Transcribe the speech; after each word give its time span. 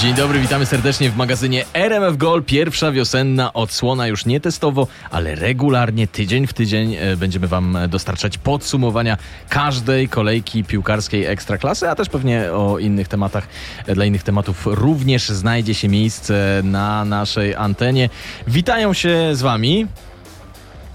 Dzień 0.00 0.14
dobry, 0.14 0.40
witamy 0.40 0.66
serdecznie 0.66 1.10
w 1.10 1.16
magazynie 1.16 1.64
RMF 1.74 2.16
Gol. 2.16 2.42
Pierwsza 2.42 2.92
wiosenna 2.92 3.52
odsłona 3.52 4.06
już 4.06 4.26
nie 4.26 4.40
testowo, 4.40 4.86
ale 5.10 5.34
regularnie, 5.34 6.06
tydzień 6.08 6.46
w 6.46 6.52
tydzień 6.52 6.94
e, 6.94 7.16
będziemy 7.16 7.48
Wam 7.48 7.78
dostarczać 7.88 8.38
podsumowania 8.38 9.16
każdej 9.48 10.08
kolejki 10.08 10.64
piłkarskiej 10.64 11.26
Ekstraklasy, 11.26 11.88
a 11.88 11.94
też 11.94 12.08
pewnie 12.08 12.52
o 12.52 12.78
innych 12.78 13.08
tematach, 13.08 13.48
e, 13.86 13.94
dla 13.94 14.04
innych 14.04 14.22
tematów 14.22 14.66
również 14.66 15.28
znajdzie 15.28 15.74
się 15.74 15.88
miejsce 15.88 16.60
na 16.64 17.04
naszej 17.04 17.54
antenie. 17.54 18.08
Witają 18.48 18.92
się 18.92 19.30
z 19.32 19.42
Wami 19.42 19.86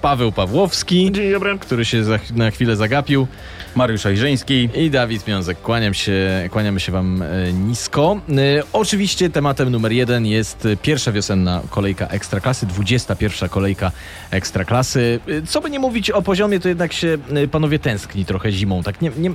Paweł 0.01 0.31
Pawłowski, 0.31 1.11
Dzień 1.11 1.31
dobry. 1.31 1.59
który 1.59 1.85
się 1.85 2.03
za, 2.03 2.19
na 2.35 2.51
chwilę 2.51 2.75
zagapił. 2.75 3.27
Mariusz 3.75 4.05
Ojrzeński. 4.05 4.69
I 4.75 4.89
Dawid 4.89 5.27
Miązek, 5.27 5.61
kłaniam 5.61 5.93
się, 5.93 6.49
kłaniamy 6.51 6.79
się 6.79 6.91
Wam 6.91 7.21
e, 7.21 7.53
nisko. 7.53 8.21
E, 8.29 8.63
oczywiście 8.73 9.29
tematem 9.29 9.69
numer 9.69 9.91
jeden 9.91 10.25
jest 10.25 10.67
pierwsza 10.81 11.11
wiosenna 11.11 11.61
kolejka 11.69 12.07
Ekstraklasy, 12.07 12.65
21 12.65 13.49
kolejka 13.49 13.91
Ekstraklasy. 14.31 15.19
E, 15.27 15.41
co 15.41 15.61
by 15.61 15.69
nie 15.69 15.79
mówić 15.79 16.11
o 16.11 16.21
poziomie, 16.21 16.59
to 16.59 16.69
jednak 16.69 16.93
się 16.93 17.17
panowie 17.51 17.79
tęskni 17.79 18.25
trochę 18.25 18.51
zimą. 18.51 18.83
Tak 18.83 19.01
nie, 19.01 19.11
nie, 19.17 19.31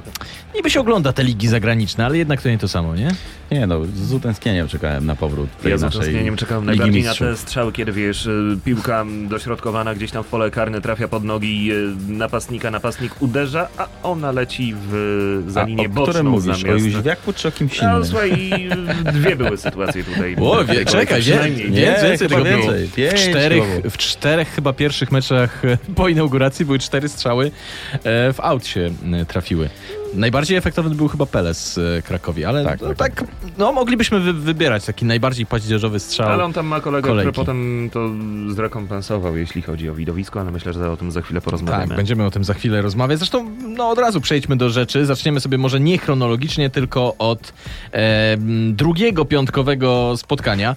niby 0.55 0.71
się 0.71 0.81
ogląda 0.81 1.13
te 1.13 1.25
ligi 1.25 1.49
zagraniczne, 1.49 2.07
ale 2.07 2.19
jednak 2.19 2.43
to 2.43 2.49
nie 2.49 2.59
to 2.59 2.69
samo, 2.69 2.97
nie? 2.97 3.09
Nie 3.51 3.67
no, 3.67 3.81
z 3.95 4.13
utęsknieniem 4.13 4.69
czekałem 4.69 5.07
na 5.07 5.17
powrót 5.17 5.49
tej 5.63 5.71
Ja 5.71 5.79
z 5.79 5.83
naszej 5.83 6.01
utęsknieniem 6.01 6.37
czekałem 6.37 6.65
Ligi 6.65 6.79
najbardziej 6.79 7.03
na 7.03 7.15
te 7.15 7.37
strzały, 7.37 7.73
kiedy 7.73 7.93
wiesz, 7.93 8.29
piłka 8.65 9.05
dośrodkowana 9.29 9.95
gdzieś 9.95 10.11
tam 10.11 10.25
w 10.25 10.27
pole 10.27 10.51
karne 10.51 10.81
trafia 10.81 11.09
pod 11.09 11.25
nogi 11.25 11.71
napastnika, 12.09 12.71
napastnik 12.71 13.23
uderza, 13.23 13.69
a 13.79 13.89
ona 14.03 14.30
leci 14.33 14.75
w, 14.77 15.45
za 15.49 15.61
A 15.61 15.65
linię 15.65 15.87
o 15.87 15.89
boczną 15.89 16.03
którym 16.13 16.27
mówisz? 16.27 16.57
O 16.57 16.59
zamiast... 16.61 16.85
Jóźwiaku 16.87 17.33
czy 17.33 17.49
o 17.49 17.51
kimś 17.53 17.83
No 17.83 17.91
innym? 17.91 18.05
słuchaj, 18.07 18.53
y, 19.09 19.13
dwie 19.13 19.37
były 19.37 19.57
sytuacje 19.57 20.05
tutaj. 20.05 20.37
O, 20.41 20.65
w 20.65 20.67
wie, 20.67 20.85
czekaj, 20.85 21.23
wie, 21.23 21.51
Nie, 21.71 21.81
więcej 22.03 22.19
tego 22.29 22.35
było. 22.45 22.45
więcej. 22.45 22.87
W 22.87 22.95
Pięć 22.95 23.15
czterech, 23.29 23.65
było. 23.81 23.91
w 23.91 23.97
czterech 23.97 24.49
chyba 24.49 24.73
pierwszych 24.73 25.13
meczach 25.13 25.63
po 25.97 26.09
inauguracji 26.09 26.65
były 26.67 26.79
cztery 26.79 27.09
strzały 27.09 27.51
e, 28.05 28.33
w 28.33 28.41
aut 28.41 28.67
się 28.67 28.91
e, 29.13 29.25
trafiły. 29.25 29.69
Najbardziej 30.15 30.57
efektowny 30.57 30.95
był 30.95 31.09
chyba 31.09 31.27
Peles 31.27 31.73
z 31.73 32.05
Krakowi, 32.05 32.45
ale 32.45 32.65
Tak, 32.65 32.81
no, 32.81 32.95
tak, 32.95 33.15
tak, 33.15 33.25
no 33.59 33.73
moglibyśmy 33.73 34.21
wy, 34.21 34.33
wybierać 34.33 34.85
taki 34.85 35.05
najbardziej 35.05 35.47
paździerzowy 35.47 36.01
strzał. 36.01 36.29
Ale 36.29 36.45
on 36.45 36.53
tam 36.53 36.67
ma 36.67 36.81
kolegę, 36.81 37.09
Kolejki. 37.09 37.33
który 37.33 37.47
potem 37.47 37.91
to 37.93 38.11
zrekompensował, 38.55 39.37
jeśli 39.37 39.63
chodzi 39.63 39.89
o 39.89 39.95
widowisko, 39.95 40.41
ale 40.41 40.51
myślę, 40.51 40.73
że 40.73 40.91
o 40.91 40.97
tym 40.97 41.11
za 41.11 41.23
chwilę 41.23 41.41
porozmawiamy. 41.41 41.89
Tak, 41.89 41.97
będziemy 41.97 42.25
o 42.25 42.31
tym 42.31 42.45
za 42.45 42.55
chwilę 42.55 42.83
rozmawiać. 42.83 43.19
Zresztą 43.19 43.51
no, 43.77 43.91
od 43.91 43.99
razu 43.99 44.21
przejdźmy 44.21 44.57
do 44.57 44.71
rzeczy. 44.71 45.07
Zaczniemy 45.07 45.41
sobie 45.41 45.59
może 45.59 45.81
nie 45.81 45.99
chronologicznie, 45.99 46.71
tylko 46.71 47.15
od 47.19 47.53
e, 47.93 48.37
drugiego 48.71 49.25
piątkowego 49.25 50.17
spotkania. 50.17 50.77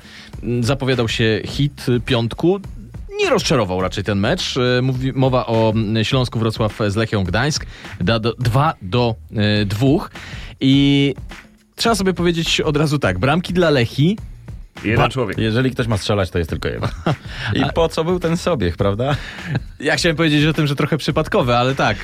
Zapowiadał 0.61 1.07
się 1.09 1.41
hit 1.45 1.85
piątku. 2.05 2.59
Nie 3.19 3.29
rozczarował 3.29 3.81
raczej 3.81 4.03
ten 4.03 4.19
mecz. 4.19 4.57
E, 4.57 4.81
Mówi, 4.81 5.13
mowa 5.13 5.45
o 5.45 5.73
Śląsku 6.03 6.39
Wrocław 6.39 6.79
z 6.87 6.95
Lechią 6.95 7.23
Gdańsk. 7.23 7.65
2 7.99 8.19
do, 8.19 8.33
dwa 8.33 8.73
do 8.81 9.15
2. 9.65 9.87
I 10.59 11.15
trzeba 11.75 11.95
sobie 11.95 12.13
powiedzieć 12.13 12.61
od 12.61 12.77
razu 12.77 12.99
tak. 12.99 13.19
Bramki 13.19 13.53
dla 13.53 13.69
Lechi 13.69 14.17
Jeden 14.83 15.09
człowiek. 15.09 15.37
Jeżeli 15.37 15.71
ktoś 15.71 15.87
ma 15.87 15.97
strzelać, 15.97 16.29
to 16.29 16.37
jest 16.37 16.49
tylko 16.49 16.67
jeden. 16.69 16.89
I 17.55 17.61
po 17.75 17.89
co 17.89 18.03
był 18.03 18.19
ten 18.19 18.37
sobiech, 18.37 18.77
prawda? 18.77 19.15
Ja 19.79 19.95
chciałem 19.95 20.15
powiedzieć 20.15 20.45
o 20.45 20.53
tym, 20.53 20.67
że 20.67 20.75
trochę 20.75 20.97
przypadkowe, 20.97 21.57
ale 21.57 21.75
tak, 21.75 21.97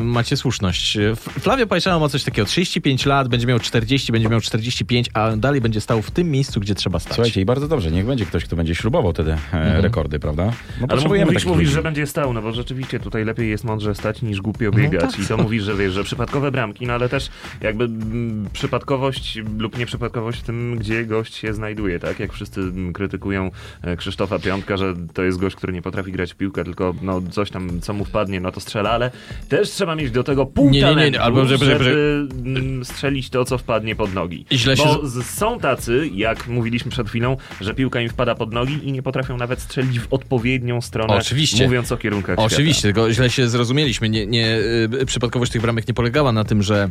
e, 0.00 0.04
macie 0.04 0.36
słuszność. 0.36 0.98
Flavio 1.16 1.66
Pajczano 1.66 2.00
ma 2.00 2.08
coś 2.08 2.24
takiego, 2.24 2.46
35 2.46 3.06
lat, 3.06 3.28
będzie 3.28 3.46
miał 3.46 3.58
40, 3.58 4.12
będzie 4.12 4.28
miał 4.28 4.40
45, 4.40 5.10
a 5.14 5.36
dalej 5.36 5.60
będzie 5.60 5.80
stał 5.80 6.02
w 6.02 6.10
tym 6.10 6.30
miejscu, 6.30 6.60
gdzie 6.60 6.74
trzeba 6.74 6.98
stać. 6.98 7.14
Słuchajcie, 7.14 7.40
i 7.40 7.44
bardzo 7.44 7.68
dobrze, 7.68 7.90
niech 7.90 8.06
będzie 8.06 8.26
ktoś, 8.26 8.44
kto 8.44 8.56
będzie 8.56 8.74
śrubował 8.74 9.12
te 9.12 9.38
e, 9.52 9.80
rekordy, 9.80 10.18
prawda? 10.20 10.52
No, 10.80 10.86
Ale 10.90 11.02
mówisz, 11.02 11.44
mówisz 11.44 11.70
że 11.70 11.82
będzie 11.82 12.06
stał, 12.06 12.32
no 12.32 12.42
bo 12.42 12.52
rzeczywiście 12.52 13.00
tutaj 13.00 13.24
lepiej 13.24 13.50
jest 13.50 13.64
mądrze 13.64 13.94
stać 13.94 14.22
niż 14.22 14.40
głupio 14.40 14.64
No 14.64 14.78
biegać. 14.78 15.10
tak. 15.10 15.20
I 15.20 15.26
to 15.26 15.36
mówisz, 15.36 15.62
że 15.64 15.74
wiesz, 15.74 15.92
że 15.92 16.04
przypadkowe 16.04 16.50
bramki, 16.50 16.86
no 16.86 16.92
ale 16.92 17.08
też 17.08 17.28
jakby 17.60 17.84
mm, 17.84 18.48
przypadkowość 18.52 19.38
lub 19.58 19.78
nieprzypadkowość 19.78 20.40
w 20.40 20.42
tym, 20.42 20.76
gdzie 20.78 21.06
gość 21.06 21.34
się 21.34 21.54
znajduje, 21.54 21.91
tak? 22.00 22.20
Jak 22.20 22.32
wszyscy 22.32 22.60
krytykują 22.94 23.50
e, 23.82 23.96
Krzysztofa 23.96 24.38
Piątka, 24.38 24.76
że 24.76 24.94
to 25.14 25.22
jest 25.22 25.38
gość, 25.38 25.56
który 25.56 25.72
nie 25.72 25.82
potrafi 25.82 26.12
grać 26.12 26.32
w 26.32 26.36
piłkę, 26.36 26.64
tylko 26.64 26.94
no 27.02 27.22
coś 27.30 27.50
tam, 27.50 27.80
co 27.80 27.92
mu 27.92 28.04
wpadnie, 28.04 28.40
no 28.40 28.52
to 28.52 28.60
strzela, 28.60 28.90
ale 28.90 29.10
też 29.48 29.70
trzeba 29.70 29.94
mieć 29.94 30.10
do 30.10 30.24
tego 30.24 30.46
pół 30.46 30.70
Nie, 30.70 30.80
nie, 30.82 30.94
nie, 30.94 31.10
nie, 31.10 31.20
albo 31.20 31.46
żeby- 31.46 31.64
żeby, 31.64 31.84
żeby- 31.84 32.28
mm, 32.44 32.84
strzelić 32.84 33.30
to, 33.30 33.44
co 33.44 33.58
wpadnie 33.58 33.96
pod 33.96 34.14
nogi. 34.14 34.46
Źle 34.52 34.76
się 34.76 34.84
Bo 34.84 35.06
z- 35.08 35.26
są 35.26 35.58
tacy, 35.60 36.10
jak 36.14 36.48
mówiliśmy 36.48 36.90
przed 36.90 37.08
chwilą, 37.08 37.36
że 37.60 37.74
piłka 37.74 38.00
im 38.00 38.08
wpada 38.08 38.34
pod 38.34 38.52
nogi 38.52 38.88
i 38.88 38.92
nie 38.92 39.02
potrafią 39.02 39.36
nawet 39.36 39.60
strzelić 39.60 40.00
w 40.00 40.06
odpowiednią 40.12 40.80
stronę, 40.80 41.14
Oczywiście. 41.14 41.64
mówiąc 41.64 41.92
o 41.92 41.96
kierunkach 41.96 42.38
Oczywiście, 42.38 42.80
świata. 42.80 42.94
tylko 42.94 43.12
źle 43.12 43.30
się 43.30 43.48
zrozumieliśmy. 43.48 44.08
Nie, 44.08 44.26
nie, 44.26 44.58
y, 45.02 45.06
przypadkowość 45.06 45.52
tych 45.52 45.62
bramek 45.62 45.88
nie 45.88 45.94
polegała 45.94 46.32
na 46.32 46.44
tym, 46.44 46.62
że 46.62 46.88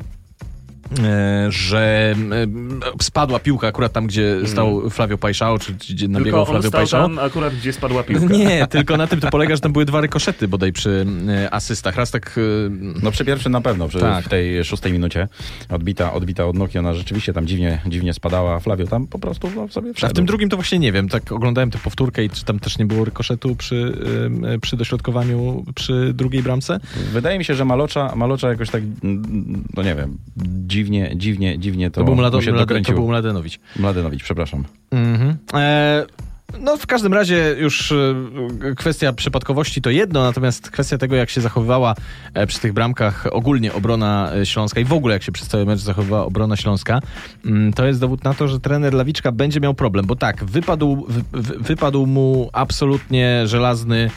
że 1.50 2.16
e, 3.00 3.04
spadła 3.04 3.40
piłka 3.40 3.68
akurat 3.68 3.94
tam, 3.94 4.08
gdzie 4.08 4.38
stał 4.48 4.90
Flavio 4.90 5.18
Pajszao, 5.18 5.60
czy 5.60 5.74
gdzie 5.74 6.08
nabiegał 6.08 6.46
Tylko 6.46 6.52
Flavio 6.52 6.72
Pajszao. 6.72 7.02
tam 7.02 7.20
akurat, 7.20 7.56
gdzie 7.56 7.74
spadła 7.74 8.04
piłka. 8.14 8.26
Nie, 8.26 8.68
tylko 8.68 8.98
na 8.98 9.08
tym 9.08 9.20
to 9.20 9.30
polega, 9.30 9.56
że 9.56 9.62
tam 9.62 9.74
były 9.74 9.86
dwa 9.86 10.02
rykoszety 10.02 10.48
bodaj 10.48 10.72
przy 10.74 11.06
e, 11.30 11.54
asystach. 11.54 11.96
Raz 11.96 12.12
tak 12.12 12.38
e, 12.38 12.42
No 13.04 13.12
przy 13.12 13.26
pierwszym 13.26 13.52
na 13.52 13.62
pewno, 13.62 13.88
przy, 13.88 14.00
Tak. 14.00 14.26
w 14.26 14.30
tej 14.30 14.64
szóstej 14.64 14.94
minucie 14.94 15.28
odbita, 15.70 16.14
odbita 16.14 16.46
od 16.46 16.56
Noki, 16.58 16.78
ona 16.80 16.94
rzeczywiście 16.94 17.34
tam 17.34 17.48
dziwnie, 17.48 17.82
dziwnie 17.88 18.14
spadała, 18.14 18.56
a 18.56 18.60
Flavio 18.60 18.88
tam 18.88 19.08
po 19.08 19.20
prostu 19.20 19.52
no, 19.56 19.68
sobie 19.68 19.90
A 19.90 19.94
wszedł. 19.94 20.14
w 20.14 20.16
tym 20.16 20.26
drugim 20.26 20.50
to 20.50 20.58
właśnie 20.58 20.80
nie 20.80 20.92
wiem. 20.92 21.10
Tak 21.10 21.32
oglądałem 21.32 21.72
tę 21.72 21.80
powtórkę 21.84 22.24
i 22.24 22.30
czy 22.30 22.46
tam 22.46 22.60
też 22.60 22.78
nie 22.78 22.86
było 22.86 23.06
rykoszetu 23.06 23.56
przy, 23.56 23.98
przy 24.62 24.78
dośrodkowaniu 24.78 25.66
przy 25.76 26.12
drugiej 26.14 26.44
bramce? 26.44 26.80
Wydaje 27.14 27.38
mi 27.40 27.46
się, 27.46 27.56
że 27.56 27.66
Malocza, 27.66 28.14
Malocza 28.16 28.50
jakoś 28.50 28.70
tak, 28.70 28.84
mm, 29.04 29.64
no 29.78 29.84
nie 29.84 29.96
wiem, 29.96 30.18
dziwnie, 30.68 30.81
dziwnie, 31.16 31.60
dziwnie 31.60 31.92
to, 31.92 32.02
To, 32.02 32.06
był, 32.06 32.16
Mlado, 32.16 32.38
mu 32.38 32.42
się 32.42 32.52
Mlade, 32.52 32.82
to 32.82 32.94
był 32.94 33.08
Mladenowicz. 33.08 33.60
Mladenowicz, 33.80 34.24
przepraszam. 34.24 34.64
Mhm. 34.92 35.38
E, 35.54 36.06
no 36.60 36.78
w 36.78 36.88
każdym 36.88 37.14
razie 37.14 37.56
już 37.60 37.92
e, 37.92 37.96
kwestia 38.78 39.14
przypadkowości 39.14 39.82
to 39.82 39.90
jedno, 39.90 40.24
natomiast 40.24 40.72
kwestia 40.72 40.98
tego, 40.98 41.16
jak 41.16 41.30
się 41.30 41.42
zachowywała 41.42 41.96
e, 42.34 42.48
przy 42.48 42.60
tych 42.60 42.74
bramkach 42.74 43.28
ogólnie 43.32 43.74
obrona 43.74 44.32
e, 44.36 44.46
Śląska 44.46 44.80
i 44.80 44.86
w 44.86 44.94
ogóle 44.94 45.14
jak 45.14 45.24
się 45.24 45.32
przez 45.32 45.48
cały 45.48 45.66
mecz 45.66 45.80
zachowywała 45.80 46.26
obrona 46.26 46.56
Śląska, 46.56 47.00
mm, 47.46 47.74
to 47.74 47.86
jest 47.86 48.00
dowód 48.00 48.24
na 48.24 48.34
to, 48.34 48.48
że 48.48 48.60
trener 48.60 48.94
Lawiczka 48.94 49.32
będzie 49.32 49.60
miał 49.60 49.74
problem, 49.74 50.06
bo 50.06 50.16
tak, 50.16 50.44
wypadł, 50.46 51.06
wy, 51.10 51.22
wy- 51.42 51.60
wypadł 51.60 52.06
mu 52.06 52.50
absolutnie 52.54 53.48
żelazny 53.48 54.10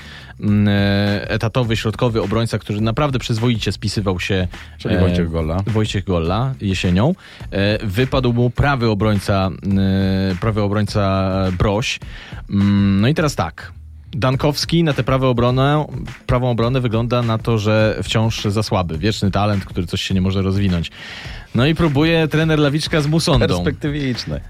etatowy, 1.28 1.76
środkowy 1.76 2.22
obrońca, 2.22 2.58
który 2.58 2.80
naprawdę 2.80 3.18
przyzwoicie 3.18 3.72
spisywał 3.72 4.20
się 4.20 4.48
Czyli 4.78 4.94
e, 4.94 5.00
Wojciech 5.00 5.30
Golla. 5.30 5.56
Wojciech 5.66 6.04
Golla 6.04 6.54
jesienią. 6.60 7.14
E, 7.50 7.86
Wypadł 7.86 8.32
mu 8.32 8.50
prawy 8.50 8.90
obrońca, 8.90 9.50
e, 10.32 10.34
prawy 10.40 10.62
obrońca 10.62 11.32
Broś. 11.58 12.00
Mm, 12.50 13.00
No 13.00 13.08
i 13.08 13.14
teraz 13.14 13.34
tak. 13.34 13.72
Dankowski 14.12 14.84
na 14.84 14.92
tę 14.92 15.04
prawą 15.04 15.28
obronę, 15.28 15.86
prawą 16.26 16.50
obronę 16.50 16.80
wygląda 16.80 17.22
na 17.22 17.38
to, 17.38 17.58
że 17.58 17.98
wciąż 18.02 18.44
za 18.44 18.62
słaby. 18.62 18.98
Wieczny 18.98 19.30
talent, 19.30 19.64
który 19.64 19.86
coś 19.86 20.02
się 20.02 20.14
nie 20.14 20.20
może 20.20 20.42
rozwinąć. 20.42 20.90
No 21.54 21.66
i 21.66 21.74
próbuje 21.74 22.28
trener 22.28 22.58
Lawiczka 22.58 23.00
z 23.00 23.06
Musondą. 23.06 23.46
Perspektywiczny. 23.46 24.40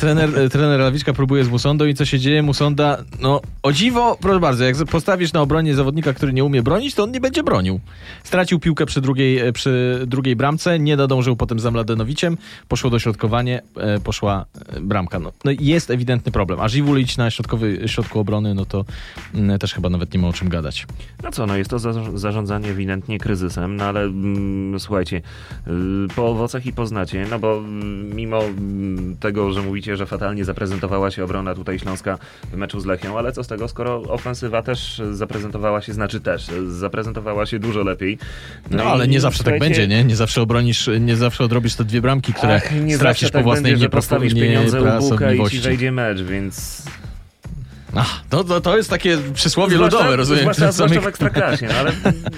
Trener, 0.00 0.38
e, 0.38 0.48
trener 0.48 0.80
Lawiczka 0.80 1.12
próbuje 1.12 1.44
z 1.44 1.48
Musondą 1.48 1.86
i 1.86 1.94
co 1.94 2.04
się 2.04 2.18
dzieje? 2.18 2.42
Musonda, 2.42 3.04
no 3.20 3.40
o 3.62 3.72
dziwo, 3.72 4.18
proszę 4.20 4.40
bardzo, 4.40 4.64
jak 4.64 4.76
postawisz 4.76 5.32
na 5.32 5.40
obronie 5.40 5.74
zawodnika, 5.74 6.12
który 6.12 6.32
nie 6.32 6.44
umie 6.44 6.62
bronić, 6.62 6.94
to 6.94 7.02
on 7.04 7.10
nie 7.10 7.20
będzie 7.20 7.42
bronił. 7.42 7.80
Stracił 8.24 8.58
piłkę 8.58 8.86
przy 8.86 9.00
drugiej, 9.00 9.38
e, 9.38 9.52
przy 9.52 10.02
drugiej 10.06 10.36
bramce, 10.36 10.78
nie 10.78 10.96
nadążył 10.96 11.36
potem 11.36 11.60
za 11.60 11.70
Mladenowiciem, 11.70 12.36
poszło 12.68 12.90
dośrodkowanie, 12.90 13.62
poszła 14.04 14.46
e, 14.68 14.80
bramka. 14.80 15.18
No, 15.18 15.32
no 15.44 15.50
jest 15.60 15.90
ewidentny 15.90 16.32
problem. 16.32 16.60
A 16.60 16.68
Żiwulić 16.68 17.16
na 17.16 17.30
środkowy, 17.30 17.82
środku 17.86 18.20
obrony, 18.20 18.54
no 18.54 18.64
to 18.64 18.84
mm, 19.34 19.58
też 19.58 19.74
chyba 19.74 19.90
nawet 19.90 20.14
nie 20.14 20.20
ma 20.20 20.28
o 20.28 20.32
czym 20.32 20.48
gadać. 20.48 20.86
No 21.22 21.30
co, 21.30 21.46
no 21.46 21.56
jest 21.56 21.70
to 21.70 21.78
za, 21.78 21.92
zarządzanie 22.14 22.68
ewidentnie 22.68 23.18
kryzysem, 23.18 23.76
no 23.76 23.84
ale 23.84 24.00
mm, 24.00 24.80
słuchajcie, 24.80 25.16
y, 25.16 25.70
po 26.16 26.28
owocach 26.28 26.66
i 26.66 26.72
poznacie, 26.72 27.26
no 27.30 27.38
bo 27.38 27.58
mm, 27.58 28.16
mimo 28.16 28.42
mm, 28.42 29.16
tego, 29.20 29.52
że 29.52 29.59
mówicie, 29.62 29.96
że 29.96 30.06
fatalnie 30.06 30.44
zaprezentowała 30.44 31.10
się 31.10 31.24
obrona 31.24 31.54
tutaj 31.54 31.78
Śląska 31.78 32.18
w 32.52 32.56
meczu 32.56 32.80
z 32.80 32.86
Lechią, 32.86 33.18
ale 33.18 33.32
co 33.32 33.44
z 33.44 33.48
tego, 33.48 33.68
skoro 33.68 34.02
ofensywa 34.02 34.62
też 34.62 35.02
zaprezentowała 35.12 35.80
się, 35.80 35.92
znaczy 35.92 36.20
też, 36.20 36.46
zaprezentowała 36.66 37.46
się 37.46 37.58
dużo 37.58 37.82
lepiej. 37.82 38.18
No, 38.70 38.84
i 38.84 38.86
ale 38.86 39.08
nie 39.08 39.20
zawsze 39.20 39.44
tak 39.44 39.58
będzie, 39.58 39.88
nie? 39.88 40.04
Nie 40.04 40.16
zawsze 40.16 40.42
obronisz, 40.42 40.90
nie 41.00 41.16
zawsze 41.16 41.44
odrobisz 41.44 41.74
te 41.74 41.84
dwie 41.84 42.00
bramki, 42.00 42.32
które 42.34 42.54
Ach, 42.54 42.84
nie 42.84 42.96
stracisz 42.96 43.20
zawsze 43.20 43.32
po 43.32 43.38
tak 43.38 43.44
własnej 43.44 43.72
będzie, 43.72 43.88
że 44.30 44.40
pieniądze 44.40 44.82
u 44.82 45.10
Buka 45.10 45.32
i 45.32 45.50
ci 45.50 45.60
wejdzie 45.60 45.92
mecz, 45.92 46.22
więc 46.22 46.82
Ach, 47.96 48.22
to, 48.28 48.44
to, 48.44 48.60
to 48.60 48.76
jest 48.76 48.90
takie 48.90 49.18
przysłowie 49.34 49.76
Zwłaszcza- 49.76 49.98
ludowe, 49.98 50.16
rozumiem. 50.16 50.40
Zwłaszcza, 50.42 50.72
zwłaszcza 50.72 50.94
zamyka- 50.96 51.04
w 51.04 51.06
Ekstraklasie, 51.06 51.66
no 51.68 51.74
ale 51.74 51.92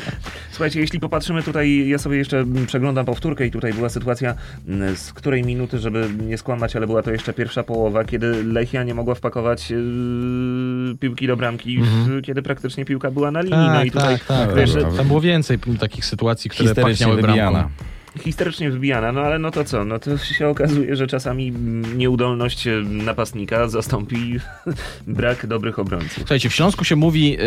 słuchajcie, 0.53 0.81
jeśli 0.81 1.01
popatrzymy 1.01 1.43
tutaj, 1.43 1.89
ja 1.89 1.99
sobie 1.99 2.17
jeszcze 2.17 2.45
przeglądam 2.67 3.07
powtórkę 3.07 3.47
i 3.47 3.51
tutaj 3.51 3.73
była 3.73 3.89
sytuacja, 3.89 4.35
mm, 4.69 4.97
z 4.97 5.13
której 5.13 5.43
minuty, 5.43 5.79
żeby 5.79 6.11
nie 6.27 6.39
skłamać, 6.39 6.77
ale 6.77 6.87
była 6.87 7.03
to 7.03 7.11
jeszcze 7.11 7.33
pierwsza 7.33 7.63
połowa, 7.63 8.05
kiedy 8.05 8.45
Lechia 8.45 8.85
nie 8.85 8.95
mogła 8.95 9.15
wpakować 9.15 9.71
yy, 9.71 10.97
piłki 11.01 11.27
do 11.27 11.37
bramki, 11.37 11.79
w, 11.83 12.23
kiedy 12.23 12.43
praktycznie 12.43 12.85
piłka 12.85 13.11
była 13.11 13.31
na 13.31 13.41
linii. 13.41 13.69
no 13.73 13.85
i 13.85 13.91
tutaj 13.91 14.19
tak, 14.19 14.27
tak. 14.47 14.55
wiesz, 14.55 14.73
Tam, 14.73 14.97
tam 14.97 15.07
było 15.09 15.21
więcej 15.21 15.59
takich 15.81 16.05
sytuacji, 16.05 16.51
które 16.51 16.75
pachniały 16.75 17.23
bramką. 17.23 17.69
Wybijana. 18.15 18.25
histerycznie 18.25 18.71
wybijana, 18.71 19.13
no 19.13 19.21
ale 19.21 19.39
no 19.39 19.51
to 19.51 19.65
co, 19.65 19.85
no 19.85 19.99
to 19.99 20.19
się 20.19 20.49
okazuje, 20.49 20.97
że 20.97 21.07
czasami 21.07 21.53
nieudolność 21.97 22.67
e, 22.67 22.71
napastnika 22.85 23.69
zastąpi 23.69 24.41
brak 25.07 25.47
dobrych 25.47 25.79
obrońców. 25.79 26.15
Słuchajcie, 26.17 26.51
w 26.51 26.55
Śląsku 26.55 26.85
się 26.85 26.97
mówi, 26.97 27.31
yy, 27.31 27.39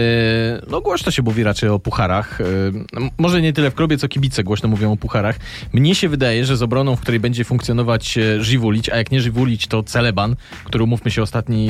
no 0.70 0.82
głośno 0.82 1.12
się 1.12 1.22
mówi 1.22 1.44
raczej 1.44 1.70
o 1.70 1.80
pucharach. 1.80 2.40
M- 2.42 3.10
może 3.18 3.42
nie 3.42 3.54
tyle 3.54 3.72
w 3.72 3.76
klubie, 3.76 3.98
co 3.98 4.08
kibice 4.08 4.44
głośno 4.44 4.70
mówią 4.70 4.92
o 4.92 4.98
pucharach. 4.98 5.36
Mnie 5.74 5.96
się 5.96 6.10
wydaje, 6.10 6.46
że 6.46 6.58
z 6.58 6.62
obroną, 6.62 6.96
w 6.96 7.02
której 7.02 7.20
będzie 7.20 7.44
funkcjonować 7.44 8.18
e, 8.18 8.44
Żywulić, 8.44 8.90
a 8.90 8.98
jak 8.98 9.12
nie 9.12 9.22
Żywulić, 9.22 9.68
to 9.68 9.84
Celeban, 9.84 10.36
który 10.64 10.84
umówmy 10.84 11.12
się 11.12 11.22
ostatni 11.22 11.70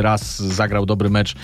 raz 0.00 0.42
zagrał 0.42 0.86
dobry 0.86 1.10
mecz. 1.10 1.34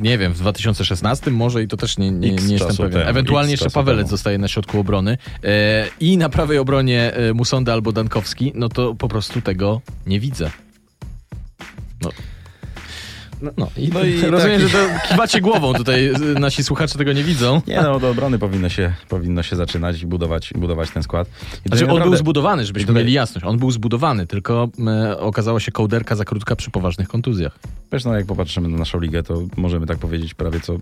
Nie 0.00 0.18
wiem, 0.18 0.32
w 0.32 0.38
2016 0.38 1.30
może 1.30 1.62
i 1.62 1.68
to 1.68 1.76
też 1.76 1.98
nie, 1.98 2.10
nie, 2.10 2.30
nie 2.30 2.54
jestem 2.54 2.76
pewien. 2.76 3.08
Ewentualnie 3.08 3.50
jeszcze 3.50 3.70
Pawelec 3.70 4.00
temu. 4.00 4.10
zostaje 4.10 4.38
na 4.38 4.48
środku 4.48 4.80
obrony. 4.80 5.18
E, 5.44 5.86
I 6.00 6.16
na 6.18 6.28
prawej 6.28 6.58
obronie 6.58 7.14
e, 7.14 7.34
Musonda 7.34 7.72
albo 7.72 7.92
Dankowski, 7.92 8.52
no 8.54 8.68
to 8.68 8.94
po 8.94 9.08
prostu 9.08 9.40
tego 9.40 9.80
nie 10.06 10.20
widzę. 10.20 10.50
No. 12.02 12.10
No. 13.42 13.50
No 13.56 13.68
i, 13.76 13.88
No 13.88 14.04
i 14.04 14.20
rozumiem, 14.30 14.60
taki- 14.60 14.72
że 14.72 14.78
to 14.78 15.08
kiwacie 15.08 15.40
głową 15.40 15.74
tutaj, 15.74 16.10
nasi 16.40 16.64
słuchacze 16.64 16.98
tego 16.98 17.12
nie 17.12 17.24
widzą. 17.24 17.62
Nie 17.66 17.82
no, 17.82 18.00
do 18.00 18.10
obrony 18.10 18.38
powinno 18.38 18.68
się, 18.68 18.92
powinno 19.08 19.42
się 19.42 19.56
zaczynać 19.56 20.02
i 20.02 20.06
budować, 20.06 20.50
budować 20.56 20.90
ten 20.90 21.02
skład. 21.02 21.28
I 21.64 21.68
Znaczy 21.68 21.84
on 21.84 21.88
był 21.88 21.96
naprawdę- 21.98 22.16
zbudowany, 22.18 22.64
żebyśmy 22.64 22.86
tutaj- 22.86 23.02
mieli 23.02 23.12
jasność. 23.12 23.46
On 23.46 23.58
był 23.58 23.70
zbudowany, 23.70 24.26
tylko 24.26 24.68
e, 24.86 25.18
okazała 25.20 25.60
się 25.60 25.72
kołderka 25.72 26.16
za 26.16 26.24
krótka 26.24 26.56
przy 26.56 26.70
poważnych 26.70 27.08
kontuzjach. 27.08 27.58
Wiesz, 27.92 28.04
no 28.04 28.14
jak 28.16 28.26
popatrzymy 28.26 28.68
na 28.68 28.78
naszą 28.78 29.00
ligę, 29.00 29.22
to 29.22 29.42
możemy 29.56 29.86
tak 29.86 29.98
powiedzieć 29.98 30.34
prawie 30.34 30.60
co 30.60 30.76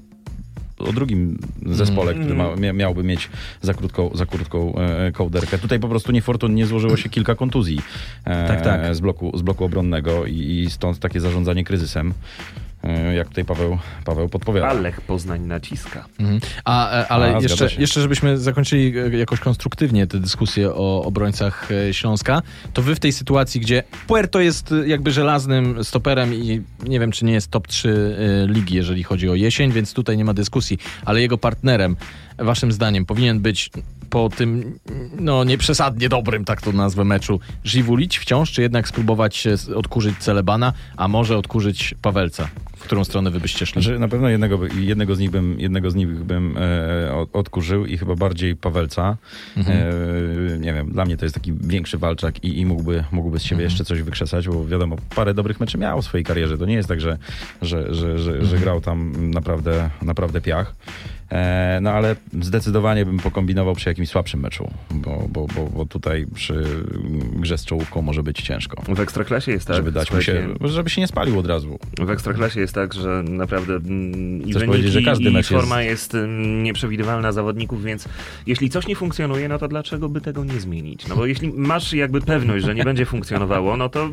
o 0.79 0.93
drugim 0.93 1.39
zespole, 1.67 2.13
Mm. 2.13 2.25
który 2.25 2.39
ma, 2.39 2.57
mia, 2.57 2.73
miałby 2.73 3.05
mieć 3.05 3.31
za 3.63 3.75
krótką, 3.75 4.11
za 4.15 4.27
krótką 4.27 4.75
e, 4.79 5.13
kołderkę. 5.13 5.59
Tutaj 5.59 5.81
po 5.81 5.89
prostu 5.89 6.13
niefortunnie 6.13 6.67
złożyło 6.67 6.97
się 6.97 7.09
kilka 7.09 7.35
kontuzji 7.35 7.81
e, 8.25 8.49
Tak, 8.49 8.63
tak. 8.63 8.95
Z, 8.97 9.01
bloku, 9.01 9.39
z 9.39 9.43
bloku 9.43 9.65
obronnego 9.65 10.27
i, 10.27 10.35
i 10.35 10.71
stąd 10.71 10.99
takie 10.99 11.21
zarządzanie 11.21 11.65
kryzysem, 11.65 12.15
jak 13.15 13.29
tutaj 13.29 13.45
Paweł, 13.45 13.79
Paweł 14.05 14.29
podpowiada. 14.29 14.69
Alech 14.69 15.01
Poznań 15.01 15.41
naciska. 15.41 16.05
Mhm. 16.21 16.41
A, 16.65 17.01
e, 17.01 17.09
ale 17.09 17.37
A, 17.37 17.39
jeszcze, 17.39 17.69
jeszcze, 17.79 18.01
żebyśmy 18.01 18.39
zakończyli 18.39 18.99
e, 18.99 19.19
jakoś 19.19 19.41
konstruktywnie 19.41 20.07
tę 20.07 20.19
dyskusję 20.19 20.75
o 20.75 21.05
obrońcach 21.05 21.69
e, 21.73 21.95
Śląska, 21.95 22.43
to 22.73 22.83
wy 22.83 22.95
w 22.95 23.01
tej 23.01 23.13
sytuacji, 23.13 23.61
gdzie 23.61 23.83
Puerto 24.07 24.41
jest 24.41 24.75
jakby 24.87 25.13
żelaznym 25.13 25.85
stoperem 25.85 26.35
i 26.35 26.63
nie 26.87 27.01
wiem, 27.01 27.13
czy 27.13 27.25
nie 27.25 27.33
jest 27.33 27.51
top 27.51 27.69
3 27.69 27.89
e, 27.89 28.53
ligi, 28.53 28.75
jeżeli 28.75 29.03
chodzi 29.03 29.29
o 29.29 29.35
jesień, 29.35 29.73
więc 29.73 29.93
tutaj 29.93 30.17
nie 30.17 30.25
ma 30.25 30.35
dyskusji, 30.35 30.79
ale 31.05 31.21
jego 31.21 31.39
partnerem, 31.39 31.97
waszym 32.39 32.73
zdaniem, 32.73 33.05
powinien 33.07 33.41
być 33.41 33.71
po 34.11 34.29
tym, 34.29 34.79
no 35.21 35.45
nieprzesadnie 35.45 36.09
dobrym, 36.09 36.45
tak 36.45 36.63
to 36.63 36.73
nazwę, 36.73 37.05
meczu, 37.05 37.41
Żiwulić 37.65 38.19
wciąż, 38.19 38.53
czy 38.53 38.63
jednak 38.63 38.89
spróbować 38.89 39.45
odkurzyć 39.75 40.19
Celebana, 40.19 40.73
a 40.97 41.09
może 41.09 41.39
odkurzyć 41.39 41.95
Pawelca? 42.03 42.49
W 42.77 42.81
którą 42.81 43.05
stronę 43.05 43.31
wy 43.31 43.41
byście 43.41 43.67
szli? 43.67 43.83
Że 43.83 43.99
na 43.99 44.09
pewno 44.09 44.29
jednego, 44.29 44.59
jednego 44.79 45.15
z 45.15 45.19
nich 45.19 45.31
bym, 45.31 45.61
jednego 45.61 45.91
z 45.91 45.95
nich 45.95 46.09
bym 46.09 46.57
e, 46.59 47.15
od- 47.15 47.37
odkurzył 47.37 47.87
i 47.87 47.99
chyba 47.99 48.15
bardziej 48.17 48.57
Pawelca. 48.57 49.17
Mhm. 49.57 49.79
E, 50.55 50.59
nie 50.59 50.75
wiem, 50.75 50.91
dla 50.91 51.05
mnie 51.05 51.17
to 51.17 51.25
jest 51.25 51.35
taki 51.35 51.53
większy 51.61 51.99
walczak 51.99 52.45
i, 52.45 52.61
i 52.61 52.67
mógłby, 52.67 53.05
mógłby 53.13 53.39
z 53.39 53.43
siebie 53.43 53.55
Mhm. 53.65 53.71
jeszcze 53.71 53.85
coś 53.85 54.03
wykrzesać, 54.03 54.49
bo 54.49 54.67
wiadomo, 54.67 54.97
parę 55.17 55.35
dobrych 55.35 55.61
meczy 55.61 55.79
miał 55.79 56.03
w 56.03 56.05
swojej 56.05 56.25
karierze. 56.25 56.59
To 56.59 56.67
nie 56.67 56.75
jest 56.75 56.89
tak, 56.89 57.01
że, 57.01 57.19
że, 57.63 57.95
że, 57.95 58.19
że, 58.19 58.31
Mhm. 58.31 58.47
że 58.47 58.59
grał 58.59 58.81
tam 58.81 59.31
naprawdę, 59.31 59.91
naprawdę 60.03 60.41
piach. 60.41 60.75
E, 61.33 61.79
no 61.83 61.91
ale 61.91 62.17
zdecydowanie 62.41 63.05
bym 63.07 63.19
pokombinował 63.19 63.75
przy 63.75 63.89
jakimś 63.89 64.09
słabszym 64.09 64.41
meczu, 64.41 64.71
bo, 64.91 65.25
bo, 65.29 65.47
bo, 65.47 65.67
bo 65.67 65.87
tutaj 65.87 66.27
przy 66.35 66.65
grze 67.37 67.59
z 67.59 67.65
czołówką 67.65 68.03
może 68.03 68.23
być 68.23 68.43
ciężko. 68.43 68.83
W 68.95 69.01
Ekstraklasie 69.01 69.53
jest 69.53 69.67
tak, 69.67 69.77
żeby 69.77 69.93
dać 69.93 70.13
mu 70.13 70.23
się, 70.23 70.49
żeby 70.65 70.91
się 70.91 71.01
nie 71.01 71.07
spalił 71.07 71.39
od 71.39 71.47
razu. 71.47 71.79
W 71.99 72.11
Ekstraklasie 72.11 72.61
jest 72.61 72.75
tak, 72.75 72.95
że 72.95 73.23
naprawdę 73.29 73.75
mm, 73.75 74.39
i 74.43 74.43
Chcesz 74.43 74.55
wyniki, 74.55 74.67
powiedzieć, 74.67 74.93
że 74.93 75.03
każdy 75.03 75.25
i 75.31 75.33
mecz 75.33 75.51
jest- 75.51 75.63
forma 75.63 75.83
jest, 75.83 76.15
mm, 76.15 76.63
nieprzewidywalna 76.63 77.33
zawodników, 77.33 77.85
więc 77.85 78.09
jeśli 78.47 78.71
coś 78.71 78.87
nie 78.87 78.97
funkcjonuje, 78.97 79.49
no 79.49 79.59
to 79.59 79.69
dlaczego 79.69 80.09
by 80.09 80.21
tego 80.21 80.45
nie 80.45 80.61
zmienić? 80.61 81.07
No 81.09 81.17
bo 81.17 81.27
jeśli 81.27 81.53
masz 81.53 81.93
jakby 81.93 82.21
pewność, 82.21 82.65
że 82.65 82.75
nie 82.75 82.85
będzie 82.85 83.07
funkcjonowało, 83.07 83.77
no 83.77 83.89
to 83.89 84.09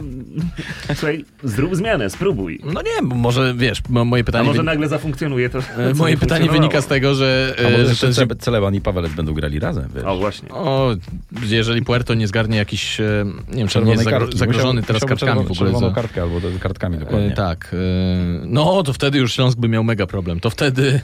słuchaj, 0.96 1.26
zrób 1.44 1.76
zmianę, 1.76 2.10
spróbuj. 2.10 2.60
No 2.74 2.82
nie, 2.82 3.08
bo 3.08 3.16
może 3.16 3.54
wiesz, 3.58 3.82
mo- 3.90 4.06
moje 4.06 4.22
A 4.22 4.26
pytanie... 4.26 4.48
może 4.48 4.60
wy- 4.60 4.66
nagle 4.66 4.88
zafunkcjonuje 4.88 5.50
to, 5.50 5.60
e, 5.78 5.94
Moje 5.94 6.14
nie 6.14 6.20
pytanie 6.20 6.50
wynika 6.50 6.82
z 6.82 6.88
tego, 6.88 7.03
że, 7.16 7.56
A 7.58 7.62
e, 7.62 7.64
może 7.64 7.84
że 7.84 7.90
jeszcze 7.90 8.14
ten, 8.14 8.28
Ce- 8.30 8.36
Celeban 8.36 8.76
i 8.76 8.82
Pawelec 8.82 9.14
będą 9.14 9.34
grali 9.34 9.60
razem, 9.60 9.90
wiesz? 9.96 10.04
O, 10.06 10.18
właśnie. 10.18 10.50
o, 10.50 10.96
jeżeli 11.44 11.82
Puerto 11.82 12.14
nie 12.14 12.28
zgarnie 12.28 12.58
jakiś, 12.58 13.00
e, 13.00 13.26
nie 13.50 13.58
wiem, 13.58 13.68
czy 13.68 13.80
on 13.80 13.86
nie 13.86 13.92
jest 13.92 14.06
kartki. 14.10 14.38
zagrożony 14.38 14.82
Musiał- 14.82 14.88
teraz 14.88 15.06
kartkami 15.10 15.40
w 15.40 15.52
ogóle. 15.52 15.56
Czerwoną 15.72 15.90
Za, 15.90 15.96
kartkę 15.96 16.22
albo 16.22 16.36
kartkami 16.60 16.98
dokładnie. 16.98 17.28
e, 17.28 17.32
tak. 17.32 17.72
E, 17.74 17.78
no, 18.46 18.84
to 18.84 18.94
wtedy 18.94 19.18
już 19.18 19.34
Śląsk 19.34 19.58
by 19.60 19.68
miał 19.68 19.84
mega 19.84 20.08
problem. 20.08 20.40
To 20.40 20.50
wtedy 20.50 21.02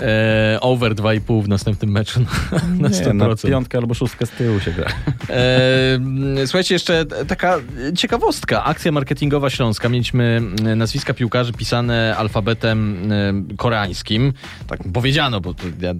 e, 0.00 0.58
over 0.60 0.94
2,5 0.94 1.42
w 1.42 1.48
następnym 1.48 1.90
meczu 1.90 2.20
na, 2.20 2.58
na 2.88 2.88
Nie, 2.88 3.12
na 3.14 3.26
100%. 3.26 3.48
piątkę 3.48 3.78
albo 3.78 3.94
szóstkę 3.94 4.26
z 4.26 4.30
tyłu 4.30 4.60
się 4.60 4.72
gra. 4.72 4.88
E, 5.30 5.98
słuchajcie, 6.46 6.74
jeszcze 6.74 7.06
taka 7.28 7.58
ciekawostka. 7.96 8.64
Akcja 8.64 8.92
marketingowa 8.92 9.50
Śląska. 9.50 9.88
Mieliśmy 9.88 10.40
e, 10.66 10.76
nazwiska 10.76 11.14
piłkarzy 11.14 11.52
pisane 11.52 12.16
alfabetem 12.16 12.98
e, 13.12 13.56
koreańskim. 13.56 14.32
Tak 14.66 14.88
powiedziano, 15.40 15.40
bo 15.40 15.86
ja 15.86 15.94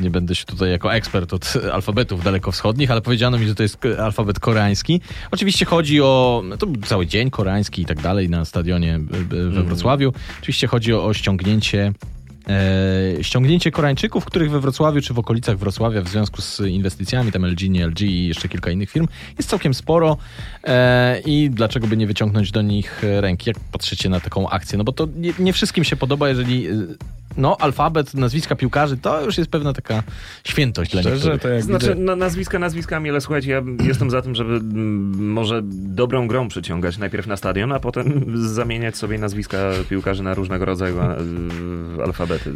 nie 0.00 0.10
będę 0.10 0.34
się 0.34 0.44
tutaj 0.44 0.70
jako 0.70 0.94
ekspert 0.94 1.32
od 1.32 1.54
alfabetów 1.72 2.24
dalekowschodnich, 2.24 2.90
ale 2.90 3.00
powiedziano 3.00 3.38
mi, 3.38 3.46
że 3.46 3.54
to 3.54 3.62
jest 3.62 3.78
alfabet 3.98 4.40
koreański. 4.40 5.00
Oczywiście 5.30 5.64
chodzi 5.64 6.00
o, 6.00 6.42
to 6.58 6.66
był 6.66 6.82
cały 6.82 7.06
dzień 7.06 7.30
koreański 7.30 7.82
i 7.82 7.86
tak 7.86 8.00
dalej 8.00 8.28
na 8.28 8.44
stadionie 8.44 8.94
e, 8.94 8.96
e, 8.96 9.50
we 9.50 9.62
Wrocławiu. 9.62 10.12
Oczywiście 10.40 10.66
chodzi 10.66 10.94
o, 10.94 11.04
o 11.04 11.14
ściągnięcie 11.14 11.92
E, 12.48 13.24
ściągnięcie 13.24 13.70
Koreańczyków, 13.70 14.24
których 14.24 14.50
we 14.50 14.60
Wrocławiu 14.60 15.00
czy 15.00 15.14
w 15.14 15.18
okolicach 15.18 15.58
Wrocławia 15.58 16.02
w 16.02 16.08
związku 16.08 16.42
z 16.42 16.60
inwestycjami, 16.60 17.32
tam 17.32 17.46
LG, 17.46 17.68
nie 17.68 17.86
LG 17.86 18.00
i 18.00 18.26
jeszcze 18.26 18.48
kilka 18.48 18.70
innych 18.70 18.90
firm, 18.90 19.08
jest 19.38 19.50
całkiem 19.50 19.74
sporo 19.74 20.16
e, 20.64 21.20
i 21.20 21.50
dlaczego 21.50 21.86
by 21.86 21.96
nie 21.96 22.06
wyciągnąć 22.06 22.50
do 22.50 22.62
nich 22.62 23.02
ręki, 23.02 23.50
jak 23.50 23.60
patrzycie 23.72 24.08
na 24.08 24.20
taką 24.20 24.48
akcję, 24.48 24.78
no 24.78 24.84
bo 24.84 24.92
to 24.92 25.08
nie, 25.16 25.32
nie 25.38 25.52
wszystkim 25.52 25.84
się 25.84 25.96
podoba, 25.96 26.28
jeżeli 26.28 26.66
e, 26.66 26.72
no 27.38 27.56
alfabet, 27.60 28.14
nazwiska 28.14 28.56
piłkarzy, 28.56 28.96
to 28.96 29.24
już 29.24 29.38
jest 29.38 29.50
pewna 29.50 29.72
taka 29.72 30.02
świętość 30.44 30.92
dla 30.92 31.00
Szczerze, 31.00 31.14
niektórych. 31.16 31.42
to 31.42 31.48
jak 31.48 31.62
Znaczy, 31.62 31.94
na, 31.94 32.16
nazwiska 32.16 32.58
nazwiskami, 32.58 33.10
ale 33.10 33.20
słuchajcie, 33.20 33.50
ja 33.50 33.62
jestem 33.82 34.10
za 34.10 34.22
tym, 34.22 34.34
żeby 34.34 34.54
mm, 34.54 35.32
może 35.32 35.60
dobrą 35.72 36.28
grą 36.28 36.48
przyciągać 36.48 36.98
najpierw 36.98 37.26
na 37.26 37.36
stadion, 37.36 37.72
a 37.72 37.80
potem 37.80 38.24
zamieniać 38.48 38.96
sobie 38.96 39.18
nazwiska 39.18 39.58
piłkarzy 39.88 40.22
na 40.22 40.34
różnego 40.34 40.64
rodzaju 40.64 40.96
alfabety. 42.04 42.52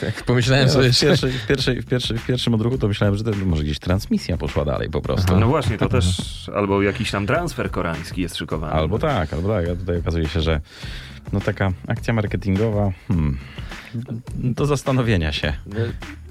Tak, 0.00 0.22
pomyślałem 0.22 0.66
Ja 0.66 0.72
sobie, 0.72 0.92
w, 0.92 0.98
że... 0.98 1.06
pierwszej, 1.06 1.32
w, 1.32 1.46
pierwszej, 1.46 1.82
w, 1.82 1.86
pierwszej, 1.86 2.18
w 2.18 2.26
pierwszym 2.26 2.54
odruchu 2.54 2.78
to 2.78 2.88
myślałem, 2.88 3.16
że 3.16 3.24
to 3.24 3.30
może 3.46 3.64
gdzieś 3.64 3.78
transmisja 3.78 4.36
poszła 4.36 4.64
dalej 4.64 4.90
po 4.90 5.00
prostu. 5.00 5.36
No 5.36 5.46
właśnie, 5.46 5.78
to 5.78 5.88
też 5.88 6.06
albo 6.54 6.82
jakiś 6.82 7.10
tam 7.10 7.26
transfer 7.26 7.70
koreański 7.70 8.22
jest 8.22 8.36
szykowany. 8.36 8.72
Albo 8.72 8.98
tak, 8.98 9.32
albo 9.32 9.48
tak. 9.48 9.68
A 9.68 9.76
tutaj 9.76 9.98
okazuje 9.98 10.28
się, 10.28 10.40
że 10.40 10.60
no 11.32 11.40
taka 11.40 11.72
akcja 11.86 12.14
marketingowa 12.14 12.92
hmm, 13.08 13.38
do 14.34 14.66
zastanowienia 14.66 15.32
się. 15.32 15.52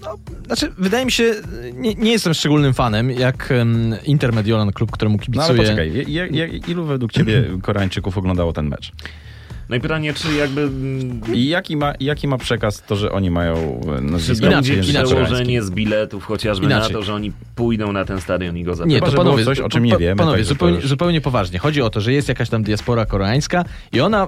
No, 0.02 0.18
znaczy, 0.46 0.72
wydaje 0.78 1.06
mi 1.06 1.12
się, 1.12 1.34
nie, 1.74 1.96
nie 1.96 2.12
jestem 2.12 2.34
szczególnym 2.34 2.74
fanem, 2.74 3.12
jak 3.12 3.54
um, 3.58 3.96
Inter 4.06 4.34
Mediolan, 4.34 4.72
klub, 4.72 4.92
któremu 4.92 5.18
No 5.18 5.24
kibicuję. 5.24 5.50
ale 5.50 5.58
poczekaj, 5.58 5.94
je, 5.94 6.28
je, 6.28 6.48
ilu 6.48 6.86
według 6.86 7.12
ciebie 7.12 7.44
Koreańczyków 7.62 8.18
oglądało 8.18 8.54
ten 8.54 8.68
mecz? 8.68 8.92
No 9.70 9.76
i 9.76 9.80
pytanie, 9.80 10.14
czy 10.14 10.34
jakby... 10.34 10.70
I 11.34 11.48
jaki 11.48 11.78
ma, 11.78 11.94
jaki 12.00 12.28
ma 12.28 12.38
przekaz 12.38 12.84
to, 12.88 12.96
że 12.96 13.12
oni 13.12 13.32
mają 13.32 13.56
e, 13.56 13.96
Czy 13.98 14.02
nazwiska 14.04 14.48
Inaczej, 14.48 14.82
przełożenie 14.82 15.62
z 15.64 15.72
biletów 15.72 16.26
chociażby 16.26 16.66
Inaczej. 16.66 16.94
na 16.94 17.00
to, 17.00 17.04
że 17.04 17.14
oni 17.14 17.32
pójdą 17.56 17.92
na 17.92 18.06
ten 18.06 18.22
stadion 18.22 18.58
i 18.58 18.64
go 18.64 18.76
zabiorą? 18.76 19.06
Nie, 19.06 19.12
to 19.12 19.18
panowie, 19.18 19.46
coś, 19.46 19.60
o 19.60 19.70
czym 19.70 19.84
pa- 19.84 19.88
nie 19.90 19.98
wiemy, 19.98 20.16
Panowie, 20.20 20.38
to 20.38 20.46
zupełnie, 20.46 20.76
już- 20.76 20.88
zupełnie 20.88 21.22
poważnie. 21.22 21.60
Chodzi 21.60 21.82
o 21.82 21.90
to, 21.90 22.02
że 22.02 22.14
jest 22.14 22.30
jakaś 22.30 22.50
tam 22.50 22.64
diaspora 22.64 23.06
koreańska 23.06 23.66
i 23.92 24.02
ona 24.02 24.28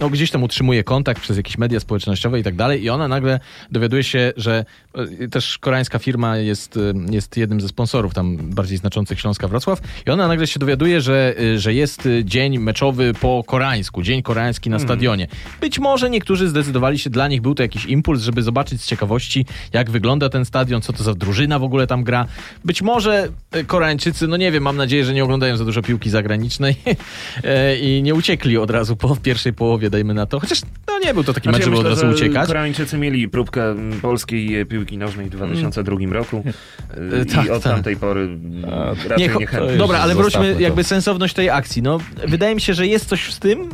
no, 0.00 0.10
gdzieś 0.10 0.30
tam 0.30 0.42
utrzymuje 0.42 0.84
kontakt 0.84 1.22
przez 1.22 1.36
jakieś 1.36 1.58
media 1.58 1.80
społecznościowe 1.80 2.40
i 2.40 2.42
tak 2.42 2.56
dalej 2.56 2.82
i 2.82 2.90
ona 2.90 3.08
nagle 3.08 3.40
dowiaduje 3.70 4.04
się, 4.04 4.32
że 4.36 4.64
e, 4.94 5.28
też 5.28 5.58
koreańska 5.58 5.98
firma 5.98 6.36
jest, 6.36 6.76
e, 6.76 7.12
jest 7.12 7.36
jednym 7.36 7.60
ze 7.60 7.68
sponsorów 7.68 8.14
tam 8.14 8.36
bardziej 8.36 8.78
znaczących 8.78 9.20
Śląska 9.20 9.48
Wrocław 9.48 9.80
i 10.06 10.10
ona 10.10 10.28
nagle 10.28 10.46
się 10.46 10.60
dowiaduje, 10.60 11.00
że, 11.00 11.34
e, 11.54 11.58
że 11.58 11.74
jest 11.74 12.08
dzień 12.24 12.58
meczowy 12.58 13.14
po 13.20 13.44
koreańsku, 13.46 14.02
dzień 14.02 14.22
koreański 14.22 14.70
na 14.70 14.78
stadionie. 14.78 15.28
Być 15.60 15.78
może 15.78 16.10
niektórzy 16.10 16.48
zdecydowali 16.48 16.98
się, 16.98 17.10
dla 17.10 17.28
nich 17.28 17.40
był 17.40 17.54
to 17.54 17.62
jakiś 17.62 17.86
impuls, 17.86 18.22
żeby 18.22 18.42
zobaczyć 18.42 18.82
z 18.82 18.86
ciekawości, 18.86 19.46
jak 19.72 19.90
wygląda 19.90 20.28
ten 20.28 20.44
stadion, 20.44 20.82
co 20.82 20.92
to 20.92 21.02
za 21.02 21.14
drużyna 21.14 21.58
w 21.58 21.64
ogóle 21.64 21.86
tam 21.86 22.04
gra. 22.04 22.26
Być 22.64 22.82
może 22.82 23.28
Koreańczycy, 23.66 24.28
no 24.28 24.36
nie 24.36 24.52
wiem, 24.52 24.62
mam 24.62 24.76
nadzieję, 24.76 25.04
że 25.04 25.14
nie 25.14 25.24
oglądają 25.24 25.56
za 25.56 25.64
dużo 25.64 25.82
piłki 25.82 26.10
zagranicznej 26.10 26.76
i 27.82 28.00
nie 28.02 28.14
uciekli 28.14 28.58
od 28.58 28.70
razu 28.70 28.96
po 28.96 29.16
pierwszej 29.16 29.52
połowie, 29.52 29.90
dajmy 29.94 30.14
na 30.14 30.26
to. 30.26 30.40
Chociaż 30.40 30.60
no 30.88 30.98
nie 31.04 31.14
był 31.14 31.24
to 31.24 31.32
taki 31.32 31.48
Znaczy, 31.48 31.58
mecz, 31.58 31.68
ja 31.68 31.76
żeby 31.76 31.88
od 31.88 31.94
myślę, 31.94 32.08
razu 32.08 32.16
uciekać. 32.24 32.46
Koreańczycy 32.46 32.98
mieli 32.98 33.28
próbkę 33.28 33.74
polskiej 34.02 34.66
piłki 34.66 34.98
nożnej 34.98 35.26
w 35.26 35.30
2002 35.30 35.96
roku 36.10 36.44
e, 36.90 37.20
E, 37.20 37.24
tak, 37.24 37.46
i 37.46 37.50
od 37.50 37.62
tak. 37.62 37.72
tamtej 37.72 37.96
pory 37.96 38.28
A, 38.72 39.08
raczej 39.08 39.28
niechętnie. 39.28 39.68
już 39.68 39.78
Dobra, 39.78 39.98
ale 39.98 40.14
wróćmy 40.14 40.54
to. 40.54 40.60
jakby 40.60 40.84
sensowność 40.84 41.34
tej 41.34 41.50
akcji. 41.50 41.82
No, 41.82 41.98
wydaje 42.28 42.54
mi 42.54 42.60
się, 42.60 42.74
że 42.74 42.86
jest 42.86 43.06
coś 43.08 43.32
z 43.32 43.38
tym, 43.38 43.68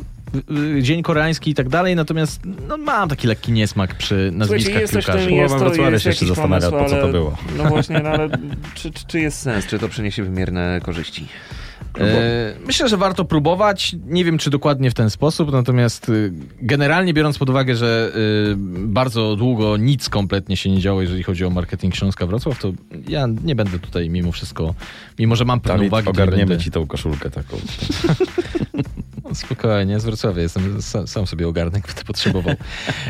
Dzień 0.81 1.03
Koreański 1.03 1.51
i 1.51 1.55
tak 1.55 1.69
dalej, 1.69 1.97
natomiast 1.97 2.41
no, 2.69 2.77
mam 2.77 3.09
taki 3.09 3.27
lekki 3.27 3.53
niesmak 3.53 3.95
przy 3.95 4.31
nazwiskach 4.35 4.73
Słuchajcie, 4.73 4.87
w 4.87 5.05
piłkarzy. 5.05 5.27
tym, 5.27 5.37
jest 5.37 5.55
Połowa 5.55 5.65
Wrocławia 5.69 5.91
jest 5.91 6.05
się 6.05 6.11
jeszcze 6.11 6.27
zastanawia, 6.27 6.71
pomysł, 6.71 6.85
po 6.85 6.91
co 6.91 7.01
to 7.07 7.09
było. 7.13 7.37
No 7.57 7.65
właśnie, 7.65 8.01
no 8.05 8.09
ale 8.09 8.29
czy, 8.75 8.91
czy 9.09 9.21
jest 9.21 9.39
sens, 9.39 9.67
czy 9.67 9.79
to 9.79 9.89
przyniesie 9.89 10.23
wymierne 10.25 10.81
korzyści? 10.85 11.29
E, 12.01 12.55
Myślę, 12.67 12.89
że 12.89 12.97
warto 12.97 13.25
próbować. 13.25 13.97
Nie 14.07 14.25
wiem, 14.25 14.39
czy 14.39 14.51
dokładnie 14.51 14.91
w 14.91 14.95
ten 14.95 15.11
sposób, 15.11 15.53
natomiast 15.53 16.09
y, 16.09 16.33
generalnie 16.63 17.15
biorąc 17.15 17.39
pod 17.39 17.51
uwagę, 17.51 17.77
że 17.77 18.13
y, 18.53 18.55
bardzo 18.87 19.37
długo 19.37 19.77
nic 19.77 20.09
kompletnie 20.09 20.57
się 20.57 20.71
nie 20.71 20.81
działo, 20.81 21.03
jeżeli 21.03 21.23
chodzi 21.23 21.45
o 21.45 21.51
marketing 21.51 21.95
Śląska 21.97 22.27
Wrocław, 22.27 22.59
to 22.59 22.73
ja 23.09 23.27
nie 23.45 23.55
będę 23.55 23.79
tutaj 23.79 24.11
mimo 24.11 24.33
wszystko, 24.33 24.75
mimo 25.19 25.37
że 25.37 25.45
mam 25.45 25.61
pewne 25.61 25.77
Dawid, 25.77 25.93
uwagi, 25.93 26.09
ogarniemy 26.09 26.47
będę... 26.47 26.65
ci 26.65 26.71
tą 26.71 26.87
koszulkę 26.87 27.31
taką. 27.31 27.57
No, 29.31 29.35
Spokojnie, 29.35 30.01
z 30.01 30.05
Wrocławia 30.05 30.43
jestem, 30.43 30.83
sam, 30.83 31.07
sam 31.07 31.27
sobie 31.27 31.49
ogarnę, 31.49 31.79
jak 31.79 31.87
będę 31.87 32.05
potrzebował. 32.05 32.55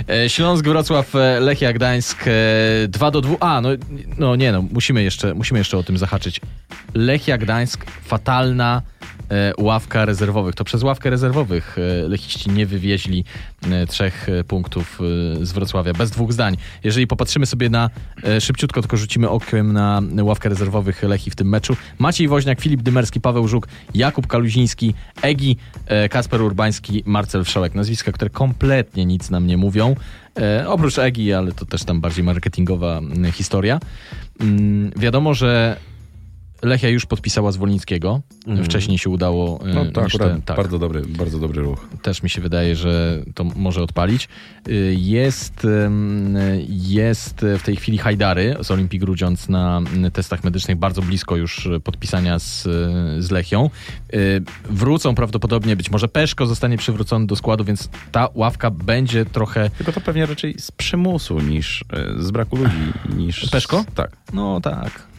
E, 0.08 0.28
Śląsk, 0.28 0.64
Wrocław, 0.64 1.14
e, 1.14 1.40
Lechia 1.40 1.72
Gdańsk 1.72 2.24
e, 2.26 2.88
2 2.88 3.10
do 3.10 3.20
2. 3.20 3.36
A, 3.40 3.60
no, 3.60 3.68
no 4.18 4.36
nie 4.36 4.52
no, 4.52 4.62
musimy 4.62 5.02
jeszcze, 5.02 5.34
musimy 5.34 5.58
jeszcze 5.58 5.78
o 5.78 5.82
tym 5.82 5.98
zahaczyć. 5.98 6.40
Lechia 6.94 7.38
Gdańsk, 7.38 7.84
fatalna 8.04 8.82
e, 9.02 9.06
ławka 9.58 10.04
rezerwowych. 10.04 10.54
To 10.54 10.64
przez 10.64 10.82
ławkę 10.82 11.10
rezerwowych 11.10 11.76
e, 11.78 12.08
lechiści 12.08 12.50
nie 12.50 12.66
wywieźli 12.66 13.24
e, 13.70 13.86
trzech 13.86 14.28
e, 14.28 14.44
punktów 14.44 15.00
e, 15.40 15.46
z 15.46 15.52
Wrocławia, 15.52 15.92
bez 15.92 16.10
dwóch 16.10 16.32
zdań. 16.32 16.56
Jeżeli 16.84 17.06
popatrzymy 17.06 17.46
sobie 17.46 17.70
na, 17.70 17.90
e, 18.24 18.40
szybciutko 18.40 18.80
tylko 18.80 18.96
rzucimy 18.96 19.28
okiem 19.28 19.72
na 19.72 20.02
ławkę 20.22 20.48
rezerwowych 20.48 21.02
Lechi 21.02 21.30
w 21.30 21.36
tym 21.36 21.48
meczu. 21.48 21.76
Maciej 21.98 22.28
Woźniak, 22.28 22.60
Filip 22.60 22.82
Dymerski, 22.82 23.20
Paweł 23.20 23.48
Żuk, 23.48 23.68
Jakub 23.94 24.26
Kaluziński, 24.26 24.94
Egi, 25.22 25.56
e, 25.86 26.08
Kasper 26.08 26.42
Urbański, 26.42 27.02
Marcel 27.06 27.44
Wszołek. 27.44 27.74
Nazwiska, 27.74 28.12
które 28.12 28.30
kompletnie 28.30 29.06
nic 29.06 29.30
nam 29.30 29.46
nie 29.46 29.56
mówią. 29.56 29.94
E, 30.38 30.68
oprócz 30.68 30.98
Egi, 30.98 31.32
ale 31.32 31.52
to 31.52 31.66
też 31.66 31.84
tam 31.84 32.00
bardziej 32.00 32.24
marketingowa 32.24 33.00
historia. 33.32 33.80
Mm, 34.40 34.90
wiadomo, 34.96 35.34
że 35.34 35.76
Lechia 36.62 36.88
już 36.88 37.06
podpisała 37.06 37.52
Zwolnickiego. 37.52 38.20
Mhm. 38.46 38.64
Wcześniej 38.64 38.98
się 38.98 39.10
udało. 39.10 39.60
e, 39.64 39.74
No 39.74 39.86
to 39.86 40.04
niż 40.04 40.14
akurat 40.14 40.44
tak, 40.44 40.56
bardzo, 40.56 40.78
dobry, 40.78 41.02
bardzo 41.02 41.38
dobry 41.38 41.62
ruch. 41.62 41.88
też 42.02 42.22
mi 42.22 42.30
się 42.30 42.40
wydaje, 42.42 42.76
że 42.76 43.22
to 43.34 43.44
może 43.44 43.82
odpalić. 43.82 44.28
Y, 44.68 44.96
Jest, 44.98 45.66
jest 46.68 47.46
w 47.58 47.62
tej 47.62 47.76
chwili 47.76 47.98
Hajdary 47.98 48.56
z 48.60 48.70
Olimpii 48.70 48.98
Grudziądz 48.98 49.48
na 49.48 49.80
testach 50.12 50.44
medycznych 50.44 50.76
bardzo 50.76 51.02
blisko 51.02 51.36
już 51.36 51.66
y, 51.66 51.80
podpisania 51.80 52.38
z, 52.38 52.62
z 53.24 53.30
Lechią. 53.30 53.70
Wrócą 54.64 55.14
prawdopodobnie, 55.14 55.76
być 55.76 55.90
może 55.90 56.08
Peszko 56.08 56.46
zostanie 56.46 56.76
przywrócony 56.78 57.26
do 57.26 57.36
składu, 57.36 57.64
więc 57.64 57.88
ta 58.12 58.28
ławka 58.34 58.70
będzie 58.70 59.24
trochę 59.24 59.70
Tylko 59.70 59.92
to 59.92 60.00
pewnie 60.00 60.26
raczej 60.26 60.54
z 60.58 60.70
przymusu 60.70 61.40
niż 61.40 61.84
e, 61.92 62.22
z 62.22 62.30
braku 62.30 62.56
ludzi. 62.56 62.92
Niż 63.16 63.50
Peszko? 63.50 63.84
Tak. 63.94 64.16
No 64.32 64.60
tak. 64.60 65.09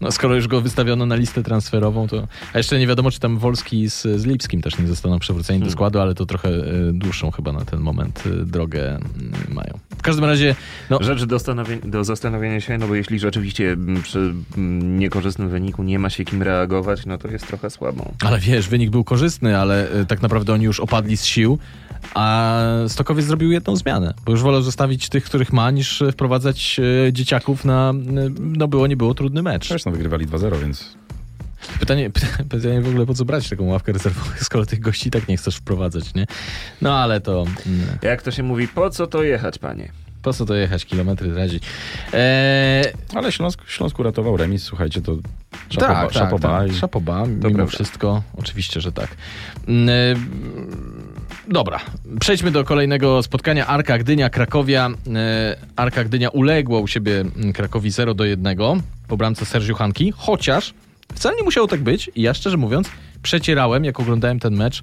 No, 0.00 0.12
skoro 0.12 0.34
już 0.34 0.48
go 0.48 0.60
wystawiono 0.60 1.06
na 1.06 1.16
listę 1.16 1.42
transferową, 1.42 2.08
to. 2.08 2.28
A 2.52 2.58
jeszcze 2.58 2.78
nie 2.78 2.86
wiadomo, 2.86 3.10
czy 3.10 3.20
tam 3.20 3.38
Wolski 3.38 3.90
z, 3.90 4.02
z 4.02 4.24
Lipskim 4.24 4.62
też 4.62 4.78
nie 4.78 4.86
zostaną 4.86 5.18
przywróceni 5.18 5.58
do 5.58 5.64
Hmm. 5.64 5.72
składu, 5.72 6.00
ale 6.00 6.14
to 6.14 6.26
trochę 6.26 6.48
y, 6.48 6.92
dłuższą 6.92 7.30
chyba 7.30 7.52
na 7.52 7.64
ten 7.64 7.80
moment 7.80 8.22
y, 8.26 8.46
drogę 8.46 8.96
y, 9.50 9.54
mają. 9.54 9.78
W 9.98 10.02
każdym 10.02 10.24
razie, 10.24 10.54
no, 10.90 10.98
Rzecz 11.00 11.24
do, 11.24 11.38
do 11.84 12.04
zastanowienia 12.04 12.60
się, 12.60 12.78
no 12.78 12.88
bo 12.88 12.94
jeśli 12.94 13.18
rzeczywiście 13.18 13.72
mm, 13.72 14.02
przy 14.02 14.18
mm, 14.56 14.98
niekorzystnym 14.98 15.48
wyniku 15.48 15.82
nie 15.82 15.98
ma 15.98 16.10
się 16.10 16.24
kim 16.24 16.42
reagować, 16.42 17.06
no 17.06 17.18
to 17.18 17.28
jest 17.28 17.46
trochę 17.46 17.70
słabo. 17.70 18.12
ale 18.24 18.38
wiesz, 18.38 18.68
wynik 18.68 18.90
był 18.90 19.04
korzystny, 19.04 19.58
ale 19.58 20.00
y, 20.00 20.06
tak 20.06 20.22
naprawdę 20.22 20.52
oni 20.52 20.64
już 20.64 20.80
opadli 20.80 21.16
z 21.16 21.24
sił, 21.24 21.58
a 22.14 22.60
Stokowiec 22.88 23.26
zrobił 23.26 23.52
jedną 23.52 23.76
zmianę, 23.76 24.14
bo 24.24 24.32
już 24.32 24.42
wolał 24.42 24.62
zostawić 24.62 25.08
tych, 25.08 25.24
których 25.24 25.52
ma, 25.52 25.70
niż 25.70 26.02
wprowadzać 26.12 26.80
dzieciaków 27.12 27.64
na, 27.64 27.92
no 28.40 28.68
było, 28.68 28.86
nie 28.86 28.96
było, 28.96 29.14
trudny 29.30 29.42
mecz. 29.42 29.68
Zresztą 29.68 29.90
wygrywali 29.90 30.26
2-0, 30.26 30.60
więc 30.60 30.96
Pytanie, 31.80 32.10
pytanie 32.50 32.80
w 32.80 32.88
ogóle 32.88 33.06
po 33.06 33.14
co 33.14 33.24
brać 33.24 33.48
taką 33.48 33.64
ławkę 33.64 33.92
rezerwową, 33.92 34.30
skoro 34.40 34.66
tych 34.66 34.80
gości 34.80 35.10
tak 35.10 35.28
nie 35.28 35.36
chcesz 35.36 35.56
wprowadzać, 35.56 36.14
nie? 36.14 36.26
No 36.82 36.94
ale 36.94 37.20
to 37.20 37.44
mm, 37.66 37.86
Jak 38.02 38.22
to 38.22 38.30
się 38.30 38.42
mówi, 38.42 38.68
po 38.68 38.90
co 38.90 39.06
to 39.06 39.22
jechać, 39.22 39.58
panie? 39.58 39.92
po 40.22 40.32
co 40.32 40.46
to 40.46 40.54
jechać, 40.54 40.84
kilometry 40.84 41.34
razi. 41.34 41.60
Eee, 42.12 42.84
Ale 43.14 43.32
Śląsk, 43.32 43.60
Śląsk 43.66 43.98
uratował 43.98 44.36
remis, 44.36 44.62
słuchajcie, 44.62 45.00
to 45.00 45.16
szapoba, 45.70 45.94
tak, 45.94 46.12
tak, 46.12 46.12
szapoba 46.12 46.58
tak. 46.60 46.68
i 46.72 46.74
Szapoba, 46.74 47.26
mimo 47.26 47.40
prawda. 47.40 47.66
wszystko. 47.66 48.22
Oczywiście, 48.36 48.80
że 48.80 48.92
tak. 48.92 49.08
Mm, 49.68 49.88
e, 49.88 50.14
Dobra, 51.50 51.80
przejdźmy 52.20 52.50
do 52.50 52.64
kolejnego 52.64 53.22
spotkania. 53.22 53.66
Arka 53.66 53.98
Gdynia, 53.98 54.30
Krakowia. 54.30 54.90
E, 55.14 55.56
Arka 55.76 56.04
Gdynia 56.04 56.28
uległa 56.28 56.80
u 56.80 56.86
siebie 56.86 57.20
mm, 57.20 57.52
Krakowi 57.52 57.90
0 57.90 58.14
do 58.14 58.24
1 58.24 58.56
po 59.08 59.16
bramce 59.16 59.44
Sergiu 59.44 59.74
Hanki, 59.74 60.12
chociaż 60.16 60.74
wcale 61.14 61.36
nie 61.36 61.42
musiało 61.42 61.66
tak 61.66 61.80
być 61.80 62.10
i 62.14 62.22
ja 62.22 62.34
szczerze 62.34 62.56
mówiąc 62.56 62.90
przecierałem, 63.22 63.84
jak 63.84 64.00
oglądałem 64.00 64.40
ten 64.40 64.54
mecz, 64.54 64.82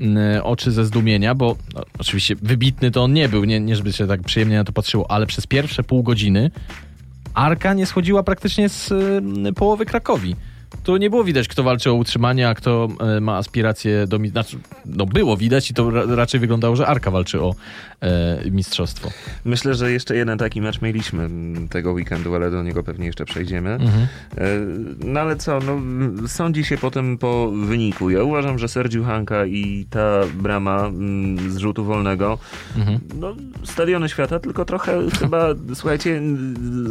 mm, 0.00 0.42
oczy 0.42 0.72
ze 0.72 0.84
zdumienia, 0.84 1.34
bo 1.34 1.56
no, 1.74 1.82
oczywiście 1.98 2.36
wybitny 2.42 2.90
to 2.90 3.02
on 3.02 3.12
nie 3.12 3.28
był, 3.28 3.44
nie, 3.44 3.60
nie 3.60 3.76
żeby 3.76 3.92
się 3.92 4.06
tak 4.06 4.22
przyjemnie 4.22 4.56
na 4.56 4.64
to 4.64 4.72
patrzyło, 4.72 5.10
ale 5.10 5.26
przez 5.26 5.46
pierwsze 5.46 5.82
pół 5.82 6.02
godziny 6.02 6.50
Arka 7.34 7.74
nie 7.74 7.86
schodziła 7.86 8.22
praktycznie 8.22 8.68
z 8.68 8.90
y, 9.48 9.52
połowy 9.52 9.86
Krakowi. 9.86 10.36
Tu 10.84 10.96
nie 10.96 11.10
było 11.10 11.24
widać, 11.24 11.48
kto 11.48 11.62
walczy 11.62 11.90
o 11.90 11.94
utrzymanie, 11.94 12.48
a 12.48 12.54
kto 12.54 12.88
y, 13.16 13.20
ma 13.20 13.36
aspiracje 13.36 14.06
do... 14.06 14.18
Znaczy, 14.18 14.56
no 14.86 15.06
było 15.06 15.36
widać 15.36 15.70
i 15.70 15.74
to 15.74 15.90
ra 15.90 16.02
raczej 16.08 16.40
wyglądało, 16.40 16.76
że 16.76 16.86
Arka 16.86 17.10
walczy 17.10 17.40
o 17.40 17.54
e, 18.00 18.50
mistrzostwo. 18.50 19.10
Myślę, 19.44 19.74
że 19.74 19.92
jeszcze 19.92 20.16
jeden 20.16 20.38
taki 20.38 20.60
mecz 20.60 20.80
mieliśmy 20.82 21.28
tego 21.70 21.92
weekendu, 21.92 22.34
ale 22.34 22.50
do 22.50 22.62
niego 22.62 22.82
pewnie 22.82 23.06
jeszcze 23.06 23.24
przejdziemy. 23.24 23.70
Mhm. 23.70 24.06
E, 24.36 24.38
No 25.04 25.20
ale 25.20 25.36
co, 25.36 25.58
no, 25.60 25.78
sądzi 26.28 26.64
się 26.64 26.78
potem 26.78 27.18
po 27.18 27.50
wyniku. 27.50 28.10
Ja 28.10 28.22
uważam, 28.22 28.58
że 28.58 28.68
Sergiu 28.68 29.04
Hanka 29.04 29.46
i 29.46 29.86
ta 29.90 30.20
brama 30.34 30.86
mm, 30.86 31.50
z 31.52 31.56
rzutu 31.56 31.84
wolnego, 31.84 32.38
Mhm. 32.76 33.00
no 33.20 33.34
stadiony 33.64 34.08
świata, 34.08 34.38
tylko 34.40 34.64
trochę 34.64 34.98
chyba, 35.20 35.46
słuchajcie, 35.74 36.22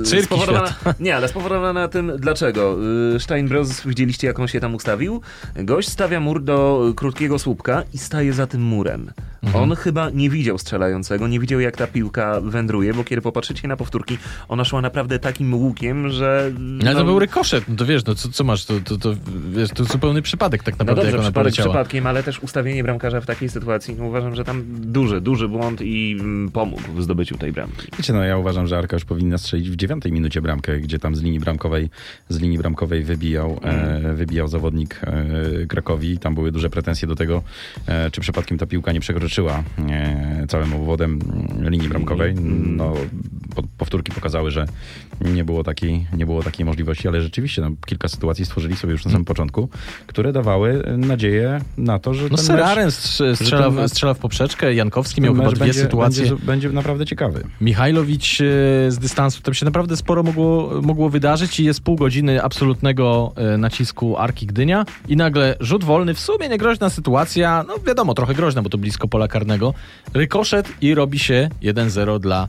Cyrki 0.06 0.26
spowodowana, 0.26 0.74
nie, 1.00 1.16
ale 1.16 1.28
spowodowana 1.28 1.88
tym, 1.88 2.12
dlaczego. 2.18 2.78
Y, 3.16 3.20
Steinbros, 3.20 3.71
widzieliście 3.86 4.28
jak 4.28 4.40
on 4.40 4.48
się 4.48 4.60
tam 4.60 4.76
ustawił? 4.76 5.22
Gość 5.56 5.90
stawia 5.90 6.20
mur 6.20 6.44
do 6.44 6.82
krótkiego 6.96 7.40
słupka 7.40 7.84
i 7.94 7.98
staje 7.98 8.34
za 8.34 8.48
tym 8.48 8.62
murem. 8.64 9.12
Mhm. 9.44 9.64
On 9.64 9.76
chyba 9.76 10.10
nie 10.10 10.30
widział 10.30 10.58
strzelającego, 10.58 11.28
nie 11.28 11.40
widział 11.40 11.60
jak 11.60 11.78
ta 11.78 11.88
piłka 11.88 12.42
wędruje, 12.42 12.94
bo 12.94 13.04
kiedy 13.04 13.22
popatrzycie 13.22 13.68
na 13.68 13.78
powtórki, 13.78 14.18
ona 14.50 14.66
szła 14.66 14.82
naprawdę 14.82 15.20
takim 15.20 15.54
łukiem, 15.54 16.10
że... 16.10 16.52
No, 16.60 16.90
ale 16.90 17.00
to 17.00 17.06
był 17.06 17.20
rykoszet, 17.20 17.64
no 17.68 17.76
to 17.76 17.86
wiesz, 17.86 18.06
no 18.06 18.16
co, 18.16 18.30
co 18.30 18.44
masz, 18.44 18.66
to, 18.66 18.74
to, 18.80 18.98
to, 18.98 19.14
wiesz, 19.52 19.70
to 19.70 19.84
zupełny 19.84 20.22
przypadek 20.22 20.64
tak 20.64 20.74
No 20.80 20.86
naprawdę, 20.86 21.02
dobrze, 21.02 21.12
jak 21.12 21.20
ona 21.20 21.24
przypadek 21.32 21.54
poleciała. 21.54 21.70
przypadkiem, 21.70 22.08
ale 22.08 22.24
też 22.24 22.40
ustawienie 22.40 22.84
bramkarza 22.84 23.22
w 23.22 23.26
takiej 23.26 23.50
sytuacji, 23.50 23.96
no 23.98 24.06
uważam, 24.06 24.36
że 24.36 24.44
tam 24.44 24.64
duży, 24.68 25.22
duży 25.22 25.48
błąd 25.48 25.82
i 25.82 26.18
mm, 26.20 26.52
pomógł 26.52 26.82
w 26.96 27.04
zdobyciu 27.04 27.38
tej 27.38 27.52
bramki. 27.52 27.88
Wiecie, 27.98 28.14
no 28.14 28.24
ja 28.24 28.38
uważam, 28.38 28.68
że 28.68 28.78
Arka 28.78 28.96
już 28.96 29.06
powinna 29.06 29.38
strzelić 29.38 29.70
w 29.70 29.76
dziewiątej 29.76 30.12
minucie 30.12 30.42
bramkę, 30.42 30.80
gdzie 30.80 31.00
tam 31.00 31.16
z 31.16 31.22
linii 31.22 31.40
bramkowej, 31.40 31.90
z 32.30 32.40
linii 32.40 32.58
bramkowej 32.58 33.04
wybijał, 33.04 33.60
e, 33.64 34.14
wybijał 34.14 34.48
zawodnik 34.48 35.02
e, 35.04 35.66
Krakowi. 35.68 36.18
Tam 36.18 36.36
były 36.36 36.52
duże 36.52 36.70
pretensje 36.70 37.08
do 37.08 37.16
tego, 37.16 37.44
e, 37.88 38.12
czy 38.12 38.22
przypadkiem 38.22 38.58
ta 38.58 38.66
piłka 38.66 38.92
nie 38.92 39.00
przekroczyła 39.00 39.64
całym 40.48 40.74
obwodem 40.74 41.20
mm, 41.24 41.70
linii 41.70 41.90
bramkowej. 41.90 42.36
No, 42.36 42.94
po- 43.56 43.64
powtórki 43.78 44.12
pokazały, 44.12 44.52
że 44.52 44.66
nie 45.26 45.44
było 45.44 45.64
takiej, 45.64 46.08
nie 46.14 46.26
było 46.26 46.44
takiej 46.44 46.66
możliwości, 46.66 47.08
ale 47.08 47.22
rzeczywiście 47.22 47.62
no, 47.62 47.72
kilka 47.86 48.08
sytuacji 48.08 48.46
stworzyli 48.46 48.76
sobie 48.76 48.92
już 48.92 49.06
na 49.06 49.12
samym 49.12 49.26
początku, 49.26 49.70
które 50.08 50.34
dawały 50.34 50.84
e, 50.86 50.98
nadzieję 50.98 51.62
na 51.78 52.00
to, 52.00 52.14
że 52.14 52.28
No 52.32 52.38
Seraren 52.38 52.92
strzela, 52.92 53.72
ten 53.72 53.90
strzela 53.90 54.14
w 54.14 54.20
poprzeczkę, 54.20 54.74
Jankowski 54.74 55.22
miał 55.22 55.36
chyba 55.36 55.50
dwie 55.50 55.60
będzie, 55.60 55.74
sytuacje. 55.74 56.26
Będzie, 56.26 56.46
będzie 56.46 56.70
naprawdę 56.70 57.06
ciekawy. 57.06 57.44
Michajlowicz 57.62 58.42
e, 58.42 58.46
z 58.92 58.98
dystansu, 59.00 59.42
tam 59.42 59.54
się 59.54 59.66
naprawdę 59.66 59.98
sporo 59.98 60.24
mogło, 60.24 60.82
mogło 60.82 61.10
wydarzyć 61.10 61.60
i 61.60 61.66
jest 61.66 61.82
pół 61.82 61.96
godziny 61.96 62.44
absolutnego 62.44 63.34
e, 63.36 63.58
nacisku 63.58 64.18
Arki 64.18 64.46
Gdynia 64.48 64.86
i 65.08 65.16
nagle 65.16 65.56
rzut 65.60 65.84
wolny, 65.84 66.14
w 66.14 66.20
sumie 66.20 66.50
niegroźna 66.50 66.90
sytuacja, 66.90 67.66
no 67.68 67.76
wiadomo, 67.88 68.14
trochę 68.14 68.34
groźna, 68.34 68.62
bo 68.62 68.70
to 68.70 68.78
blisko 68.78 69.08
pola 69.08 69.28
karnego, 69.28 69.74
rykoszet 70.14 70.70
i 70.82 70.96
robi 70.96 71.20
się 71.20 71.50
1-0 71.62 72.20
dla 72.20 72.48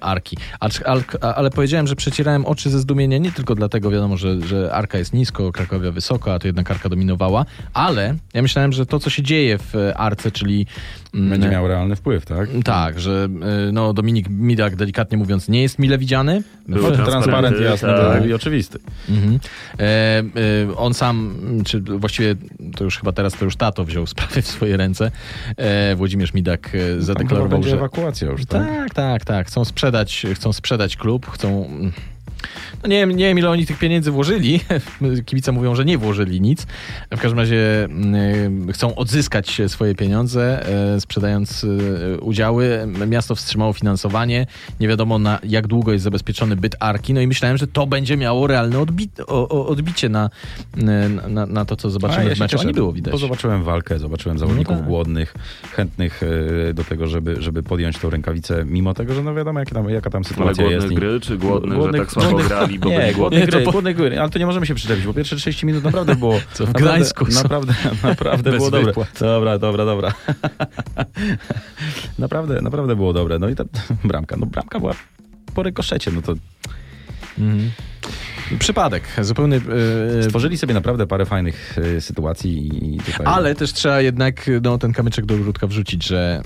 Arki. 0.00 0.36
Acz, 0.60 0.82
al, 0.84 1.02
a- 1.20 1.34
ale 1.34 1.50
powiedziałem, 1.50 1.86
że 1.86 1.96
przecierałem 1.96 2.46
oczy 2.46 2.70
ze 2.70 2.78
zdumienia 2.80 3.18
nie 3.18 3.32
tylko 3.32 3.54
dlatego, 3.54 3.90
wiadomo, 3.90 4.16
że, 4.16 4.40
że 4.40 4.72
Arka 4.72 4.98
jest 4.98 5.12
nisko, 5.12 5.52
Krakowia 5.52 5.92
wysoko, 5.92 6.34
a 6.34 6.38
to 6.38 6.48
jednak 6.48 6.70
Arka 6.70 6.88
dominowała, 6.88 7.44
ale 7.72 8.14
ja 8.34 8.42
myślałem, 8.42 8.72
że 8.72 8.86
to, 8.86 8.98
co 8.98 9.10
się 9.10 9.22
dzieje 9.22 9.58
w 9.58 9.74
e, 9.74 9.96
Arce, 9.98 10.30
czyli... 10.30 10.66
Będzie 11.16 11.48
miał 11.48 11.68
realny 11.68 11.96
wpływ, 11.96 12.26
tak? 12.26 12.48
tak, 12.64 13.00
że 13.00 13.28
y, 13.68 13.72
no, 13.72 13.92
Dominik 13.92 14.28
Midak, 14.28 14.76
delikatnie 14.76 15.18
mówiąc, 15.18 15.48
nie 15.48 15.62
jest 15.62 15.78
mile 15.78 15.98
widziany. 15.98 16.42
Były 16.68 16.82
No, 16.82 16.96
transparenty, 16.96 17.30
transparent 17.30 17.60
jasny 17.60 17.88
tak. 17.88 18.20
był 18.20 18.30
i 18.30 18.32
oczywisty. 18.34 18.78
Mhm. 19.08 19.38
E, 19.78 19.82
e, 19.82 20.22
on 20.76 20.94
sam, 20.94 21.34
czy 21.64 21.80
właściwie 21.80 22.34
to 22.76 22.84
już 22.84 22.98
chyba 22.98 23.12
teraz 23.12 23.32
to 23.32 23.44
już 23.44 23.56
tato 23.56 23.84
wziął 23.84 24.06
sprawę 24.16 24.42
w 24.42 24.46
swoje 24.46 24.76
ręce. 24.76 25.10
E, 25.56 25.96
Włodzimierz 25.96 26.34
Midak 26.34 26.74
e, 26.74 26.78
Tam 26.92 27.02
zadeklarował, 27.02 27.48
będzie 27.48 27.70
że 27.70 27.76
ewakuacja 27.76 28.28
już, 28.30 28.46
tak? 28.46 28.66
tak, 28.66 28.94
tak, 28.94 29.24
tak. 29.24 29.46
Chcą 29.46 29.64
sprzedać, 29.64 30.26
chcą 30.34 30.52
sprzedać 30.52 30.96
klub, 30.96 31.30
chcą. 31.30 31.68
No 32.86 32.90
nie, 32.90 32.98
wiem, 32.98 33.10
nie 33.10 33.24
wiem, 33.24 33.38
ile 33.38 33.50
oni 33.50 33.66
tych 33.66 33.78
pieniędzy 33.78 34.10
włożyli. 34.10 34.60
Kibice 35.26 35.52
mówią, 35.52 35.74
że 35.74 35.84
nie 35.84 35.98
włożyli 35.98 36.40
nic. 36.40 36.66
W 37.10 37.20
każdym 37.20 37.38
razie 37.38 37.84
mm, 37.84 38.72
chcą 38.72 38.94
odzyskać 38.94 39.60
swoje 39.66 39.94
pieniądze, 39.94 40.66
e, 40.94 41.00
sprzedając 41.00 41.64
e, 41.64 42.20
udziały. 42.20 42.88
Miasto 43.06 43.34
wstrzymało 43.34 43.72
finansowanie. 43.72 44.46
Nie 44.80 44.88
wiadomo, 44.88 45.18
na 45.18 45.38
jak 45.44 45.66
długo 45.66 45.92
jest 45.92 46.04
zabezpieczony 46.04 46.56
byt 46.56 46.76
Arki. 46.80 47.14
No 47.14 47.20
i 47.20 47.26
myślałem, 47.26 47.56
że 47.56 47.66
to 47.66 47.86
będzie 47.86 48.16
miało 48.16 48.46
realne 48.46 48.78
odbi 48.78 49.08
o, 49.26 49.48
o, 49.48 49.66
odbicie 49.66 50.08
na, 50.08 50.30
na, 51.28 51.46
na 51.46 51.64
to, 51.64 51.76
co 51.76 51.90
zobaczymy 51.90 52.28
ja 52.28 52.34
w 52.34 52.38
meczu. 52.38 52.58
A 52.60 52.64
nie 52.64 52.72
było 52.72 52.92
widać. 52.92 53.12
Bo 53.12 53.18
zobaczyłem 53.18 53.62
walkę, 53.62 53.98
zobaczyłem 53.98 54.38
zawodników 54.38 54.76
tak. 54.76 54.86
głodnych, 54.86 55.34
chętnych 55.72 56.20
do 56.74 56.84
tego, 56.84 57.06
żeby, 57.06 57.42
żeby 57.42 57.62
podjąć 57.62 57.98
tą 57.98 58.10
rękawicę, 58.10 58.64
mimo 58.64 58.94
tego, 58.94 59.14
że 59.14 59.22
no 59.22 59.34
wiadomo, 59.34 59.58
jaka 59.58 59.74
tam, 59.74 59.90
jaka 59.90 60.10
tam 60.10 60.24
sytuacja 60.24 60.66
jest. 60.66 60.86
gry, 60.86 61.20
czy 61.20 61.38
głodny, 61.38 61.76
Głodny- 61.76 61.98
że 61.98 62.04
tak 62.04 62.12
słabo 62.12 62.30
głodny- 62.30 62.75
bo 62.78 62.88
nie, 62.88 63.12
głodni? 63.12 63.40
gry, 63.40 63.64
to 63.64 63.72
głodny 63.72 63.94
gry, 63.94 64.20
ale 64.20 64.30
to 64.30 64.38
nie 64.38 64.46
możemy 64.46 64.66
się 64.66 64.74
przyczepić, 64.74 65.04
bo 65.06 65.14
pierwsze 65.14 65.36
30 65.36 65.66
minut 65.66 65.84
naprawdę 65.84 66.16
było... 66.16 66.34
Co 66.52 66.64
w 66.64 66.66
naprawdę, 66.66 66.90
Gdańsku. 66.90 67.26
Naprawdę, 67.42 67.74
naprawdę 68.02 68.50
Bez 68.50 68.58
było 68.58 68.70
dobre. 68.70 68.92
Dobra, 69.20 69.58
dobra, 69.58 69.84
dobra. 69.84 70.14
naprawdę, 72.18 72.60
naprawdę 72.60 72.96
było 72.96 73.12
dobre. 73.12 73.38
No 73.38 73.48
i 73.48 73.54
ta 73.54 73.64
bramka, 74.04 74.36
no 74.36 74.46
bramka 74.46 74.80
była 74.80 74.94
po 75.54 75.62
rykoszecie, 75.62 76.10
no 76.10 76.22
to 76.22 76.34
Mhm. 77.38 77.70
Przypadek, 78.58 79.02
zupełny. 79.22 79.60
e, 80.18 80.22
stworzyli 80.22 80.58
sobie 80.58 80.74
naprawdę 80.74 81.06
parę 81.06 81.26
fajnych 81.26 81.78
e, 81.78 82.00
sytuacji 82.00 82.68
i 82.94 82.98
tutaj... 82.98 83.26
Ale 83.26 83.54
też 83.54 83.72
trzeba 83.72 84.00
jednak 84.00 84.50
no, 84.62 84.78
ten 84.78 84.92
kamyczek 84.92 85.26
do 85.26 85.34
ogródka 85.34 85.66
wrzucić, 85.66 86.06
że 86.06 86.42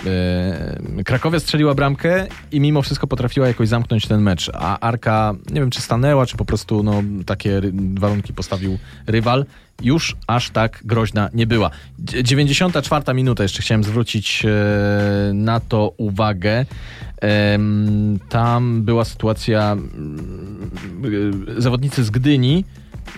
e, 0.99 1.03
Krakowia 1.05 1.41
strzeliła 1.41 1.75
bramkę 1.75 2.27
i 2.53 2.61
mimo 2.61 2.83
wszystko 2.83 3.07
potrafiła 3.07 3.49
jakoś 3.49 3.69
zamknąć 3.69 4.07
ten 4.07 4.21
mecz. 4.21 4.51
A 4.55 4.79
Arka, 4.79 5.35
nie 5.51 5.61
wiem 5.61 5.71
czy 5.71 5.81
stanęła, 5.81 6.27
czy 6.27 6.37
po 6.37 6.45
prostu 6.45 6.83
no, 6.83 7.03
takie 7.27 7.61
warunki 7.95 8.33
postawił 8.33 8.79
rywal. 9.07 9.47
Już 9.83 10.17
aż 10.27 10.51
tak 10.51 10.81
groźna 10.85 11.31
nie 11.35 11.47
była. 11.47 11.71
Dzie- 11.99 12.25
94 12.25 13.15
minuta, 13.15 13.43
jeszcze 13.43 13.63
chciałem 13.63 13.85
zwrócić 13.85 14.43
e, 14.45 15.33
na 15.35 15.61
to 15.61 15.93
uwagę. 15.97 16.67
Tam 18.29 18.83
była 18.83 19.05
sytuacja, 19.05 19.73
mm, 19.73 20.71
e, 21.59 21.61
zawodnicy 21.61 22.05
z 22.05 22.11
Gdyni 22.11 22.65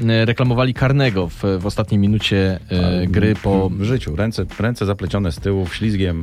e, 0.09 0.25
reklamowali 0.25 0.75
karnego 0.75 1.29
w, 1.29 1.43
w 1.61 1.67
ostatniej 1.67 1.99
minucie 1.99 2.61
gry 3.09 3.35
po... 3.35 3.71
w 3.71 3.83
życiu. 3.83 4.17
Ręce, 4.17 4.47
ręce 4.59 4.87
zaplecione 4.87 5.33
z 5.33 5.37
tyłu, 5.39 5.67
ślizgiem. 5.67 6.23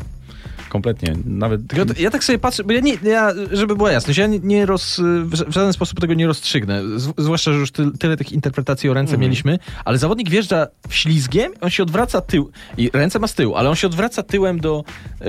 Kompletnie. 0.69 1.15
Nawet. 1.25 1.67
Tylko 1.67 1.93
ja 1.99 2.09
tak 2.11 2.23
sobie 2.23 2.39
patrzę, 2.39 2.63
bo 2.63 2.71
ja 2.73 2.79
nie, 2.79 2.97
ja, 3.03 3.31
żeby 3.51 3.75
była 3.75 3.91
jasność, 3.91 4.19
ja 4.19 4.27
nie, 4.27 4.39
nie 4.39 4.65
roz, 4.65 4.99
w 4.99 5.33
ża- 5.33 5.49
w 5.49 5.53
żaden 5.53 5.73
sposób 5.73 5.99
tego 5.99 6.13
nie 6.13 6.27
rozstrzygnę. 6.27 6.81
Zwłaszcza, 7.17 7.53
że 7.53 7.59
już 7.59 7.71
ty, 7.71 7.91
tyle 7.99 8.17
tych 8.17 8.31
interpretacji 8.31 8.89
o 8.89 8.93
ręce 8.93 9.11
Mhm. 9.13 9.21
mieliśmy, 9.21 9.59
ale 9.85 9.97
zawodnik 9.97 10.29
wjeżdża 10.29 10.67
w 10.89 10.95
ślizgiem, 10.95 11.51
on 11.61 11.69
się 11.69 11.83
odwraca 11.83 12.21
tył 12.21 12.51
i 12.77 12.89
ręce 12.93 13.19
ma 13.19 13.27
z 13.27 13.33
tyłu, 13.35 13.55
ale 13.55 13.69
on 13.69 13.75
się 13.75 13.87
odwraca 13.87 14.23
tyłem 14.23 14.59
do, 14.59 14.83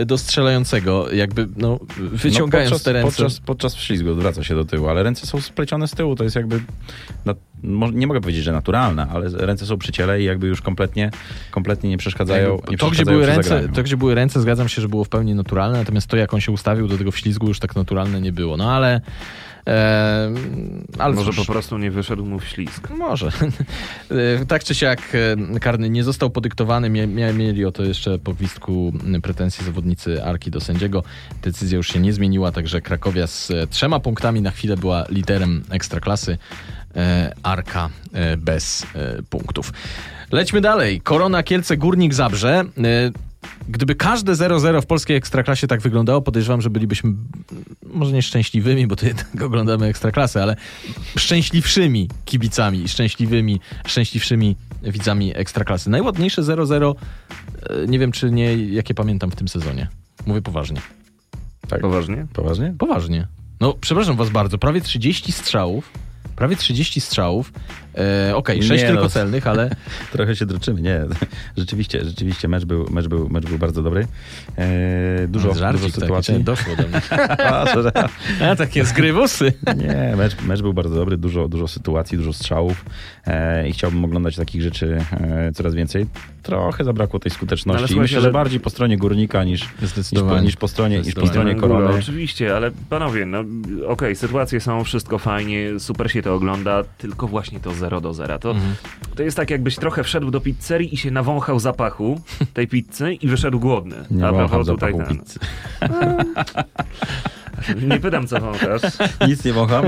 do 0.07 0.18
strzelającego, 0.18 1.12
jakby 1.12 1.48
no, 1.57 1.79
wyciągając 1.98 2.70
no, 2.70 2.74
podczas, 2.76 2.83
te 2.83 2.92
ręce. 2.92 3.07
Podczas, 3.16 3.40
podczas 3.40 3.74
ślizgu 3.74 4.11
odwraca 4.12 4.44
się 4.44 4.55
do 4.55 4.64
tyłu, 4.64 4.88
ale 4.88 5.03
ręce 5.03 5.26
są 5.26 5.40
splecione 5.40 5.88
z 5.88 5.90
tyłu. 5.90 6.16
To 6.16 6.24
jest 6.24 6.37
jakby. 6.37 6.61
Na, 7.24 7.35
nie 7.92 8.07
mogę 8.07 8.20
powiedzieć, 8.20 8.44
że 8.44 8.53
naturalne, 8.53 9.07
ale 9.11 9.29
ręce 9.31 9.66
są 9.66 9.79
przy 9.79 9.92
ciele 9.92 10.20
i 10.20 10.25
jakby 10.25 10.46
już 10.46 10.62
kompletnie, 10.62 11.11
kompletnie 11.51 11.90
nie 11.90 11.99
przeszkadzają. 11.99 12.59
Nie 12.70 12.79
to, 12.79 12.90
gdzie 12.90 13.05
były 13.05 13.27
ręce, 13.27 13.49
zagraniu. 13.49 13.75
to, 13.75 13.83
gdzie 13.83 13.96
były 13.96 14.14
ręce, 14.14 14.40
zgadzam 14.40 14.68
się, 14.68 14.83
że 14.83 14.88
było 14.88 15.05
w 15.05 15.09
pełni 15.09 15.35
naturalne, 15.35 15.79
natomiast 15.79 16.07
to, 16.07 16.16
jak 16.16 16.35
on 16.35 16.40
się 16.40 16.53
ustawił 16.53 16.88
do 16.88 16.99
tego 16.99 17.11
wślizgu, 17.11 17.49
już 17.49 17.59
tak 17.59 17.77
naturalne 17.77 18.20
nie 18.20 18.33
było. 18.33 18.57
No 18.57 18.73
ale... 18.73 19.01
E, 19.66 20.31
ale 20.99 21.14
Może 21.14 21.33
cóż. 21.33 21.46
po 21.46 21.53
prostu 21.53 21.79
nie 21.79 21.90
wyszedł 21.90 22.27
mu 22.27 22.38
w 22.38 22.44
ślizg. 22.44 22.90
Może. 22.90 23.31
E, 24.40 24.46
tak 24.46 24.64
czy 24.64 24.75
siak 24.75 25.01
e, 25.55 25.61
karny 25.61 25.90
nie 25.90 26.05
został 26.05 26.31
podyktowany. 26.31 26.90
Mie, 26.90 27.07
mieli 27.07 27.64
o 27.64 27.73
to 27.73 27.85
jeszcze 27.85 28.18
po 28.18 28.35
gwizdku 28.35 28.92
pretensje 29.23 29.64
zawodnicy 29.64 30.25
Arki 30.25 30.51
do 30.51 30.61
sędziego. 30.61 31.03
Decyzja 31.42 31.77
już 31.77 31.88
się 31.88 32.01
nie 32.01 32.12
zmieniła, 32.12 32.53
także 32.53 32.81
Krakowia 32.81 33.27
z 33.27 33.51
e, 33.51 33.66
trzema 33.66 34.01
punktami 34.01 34.42
na 34.42 34.51
chwilę 34.51 34.77
była 34.77 35.05
liderem 35.09 35.62
ekstraklasy. 35.70 36.38
E, 36.96 37.33
Arka 37.42 37.88
e, 38.12 38.37
bez 38.37 38.87
e, 38.94 39.22
punktów. 39.22 39.72
Lećmy 40.33 40.61
dalej. 40.61 41.00
Korona 41.00 41.42
Kielce 41.42 41.76
Górnik 41.76 42.14
Zabrze. 42.14 42.64
Gdyby 43.68 43.94
każde 43.94 44.33
0-0 44.33 44.83
w 44.83 44.87
polskiej 44.87 45.16
ekstraklasie 45.16 45.66
tak 45.66 45.81
wyglądało, 45.81 46.22
podejrzewam, 46.22 46.61
że 46.61 46.70
bylibyśmy 46.70 47.12
może 47.83 48.12
nie 48.12 48.22
szczęśliwymi, 48.22 48.87
bo 48.87 48.96
to 48.96 49.07
jednak 49.07 49.42
oglądamy 49.42 49.87
ekstraklasy, 49.87 50.42
ale 50.42 50.57
szczęśliwszymi 51.16 52.09
kibicami 52.24 52.85
i 52.85 52.88
szczęśliwymi, 52.88 53.61
szczęśliwszymi 53.87 54.57
widzami 54.83 55.37
ekstraklasy. 55.37 55.90
Najładniejsze 55.90 56.42
0-0, 56.42 56.94
e, 57.62 57.87
nie 57.87 57.98
wiem 57.98 58.12
czy 58.12 58.31
nie, 58.31 58.57
jakie 58.57 58.94
pamiętam 58.94 59.31
w 59.31 59.37
tym 59.37 59.48
sezonie. 59.48 59.88
Mówię 60.26 60.42
poważnie. 60.42 60.81
Tak. 61.68 61.81
Poważnie? 61.81 62.26
Poważnie? 62.33 62.74
Poważnie. 62.79 63.26
No, 63.61 63.74
przepraszam 63.81 64.16
was 64.16 64.31
bardzo, 64.31 64.59
prawie 64.59 64.81
30 64.81 65.33
strzałów. 65.33 65.92
Prawie 66.37 66.56
30 66.56 67.00
strzałów. 67.00 67.52
E, 68.28 68.37
Okej, 68.37 68.62
6 68.62 68.83
Nie 68.83 68.88
tylko 68.88 69.02
no. 69.02 69.09
celnych, 69.09 69.46
ale 69.46 69.70
Trochę 70.12 70.37
się 70.37 70.46
droczymy, 70.46 70.80
nie. 70.80 71.00
Rzeczywiście, 71.56 72.04
rzeczywiście 72.04 72.48
mecz 72.48 72.64
był, 72.64 72.87
mecz 72.90 73.09
był, 73.09 73.28
mecz 73.28 73.46
był 73.46 73.59
bardzo 73.59 73.83
dobry. 73.83 74.06
E, 74.56 75.28
dużo, 75.28 75.48
dużo 75.48 75.61
żarcik 75.61 75.87
taki, 75.87 76.00
sytuacji. 76.00 76.35
czy 76.35 76.40
doszło 76.40 76.76
do 76.76 76.83
mnie. 76.83 77.00
A, 78.50 78.56
takie 78.56 78.85
zgrywusy. 78.85 79.52
Nie, 79.76 80.14
mecz, 80.16 80.42
mecz 80.42 80.62
był 80.62 80.72
bardzo 80.72 80.94
dobry, 80.94 81.16
dużo, 81.16 81.48
dużo 81.48 81.68
sytuacji, 81.68 82.18
dużo 82.18 82.33
strzałów 82.33 82.85
e, 83.26 83.68
i 83.68 83.72
chciałbym 83.72 84.04
oglądać 84.04 84.37
takich 84.37 84.62
rzeczy 84.62 84.98
e, 85.20 85.52
coraz 85.52 85.74
więcej. 85.74 86.06
Trochę 86.42 86.85
zabrakło 86.85 87.20
tej 87.20 87.31
skuteczności. 87.33 87.79
Słuchajcie, 87.87 88.00
myślę, 88.03 88.20
że 88.20 88.31
bardziej 88.33 88.61
po 88.61 88.70
stronie 88.70 88.96
górnika 88.98 89.44
niż, 89.44 89.68
niż, 90.12 90.22
po, 90.22 90.40
niż 90.40 90.57
po 90.57 90.68
stronie, 90.68 90.98
niż 91.00 91.14
po 91.14 91.26
stronie 91.26 91.55
korony. 91.55 91.98
Oczywiście, 91.98 92.57
ale 92.57 92.70
panowie, 92.90 93.26
no 93.26 93.44
okej, 93.88 94.16
sytuacje 94.16 94.61
są, 94.61 94.85
wszystko 94.85 95.18
fajnie, 95.18 95.81
super 95.81 96.12
się 96.12 96.22
to 96.22 96.35
ogląda, 96.35 96.85
tylko 96.98 97.26
właśnie 97.29 97.61
to 97.61 97.74
0 97.74 98.00
do 98.00 98.14
0. 98.14 98.38
To, 98.38 98.50
Mhm. 98.50 98.74
to 99.16 99.22
jest 99.22 99.37
tak, 99.37 99.50
jakbyś 99.50 99.76
trochę 99.76 100.05
wszedł 100.05 100.31
do 100.31 100.40
pizzerii 100.40 100.94
i 100.94 100.96
się 100.96 101.11
nawąchał 101.11 101.59
zapachu 101.61 102.20
tej 102.55 102.68
pizzy 102.68 103.14
i 103.14 103.29
wyszedł 103.29 103.61
głodny. 103.61 103.96
Nie 104.11 104.26
A 104.26 104.33
propos 104.33 104.66
tutaj 104.66 104.94
ten- 104.94 105.07
pizzy. 105.18 105.38
Nie 107.83 108.01
pytam, 108.01 108.27
co 108.27 108.41
wąchasz. 108.41 108.83
Nic 109.29 109.45
nie 109.45 109.53
wącham. 109.53 109.85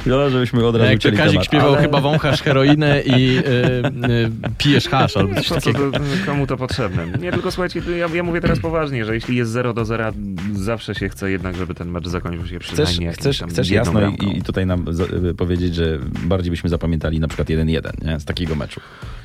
Szkoda, 0.00 0.30
żebyśmy 0.30 0.66
od 0.66 0.76
razu 0.76 0.90
Jak 0.90 1.00
to 1.02 1.08
Kazik 1.10 1.30
temat. 1.30 1.44
śpiewał, 1.44 1.68
Ale- 1.72 1.82
chyba 1.82 2.00
wąchasz 2.00 2.42
heroinę 2.42 3.00
i 3.00 3.38
y, 3.38 3.42
y, 3.42 4.30
pijesz 4.58 4.88
hasz 4.88 5.16
albo 5.16 5.34
coś 5.34 5.46
co 5.62 5.72
to, 5.72 5.78
komu 6.26 6.46
to 6.46 6.56
potrzebne? 6.56 7.06
Nie, 7.20 7.32
tylko 7.32 7.50
słuchajcie, 7.50 7.82
ja, 7.98 8.08
ja 8.14 8.22
mówię 8.22 8.40
teraz 8.40 8.58
poważnie, 8.60 9.04
że 9.04 9.14
jeśli 9.14 9.36
jest 9.36 9.50
0 9.50 9.74
do 9.74 9.84
0, 9.84 10.12
zawsze 10.52 10.94
się 10.94 11.08
chce 11.08 11.30
jednak, 11.30 11.56
żeby 11.56 11.74
ten 11.74 11.90
mecz 11.90 12.08
zakończył 12.08 12.46
się 12.46 12.58
Chcesz, 12.58 12.72
przynajmniej 12.72 13.12
chcesz, 13.12 13.38
tam 13.38 13.50
chcesz 13.50 13.68
jedną 13.70 14.00
jasno 14.00 14.26
i, 14.26 14.38
i 14.38 14.42
tutaj 14.42 14.66
nam 14.66 14.84
za, 14.94 15.04
y, 15.04 15.34
powiedzieć, 15.34 15.74
że 15.74 15.98
bardziej 16.22 16.50
byśmy 16.50 16.70
zapamiętali 16.70 17.20
na 17.20 17.28
przykład 17.28 17.48
1-1 17.48 18.04
nie? 18.04 18.20
z 18.20 18.24
takiego 18.24 18.54
meczu. 18.54 18.80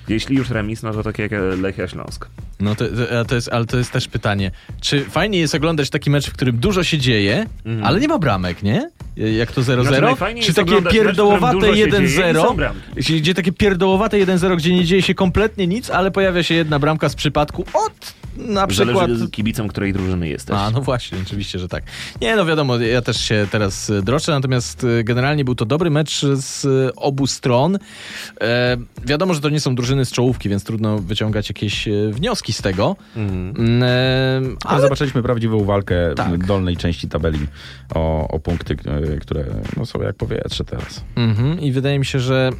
Jeśli 0.08 0.36
już 0.36 0.50
remis, 0.50 0.84
no 0.84 0.94
to 0.94 1.04
tak 1.04 1.20
jak 1.20 1.32
Lechia 1.62 1.88
Śląsk. 1.88 2.28
No 2.60 2.76
to, 2.76 2.86
to 3.28 3.36
jest, 3.36 3.50
ale 3.54 3.66
to 3.66 3.78
jest 3.78 3.92
też 3.92 4.08
pytanie, 4.08 4.52
czy 4.82 5.06
fajnie 5.06 5.40
jest 5.40 5.56
oglądać 5.56 5.90
taki 5.90 6.10
mecz, 6.10 6.30
w 6.30 6.34
którym 6.34 6.58
dużo 6.58 6.84
się 6.84 6.98
dzieje, 6.98 7.31
Mhm. 7.66 7.86
ale 7.86 8.00
nie 8.00 8.08
ma 8.08 8.20
bramek, 8.20 8.64
nie? 8.64 8.90
jak 9.16 9.52
to 9.52 9.62
0-0, 9.62 9.84
Znaczy, 9.84 10.42
czy 10.42 10.54
takie 10.54 10.82
pierdołowate 10.82 11.54
dużo 11.60 11.76
się 11.76 11.92
dzieje 11.92 12.04
i 12.04 12.10
są 12.10 12.22
1-0, 12.22 12.56
bramki. 12.56 13.22
gdzie 13.22 13.34
takie 13.34 13.52
pierdołowate 13.52 14.18
1-0, 14.18 14.58
gdzie 14.58 14.76
nie 14.76 14.86
dzieje 14.86 15.02
się 15.02 15.14
kompletnie 15.14 15.68
nic, 15.68 15.90
ale 15.90 16.12
pojawia 16.12 16.44
się 16.44 16.56
jedna 16.56 16.80
bramka 16.80 17.10
z 17.10 17.16
przypadku 17.16 17.66
od 17.74 18.14
na 18.38 18.68
przykład... 18.68 19.08
Zależy 19.08 19.30
kibicem, 19.30 19.68
której 19.68 19.94
drużyny 19.94 20.28
jesteś. 20.28 20.56
A, 20.60 20.72
no 20.72 20.82
właśnie, 20.82 21.18
oczywiście, 21.26 21.60
że 21.60 21.68
tak. 21.68 21.84
Nie, 22.22 22.36
no 22.36 22.46
wiadomo, 22.46 22.78
ja 22.78 23.02
też 23.02 23.22
się 23.22 23.48
teraz 23.52 23.90
e, 23.90 24.02
droczę, 24.02 24.32
natomiast 24.32 24.84
e, 24.84 25.04
generalnie 25.04 25.46
był 25.46 25.56
to 25.56 25.66
dobry 25.66 25.90
mecz 25.90 26.22
z 26.34 26.66
e, 26.66 26.96
obu 26.96 27.28
stron. 27.28 27.80
E, 28.42 28.78
wiadomo, 29.06 29.34
że 29.34 29.42
to 29.42 29.50
nie 29.50 29.60
są 29.60 29.76
drużyny 29.76 30.06
z 30.06 30.12
czołówki, 30.12 30.50
więc 30.50 30.64
trudno 30.64 31.00
wyciągać 31.00 31.50
jakieś 31.50 31.90
wnioski 32.12 32.54
z 32.54 32.62
tego. 32.62 32.96
Mhm. 33.16 33.54
Mm, 33.58 33.84
E, 33.84 34.38
Ale 34.38 34.56
ale 34.66 34.82
zobaczyliśmy 34.82 35.24
prawdziwą 35.24 35.64
walkę 35.64 35.96
Tak. 36.16 36.44
w 36.44 36.46
dolnej 36.46 36.78
części 36.78 37.10
tabeli 37.10 37.21
o, 37.96 38.28
o 38.28 38.40
punkty, 38.40 38.78
e, 38.86 39.18
które 39.18 39.46
no, 39.78 39.86
są 39.86 40.02
jak 40.02 40.16
powietrze 40.16 40.66
teraz. 40.66 41.04
Mhm, 41.16 41.60
I 41.60 41.72
wydaje 41.72 42.00
mi 42.00 42.06
się, 42.06 42.20
że 42.20 42.52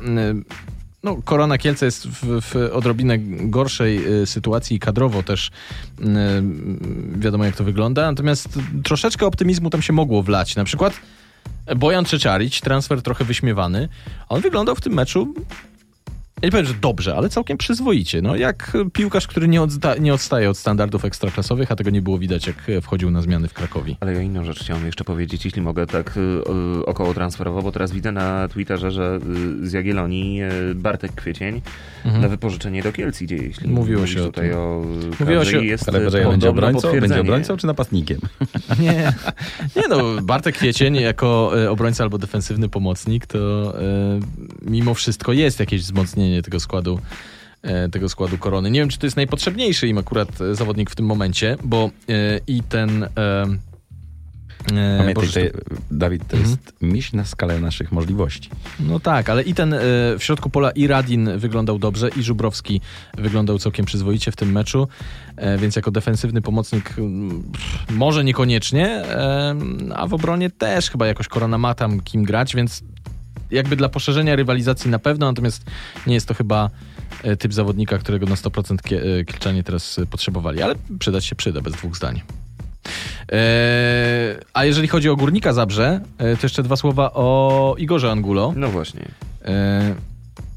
no, 1.04 1.18
Korona 1.26 1.58
Kielce 1.58 1.86
jest 1.86 2.08
w, 2.08 2.42
w 2.42 2.56
odrobinę 2.74 3.18
gorszej 3.50 4.22
y, 4.22 4.26
sytuacji 4.26 4.80
kadrowo 4.80 5.24
też 5.24 5.52
wiadomo 7.16 7.46
jak 7.46 7.56
to 7.56 7.64
wygląda, 7.64 8.12
natomiast 8.12 8.60
troszeczkę 8.84 9.26
optymizmu 9.26 9.70
tam 9.70 9.82
się 9.82 9.94
mogło 9.94 10.24
wlać. 10.24 10.56
Na 10.56 10.64
przykład 10.64 10.94
Bojan 11.76 12.06
Czeczarić, 12.06 12.62
transfer 12.62 13.02
trochę 13.02 13.26
wyśmiewany, 13.26 13.90
on 14.30 14.42
wyglądał 14.42 14.76
w 14.76 14.82
tym 14.82 14.94
meczu 14.94 15.34
ja 16.42 16.48
nie 16.48 16.52
powiem, 16.52 16.66
że 16.66 16.74
dobrze, 16.74 17.16
ale 17.16 17.30
całkiem 17.30 17.58
przyzwoicie. 17.58 18.22
No, 18.22 18.36
jak 18.36 18.78
piłkarz, 18.94 19.28
który 19.28 19.48
nie, 19.48 19.62
odsta- 19.62 20.02
nie 20.02 20.14
odstaje 20.14 20.50
od 20.50 20.58
standardów 20.58 21.06
ekstraklasowych, 21.06 21.72
a 21.72 21.76
tego 21.76 21.90
nie 21.90 22.02
było 22.02 22.18
widać, 22.18 22.48
jak 22.48 22.56
wchodził 22.82 23.12
na 23.12 23.22
zmiany 23.22 23.48
w 23.48 23.54
Krakowie. 23.54 23.96
Ale 24.00 24.14
ja 24.14 24.22
inną 24.22 24.44
rzecz 24.46 24.60
chciałem 24.60 24.86
jeszcze 24.86 25.04
powiedzieć, 25.04 25.46
jeśli 25.46 25.62
mogę 25.62 25.88
tak 25.88 26.18
y, 26.18 26.20
y, 26.80 26.86
około 26.86 27.14
transferowo, 27.14 27.62
bo 27.62 27.72
teraz 27.72 27.92
widzę 27.92 28.12
na 28.12 28.48
Twitterze, 28.48 28.92
że 28.92 29.20
y, 29.64 29.68
z 29.70 29.74
Jagiellonii 29.74 30.44
y, 30.44 30.76
Bartek 30.76 31.12
Kwiecień 31.16 31.62
na 32.22 32.28
wypożyczenie 32.28 32.84
do 32.84 32.92
Kielc 32.92 33.22
idzie, 33.22 33.36
jeśli 33.36 33.52
Mhm. 33.68 33.74
Mówiło 33.74 34.08
się 34.08 34.22
o 34.22 34.26
tutaj 34.26 34.50
tym. 34.50 34.58
o 34.60 34.84
Mówiło 35.20 35.46
się- 35.46 35.66
jest 35.66 35.90
Ale 35.90 36.00
będzie, 36.00 36.50
obrońcą, 36.50 37.00
będzie 37.00 37.22
obrońcą 37.22 37.58
czy 37.58 37.68
napastnikiem? 37.68 38.18
Nie, 38.80 39.14
nie 39.76 39.84
no, 39.90 39.98
Bartek 40.22 40.56
Kwiecień 40.56 40.96
jako 40.96 41.52
e, 41.64 41.72
obrońca 41.72 42.04
albo 42.04 42.18
defensywny 42.18 42.70
pomocnik, 42.70 43.26
to 43.26 43.74
e, 43.82 44.20
mimo 44.62 44.94
wszystko 44.94 45.34
jest 45.34 45.60
jakieś 45.60 45.82
wzmocnienie 45.82 46.31
tego 46.44 46.60
składu, 46.60 47.00
e, 47.62 47.90
tego 47.90 48.10
składu 48.10 48.38
korony. 48.38 48.72
Nie 48.72 48.80
wiem, 48.80 48.90
czy 48.90 49.00
to 49.00 49.06
jest 49.06 49.18
najpotrzebniejszy 49.18 49.88
im 49.88 49.98
akurat 49.98 50.42
e, 50.42 50.56
zawodnik 50.56 50.90
w 50.90 50.96
tym 50.96 51.06
momencie, 51.06 51.58
bo 51.64 51.90
e, 52.10 52.40
i 52.48 52.64
ten... 52.64 53.08
Pamiętaj, 54.98 55.14
Boże, 55.14 55.50
to, 55.50 55.60
Dawid, 55.92 56.28
to 56.28 56.38
Mhm. 56.38 56.52
jest 56.52 56.74
miś 56.82 57.14
na 57.14 57.26
skalę 57.26 57.60
naszych 57.60 57.92
możliwości. 57.92 58.50
No 58.80 59.00
tak, 59.00 59.30
ale 59.30 59.44
i 59.44 59.54
ten 59.54 59.76
w 60.20 60.24
środku 60.24 60.50
pola 60.50 60.72
i 60.72 60.88
Radin 60.88 61.38
wyglądał 61.38 61.80
dobrze, 61.80 62.10
i 62.18 62.24
Żubrowski 62.24 62.82
wyglądał 63.18 63.60
całkiem 63.60 63.86
przyzwoicie 63.86 64.32
w 64.32 64.36
tym 64.36 64.52
meczu, 64.52 64.88
więc 65.58 65.76
jako 65.76 65.92
defensywny 65.92 66.42
pomocnik 66.42 66.96
może 67.90 68.24
niekoniecznie, 68.24 69.04
a 69.96 70.08
w 70.08 70.14
obronie 70.14 70.50
też 70.50 70.90
chyba 70.90 71.08
jakoś 71.08 71.28
Korona 71.28 71.58
ma 71.58 71.74
tam 71.74 72.00
kim 72.00 72.24
grać, 72.24 72.56
więc 72.56 72.84
jakby 73.52 73.76
dla 73.76 73.90
poszerzenia 73.90 74.36
rywalizacji 74.36 74.92
na 74.92 75.00
pewno, 75.00 75.26
natomiast 75.26 75.64
nie 76.08 76.14
jest 76.14 76.28
to 76.28 76.34
chyba 76.34 76.70
e, 77.24 77.36
typ 77.38 77.54
zawodnika, 77.54 77.98
którego 77.98 78.26
na 78.26 78.36
100% 78.36 78.76
kie- 78.76 79.20
e, 79.20 79.26
Kielczanie 79.26 79.64
teraz 79.64 80.00
e, 80.00 80.06
potrzebowali, 80.06 80.62
ale 80.62 80.76
przydać 81.00 81.26
się 81.26 81.36
przyda, 81.36 81.62
bez 81.62 81.74
dwóch 81.74 81.96
zdań. 81.96 82.22
A 84.54 84.66
jeżeli 84.66 84.88
chodzi 84.88 85.10
o 85.10 85.16
Górnika 85.16 85.54
Zabrze, 85.54 86.02
to 86.18 86.26
jeszcze 86.44 86.64
dwa 86.64 86.76
słowa 86.76 87.12
o 87.14 87.76
Igorze 87.78 88.12
Angulo. 88.12 88.54
No 88.56 88.68
właśnie. 88.70 89.06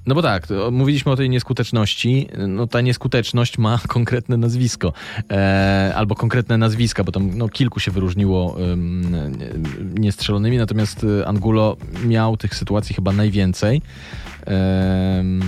No 0.07 0.15
bo 0.15 0.23
tak, 0.23 0.47
mówiliśmy 0.73 1.13
o 1.13 1.17
tej 1.17 1.31
nieskuteczności. 1.31 2.29
No 2.49 2.67
ta 2.67 2.81
nieskuteczność 2.81 3.59
ma 3.59 3.79
konkretne 3.89 4.37
nazwisko. 4.37 4.93
E, 5.31 5.93
albo 5.97 6.15
konkretne 6.15 6.59
nazwiska, 6.59 7.05
bo 7.05 7.13
tam 7.13 7.39
no, 7.39 7.49
kilku 7.49 7.81
się 7.81 7.91
wyróżniło 7.91 8.57
ym, 8.61 9.13
nie- 9.39 10.01
niestrzelonymi, 10.01 10.57
natomiast 10.59 11.05
y, 11.05 11.27
Angulo 11.27 11.77
miał 12.05 12.37
tych 12.37 12.55
sytuacji 12.55 12.95
chyba 12.95 13.13
najwięcej. 13.13 13.83
Em, 14.47 15.43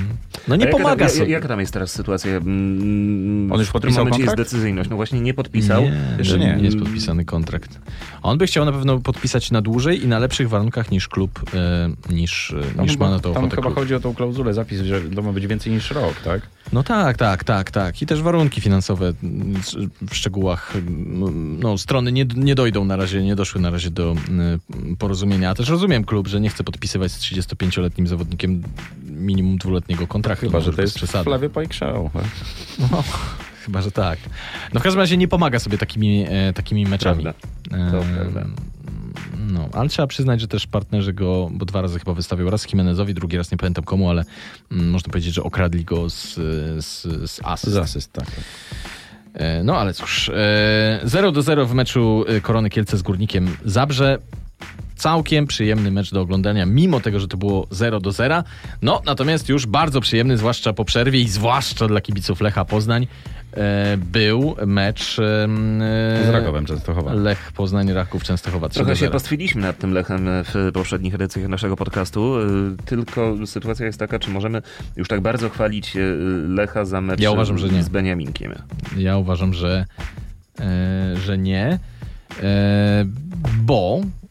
no 0.48 0.56
nie 0.56 0.64
jaka 0.64 0.76
pomaga 0.76 1.06
tam, 1.06 1.14
sobie. 1.16 1.30
Jaka 1.32 1.48
tam 1.48 1.60
jest 1.60 1.72
teraz 1.72 1.92
sytuacja? 1.92 2.36
Mm, 2.36 3.52
On 3.52 3.60
już 3.60 3.70
podpisał 3.70 4.04
kontrakt? 4.04 4.24
jest 4.24 4.36
decyzyjność? 4.36 4.90
No 4.90 4.96
właśnie 4.96 5.20
nie 5.20 5.34
podpisał. 5.34 5.82
Nie, 5.82 6.14
Jeszcze 6.18 6.38
nie, 6.38 6.56
nie. 6.56 6.64
jest 6.64 6.78
podpisany 6.78 7.24
kontrakt. 7.24 7.78
On 8.22 8.38
by 8.38 8.46
chciał 8.46 8.64
na 8.64 8.72
pewno 8.72 8.98
podpisać 8.98 9.50
na 9.50 9.62
dłużej 9.62 10.04
i 10.04 10.06
na 10.08 10.18
lepszych 10.18 10.48
warunkach 10.48 10.90
niż 10.90 11.08
klub, 11.08 11.40
e, 11.54 11.90
niż, 12.14 12.54
e, 12.78 12.82
niż 12.82 12.96
ma 12.96 13.10
na 13.10 13.18
to 13.18 13.32
tam 13.32 13.50
chyba 13.50 13.62
klub. 13.62 13.74
chodzi 13.74 13.94
o 13.94 14.00
tą 14.00 14.14
klauzulę, 14.14 14.54
zapis, 14.54 14.80
że 14.80 15.00
to 15.00 15.22
ma 15.22 15.32
być 15.32 15.46
więcej 15.46 15.72
niż 15.72 15.90
rok, 15.90 16.14
tak? 16.24 16.42
No 16.72 16.82
tak, 16.82 17.16
tak, 17.16 17.44
tak, 17.44 17.70
tak. 17.70 18.02
I 18.02 18.06
też 18.06 18.22
warunki 18.22 18.60
finansowe 18.60 19.12
mm, 19.22 19.54
w 20.10 20.16
szczegółach, 20.16 20.76
mm, 20.76 21.60
no 21.60 21.78
strony 21.78 22.12
nie, 22.12 22.26
nie 22.36 22.54
dojdą 22.54 22.84
na 22.84 22.96
razie, 22.96 23.22
nie 23.22 23.36
doszły 23.36 23.60
na 23.60 23.70
razie 23.70 23.90
do 23.90 24.16
mm, 24.28 24.60
porozumienia. 24.98 25.50
A 25.50 25.54
też 25.54 25.68
rozumiem 25.68 26.04
klub, 26.04 26.28
że 26.28 26.40
nie 26.40 26.48
chce 26.50 26.64
podpisywać 26.64 27.12
z 27.12 27.20
35-letnim 27.20 28.06
zawodnikiem 28.06 28.62
minimum 29.04 29.58
dwuletniego 29.58 30.06
kontraktu. 30.06 30.25
Chyba, 30.34 30.52
Może 30.52 30.70
że 30.70 30.76
to 30.76 30.82
jest 30.82 30.94
przesady. 30.94 31.24
Flavio 31.24 31.50
Pajkszał. 31.50 32.10
Tak? 32.14 32.24
No, 32.78 33.04
chyba, 33.64 33.82
że 33.82 33.90
tak. 33.90 34.18
No 34.74 34.80
w 34.80 34.82
każdym 34.82 35.00
razie 35.00 35.16
nie 35.16 35.28
pomaga 35.28 35.58
sobie 35.58 35.78
takimi, 35.78 36.26
e, 36.28 36.52
takimi 36.52 36.86
meczami. 36.86 37.22
Prawda. 37.70 38.40
E. 38.40 38.46
No, 39.52 39.68
ale 39.72 39.88
trzeba 39.88 40.06
przyznać, 40.06 40.40
że 40.40 40.48
też 40.48 40.66
partnerzy 40.66 41.12
go, 41.12 41.48
bo 41.52 41.64
dwa 41.64 41.82
razy 41.82 41.98
chyba 41.98 42.14
wystawiał, 42.14 42.50
raz 42.50 42.66
Jimenezowi, 42.72 43.14
drugi 43.14 43.36
raz 43.36 43.50
nie 43.50 43.58
pamiętam 43.58 43.84
komu, 43.84 44.10
ale 44.10 44.24
mm, 44.72 44.90
można 44.90 45.12
powiedzieć, 45.12 45.34
że 45.34 45.42
okradli 45.42 45.84
go 45.84 46.10
z, 46.10 46.34
z, 46.84 47.02
z 47.30 47.40
asyst. 47.44 47.72
Z 47.72 47.76
asyst, 47.76 48.12
tak. 48.12 48.26
E, 49.34 49.64
No 49.64 49.78
ale 49.78 49.94
cóż, 49.94 50.28
e, 50.28 51.00
0 51.04 51.32
do 51.32 51.42
0 51.42 51.66
w 51.66 51.74
meczu 51.74 52.24
e, 52.28 52.40
Korony 52.40 52.70
Kielce 52.70 52.96
z 52.96 53.02
Górnikiem 53.02 53.56
Zabrze. 53.64 54.18
Całkiem 54.96 55.46
przyjemny 55.46 55.90
mecz 55.90 56.12
do 56.12 56.20
oglądania, 56.20 56.66
mimo 56.66 57.00
tego, 57.00 57.20
że 57.20 57.28
to 57.28 57.36
było 57.36 57.66
0 57.70 58.00
do 58.00 58.12
0. 58.12 58.42
No, 58.82 59.02
natomiast 59.06 59.48
już 59.48 59.66
bardzo 59.66 60.00
przyjemny, 60.00 60.36
zwłaszcza 60.38 60.72
po 60.72 60.84
przerwie 60.84 61.20
i 61.20 61.28
zwłaszcza 61.28 61.88
dla 61.88 62.00
kibiców 62.00 62.40
Lecha 62.40 62.64
Poznań, 62.64 63.06
e, 63.52 63.96
był 63.96 64.56
mecz 64.66 65.18
e, 65.18 65.48
Z 66.26 66.28
Rakowem 66.28 66.66
Częstochowa. 66.66 67.14
Lech 67.14 67.52
Poznań, 67.52 67.92
Raków 67.92 68.24
Częstochowa 68.24 68.68
3 68.68 68.78
do 68.78 68.84
Trochę 68.84 68.96
się 68.96 69.00
0. 69.00 69.12
pastwiliśmy 69.12 69.62
nad 69.62 69.78
tym 69.78 69.92
Lechem 69.92 70.26
w 70.44 70.70
poprzednich 70.74 71.14
edycjach 71.14 71.48
naszego 71.48 71.76
podcastu, 71.76 72.36
y, 72.40 72.42
tylko 72.86 73.34
sytuacja 73.46 73.86
jest 73.86 73.98
taka, 73.98 74.18
czy 74.18 74.30
możemy 74.30 74.62
już 74.96 75.08
tak 75.08 75.20
bardzo 75.20 75.50
chwalić 75.50 75.96
y, 75.96 76.16
Lecha 76.48 76.84
za 76.84 77.00
mecz 77.00 77.20
Ja 77.20 77.30
uważam, 77.30 77.58
że 77.58 77.68
nie. 77.68 77.82
z 77.82 77.88
Beniaminkiem. 77.88 78.54
Ja 78.96 79.16
uważam, 79.16 79.54
że, 79.54 79.84
e, 80.60 81.16
że 81.24 81.38
nie, 81.38 81.78
e, 82.42 83.04
bo 83.60 84.00
e, 84.02 84.25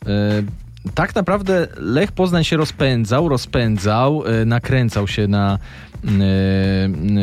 tak 0.96 1.16
naprawdę 1.16 1.68
Lech 1.78 2.12
Poznań 2.12 2.44
się 2.44 2.58
rozpędzał, 2.58 3.30
rozpędzał, 3.30 4.24
e, 4.26 4.46
nakręcał 4.46 5.08
się 5.08 5.28
na, 5.28 5.54
e, 5.54 5.58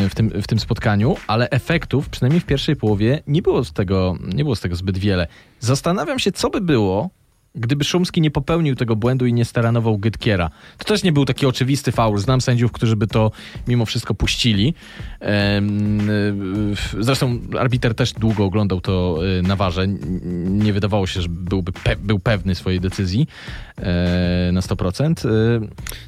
w, 0.08 0.12
tym, 0.14 0.30
w 0.30 0.46
tym 0.46 0.58
spotkaniu, 0.58 1.16
ale 1.26 1.50
efektów, 1.50 2.08
przynajmniej 2.08 2.40
w 2.40 2.46
pierwszej 2.46 2.76
połowie, 2.76 3.22
nie 3.26 3.42
było 3.42 3.64
z 3.64 3.72
tego, 3.72 4.16
nie 4.34 4.44
było 4.44 4.56
z 4.56 4.60
tego 4.60 4.76
zbyt 4.76 4.98
wiele. 4.98 5.26
Zastanawiam 5.60 6.18
się, 6.18 6.32
co 6.32 6.50
by 6.50 6.60
było, 6.60 7.10
gdyby 7.54 7.84
Szumski 7.84 8.20
nie 8.20 8.30
popełnił 8.30 8.76
tego 8.76 8.96
błędu 8.96 9.26
i 9.26 9.32
nie 9.32 9.44
staranował 9.44 9.98
Gytkiera. 9.98 10.50
To 10.78 10.84
też 10.84 11.02
nie 11.02 11.12
był 11.12 11.24
taki 11.24 11.46
oczywisty 11.46 11.92
faul. 11.92 12.18
Znam 12.18 12.40
sędziów, 12.40 12.72
którzy 12.72 12.96
by 12.96 13.06
to 13.06 13.30
mimo 13.68 13.86
wszystko 13.86 14.14
puścili. 14.14 14.74
Zresztą 17.00 17.38
arbiter 17.58 17.94
też 17.94 18.12
długo 18.12 18.44
oglądał 18.44 18.80
to 18.80 19.18
y, 19.38 19.42
na 19.42 19.56
warze. 19.56 19.86
Nie 20.44 20.72
wydawało 20.72 21.06
się, 21.06 21.22
że 21.22 21.28
byłby 21.28 21.72
pe- 21.72 21.96
był 21.96 22.18
pewny 22.18 22.54
swojej 22.54 22.80
decyzji 22.80 23.26
na 24.52 24.60
100%. 24.60 25.26
Y, 25.26 25.60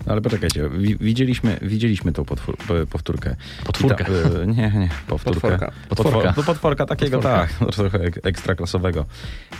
No, 0.07 0.12
ale 0.12 0.20
poczekajcie, 0.20 0.68
wi- 0.68 0.96
widzieliśmy, 0.96 1.59
widzieliśmy 1.62 2.12
tą 2.12 2.24
potwór, 2.24 2.57
powtórkę. 2.90 3.37
Potwórkę. 3.64 4.05
Ta, 4.05 4.12
e, 4.12 4.46
nie, 4.46 4.70
nie, 4.70 4.88
powtórkę. 5.07 5.40
Potworka. 5.40 5.72
Potworka. 5.88 6.12
Potwor, 6.12 6.37
no, 6.37 6.42
potworka 6.42 6.87
takiego, 6.87 7.16
Potworka. 7.16 7.48
tak, 7.59 7.74
trochę 7.74 7.98
ek- 7.98 8.20
ekstraklasowego. 8.27 9.05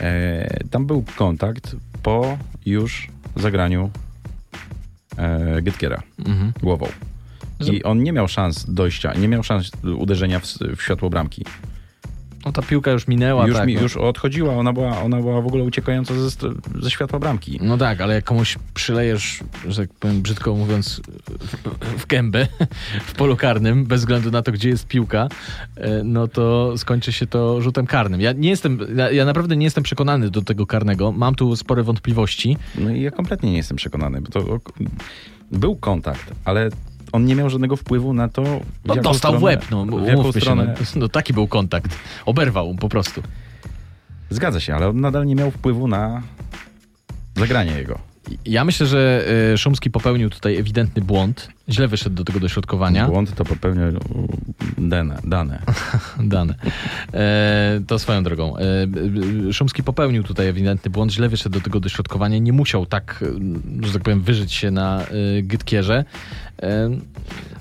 E, 0.01 0.65
tam 0.71 0.87
był 0.87 1.05
kontakt 1.17 1.77
po 2.03 2.39
już 2.67 3.09
zagraniu 3.37 3.91
e, 5.17 5.63
Gytkiera 5.63 6.03
mhm. 6.27 6.53
głową. 6.63 6.87
I 7.61 7.83
on 7.83 8.03
nie 8.03 8.13
miał 8.13 8.29
szans 8.29 8.65
dojścia, 8.69 9.15
nie 9.15 9.29
miał 9.29 9.43
szans 9.43 9.71
uderzenia 9.99 10.41
w, 10.41 10.45
w 10.77 10.83
światło 10.83 11.11
bramki. 11.11 11.45
No 12.47 12.53
ta 12.53 12.63
piłka 12.63 12.91
już 12.91 13.09
minęła, 13.09 13.47
już, 13.47 13.57
tak. 13.57 13.67
mi, 13.67 13.75
no. 13.75 13.83
już 13.83 13.97
odchodziła, 13.97 14.55
ona 14.55 14.73
była, 14.73 15.03
ona 15.03 15.21
była 15.21 15.41
w 15.41 15.47
ogóle 15.47 15.65
uciekająca 15.65 16.15
ze, 16.15 16.31
ze 16.81 16.91
światła 16.91 17.19
bramki. 17.19 17.59
No 17.63 17.79
tak, 17.79 18.01
ale 18.01 18.15
jak 18.15 18.25
komuś 18.25 18.59
przylejesz, 18.75 19.41
że 19.69 19.87
tak 19.87 19.97
powiem 19.97 20.23
brzydko 20.23 20.55
mówiąc, 20.55 21.01
w, 21.41 22.01
w 22.03 22.07
gębę 22.07 22.47
w 23.07 23.13
polu 23.13 23.37
karnym, 23.37 23.85
bez 23.85 24.01
względu 24.01 24.31
na 24.31 24.43
to, 24.43 24.53
gdzie 24.53 24.69
jest 24.69 24.87
piłka, 24.87 25.29
e, 25.77 26.05
no 26.05 26.29
to 26.29 26.79
skończy 26.79 27.13
się 27.13 27.27
to 27.27 27.61
rzutem 27.61 27.87
karnym. 27.87 28.21
Ja 28.21 28.33
nie 28.33 28.51
jestem, 28.51 28.79
ja, 28.97 29.11
ja 29.11 29.25
naprawdę 29.25 29.57
nie 29.57 29.65
jestem 29.65 29.85
przekonany 29.85 30.31
do 30.31 30.43
tego 30.43 30.67
karnego. 30.67 31.13
Mam 31.13 31.35
tu 31.35 31.57
spore 31.57 31.83
wątpliwości. 31.83 32.57
No 32.79 32.91
i 32.91 33.03
ja 33.03 33.11
kompletnie 33.11 33.51
nie 33.51 33.57
jestem 33.57 33.77
przekonany, 33.77 34.21
bo 34.21 34.29
to 34.29 34.61
był 35.53 35.77
kontakt, 35.77 36.33
ale 36.45 36.71
on 37.15 37.25
nie 37.25 37.35
miał 37.35 37.51
żadnego 37.51 37.77
wpływu 37.77 38.15
na 38.15 38.29
to, 38.29 38.43
w 38.43 38.87
No, 38.87 38.95
dostał 38.95 39.13
w 39.15 39.17
stronę, 39.17 39.39
łeb, 39.39 39.67
no, 39.71 39.87
w 39.87 40.07
jaką 40.07 40.33
się, 40.33 40.41
stronę. 40.41 40.75
no, 40.81 40.87
no 41.01 41.09
taki 41.09 41.33
był 41.33 41.49
kontakt. 41.49 41.97
Oberwał 42.27 42.75
po 42.75 42.89
prostu. 42.89 43.23
Zgadza 44.31 44.61
się, 44.61 44.75
ale 44.75 44.89
on 44.89 45.01
nadal 45.01 45.27
nie 45.27 45.35
miał 45.35 45.51
wpływu 45.51 45.89
na 45.89 46.23
zagranie 47.37 47.73
jego. 47.73 47.99
Ja 48.45 48.65
myślę, 48.65 48.87
że 48.87 49.25
e, 49.53 49.59
Szumski 49.59 49.91
popełnił 49.91 50.31
tutaj 50.31 50.57
ewidentny 50.57 51.03
błąd. 51.03 51.49
Źle 51.69 51.89
wyszedł 51.89 52.17
do 52.17 52.25
tego 52.25 52.41
dośrodkowania. 52.41 53.07
Błąd 53.07 53.35
to 53.35 53.45
popełniał 53.45 53.93
dane. 54.79 55.19
dane. 55.25 55.59
Dane. 56.21 56.55
E, 57.15 57.81
to 57.87 57.99
swoją 57.99 58.23
drogą. 58.23 58.57
E, 58.57 58.61
e, 59.49 59.53
Szumski 59.53 59.83
popełnił 59.83 60.23
tutaj 60.23 60.47
ewidentny 60.49 60.91
błąd, 60.91 61.13
źle 61.13 61.29
wyszedł 61.29 61.59
do 61.59 61.65
tego 61.65 61.81
dośrodkowania, 61.81 62.39
nie 62.39 62.53
musiał 62.53 62.87
tak, 62.87 63.25
e, 63.83 63.87
że 63.87 63.93
tak 63.93 64.03
powiem, 64.03 64.21
wyżyć 64.23 64.53
się 64.53 64.71
na 64.71 65.03
e, 65.03 65.43
Gytkierze. 65.43 66.05
E, 66.63 66.91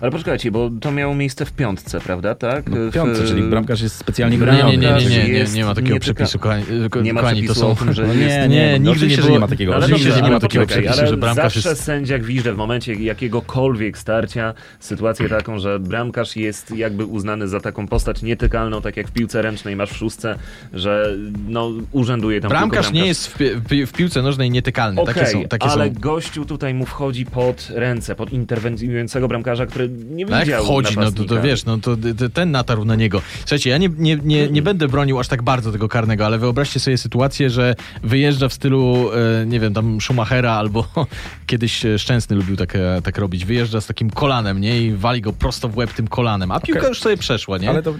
Ale 0.02 0.12
poczekajcie, 0.12 0.52
bo 0.52 0.70
to 0.82 0.92
miało 0.92 1.16
miejsce 1.16 1.46
w 1.46 1.52
piątce, 1.54 2.00
prawda? 2.00 2.36
Tak? 2.36 2.70
No, 2.70 2.76
W- 2.78 2.94
piątce, 2.94 3.24
czyli 3.28 3.44
bramkarz 3.44 3.82
jest 3.82 3.96
specjalnie 3.96 4.38
nie, 4.38 4.44
chroniony. 4.44 4.78
nie, 4.78 4.78
nie, 4.78 4.94
nie, 4.94 5.10
nie, 5.10 5.24
nie, 5.24 5.30
jest 5.34 5.56
nie 5.56 5.66
ma 5.66 5.76
takiego 5.76 6.00
przepisu, 6.00 6.40
kochani. 6.40 6.64
ko- 6.92 7.02
Nie 7.02 7.14
ma 7.14 7.22
kochani, 7.22 7.40
to 7.42 7.46
przepisu 7.54 7.66
są... 7.66 7.72
o 7.72 7.76
tym, 7.76 7.94
że 7.94 8.08
No 8.08 8.14
jest... 8.14 8.36
nie, 8.36 8.48
Nie, 8.48 8.80
nie, 8.80 8.80
nigdy 8.80 9.08
nie 9.08 9.16
było- 9.18 9.26
że 9.28 9.32
nie 9.32 9.40
ma 9.40 9.48
takiego. 9.48 9.76
Ale 9.76 9.86
Oczywiście, 9.86 10.22
nie 10.22 10.32
ma 10.32 10.40
takiego 10.40 10.66
przepisu, 10.66 10.94
ale 11.00 11.08
że 11.08 11.18
bramkarz 11.18 11.54
zawsze 11.54 11.70
jest... 11.70 11.84
sędzia 11.84 12.20
gwizdże 12.20 12.54
w 12.54 12.58
momencie 12.58 12.94
jakiegokolwiek 12.94 13.93
starcia, 13.98 14.54
sytuację 14.80 15.30
taką, 15.30 15.60
że 15.60 15.80
bramkarz 15.80 16.36
jest 16.36 16.72
jakby 16.72 17.06
uznany 17.06 17.48
za 17.48 17.60
taką 17.60 17.88
postać 17.88 18.22
nietykalną, 18.22 18.82
tak 18.82 18.98
jak 18.98 19.08
w 19.08 19.12
piłce 19.12 19.42
ręcznej 19.42 19.76
masz 19.76 19.92
w 19.92 19.98
szóstce, 19.98 20.36
że 20.74 21.16
no 21.48 21.72
urzęduje 21.92 22.42
tam 22.42 22.50
Bramkarz 22.50 22.86
tylko 22.86 23.00
nie 23.00 23.08
jest 23.08 23.28
w, 23.28 23.38
pi- 23.68 23.86
w 23.86 23.92
piłce 23.92 24.22
nożnej 24.22 24.52
nietykalny. 24.52 25.02
Okej, 25.02 25.14
takie 25.14 25.28
są, 25.28 25.44
takie 25.44 25.68
ale 25.68 25.88
są. 25.88 25.94
gościu 25.94 26.46
tutaj 26.46 26.74
mu 26.74 26.86
wchodzi 26.86 27.26
pod 27.26 27.68
ręce, 27.76 28.16
pod 28.16 28.34
interweniującego 28.34 29.28
bramkarza, 29.28 29.66
który 29.66 29.90
nie 29.90 30.26
No 30.26 30.36
jak 30.36 30.46
widział 30.46 30.64
wchodzi, 30.64 30.96
no 31.00 31.12
to, 31.12 31.24
to 31.24 31.42
wiesz, 31.42 31.66
no 31.66 31.78
to, 31.78 31.98
ten 32.34 32.52
natarł 32.52 32.86
na 32.86 32.96
niego. 32.96 33.22
Słuchajcie, 33.40 33.70
ja 33.70 33.78
nie, 33.78 33.90
nie, 33.98 34.16
nie, 34.24 34.48
nie 34.48 34.62
będę 34.62 34.88
bronił 34.88 35.20
aż 35.20 35.28
tak 35.28 35.42
bardzo 35.42 35.72
tego 35.72 35.90
karnego, 35.90 36.26
ale 36.26 36.38
wyobraźcie 36.38 36.80
sobie 36.80 36.98
sytuację, 36.98 37.50
że 37.50 37.76
wyjeżdża 38.04 38.50
w 38.50 38.54
stylu, 38.54 39.10
e, 39.42 39.46
nie 39.46 39.60
wiem, 39.60 39.74
tam 39.74 40.02
Schumachera 40.02 40.52
albo 40.54 40.88
kiedyś 41.48 41.86
e, 41.86 42.00
Szczęsny 42.00 42.36
lubił 42.36 42.56
tak, 42.56 42.76
e, 42.76 43.02
tak 43.04 43.18
robić. 43.18 43.46
Wyjeżdża 43.46 43.82
z 43.84 43.88
takim 43.88 44.10
kolanem, 44.10 44.62
nie? 44.62 44.82
I 44.82 44.92
wali 44.92 45.22
go 45.22 45.34
prosto 45.34 45.70
w 45.70 45.78
łeb 45.78 45.94
tym 45.94 46.08
kolanem. 46.08 46.52
A 46.52 46.60
piłka 46.60 46.80
Okej. 46.80 46.90
już 46.90 47.02
sobie 47.02 47.18
przeszła, 47.18 47.58
nie? 47.58 47.70
Ale 47.70 47.84
to 47.84 47.94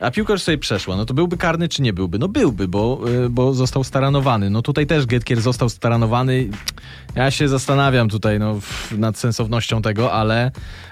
A 0.00 0.10
piłka 0.10 0.32
już 0.32 0.42
sobie 0.42 0.58
przeszła. 0.58 0.96
No 0.96 1.06
to 1.06 1.14
byłby 1.14 1.36
karny, 1.36 1.68
czy 1.68 1.82
nie 1.82 1.92
byłby? 1.92 2.18
No 2.18 2.28
byłby, 2.28 2.68
bo, 2.68 3.00
y, 3.24 3.30
bo 3.30 3.54
został 3.54 3.84
staranowany. 3.84 4.50
No 4.50 4.62
tutaj 4.62 4.86
też 4.86 5.06
Getkier 5.06 5.40
został 5.40 5.68
staranowany. 5.68 6.48
Ja 7.14 7.30
się 7.30 7.48
zastanawiam 7.48 8.08
tutaj 8.08 8.38
no, 8.38 8.58
nad 8.92 9.18
sensownością 9.18 9.82
tego, 9.82 10.12
ale, 10.12 10.50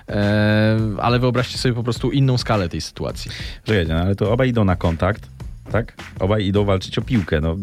e, 0.08 0.78
ale 1.02 1.18
wyobraźcie 1.18 1.58
sobie 1.58 1.74
po 1.74 1.82
prostu 1.82 2.10
inną 2.10 2.38
skalę 2.38 2.68
tej 2.68 2.80
sytuacji. 2.80 3.30
Czekajcie, 3.64 3.94
no, 3.94 4.00
ale 4.00 4.14
to 4.16 4.32
obaj 4.32 4.48
idą 4.48 4.64
na 4.64 4.76
kontakt, 4.76 5.28
tak? 5.72 5.94
Obaj 6.20 6.46
idą 6.46 6.64
walczyć 6.64 6.98
o 6.98 7.02
piłkę. 7.02 7.40
No, 7.40 7.56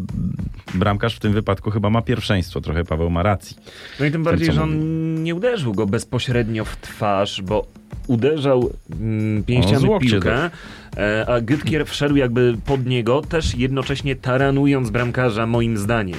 bramkarz 0.74 1.16
w 1.16 1.20
tym 1.20 1.32
wypadku 1.32 1.70
chyba 1.70 1.90
ma 1.90 2.02
pierwszeństwo, 2.02 2.60
trochę 2.60 2.84
Paweł 2.84 3.10
ma 3.10 3.22
racji. 3.22 3.56
No 4.00 4.06
i 4.06 4.10
tym 4.10 4.24
bardziej, 4.24 4.46
co 4.46 4.52
że 4.52 4.62
on 4.62 5.22
nie 5.22 5.34
uderzył 5.34 5.74
go 5.74 5.86
bezpośrednio 5.86 6.64
w 6.64 6.76
twarz, 6.76 7.42
bo 7.42 7.66
uderzał 8.06 8.70
mm, 9.00 9.40
O, 9.40 9.44
pięściami 9.44 9.88
łokcie, 9.88 10.08
piłkę, 10.08 10.50
e, 10.96 11.26
a 11.28 11.40
Gytkier 11.40 11.86
wszedł 11.86 12.16
jakby 12.16 12.56
pod 12.66 12.86
niego, 12.86 13.22
też 13.22 13.54
jednocześnie 13.54 14.16
taranując 14.16 14.90
bramkarza, 14.90 15.46
moim 15.46 15.78
zdaniem. 15.78 16.18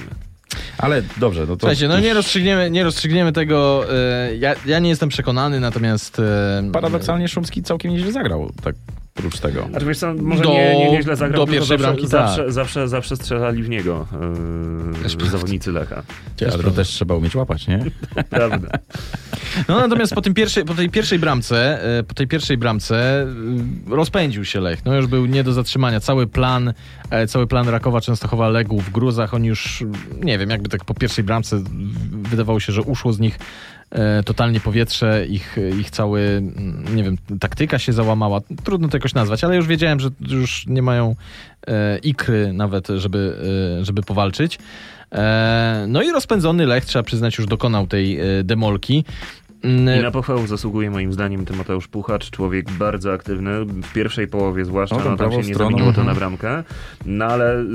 Ale 0.78 1.02
dobrze, 1.18 1.42
no 1.42 1.48
to... 1.56 1.60
Słuchajcie, 1.60 1.88
no 1.88 2.00
nie 2.00 2.14
rozstrzygniemy, 2.14 2.72
nie 2.72 2.84
rozstrzygniemy 2.84 3.32
tego. 3.32 3.86
E, 3.94 4.36
ja, 4.36 4.56
ja 4.66 4.80
nie 4.80 4.90
jestem 4.90 5.10
przekonany, 5.10 5.60
natomiast... 5.60 6.20
E, 6.20 6.70
Paradoksalnie 6.74 7.28
Szumski 7.28 7.64
całkiem 7.64 7.92
nieźle 7.92 8.12
zagrał, 8.12 8.52
tak 8.64 8.76
oprócz 9.20 9.40
tego. 9.40 9.70
A 9.76 9.80
czy 9.80 9.86
wiesz 9.86 9.98
co, 9.98 10.14
może 10.14 10.44
Do- 10.44 10.50
nie, 10.50 10.76
nie, 10.76 10.92
nieźle 10.92 11.16
zagrał, 11.16 11.46
do 11.46 11.52
pierwszej 11.52 11.78
zawsze, 11.78 11.94
bramki, 11.94 12.08
zawsze, 12.08 12.44
tak. 12.44 12.52
zawsze, 12.52 12.88
zawsze 12.88 13.16
strzelali 13.16 13.64
w 13.64 13.70
niego 13.70 14.08
yy, 15.20 15.30
zawodnicy 15.30 15.72
Lecha. 15.72 16.04
Ale 16.42 16.52
to 16.52 16.58
prawda. 16.58 16.82
też 16.82 16.88
trzeba 16.88 17.16
umieć 17.16 17.36
łapać, 17.36 17.68
nie? 17.68 17.86
Prawda. 18.30 18.70
No 19.68 19.80
natomiast 19.80 20.16
po, 20.16 20.22
tym 20.22 20.34
pierwszej, 20.34 20.66
po 20.66 20.74
tej 20.74 20.90
pierwszej 20.90 21.20
bramce, 21.20 21.84
e, 22.00 22.04
po 22.04 22.14
tej 22.14 22.28
pierwszej 22.28 22.58
bramce 22.58 22.96
e, 23.92 23.96
rozpędził 23.96 24.46
się 24.46 24.60
Lech. 24.60 24.86
No 24.86 24.96
już 24.96 25.08
był 25.08 25.26
nie 25.26 25.44
do 25.44 25.54
zatrzymania. 25.54 26.00
Cały 26.00 26.28
plan, 26.28 26.74
cały 27.28 27.48
plan 27.48 27.70
Rakowa 27.70 28.02
Częstochowa 28.02 28.50
legł 28.50 28.82
w 28.82 28.90
gruzach. 28.90 29.34
Oni 29.34 29.48
już, 29.48 29.84
nie 30.22 30.38
wiem, 30.38 30.50
jakby 30.50 30.70
tak 30.70 30.86
po 30.86 30.94
pierwszej 30.94 31.24
bramce 31.24 31.64
wydawało 32.12 32.60
się, 32.60 32.74
że 32.74 32.82
uszło 32.82 33.14
z 33.14 33.20
nich 33.20 33.40
totalnie 34.26 34.60
powietrze, 34.60 35.26
ich, 35.30 35.58
ich 35.80 35.90
cały, 35.90 36.22
mm, 36.22 36.96
nie 36.96 37.04
wiem, 37.04 37.18
taktyka 37.40 37.80
się 37.80 37.94
załamała. 37.94 38.42
Trudno 38.64 38.88
to 38.88 38.98
jakoś 38.98 39.14
nazwać, 39.14 39.44
ale 39.44 39.56
już 39.56 39.68
wiedziałem, 39.68 40.00
że 40.00 40.10
już 40.20 40.68
nie 40.68 40.82
mają 40.82 41.16
e, 41.68 41.98
ikry 41.98 42.54
nawet, 42.54 42.88
żeby, 42.88 43.38
e, 43.82 43.86
żeby 43.86 44.02
powalczyć. 44.02 44.60
E, 45.12 45.86
no 45.88 46.02
i 46.02 46.12
rozpędzony 46.12 46.66
Lech, 46.66 46.86
trzeba 46.86 47.04
przyznać, 47.04 47.38
już 47.38 47.48
dokonał 47.48 47.88
tej 47.88 48.20
e, 48.20 48.44
demolki. 48.44 49.06
Mm, 49.64 50.00
I 50.00 50.04
na 50.04 50.12
pochwałę 50.12 50.48
zasługuje 50.48 50.92
moim 50.92 51.14
zdaniem 51.14 51.46
Tymoteusz 51.46 51.88
Puchacz, 51.88 52.30
człowiek 52.30 52.72
bardzo 52.72 53.14
aktywny, 53.14 53.66
w 53.66 53.94
pierwszej 53.94 54.28
połowie 54.28 54.66
zwłaszcza, 54.66 54.96
No, 54.98 55.04
no, 55.12 55.18
tam 55.18 55.32
się 55.32 55.38
nie 55.38 55.44
stroną. 55.44 55.72
zamieniło 55.72 55.94
to 55.94 56.02
Mhm. 56.02 56.08
na 56.08 56.14
bramkę, 56.20 56.64
no 57.06 57.26
ale, 57.26 57.66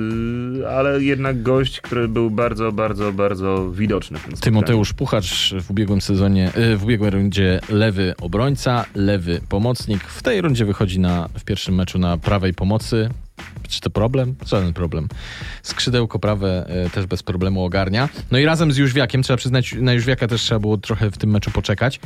yy, 0.58 0.68
ale 0.70 1.02
jednak 1.02 1.42
gość, 1.42 1.80
który 1.80 2.08
był 2.08 2.30
bardzo, 2.30 2.72
bardzo, 2.72 3.12
bardzo 3.12 3.70
widoczny 3.70 4.18
w 4.18 4.22
tym. 4.24 4.32
Tymoteusz 4.36 4.92
Puchacz 4.92 5.54
w 5.62 5.70
ubiegłym 5.70 6.00
sezonie, 6.00 6.50
y, 6.72 6.76
w 6.76 6.84
ubiegłej 6.84 7.10
rundzie 7.10 7.60
lewy 7.68 8.14
obrońca, 8.20 8.84
lewy 8.94 9.40
pomocnik. 9.48 10.04
W 10.04 10.22
tej 10.22 10.40
rundzie 10.40 10.64
wychodzi 10.64 11.00
na, 11.00 11.28
w 11.38 11.44
pierwszym 11.44 11.74
meczu 11.74 11.98
na 11.98 12.16
prawej 12.16 12.54
pomocy. 12.54 13.10
Czy 13.68 13.80
to 13.80 13.90
problem? 13.90 14.34
Żaden 14.46 14.72
problem. 14.72 15.08
Skrzydełko 15.62 16.18
prawe 16.18 16.70
y, 16.86 16.90
też 16.90 17.06
bez 17.06 17.22
problemu 17.22 17.64
ogarnia. 17.64 18.08
No 18.30 18.38
i 18.38 18.44
razem 18.44 18.72
z 18.72 18.76
Jóźwiakiem, 18.76 19.22
trzeba 19.22 19.36
przyznać, 19.36 19.74
na 19.80 19.92
Jóźwiaka 19.92 20.26
też 20.28 20.40
trzeba 20.42 20.60
było 20.60 20.76
trochę 20.78 21.10
w 21.10 21.18
tym 21.18 21.30
meczu 21.30 21.50
poczekać. 21.50 22.00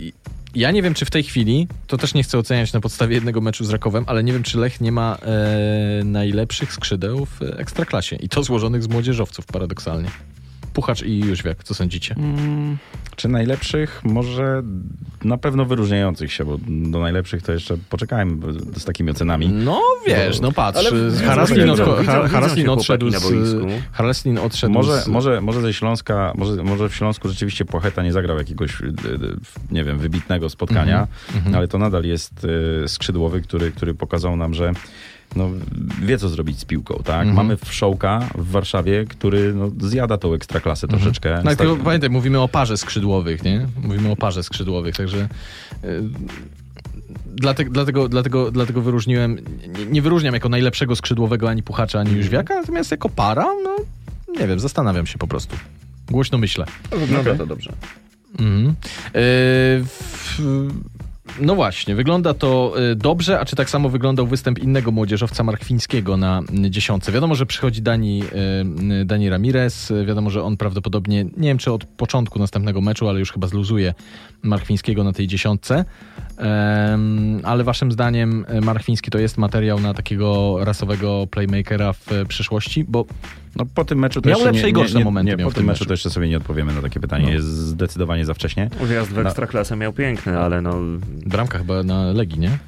I- 0.00 0.12
Ja 0.54 0.70
nie 0.70 0.82
wiem, 0.82 0.94
czy 0.94 1.04
w 1.04 1.10
tej 1.10 1.22
chwili, 1.22 1.68
to 1.86 1.96
też 1.98 2.14
nie 2.14 2.22
chcę 2.22 2.38
oceniać 2.38 2.72
na 2.72 2.80
podstawie 2.80 3.14
jednego 3.14 3.40
meczu 3.40 3.64
z 3.64 3.70
Rakowem, 3.70 4.04
ale 4.06 4.24
nie 4.24 4.32
wiem, 4.32 4.42
czy 4.42 4.58
Lech 4.58 4.80
nie 4.80 4.92
ma 4.92 5.16
e, 5.22 6.04
najlepszych 6.04 6.72
skrzydeł 6.72 7.26
w 7.26 7.42
Ekstraklasie. 7.42 8.16
I 8.16 8.28
to 8.28 8.42
złożonych 8.42 8.82
z 8.82 8.88
młodzieżowców, 8.88 9.46
paradoksalnie. 9.46 10.08
Puchacz 10.74 11.02
i 11.02 11.18
Jóźwiak, 11.18 11.64
co 11.64 11.74
sądzicie? 11.74 12.14
Mm, 12.18 12.78
czy 13.16 13.28
najlepszych? 13.28 14.00
Może 14.04 14.62
na 15.24 15.38
pewno 15.38 15.64
wyróżniających 15.64 16.32
się, 16.32 16.44
bo 16.44 16.58
do 16.68 17.00
najlepszych 17.00 17.42
to 17.42 17.52
jeszcze 17.52 17.76
poczekajmy 17.90 18.36
z 18.76 18.84
takimi 18.84 19.10
ocenami. 19.10 19.48
No 19.48 19.80
wiesz, 20.06 20.40
no 20.40 20.52
patrz, 20.52 20.92
Haraslin, 21.26 21.70
widzą 21.70 21.84
Haraslin 22.30 22.68
odszedł 22.68 23.10
z... 23.10 23.12
na 23.12 23.20
boisku. 23.20 23.66
Haraslin 23.92 24.38
odszedł 24.38 24.72
Może, 24.72 25.02
z... 25.02 25.06
może, 25.08 25.40
może 25.40 25.60
ze 25.60 25.72
Śląska, 25.72 26.32
może, 26.36 26.62
może 26.62 26.88
w 26.88 26.94
Śląsku 26.94 27.28
rzeczywiście 27.28 27.64
Płacheta 27.64 28.02
nie 28.02 28.12
zagrał 28.12 28.38
jakiegoś, 28.38 28.80
y, 28.80 28.84
y, 28.84 28.92
nie 29.70 29.84
wiem, 29.84 29.98
wybitnego 29.98 30.50
spotkania, 30.50 31.06
mhm. 31.34 31.54
ale 31.54 31.68
to 31.68 31.78
nadal 31.78 32.04
jest 32.04 32.46
y, 32.84 32.88
skrzydłowy, 32.88 33.40
który, 33.42 33.72
który 33.72 33.94
pokazał 33.94 34.36
nam, 34.36 34.54
że 34.54 34.72
no, 35.36 35.50
wie 36.02 36.18
co 36.18 36.28
zrobić 36.28 36.58
z 36.58 36.64
piłką, 36.64 36.94
tak? 37.04 37.26
Mhm. 37.26 37.36
Mamy 37.36 37.56
Wszołka 37.56 38.28
w 38.34 38.50
Warszawie, 38.50 39.04
który 39.08 39.54
no, 39.54 39.70
zjada 39.88 40.18
tą 40.18 40.34
ekstraklasę 40.34 40.88
troszeczkę. 40.88 41.42
No, 41.44 41.56
tylko 41.56 41.76
pamiętaj, 41.76 42.10
mówimy 42.10 42.40
o 42.40 42.48
parze 42.48 42.76
skrzydłowych, 42.76 43.44
nie? 43.44 43.66
Mówimy 43.82 44.10
o 44.10 44.16
parze 44.16 44.42
skrzydłowych, 44.42 44.96
także... 44.96 45.28
y, 45.84 46.02
Dlatego, 47.36 47.70
dlatego, 47.70 48.08
dlatego, 48.08 48.50
dlatego 48.50 48.82
wyróżniłem, 48.82 49.38
nie, 49.78 49.86
nie 49.86 50.02
wyróżniam 50.02 50.34
jako 50.34 50.48
najlepszego 50.48 50.96
skrzydłowego 50.96 51.48
ani 51.48 51.62
Puchacza, 51.62 52.00
ani 52.00 52.12
Jóźwiaka, 52.12 52.54
natomiast 52.54 52.90
jako 52.90 53.08
para, 53.08 53.46
no 53.64 53.76
nie 54.40 54.46
wiem, 54.48 54.60
zastanawiam 54.60 55.06
się 55.06 55.18
po 55.18 55.26
prostu. 55.26 55.56
Głośno 56.10 56.38
myślę. 56.38 56.66
Wygląda 56.90 57.34
to 57.34 57.46
dobrze. 57.46 57.72
Mhm. 58.38 58.68
E, 58.68 58.72
w, 59.84 60.40
no 61.40 61.54
właśnie, 61.54 61.94
wygląda 61.94 62.34
to 62.34 62.74
e, 62.90 62.94
dobrze, 62.94 63.40
a 63.40 63.44
czy 63.44 63.56
tak 63.56 63.70
samo 63.70 63.88
wyglądał 63.88 64.26
występ 64.26 64.58
innego 64.58 64.90
młodzieżowca 64.90 65.42
Markwińskiego 65.42 66.16
na 66.16 66.42
dziesiątce? 66.70 67.12
Wiadomo, 67.12 67.34
że 67.34 67.46
przychodzi 67.46 67.82
Dani, 67.82 68.22
e, 68.22 68.60
m, 68.60 69.06
Dani 69.06 69.28
Ramirez, 69.28 69.92
wiadomo, 70.06 70.30
że 70.30 70.42
on 70.42 70.56
prawdopodobnie, 70.56 71.24
nie 71.24 71.48
wiem 71.48 71.58
czy 71.58 71.72
od 71.72 71.84
początku 71.84 72.38
następnego 72.38 72.80
meczu, 72.80 73.08
ale 73.08 73.18
już 73.18 73.32
chyba 73.32 73.46
zluzuje 73.46 73.94
Markwińskiego 74.44 75.04
na 75.04 75.12
tej 75.12 75.26
dziesiątce. 75.26 75.84
Ale 77.44 77.64
waszym 77.64 77.92
zdaniem 77.92 78.44
e, 78.48 78.60
Marchwiński 78.60 79.10
to 79.10 79.18
jest 79.18 79.38
materiał 79.38 79.80
na 79.80 79.94
takiego 79.94 80.56
rasowego 80.64 81.26
playmakera 81.30 81.92
w 81.92 82.12
e, 82.12 82.26
przyszłości? 82.26 82.84
Bo 82.88 83.04
No 83.56 83.66
po 83.74 83.84
tym 83.84 83.98
meczu 83.98 84.20
to 84.22 84.28
Miał 84.28 84.38
jeszcze 84.38 84.52
lepsze 84.52 84.62
nie, 84.64 84.68
i 84.70 84.72
gorsze 84.72 84.98
nie, 84.98 85.04
momenty 85.04 85.36
Nie, 85.36 85.44
po 85.44 85.50
w 85.50 85.54
tym 85.54 85.60
tym 85.60 85.66
meczu 85.66 85.74
meczu. 85.78 85.84
to 85.86 85.92
jeszcze 85.92 86.10
sobie 86.10 86.28
nie 86.28 86.36
odpowiemy 86.36 86.72
na 86.74 86.82
takie 86.82 87.00
pytanie. 87.00 87.24
No. 87.26 87.32
Jest 87.32 87.46
zdecydowanie 87.46 88.24
za 88.24 88.34
wcześnie. 88.34 88.70
Wjazd 88.88 89.10
w 89.10 89.14
No. 89.16 89.22
ekstraklasę 89.22 89.76
miał 89.76 89.92
piękny, 89.92 90.38
ale 90.38 90.60
no 90.62 90.74
bramka 91.26 91.58
chyba 91.58 91.82
na 91.82 92.04
Legii, 92.12 92.38
nie? 92.38 92.58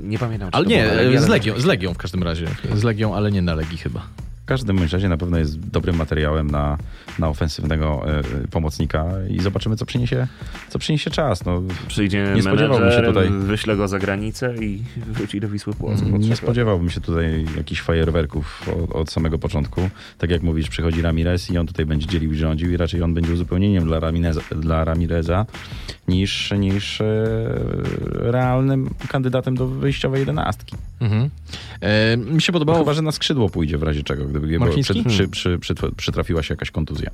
nie 0.00 0.18
pamiętam. 0.18 0.50
czy 0.50 0.56
Ale 0.56 0.64
to 0.64 0.70
nie, 0.70 0.86
z 0.88 0.90
ale- 1.24 1.28
Legią, 1.28 1.60
z 1.60 1.64
Legią 1.64 1.94
w 1.94 1.98
każdym 1.98 2.22
razie. 2.22 2.46
Z 2.74 2.82
Legią, 2.82 3.14
ale 3.14 3.32
nie 3.32 3.42
na 3.42 3.54
Legii 3.54 3.78
chyba. 3.78 4.02
W 4.48 4.50
każdym 4.50 4.76
bądź 4.76 4.92
razie 4.92 5.08
na 5.08 5.16
pewno 5.16 5.38
jest 5.38 5.60
dobrym 5.60 5.96
materiałem 5.96 6.50
na, 6.50 6.78
na 7.18 7.28
ofensywnego 7.28 8.02
e, 8.06 8.22
pomocnika 8.50 9.06
i 9.30 9.40
zobaczymy, 9.40 9.76
co 9.76 9.86
przyniesie, 9.86 10.26
co 10.68 10.78
przyniesie 10.78 11.10
czas. 11.10 11.44
No, 11.44 11.62
Przyjdzie 11.88 12.32
Nie 12.34 12.42
spodziewałbym 12.42 12.80
menedżer, 12.80 13.04
się 13.04 13.08
tutaj- 13.08 13.30
wyśle 13.30 13.76
go 13.76 13.88
za 13.88 13.98
granicę 13.98 14.54
i 14.60 14.82
wróci 14.96 15.40
do 15.40 15.48
Wisły 15.48 15.74
Płock. 15.74 16.02
nie 16.18 16.36
spodziewałbym 16.36 16.90
się 16.90 17.00
tutaj 17.00 17.46
jakichś 17.56 17.80
fajerwerków 17.80 18.68
od, 18.82 18.92
od 18.92 19.10
samego 19.10 19.38
początku. 19.38 19.90
Tak 20.18 20.30
jak 20.30 20.42
mówisz, 20.42 20.68
przychodzi 20.68 21.02
Ramirez 21.02 21.50
i 21.50 21.58
on 21.58 21.66
tutaj 21.66 21.86
będzie 21.86 22.06
dzielił 22.06 22.32
i 22.32 22.36
rządził 22.36 22.70
i 22.70 22.76
raczej 22.76 23.02
on 23.02 23.14
będzie 23.14 23.32
uzupełnieniem 23.32 23.84
dla 23.84 24.00
Ramireza, 24.00 24.40
dla 24.56 24.84
Ramireza 24.84 25.46
niż, 26.08 26.50
niż 26.58 27.00
e, 27.00 27.04
realnym 28.12 28.90
kandydatem 29.08 29.54
do 29.54 29.66
wyjściowej 29.66 30.20
jedenastki. 30.20 30.76
Mhm. 31.00 31.30
E, 31.80 32.16
mi 32.16 32.42
się 32.42 32.52
podobało... 32.52 32.78
chyba, 32.78 32.94
że 32.94 33.02
na 33.02 33.12
skrzydło 33.12 33.48
pójdzie 33.48 33.78
w 33.78 33.82
razie 33.82 34.02
czego, 34.02 34.24
gdyby 34.38 34.52
jego 34.52 34.64
Marchiński? 34.64 35.04
przy, 35.04 35.28
przy, 35.28 35.58
przy, 35.58 35.74
przy, 35.74 35.92
przytrafiła 35.96 36.42
się 36.42 36.54
jakaś 36.54 36.70
kontuzja. 36.70 37.10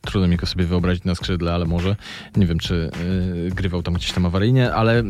Trudno 0.00 0.28
mi 0.28 0.36
go 0.36 0.46
sobie 0.46 0.64
wyobrazić 0.64 1.04
na 1.04 1.14
skrzydle, 1.14 1.54
ale 1.54 1.64
może. 1.64 1.96
Nie 2.36 2.46
wiem, 2.46 2.58
czy 2.58 2.90
y, 3.46 3.50
grywał 3.54 3.82
tam 3.82 3.94
gdzieś 3.94 4.12
tam 4.12 4.26
awaryjnie, 4.26 4.74
ale 4.74 5.00
y, 5.00 5.04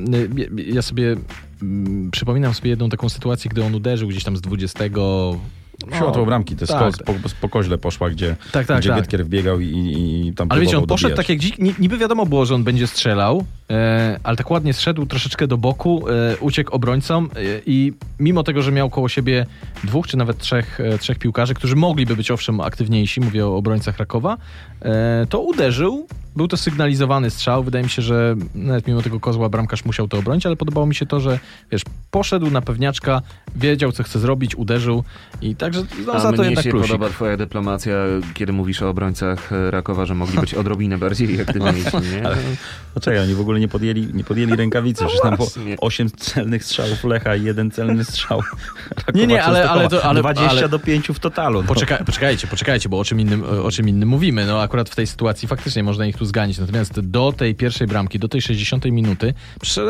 ja 0.67 0.83
sobie 0.83 1.17
mm, 1.63 2.11
przypominam 2.11 2.55
sobie 2.55 2.71
jedną 2.71 2.89
taką 2.89 3.09
sytuację, 3.09 3.51
gdy 3.51 3.65
on 3.65 3.75
uderzył 3.75 4.09
gdzieś 4.09 4.25
tam 4.25 4.37
z 4.37 4.41
20. 4.41 4.85
Światło 5.97 6.27
bramki, 6.27 6.57
to 6.57 6.67
tak. 6.67 6.97
po, 7.05 7.15
po 7.41 7.49
koźle 7.49 7.79
poszła, 7.79 8.11
gdzie, 8.11 8.37
Tak, 8.53 8.67
tak, 8.67 8.81
gdzie 8.81 8.89
tak. 8.89 9.25
Wbiegał 9.25 9.61
i, 9.61 9.67
i, 9.67 10.27
i 10.29 10.33
tam 10.33 10.49
Ale 10.51 10.61
wiecie, 10.61 10.79
on 10.79 10.87
poszedł 10.87 11.09
dobijać. 11.09 11.27
tak 11.27 11.29
jak 11.29 11.39
dzik, 11.39 11.59
ni- 11.59 11.75
niby 11.79 11.99
wiadomo 11.99 12.27
było, 12.27 12.47
że 12.47 12.55
on 12.55 12.65
będzie 12.65 12.87
strzelał, 12.87 13.45
ale 14.23 14.37
tak 14.37 14.51
ładnie 14.51 14.73
zszedł 14.73 15.07
troszeczkę 15.07 15.47
do 15.47 15.59
boku, 15.59 16.05
e, 16.09 16.37
uciekł 16.37 16.75
obrońcom 16.75 17.31
e, 17.37 17.39
i 17.67 17.93
mimo 18.21 18.43
tego, 18.43 18.63
że 18.63 18.73
miał 18.73 18.91
koło 18.91 19.09
siebie 19.09 19.47
dwóch 19.85 20.07
czy 20.07 20.17
nawet 20.17 20.39
trzech, 20.39 20.81
e, 20.81 20.99
trzech 20.99 21.19
piłkarzy, 21.19 21.55
którzy 21.55 21.77
mogliby 21.77 22.17
być 22.17 22.31
owszem 22.31 22.61
aktywniejsi, 22.61 23.21
mówię 23.21 23.47
o 23.47 23.57
obrońcach 23.57 23.99
Rakowa, 23.99 24.37
e, 24.83 25.27
to 25.29 25.41
uderzył. 25.41 26.07
Był 26.37 26.49
to 26.49 26.57
sygnalizowany 26.57 27.31
strzał. 27.31 27.65
Wydaje 27.65 27.85
mi 27.85 27.91
się, 27.91 28.03
że 28.03 28.37
nawet 28.55 28.87
mimo 28.87 29.03
tego 29.03 29.21
kozła 29.21 29.49
bramkarz 29.49 29.85
musiał 29.85 30.09
to 30.09 30.19
obronić, 30.19 30.47
ale 30.47 30.57
podobało 30.57 30.87
mi 30.87 30.95
się 30.95 31.07
to, 31.07 31.21
że 31.21 31.39
wiesz, 31.73 31.83
poszedł 32.11 32.51
na 32.51 32.63
pewniaczka, 32.63 33.23
wiedział 33.57 33.93
co 33.93 34.03
chce 34.03 34.19
zrobić, 34.19 34.57
uderzył 34.57 35.05
i 35.43 35.57
także 35.57 35.85
no, 36.07 36.13
A 36.13 36.19
za 36.19 36.31
to 36.33 36.37
mnie 36.37 36.45
jednak 36.45 36.65
się 36.65 36.71
plusik. 36.71 36.91
podoba 36.93 37.11
twoja 37.11 37.37
dyplomacja, 37.37 37.95
kiedy 38.35 38.53
mówisz 38.53 38.83
o 38.83 38.89
obrońcach 38.89 39.53
e, 39.53 39.71
Rakowa, 39.71 40.07
że 40.07 40.15
mogli 40.15 40.39
być 40.39 40.55
odrobinę 40.55 40.99
bardziej 40.99 41.41
aktywniejsi, 41.41 41.97
nie? 41.97 42.23
Poczekaj, 42.95 43.21
oni 43.21 43.35
w 43.35 43.41
ogóle 43.41 43.61
nie 43.63 43.69
podjęli, 43.69 44.09
nie 44.15 44.25
podjęli 44.25 44.57
rękawicy. 44.57 45.05
Przecież 45.05 45.23
tam 45.23 45.37
było 45.37 45.49
właśnie. 45.49 45.77
8 45.81 46.11
celnych 46.11 46.65
strzałów 46.65 47.05
Lecha 47.05 47.37
i 47.37 47.45
jeden 47.45 47.71
celny 47.71 48.05
strzał. 48.05 48.43
Nie, 49.15 49.27
nie, 49.27 49.43
ale- 49.45 49.71
ale 49.71 49.89
to- 49.89 50.05
ale- 50.05 50.21
20 50.21 50.51
ale- 50.51 50.69
do 50.69 50.79
5 50.79 51.09
w 51.15 51.19
totalu. 51.19 51.63
No. 51.63 51.69
Poczekaj, 51.69 51.99
poczekajcie, 52.07 52.47
poczekajcie, 52.47 52.89
bo 52.89 52.99
o 52.99 53.05
czym, 53.05 53.21
innym, 53.21 53.45
o 53.65 53.71
czym 53.71 53.89
innym 53.89 54.09
mówimy. 54.09 54.47
No 54.47 54.61
akurat 54.63 54.89
w 54.91 54.95
tej 54.97 55.07
sytuacji 55.07 55.49
faktycznie 55.49 55.83
można 55.83 56.07
ich 56.07 56.17
tu 56.17 56.25
zganić. 56.25 56.59
Natomiast 56.59 57.01
do 57.01 57.33
tej 57.37 57.55
pierwszej 57.55 57.87
bramki, 57.87 58.19
do 58.19 58.29
tej 58.29 58.43
60 58.43 58.85
minuty, 58.85 59.35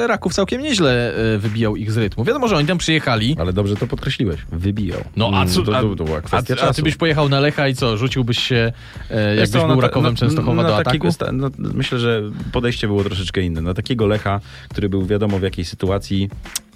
Raków 0.06 0.34
całkiem 0.34 0.62
nieźle 0.62 1.14
e, 1.34 1.38
wybijał 1.38 1.76
ich 1.76 1.92
z 1.92 1.96
rytmu. 1.96 2.24
Wiadomo, 2.24 2.48
że 2.48 2.56
oni 2.56 2.66
tam 2.66 2.78
przyjechali. 2.78 3.36
Ale 3.40 3.52
dobrze 3.52 3.76
to 3.76 3.86
podkreśliłeś. 3.86 4.40
Wybijał. 4.52 5.00
No 5.16 5.30
a 5.34 5.46
co, 5.46 5.62
to, 5.62 5.76
a, 5.78 5.82
to, 5.82 5.96
to 5.96 6.04
była 6.04 6.20
kwestia 6.20 6.54
a, 6.54 6.56
a 6.56 6.60
czasu. 6.60 6.74
ty 6.74 6.82
byś 6.82 6.96
pojechał 6.96 7.28
na 7.28 7.40
Lecha 7.40 7.68
i 7.68 7.74
co, 7.74 7.96
rzuciłbyś 7.96 8.38
się, 8.38 8.72
e, 9.10 9.30
jakbyś 9.34 9.50
co, 9.50 9.58
był 9.58 9.68
na 9.68 9.74
ta- 9.76 9.80
Rakowem 9.82 10.12
na- 10.12 10.18
Częstochowa 10.18 10.62
na 10.62 10.68
do 10.68 10.76
ataku? 10.76 11.08
no, 11.32 11.50
myślę, 11.58 11.98
że 11.98 12.22
podejście 12.52 12.86
było 12.86 13.04
troszeczkę 13.04 13.40
inne. 13.42 13.61
Na 13.62 13.74
takiego 13.74 14.06
Lecha, 14.06 14.40
który 14.68 14.88
był 14.88 15.06
wiadomo 15.06 15.38
w 15.38 15.42
jakiej 15.42 15.64
sytuacji, 15.64 16.30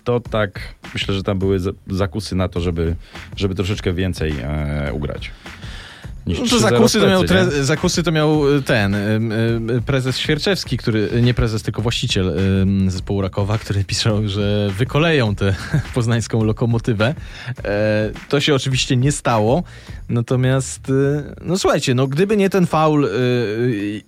to 0.04 0.20
tak 0.20 0.74
myślę, 0.94 1.14
że 1.14 1.22
tam 1.22 1.38
były 1.38 1.58
za- 1.58 1.70
zakusy 1.86 2.36
na 2.36 2.48
to, 2.48 2.60
żeby, 2.60 2.96
żeby 3.36 3.54
troszeczkę 3.54 3.92
więcej 3.92 4.34
e, 4.42 4.90
ugrać. 4.92 5.30
Niż 6.26 6.38
No 6.38 6.46
to 6.46 6.56
3-0 6.56 6.60
zakusy 6.60 7.00
to, 7.00 7.06
miał 7.06 7.24
tre, 7.24 7.64
zakusy 7.64 8.02
to 8.02 8.12
miał 8.12 8.56
e, 8.56 8.62
ten 8.62 8.94
em, 8.94 9.32
em, 9.32 9.82
prezes 9.86 10.18
Świerczewski, 10.18 10.76
który, 10.76 11.08
nie 11.22 11.34
prezes, 11.34 11.62
tylko 11.62 11.82
właściciel 11.82 12.36
zespołu 12.88 13.20
Rakowa, 13.20 13.58
który 13.58 13.84
pisał, 13.84 14.28
że 14.28 14.70
wykoleją 14.78 15.34
tę 15.34 15.54
poznańską 15.94 16.44
lokomotywę. 16.44 17.14
E, 17.64 18.10
to 18.28 18.40
się 18.40 18.54
oczywiście 18.54 18.96
nie 18.96 19.12
stało. 19.12 19.62
Natomiast, 20.08 20.92
no 21.42 21.58
słuchajcie, 21.58 21.94
no 21.94 22.06
gdyby 22.06 22.36
nie 22.36 22.50
ten 22.50 22.66
faul, 22.66 23.08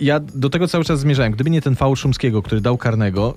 ja 0.00 0.20
do 0.20 0.50
tego 0.50 0.68
cały 0.68 0.84
czas 0.84 1.00
zmierzałem, 1.00 1.32
gdyby 1.32 1.50
nie 1.50 1.62
ten 1.62 1.76
faul 1.76 1.96
Szumskiego, 1.96 2.42
który 2.42 2.60
dał 2.60 2.76
karnego, 2.76 3.34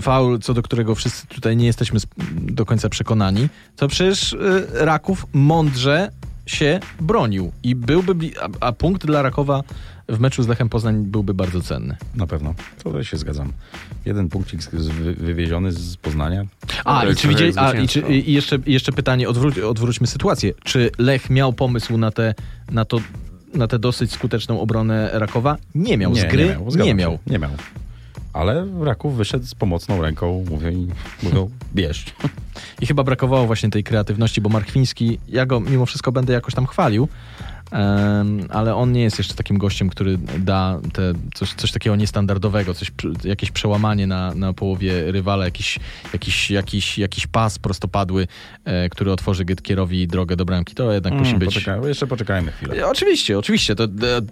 faul, 0.00 0.38
co 0.38 0.54
do 0.54 0.62
którego 0.62 0.94
wszyscy 0.94 1.26
tutaj 1.26 1.56
nie 1.56 1.66
jesteśmy 1.66 2.00
do 2.42 2.66
końca 2.66 2.88
przekonani, 2.88 3.48
to 3.76 3.88
przecież 3.88 4.36
Raków 4.72 5.26
mądrze 5.32 6.10
się 6.46 6.80
bronił 7.00 7.52
i 7.62 7.74
byłby, 7.74 8.14
a, 8.40 8.66
a 8.66 8.72
punkt 8.72 9.06
dla 9.06 9.22
Rakowa 9.22 9.62
w 10.08 10.20
meczu 10.20 10.42
z 10.42 10.48
Lechem 10.48 10.68
Poznań 10.68 11.04
byłby 11.04 11.34
bardzo 11.34 11.60
cenny. 11.60 11.96
Na 12.14 12.26
pewno. 12.26 12.54
To 12.82 13.02
się 13.04 13.16
zgadzam. 13.16 13.52
Jeden 14.04 14.28
punkcik 14.28 14.60
wy- 14.70 15.14
wywieziony 15.14 15.72
z 15.72 15.96
Poznania. 15.96 16.44
A, 16.84 17.04
i 17.04 17.16
czy 17.16 17.28
widzieli, 17.28 17.52
a 17.56 17.72
i, 17.72 17.88
czy, 17.88 18.00
i 18.00 18.32
jeszcze, 18.32 18.58
jeszcze 18.66 18.92
pytanie, 18.92 19.28
odwróć, 19.28 19.58
odwróćmy 19.58 20.06
sytuację. 20.06 20.52
Czy 20.64 20.90
Lech 20.98 21.30
miał 21.30 21.52
pomysł 21.52 21.98
na 21.98 22.10
te, 22.10 22.34
na 22.70 22.84
to, 22.84 22.98
na 23.54 23.66
tę 23.66 23.78
dosyć 23.78 24.12
skuteczną 24.12 24.60
obronę 24.60 25.10
Rakowa? 25.12 25.56
Nie 25.74 25.98
miał. 25.98 26.14
z 26.14 26.24
gry 26.24 26.44
nie 26.44 26.50
miał. 26.50 26.70
zgadzam 26.70 26.98
się. 26.98 27.18
Nie 27.26 27.38
miał. 27.38 27.50
Ale 28.32 28.66
Raków 28.80 29.16
wyszedł 29.16 29.46
z 29.46 29.54
pomocną 29.54 30.02
ręką, 30.02 30.44
mówią, 30.50 30.86
mówią 31.22 31.50
bierz. 31.74 32.04
I 32.80 32.86
chyba 32.86 33.04
brakowało 33.04 33.46
właśnie 33.46 33.70
tej 33.70 33.84
kreatywności, 33.84 34.40
bo 34.40 34.48
Markwiński, 34.48 35.18
ja 35.28 35.46
go 35.46 35.60
mimo 35.60 35.86
wszystko 35.86 36.12
będę 36.12 36.32
jakoś 36.32 36.54
tam 36.54 36.66
chwalił, 36.66 37.08
ale 38.50 38.74
on 38.74 38.92
nie 38.92 39.02
jest 39.02 39.18
jeszcze 39.18 39.34
takim 39.34 39.58
gościem, 39.58 39.88
który 39.88 40.18
da 40.38 40.80
te, 40.92 41.12
coś, 41.34 41.52
coś 41.54 41.72
takiego 41.72 41.96
niestandardowego, 41.96 42.74
coś, 42.74 42.92
jakieś 43.24 43.50
przełamanie 43.50 44.06
na, 44.06 44.34
na 44.34 44.52
połowie 44.52 45.12
rywala, 45.12 45.44
jakiś, 45.44 45.78
jakiś, 46.12 46.50
jakiś, 46.50 46.98
jakiś 46.98 47.26
pas 47.26 47.58
prostopadły, 47.58 48.26
e, 48.64 48.88
który 48.88 49.12
otworzy 49.12 49.44
Gytkierowi 49.44 50.06
drogę 50.08 50.36
do 50.36 50.44
bramki. 50.44 50.74
To 50.74 50.92
jednak 50.92 51.14
musi 51.14 51.28
Mm, 51.28 51.38
być... 51.38 51.48
poczekaj, 51.54 51.88
jeszcze 51.88 52.06
poczekajmy 52.06 52.52
chwilę. 52.52 52.74
E, 52.76 52.88
Oczywiście, 52.88 53.38
oczywiście. 53.38 53.74
To, 53.74 53.84
e, 53.84 53.88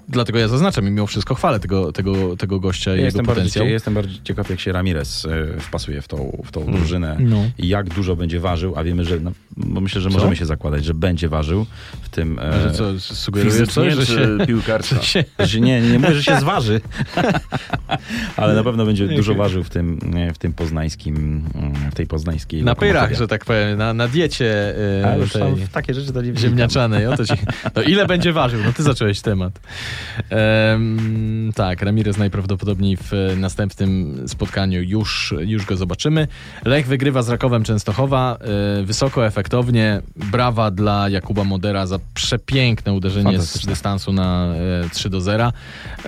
dlatego 0.08 0.38
ja 0.38 0.48
zaznaczam 0.48 0.84
i 0.88 0.90
mimo 0.90 1.06
wszystko 1.06 1.34
chwalę 1.34 1.60
tego, 1.60 1.92
tego, 1.92 2.36
tego 2.36 2.60
gościa 2.60 2.90
i 2.90 2.92
Ja 2.92 2.96
jego 2.96 3.04
jestem, 3.06 3.26
bardziej, 3.26 3.42
potencjał. 3.44 3.64
cie- 3.66 3.70
jestem 3.72 3.94
bardziej 3.94 4.20
ciekaw, 4.24 4.50
jak 4.50 4.60
się 4.60 4.72
Ramirez 4.72 5.26
wpasuje 5.60 6.02
w 6.02 6.08
tą, 6.08 6.42
w 6.44 6.52
tą 6.52 6.60
Mm. 6.62 6.74
drużynę 6.74 7.16
No. 7.20 7.44
i 7.58 7.68
jak 7.68 7.88
dużo 7.94 8.16
będzie 8.16 8.40
ważył, 8.40 8.76
a 8.76 8.84
wiemy, 8.84 9.04
że 9.04 9.20
no, 9.20 9.32
bo 9.56 9.80
myślę, 9.80 10.00
że 10.00 10.08
Co? 10.08 10.14
możemy 10.14 10.36
się 10.36 10.46
zakładać, 10.46 10.84
że 10.84 10.94
będzie 10.94 11.28
ważył 11.28 11.66
w 12.02 12.08
tym... 12.08 12.40
Że 12.62 12.70
co, 12.72 13.00
Fizycznie 13.36 13.66
coś, 13.66 13.94
że 14.00 14.06
się... 14.06 14.38
że 14.82 15.02
się 15.02 15.24
że 15.38 15.60
nie, 15.60 15.80
nie 15.80 15.98
mówię, 15.98 16.14
że 16.14 16.22
się 16.22 16.40
zważy, 16.40 16.80
ale 18.36 18.54
na 18.54 18.64
pewno 18.64 18.86
będzie 18.86 19.08
dużo 19.08 19.34
ważył 19.34 19.64
w 19.64 19.70
tym, 19.70 19.98
w 20.34 20.38
tym 20.38 20.52
poznańskim, 20.52 21.44
w 21.90 21.94
tej 21.94 22.06
poznańskiej 22.06 22.62
na 22.62 22.74
pyrach, 22.74 23.14
że 23.14 23.28
tak 23.28 23.44
powiem, 23.44 23.78
na, 23.78 23.94
na 23.94 24.08
diecie 24.08 24.74
e, 25.02 25.12
A 25.12 25.16
już 25.16 25.32
tej 25.32 25.54
w 25.54 25.68
takie 25.68 25.94
rzeczy 25.94 26.12
to 26.12 26.22
nie 26.22 26.36
ziemniaczanej. 26.36 27.06
O 27.06 27.16
to 27.16 27.26
ci, 27.26 27.34
no 27.76 27.82
ile 27.82 28.06
będzie 28.06 28.32
ważył? 28.32 28.60
No 28.64 28.72
ty 28.72 28.82
zacząłeś 28.82 29.20
temat. 29.20 29.60
Em, 30.30 31.52
tak, 31.54 31.82
Ramirez 31.82 32.18
najprawdopodobniej 32.18 32.96
w 32.96 33.12
następnym 33.36 34.22
spotkaniu 34.28 34.82
już, 34.82 35.34
już 35.40 35.66
go 35.66 35.76
zobaczymy. 35.76 36.28
Lech 36.64 36.86
wygrywa 36.86 37.22
z 37.22 37.28
Rakowem 37.28 37.64
Częstochowa. 37.64 38.38
e, 38.80 38.82
Wysoko, 38.82 39.26
efektownie. 39.26 40.02
Brawa 40.16 40.70
dla 40.70 41.08
Jakuba 41.08 41.44
Modera 41.44 41.86
za 41.86 41.98
przepiękne 42.14 42.92
uderzenie 42.92 43.19
z 43.22 43.24
Fantastyczne. 43.24 43.72
dystansu 43.72 44.12
na 44.12 44.54
e, 44.84 44.90
3 44.90 45.10
do 45.10 45.20
0. 45.20 45.52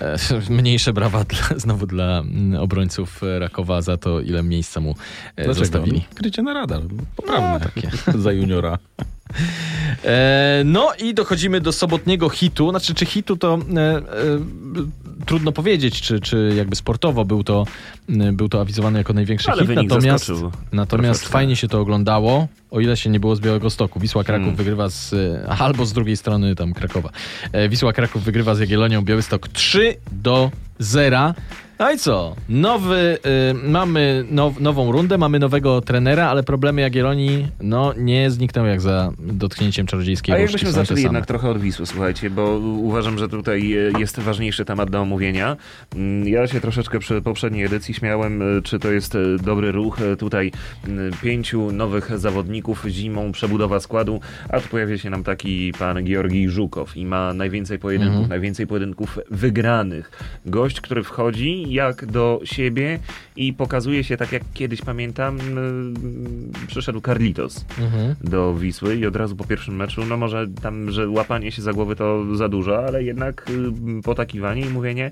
E, 0.00 0.16
Mniejsze 0.50 0.92
brawa 0.92 1.24
dla, 1.24 1.58
znowu 1.58 1.86
dla 1.86 2.18
mm, 2.18 2.60
obrońców 2.60 3.22
e, 3.22 3.38
Rakowa 3.38 3.82
za 3.82 3.96
to, 3.96 4.20
ile 4.20 4.42
miejsca 4.42 4.80
mu 4.80 4.90
e, 4.90 4.94
Dlaczego? 5.44 5.54
zostawili. 5.54 6.04
Krycie 6.14 6.42
na 6.42 6.54
radar. 6.54 6.80
Poprawne. 7.16 7.60
Takie. 7.60 7.90
Za 8.18 8.32
juniora. 8.32 8.78
E, 10.04 10.62
no 10.64 10.88
i 10.98 11.14
dochodzimy 11.14 11.60
do 11.60 11.72
sobotniego 11.72 12.28
hitu. 12.28 12.70
Znaczy, 12.70 12.94
czy 12.94 13.06
hitu 13.06 13.36
to 13.36 13.58
e, 13.76 13.80
e, 13.80 14.02
trudno 15.26 15.52
powiedzieć, 15.52 16.00
czy, 16.00 16.20
czy 16.20 16.52
jakby 16.56 16.76
sportowo 16.76 17.24
był 17.24 17.44
to, 17.44 17.66
m, 18.08 18.36
był 18.36 18.48
to 18.48 18.60
awizowany 18.60 18.98
jako 18.98 19.12
największy 19.12 19.50
Ale 19.50 19.66
hit. 19.66 19.76
Natomiast, 19.76 20.30
natomiast 20.72 21.20
troszeczkę. 21.20 21.32
fajnie 21.32 21.56
się 21.56 21.68
to 21.68 21.80
oglądało, 21.80 22.48
o 22.70 22.80
ile 22.80 22.96
się 22.96 23.10
nie 23.10 23.20
było 23.20 23.36
z 23.36 23.40
Białego 23.40 23.70
Stoku. 23.70 24.00
Wisła 24.00 24.24
Kraków 24.24 24.42
Hmm. 24.44 24.56
wygrywa 24.56 24.88
z, 24.88 25.12
e, 25.12 25.48
albo 25.58 25.86
z 25.86 25.92
drugiej 25.92 26.16
strony 26.16 26.54
tam 26.54 26.72
Krakowa. 26.74 27.10
E, 27.52 27.68
Wisła 27.68 27.92
Kraków 27.92 28.24
wygrywa 28.24 28.54
z 28.54 28.60
Jagiellonią 28.60 29.02
Białystok 29.02 29.48
3 29.48 29.96
do 30.12 30.50
0. 30.78 31.34
No 31.82 31.90
i 31.92 31.98
co? 31.98 32.36
Nowy, 32.48 33.18
y, 33.50 33.68
mamy 33.68 34.24
now, 34.30 34.60
nową 34.60 34.92
rundę, 34.92 35.18
mamy 35.18 35.38
nowego 35.38 35.80
trenera, 35.80 36.28
ale 36.28 36.42
problemy 36.42 36.80
Jagiellonii 36.80 37.48
no, 37.62 37.94
nie 37.96 38.30
zniknęły 38.30 38.68
jak 38.68 38.80
za 38.80 39.12
dotknięciem 39.18 39.86
czarodziejskiej 39.86 40.34
A 40.34 40.38
jakbyśmy 40.38 40.72
zaczęli 40.72 41.02
jednak 41.02 41.26
trochę 41.26 41.50
od 41.50 41.58
Wisły, 41.58 41.86
słuchajcie, 41.86 42.30
bo 42.30 42.58
uważam, 42.58 43.18
że 43.18 43.28
tutaj 43.28 43.72
e, 43.72 44.00
jest 44.00 44.20
ważniejszy 44.20 44.64
temat 44.64 44.90
do 44.90 45.00
omówienia. 45.00 45.56
Mm, 45.96 46.28
Ja 46.28 46.46
się 46.46 46.60
troszeczkę 46.60 46.98
przy 46.98 47.22
poprzedniej 47.22 47.64
edycji 47.64 47.94
śmiałem, 47.94 48.42
e, 48.42 48.62
czy 48.62 48.78
to 48.78 48.92
jest 48.92 49.14
e, 49.14 49.18
dobry 49.44 49.72
ruch. 49.72 49.98
Tutaj 50.18 50.52
pięciu 51.22 51.72
nowych 51.72 52.18
zawodników 52.18 52.84
zimą, 52.88 53.32
przebudowa 53.32 53.80
składu, 53.80 54.20
a 54.48 54.60
tu 54.60 54.68
pojawia 54.68 54.98
się 54.98 55.10
nam 55.10 55.24
taki 55.24 55.72
pan 55.78 56.04
Georgij 56.04 56.48
Żukow 56.48 56.96
i 56.96 57.06
ma 57.06 57.34
najwięcej 57.34 57.78
pojedynków, 57.78 58.12
Mhm. 58.12 58.28
najwięcej 58.28 58.66
pojedynków 58.66 59.18
wygranych. 59.30 60.10
Gość, 60.46 60.80
który 60.80 61.02
wchodzi 61.02 61.71
jak 61.72 62.06
do 62.06 62.40
siebie 62.44 62.98
i 63.36 63.52
pokazuje 63.52 64.04
się 64.04 64.16
tak 64.16 64.32
jak 64.32 64.42
kiedyś 64.54 64.82
pamiętam, 64.82 65.40
mm, 65.40 65.94
przyszedł 66.66 67.00
Carlitos 67.00 67.64
Mhm. 67.80 68.14
do 68.20 68.54
Wisły 68.54 68.96
i 68.96 69.06
od 69.06 69.16
razu 69.16 69.36
po 69.36 69.44
pierwszym 69.44 69.76
meczu, 69.76 70.04
no 70.04 70.16
może 70.16 70.46
tam, 70.62 70.90
że 70.90 71.08
łapanie 71.08 71.52
się 71.52 71.62
za 71.62 71.72
głowy 71.72 71.96
to 71.96 72.36
za 72.36 72.48
dużo, 72.48 72.86
ale 72.86 73.02
jednak 73.04 73.50
y, 73.98 74.02
potakiwanie 74.02 74.62
i 74.62 74.68
mówienie, 74.68 75.10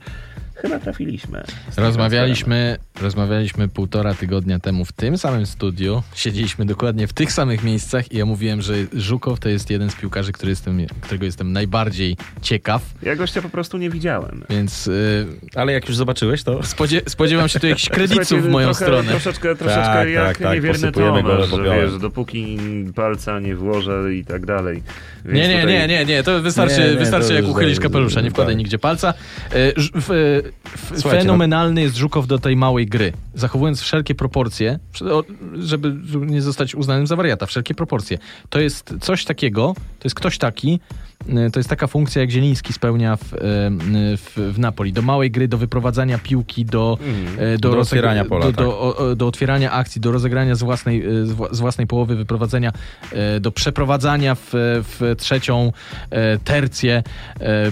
chyba 0.62 0.78
trafiliśmy. 0.78 1.42
Rozmawialiśmy, 1.76 2.76
rozmawialiśmy 3.02 3.68
półtora 3.68 4.14
tygodnia 4.14 4.58
temu 4.58 4.84
w 4.84 4.92
tym 4.92 5.18
samym 5.18 5.46
studiu, 5.46 6.02
siedzieliśmy 6.14 6.64
dokładnie 6.66 7.06
w 7.06 7.12
tych 7.12 7.32
samych 7.32 7.62
miejscach 7.64 8.12
i 8.12 8.16
ja 8.18 8.26
mówiłem, 8.26 8.62
że 8.62 8.74
Żukow 8.92 9.40
to 9.40 9.48
jest 9.48 9.70
jeden 9.70 9.90
z 9.90 9.94
piłkarzy, 9.94 10.32
który 10.32 10.50
jestem, 10.50 10.86
którego 11.00 11.24
jestem 11.24 11.52
najbardziej 11.52 12.16
ciekaw. 12.42 12.82
Ja 13.02 13.16
gościa 13.16 13.42
po 13.42 13.48
prostu 13.48 13.78
nie 13.78 13.90
widziałem. 13.90 14.44
więc 14.50 14.86
y, 14.86 15.26
Ale 15.54 15.72
jak 15.72 15.88
już 15.88 15.96
zobaczyłeś, 15.96 16.42
to 16.42 16.62
spodzie- 16.62 17.02
spodziewam 17.08 17.48
się 17.48 17.60
tu 17.60 17.66
jakichś 17.66 17.88
kredytów 17.88 18.22
w 18.24 18.26
Słuchajcie, 18.28 18.50
moją 18.50 18.66
trochę, 18.68 18.84
stronę. 18.84 19.10
Troszeczkę, 19.10 19.56
troszeczkę 19.56 19.84
Tak, 19.84 20.08
jak 20.08 20.26
tak, 20.26 20.38
tak, 20.38 20.54
niewierny 20.54 20.92
go 20.92 21.00
Tomasz, 21.00 21.44
że 21.50 21.56
popiołem. 21.56 21.90
wiesz, 21.90 21.98
dopóki 22.00 22.58
palca 22.94 23.40
nie 23.40 23.56
włożę 23.56 24.14
i 24.14 24.24
tak 24.24 24.46
dalej. 24.46 24.82
Więc 25.24 25.36
Nie, 25.36 25.48
nie, 25.48 25.60
tutaj- 25.60 25.74
nie, 25.74 25.88
nie, 25.88 26.04
nie, 26.04 26.22
to 26.22 26.42
wystarczy, 26.42 26.80
Nie, 26.80 26.90
nie, 26.90 26.96
wystarczy 26.96 27.28
to 27.28 27.34
jak 27.34 27.44
uchylisz 27.44 27.76
za- 27.76 27.82
kapelusza, 27.82 28.20
nie 28.20 28.26
tak. 28.26 28.32
wkładaj 28.32 28.56
nigdzie 28.56 28.78
palca. 28.78 29.14
E, 29.52 29.54
f- 29.96 30.10
Słuchajcie, 30.94 31.20
Fenomenalny 31.20 31.80
jest 31.80 31.96
Żukow 31.96 32.26
do 32.26 32.38
tej 32.38 32.56
małej 32.56 32.86
gry, 32.86 33.12
zachowując 33.34 33.80
wszelkie 33.80 34.14
proporcje, 34.14 34.78
żeby 35.54 35.96
nie 36.26 36.42
zostać 36.42 36.74
uznanym 36.74 37.06
za 37.06 37.16
wariata, 37.16 37.46
wszelkie 37.46 37.74
proporcje. 37.74 38.18
To 38.48 38.60
jest 38.60 38.94
coś 39.00 39.24
takiego, 39.24 39.74
to 39.98 40.04
jest 40.04 40.14
ktoś 40.16 40.38
taki, 40.38 40.80
e, 41.28 41.50
to 41.50 41.60
jest 41.60 41.68
taka 41.70 41.86
funkcja, 41.86 42.20
jak 42.20 42.30
Zieliński 42.30 42.72
spełnia 42.72 43.16
w, 43.16 43.34
e, 43.34 43.36
w, 44.16 44.52
w 44.54 44.58
Napoli. 44.58 44.92
Do 44.92 45.02
małej 45.02 45.30
gry, 45.30 45.48
do 45.48 45.58
wyprowadzania 45.58 46.18
piłki, 46.18 46.64
do, 46.64 46.98
e, 47.38 47.58
Do 47.58 47.70
rozeg- 47.72 47.80
otwierania 47.80 48.24
pola, 48.24 48.46
do, 48.46 48.52
tak. 48.52 48.64
do, 48.66 49.16
do 49.16 49.26
otwierania 49.26 49.72
akcji, 49.72 50.00
do 50.00 50.12
rozegrania 50.12 50.54
z 50.54 50.62
własnej, 50.62 51.02
z 51.24 51.32
wła- 51.32 51.54
z 51.54 51.60
własnej 51.60 51.86
połowy, 51.86 52.16
wyprowadzenia, 52.16 52.72
do 53.40 53.52
przeprowadzania 53.52 54.34
w, 54.34 54.50
w 54.52 55.14
trzecią 55.18 55.72
tercję 56.44 57.02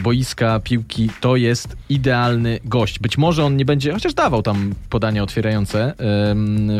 boiska 0.02 0.60
piłki. 0.60 1.10
To 1.20 1.36
jest 1.36 1.76
idealny 1.88 2.58
gość. 2.68 2.98
Być 2.98 3.18
może 3.18 3.44
on 3.44 3.56
nie 3.56 3.64
będzie, 3.64 3.92
chociaż 3.92 4.14
dawał 4.14 4.42
tam 4.42 4.74
podania 4.90 5.22
otwierające 5.22 5.94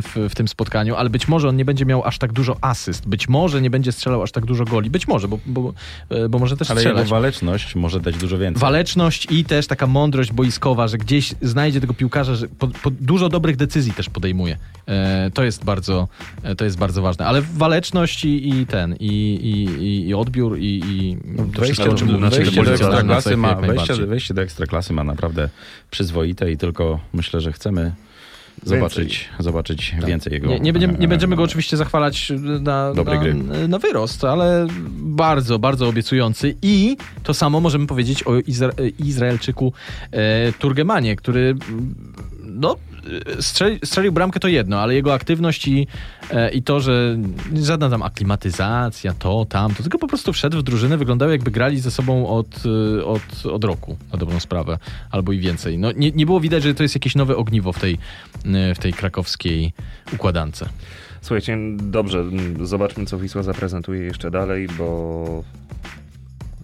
w, 0.03 0.29
w 0.31 0.35
tym 0.35 0.49
spotkaniu, 0.49 0.95
ale 0.95 1.11
być 1.11 1.29
może 1.29 1.49
on 1.49 1.57
nie 1.57 1.65
będzie 1.65 1.87
miał 1.87 2.05
aż 2.05 2.19
tak 2.19 2.33
dużo 2.33 2.57
asyst. 2.61 3.09
Być 3.09 3.29
może 3.29 3.63
nie 3.63 3.71
będzie 3.71 3.93
strzelał 3.93 4.23
aż 4.23 4.33
tak 4.33 4.45
dużo 4.45 4.65
goli. 4.65 4.91
Być 4.91 5.09
może, 5.09 5.29
bo, 5.29 5.39
bo, 5.47 5.73
e, 6.11 6.29
bo 6.29 6.39
może 6.39 6.57
też 6.57 6.71
ale 6.71 6.81
jego 6.81 6.91
strzelać. 6.91 7.11
waleczność 7.11 7.75
może 7.75 8.01
dać 8.01 8.17
dużo 8.17 8.39
więcej. 8.39 8.61
Waleczność 8.61 9.27
i 9.31 9.45
też 9.45 9.67
taka 9.67 9.87
mądrość 9.87 10.33
boiskowa, 10.33 10.89
że 10.89 10.99
gdzieś 10.99 11.35
znajdzie 11.43 11.81
tego 11.81 11.95
piłkarza, 11.95 12.35
że 12.35 12.49
po, 12.49 12.69
po 12.69 12.91
dużo 12.91 13.29
dobrych 13.29 13.57
decyzji 13.57 13.93
też 13.93 14.11
podejmuje. 14.11 14.59
E, 14.87 15.31
to 15.35 15.45
jest 15.45 15.65
bardzo, 15.65 16.09
e, 16.43 16.55
to 16.55 16.65
jest 16.65 16.79
bardzo 16.79 17.03
ważne. 17.03 17.27
Ale 17.27 17.43
waleczność 17.43 18.25
i, 18.25 18.49
i 18.49 18.67
ten, 18.67 18.97
i, 19.01 19.07
i, 19.07 19.85
i, 19.85 20.09
i 20.09 20.15
odbiór, 20.15 20.59
i, 20.59 20.83
i 20.87 21.17
to 21.37 21.43
Wejście, 21.43 21.63
wszystko, 21.63 21.95
o 21.95 21.95
czym 21.95 22.09
do, 22.09 22.13
mówimy, 22.13 22.31
wejście, 22.31 23.67
wejście, 23.67 24.07
wejście 24.07 24.35
do 24.35 24.43
ekstraklasy 24.43 24.93
ma 24.93 25.05
naprawdę 25.05 25.49
przyzwoite 25.91 26.53
i 26.53 26.57
tylko 26.57 27.01
myślę, 27.13 27.41
że 27.41 27.53
chcemy 27.53 27.93
zobaczyć, 28.63 29.29
zobaczyć 29.39 29.95
więcej 30.07 30.33
jego 30.33 30.49
Nie, 30.49 30.61
nie, 30.61 30.73
będziemy, 30.73 30.99
nie 30.99 31.05
e, 31.05 31.09
będziemy 31.09 31.37
go 31.37 31.43
oczywiście 31.43 31.77
zachwalać 31.77 32.33
na, 32.61 32.95
Dobrej 32.95 33.19
gry. 33.19 33.35
na, 33.35 33.69
na 33.69 33.79
wyrost, 33.79 34.25
ale 34.25 34.67
bardzo, 34.91 35.59
bardzo 35.59 35.89
obiecujący. 35.89 36.55
I 36.63 36.97
to 37.23 37.35
samo 37.35 37.61
możemy 37.61 37.87
powiedzieć 37.87 38.23
o 38.23 38.37
Izra 38.37 38.71
Izraelczyku 38.99 39.73
e, 40.11 40.53
Turgemanie, 40.53 41.17
który 41.17 41.55
no, 42.45 42.73
e, 42.73 42.98
strzeli, 43.41 43.79
strzelił 43.85 44.13
bramkę 44.13 44.41
to 44.41 44.49
jedno, 44.49 44.81
ale 44.81 44.95
jego 44.95 45.15
aktywność 45.15 45.69
i, 45.69 45.87
e, 46.31 46.51
i 46.51 46.63
to, 46.63 46.81
że 46.81 47.19
żadna 47.63 47.91
tam 47.91 48.03
aklimatyzacja, 48.03 49.15
to, 49.15 49.45
tam, 49.45 49.75
to 49.75 49.83
tylko 49.83 49.99
po 49.99 50.07
prostu 50.07 50.33
wszedł 50.33 50.59
w 50.59 50.63
drużynę, 50.63 50.97
wyglądało 50.97 51.33
jakby 51.33 51.51
grali 51.51 51.81
ze 51.81 51.91
sobą 51.91 52.29
od, 52.29 52.63
e, 52.99 53.05
od, 53.05 53.47
od 53.47 53.65
roku, 53.65 53.97
na 54.13 54.19
dobrą 54.19 54.41
sprawę, 54.41 54.79
albo 55.11 55.33
i 55.33 55.39
więcej. 55.39 55.79
No, 55.79 55.93
nie, 55.93 56.11
nie 56.11 56.27
było 56.27 56.41
widać, 56.41 56.63
że 56.63 56.75
to 56.75 56.83
jest 56.83 56.95
jakieś 56.95 57.15
nowe 57.15 57.37
ogniwo 57.37 57.73
w 57.73 57.79
tej, 57.79 57.99
e, 58.45 58.75
w 58.75 58.79
tej 58.79 58.93
krakowskiej 58.93 59.73
układance. 60.13 60.65
Słuchajcie, 61.21 61.59
dobrze, 61.77 62.25
zobaczmy 62.63 63.07
co 63.07 63.19
Wisła 63.19 63.43
zaprezentuje 63.43 64.03
jeszcze 64.03 64.31
dalej, 64.31 64.69
bo 64.79 65.45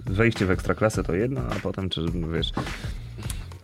wejście 0.07 0.47
w 0.47 0.51
ekstraklasę 0.51 1.05
to 1.05 1.15
jedno, 1.15 1.41
a 1.57 1.61
potem 1.61 1.91
czy 1.91 2.01
wiesz. 2.33 2.53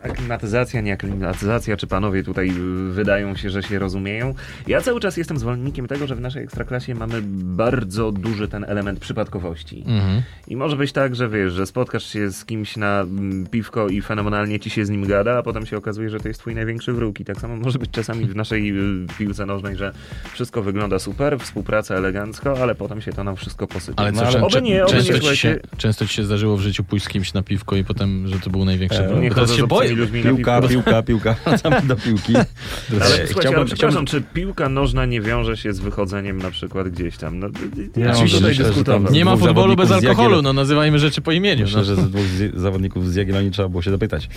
Aklimatyzacja, 0.02 0.80
nie 0.80 0.92
aklimatyzacja, 0.92 1.76
czy 1.76 1.86
panowie 1.86 2.22
tutaj 2.22 2.50
y, 2.50 2.92
wydają 2.92 3.36
się, 3.36 3.50
że 3.50 3.62
się 3.62 3.78
rozumieją. 3.78 4.34
Ja 4.66 4.80
cały 4.80 5.00
czas 5.00 5.16
jestem 5.16 5.38
zwolennikiem 5.38 5.86
tego, 5.86 6.06
że 6.06 6.16
w 6.16 6.20
naszej 6.20 6.44
ekstraklasie 6.44 6.94
mamy 6.94 7.22
bardzo 7.22 8.12
duży 8.12 8.48
ten 8.48 8.64
element 8.64 9.00
przypadkowości. 9.00 9.84
Mhm. 9.86 10.22
I 10.48 10.56
może 10.56 10.76
być 10.76 10.92
tak, 10.92 11.14
że 11.14 11.28
wiesz, 11.28 11.52
że 11.52 11.66
spotkasz 11.66 12.12
się 12.12 12.30
z 12.30 12.44
kimś 12.44 12.76
na 12.76 13.00
mm, 13.00 13.46
piwko 13.46 13.88
i 13.88 14.02
fenomenalnie 14.02 14.60
ci 14.60 14.70
się 14.70 14.84
z 14.84 14.90
nim 14.90 15.06
gada, 15.06 15.38
a 15.38 15.42
potem 15.42 15.66
się 15.66 15.76
okazuje, 15.76 16.10
że 16.10 16.20
to 16.20 16.28
jest 16.28 16.40
twój 16.40 16.54
największy 16.54 16.92
wróg. 16.92 17.20
I 17.20 17.24
tak 17.24 17.40
samo 17.40 17.56
może 17.56 17.78
być 17.78 17.90
czasami 17.90 18.24
w 18.24 18.36
naszej 18.36 18.78
y, 18.78 19.06
piłce 19.18 19.46
nożnej, 19.46 19.76
że 19.76 19.92
wszystko 20.32 20.62
wygląda 20.62 20.98
super, 20.98 21.38
współpraca 21.38 21.94
elegancko, 21.94 22.62
ale 22.62 22.74
potem 22.74 23.00
się 23.00 23.12
to 23.12 23.24
nam 23.24 23.36
wszystko 23.36 23.66
posypie. 23.66 23.98
Ale 23.98 24.12
no, 24.12 24.22
ale 24.22 24.42
oby 24.42 24.62
nie, 24.62 24.84
oby 24.84 24.96
nie, 24.96 25.02
często, 25.02 25.30
ci 25.30 25.36
się, 25.36 25.58
często 25.76 26.06
ci 26.06 26.14
się 26.14 26.24
zdarzyło 26.24 26.56
w 26.56 26.60
życiu 26.60 26.84
pójść 26.84 27.06
z 27.06 27.08
kimś 27.08 27.32
na 27.32 27.42
piwko 27.42 27.76
i 27.76 27.84
potem, 27.84 28.28
że 28.28 28.38
to 28.38 28.50
był 28.50 28.64
największy 28.64 29.04
E, 29.04 29.08
wróg. 29.08 29.20
Nie 29.20 29.30
Teraz 29.30 29.52
się 29.52 29.64
obcymi 29.64 29.89
ludźmi 29.96 30.24
na 30.24 30.30
Piłka, 30.30 30.60
piwko. 30.60 30.68
piłka, 30.68 31.02
piłka, 31.02 31.34
wracamy 31.44 31.82
do 31.88 31.96
piłki. 31.96 32.34
Ale 32.36 33.26
słuchajcie, 33.26 33.56
ale 33.56 33.66
chciałbym, 33.66 34.06
czy 34.06 34.20
piłka 34.20 34.68
nożna 34.68 35.06
nie 35.06 35.20
wiąże 35.20 35.56
się 35.56 35.72
z 35.72 35.80
wychodzeniem 35.80 36.38
na 36.38 36.50
przykład 36.50 36.88
gdzieś 36.88 37.16
tam? 37.16 37.38
No, 37.38 37.48
Nie, 37.96 38.04
ja 38.04 38.10
oczywiście, 38.12 38.38
tutaj 38.38 38.56
dyskutować. 38.56 39.12
Nie 39.12 39.24
ma 39.24 39.36
futbolu 39.36 39.76
bez 39.76 39.90
alkoholu, 39.92 40.42
no 40.42 40.52
nazywajmy 40.52 40.98
rzeczy 40.98 41.20
po 41.20 41.32
imieniu. 41.32 41.62
Myślę, 41.64 41.78
No. 41.78 41.84
że 41.84 41.96
z 41.96 42.08
dwóch 42.10 42.22
z- 42.26 42.56
zawodników 42.60 43.10
z 43.12 43.14
Jagiellonii 43.14 43.50
trzeba 43.50 43.68
było 43.68 43.82
się 43.82 43.90
dopytać 43.90 44.28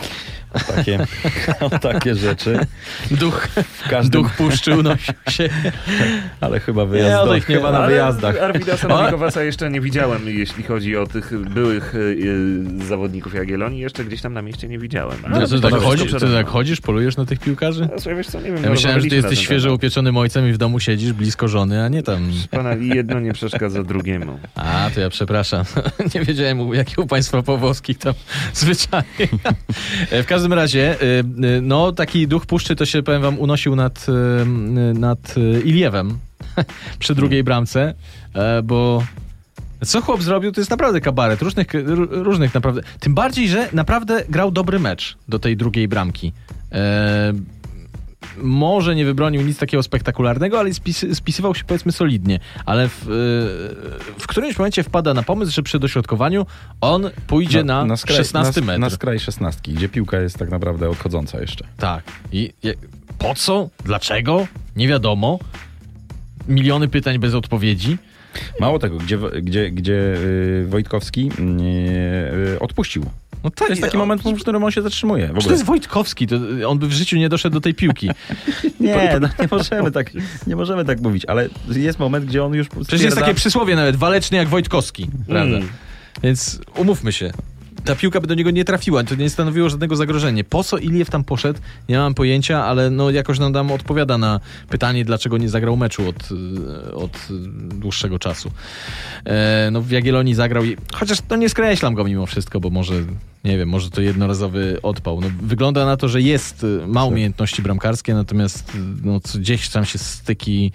o 0.54 0.60
takie, 0.60 1.08
o 1.60 1.70
takie 1.70 2.16
rzeczy. 2.16 2.60
Duch, 3.12 3.48
W 3.84 3.90
każdym, 3.90 4.22
duch 4.22 4.32
puszczy 4.34 4.78
unosił 4.78 5.14
się. 5.30 5.50
ale 6.42 6.60
chyba 6.60 6.86
wyjazd, 6.86 7.28
ma 7.32 7.40
chyba 7.40 7.72
na 7.72 7.78
Ale 7.78 7.88
wyjazdach. 7.88 8.38
Arwida 8.42 8.78
Sanowikowasa 8.78 9.44
jeszcze 9.44 9.70
nie 9.70 9.82
widziałem, 9.82 10.22
jeśli 10.26 10.64
chodzi 10.64 10.98
o 10.98 11.08
tych 11.08 11.40
byłych 11.50 11.96
y, 11.96 11.98
y, 12.82 12.86
zawodników 12.88 13.34
Jagiellonii. 13.34 13.80
Jeszcze 13.80 14.06
gdzieś 14.06 14.22
tam 14.22 14.34
na 14.34 14.42
mieście 14.42 14.68
nie 14.68 14.80
widziałem. 14.80 15.18
Ale 15.34 15.43
Ty, 15.50 15.62
to 15.62 15.70
tak 15.70 15.82
chodzi, 15.82 16.06
ty 16.06 16.20
tak 16.34 16.48
chodzisz, 16.48 16.82
polujesz 16.82 17.18
na 17.18 17.26
tych 17.26 17.40
piłkarzy? 17.40 17.82
No, 17.92 18.00
Słuchaj, 18.00 18.16
wiesz 18.16 18.28
co, 18.28 18.42
nie 18.42 18.52
wiem, 18.52 18.64
Ja 18.64 18.70
myślałem, 18.70 19.02
że 19.02 19.08
ty 19.08 19.16
jesteś 19.16 19.40
świeżo 19.40 19.74
upieczonym 19.74 20.18
ojcem 20.18 20.50
i 20.50 20.54
w 20.54 20.58
domu 20.58 20.80
siedzisz 20.80 21.14
blisko 21.14 21.48
żony, 21.48 21.84
a 21.84 21.88
nie 21.88 22.04
tam... 22.04 22.32
Pana 22.52 22.76
jedno 22.76 23.20
nie 23.20 23.34
przeszkadza 23.34 23.84
drugiemu. 23.84 24.40
A, 24.56 24.90
to 24.96 25.02
ja 25.02 25.10
przepraszam. 25.10 25.66
nie 26.16 26.22
wiedziałem, 26.22 26.74
jakie 26.74 27.02
u 27.02 27.08
państwa 27.08 27.42
powłoskich 27.42 27.98
tam 27.98 28.14
zwyczaje. 28.54 29.04
w 30.12 30.26
każdym 30.28 30.54
razie, 30.54 31.02
y, 31.02 31.06
y, 31.46 31.62
no 31.62 31.92
taki 31.92 32.28
duch 32.28 32.46
puszczy 32.46 32.76
to 32.76 32.86
się, 32.86 33.04
powiem 33.04 33.22
wam, 33.22 33.40
unosił 33.40 33.76
nad, 33.76 34.06
y, 34.10 34.94
nad 34.94 35.36
Iliewem 35.66 36.18
przy 37.00 37.16
drugiej 37.16 37.44
bramce, 37.44 37.94
e, 38.34 38.62
bo 38.64 39.04
co 39.86 40.02
chłop 40.02 40.24
zrobił, 40.24 40.52
to 40.52 40.62
jest 40.62 40.72
naprawdę 40.72 41.02
kabaret. 41.02 41.42
Różnych, 41.42 41.68
ró- 41.68 42.08
różnych 42.24 42.54
naprawdę. 42.54 42.82
Tym 43.00 43.14
bardziej, 43.14 43.50
że 43.50 43.70
naprawdę 43.74 44.24
grał 44.30 44.52
dobry 44.52 44.80
mecz 44.80 45.18
do 45.28 45.40
tej 45.40 45.58
drugiej 45.58 45.88
bramki. 45.88 46.34
E, 46.72 47.34
może 48.38 48.96
nie 48.96 49.06
wybronił 49.06 49.42
nic 49.42 49.58
takiego 49.58 49.84
spektakularnego, 49.84 50.60
ale 50.60 50.74
spis, 50.74 51.06
spisywał 51.14 51.56
się 51.56 51.64
powiedzmy 51.64 51.92
solidnie. 51.92 52.40
Ale 52.66 52.90
w, 52.90 53.02
e, 53.02 54.20
w 54.20 54.28
którymś 54.28 54.58
momencie 54.58 54.84
wpada 54.84 55.14
na 55.14 55.24
pomysł, 55.24 55.52
że 55.52 55.64
przy 55.64 55.80
dośrodkowaniu 55.80 56.46
on 56.82 57.10
pójdzie 57.28 57.64
na, 57.64 57.98
skraj, 57.98 58.18
16 58.18 58.62
na, 58.62 58.68
metr. 58.68 58.80
Na 58.80 58.90
skraj 58.90 59.20
16, 59.20 59.72
gdzie 59.72 59.90
piłka 59.90 60.20
jest 60.20 60.38
tak 60.38 60.50
naprawdę 60.50 60.90
odchodząca 60.90 61.42
jeszcze. 61.42 61.66
Tak. 61.78 62.04
I, 62.32 62.54
i 62.64 62.74
po 63.18 63.36
co? 63.36 63.70
Dlaczego? 63.86 64.48
Nie 64.76 64.88
wiadomo. 64.88 65.40
Miliony 66.48 66.88
pytań 66.88 67.20
bez 67.20 67.34
odpowiedzi. 67.34 67.98
Mało 68.60 68.80
tego, 68.80 68.98
gdzie, 68.98 69.18
gdzie, 69.18 69.72
gdzie 69.72 69.94
y, 69.94 70.66
Wojtkowski 70.70 71.32
y, 71.40 72.54
y, 72.56 72.60
odpuścił 72.60 73.06
No 73.44 73.50
To 73.50 73.68
jest 73.68 73.82
taki 73.82 73.98
moment, 73.98 74.22
w 74.22 74.42
którym 74.42 74.64
on 74.64 74.72
się 74.72 74.82
zatrzymuje. 74.82 75.28
W 75.28 75.44
to 75.44 75.52
jest 75.52 75.66
Wojtkowski, 75.66 76.28
to 76.28 76.36
on 76.68 76.80
by 76.80 76.88
w 76.88 76.92
życiu 76.92 77.18
nie 77.18 77.30
doszedł 77.30 77.54
do 77.54 77.62
tej 77.62 77.74
piłki. 77.74 78.10
Nie, 78.80 79.20
no, 79.22 79.28
nie 79.40 79.48
możemy 79.52 79.92
tak, 79.92 80.12
nie 80.48 80.56
możemy 80.56 80.86
tak 80.86 81.02
mówić, 81.02 81.26
ale 81.26 81.50
jest 81.70 82.00
moment, 82.00 82.26
gdzie 82.26 82.44
on 82.44 82.54
już 82.54 82.68
Przecież 82.70 83.02
jest 83.02 83.18
takie 83.18 83.34
przysłowie 83.34 83.76
nawet, 83.76 83.96
waleczny 83.96 84.38
jak 84.38 84.48
Wojtkowski, 84.48 85.10
prawda? 85.28 85.58
Mm. 85.58 85.70
Więc 86.24 86.60
umówmy 86.78 87.12
się. 87.12 87.32
Ta 87.86 87.96
piłka 87.96 88.22
by 88.22 88.28
do 88.28 88.34
niego 88.34 88.52
nie 88.52 88.66
trafiła, 88.66 89.04
to 89.04 89.16
nie 89.16 89.30
stanowiło 89.30 89.70
żadnego 89.70 89.96
zagrożenia. 89.96 90.44
Po 90.44 90.64
co 90.64 90.78
Iliew 90.78 91.10
tam 91.10 91.24
poszedł, 91.24 91.60
nie 91.90 91.98
mam 91.98 92.14
pojęcia, 92.14 92.66
ale 92.66 92.90
no 92.90 93.10
jakoś 93.10 93.40
nam 93.40 93.54
tam 93.54 93.72
odpowiada 93.72 94.18
na 94.18 94.40
pytanie, 94.70 95.06
dlaczego 95.06 95.38
nie 95.38 95.50
zagrał 95.50 95.78
meczu 95.78 96.10
od, 96.10 96.30
y, 96.88 96.94
od 96.96 97.28
dłuższego 97.70 98.20
czasu. 98.20 98.52
E, 99.26 99.70
no 99.72 99.82
w 99.82 99.92
Jagiellonii 99.92 100.34
zagrał, 100.36 100.64
i, 100.64 100.78
chociaż 100.94 101.22
to 101.28 101.36
nie 101.36 101.50
skreślam 101.50 101.94
go 101.94 102.04
mimo 102.04 102.26
wszystko, 102.26 102.60
bo 102.60 102.70
może, 102.70 102.94
nie 103.44 103.58
wiem, 103.58 103.70
może 103.70 103.90
to 103.90 104.02
jednorazowy 104.02 104.80
odpał. 104.84 105.22
No, 105.22 105.28
wygląda 105.42 105.86
na 105.86 105.98
to, 105.98 106.08
że 106.08 106.22
jest, 106.22 106.64
y, 106.64 106.88
ma 106.88 107.06
umiejętności 107.06 107.62
bramkarskie, 107.62 108.14
natomiast 108.14 108.76
y, 108.76 108.78
no, 109.04 109.20
co- 109.20 109.40
gdzieś 109.40 109.70
tam 109.70 109.86
się 109.86 110.00
styki 110.00 110.72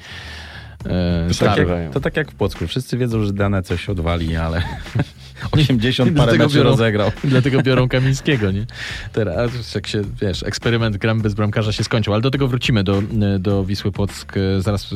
e, 0.86 1.28
To 1.38 1.44
tak, 1.44 1.58
jak, 1.58 1.68
to 1.92 2.00
tak 2.00 2.16
jak 2.16 2.30
w 2.30 2.34
Płocku. 2.34 2.66
Wszyscy 2.66 2.98
wiedzą, 2.98 3.24
że 3.24 3.32
dane 3.32 3.62
coś 3.62 3.88
odwali, 3.88 4.36
ale 4.36 4.62
80 5.52 6.16
parę 6.16 6.32
Dlatego 6.36 6.44
biorą- 6.60 6.62
rozegrał. 6.70 7.10
Dlatego 7.24 7.62
biorą 7.62 7.88
Kamińskiego, 7.88 8.50
nie? 8.50 8.66
Teraz 9.12 9.74
jak 9.74 9.86
się, 9.86 10.02
wiesz, 10.22 10.42
eksperyment 10.42 10.96
gram 10.96 11.20
bez 11.20 11.34
bramkarza 11.34 11.72
się 11.72 11.84
skończył, 11.84 12.12
ale 12.14 12.22
do 12.22 12.30
tego 12.30 12.48
wrócimy, 12.48 12.84
do, 12.84 13.02
do 13.38 13.64
Wisły 13.64 13.92
Płock, 13.92 14.36
e, 14.36 14.62
zaraz 14.62 14.92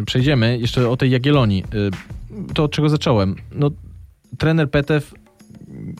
e, 0.00 0.04
przejdziemy. 0.04 0.58
Jeszcze 0.58 0.88
o 0.90 0.96
tej 0.96 1.10
Jagiellonii. 1.10 1.64
E, 2.48 2.54
To 2.54 2.64
od 2.64 2.72
czego 2.72 2.88
zacząłem? 2.88 3.36
No, 3.52 3.70
trener 4.38 4.70
Petew 4.70 5.14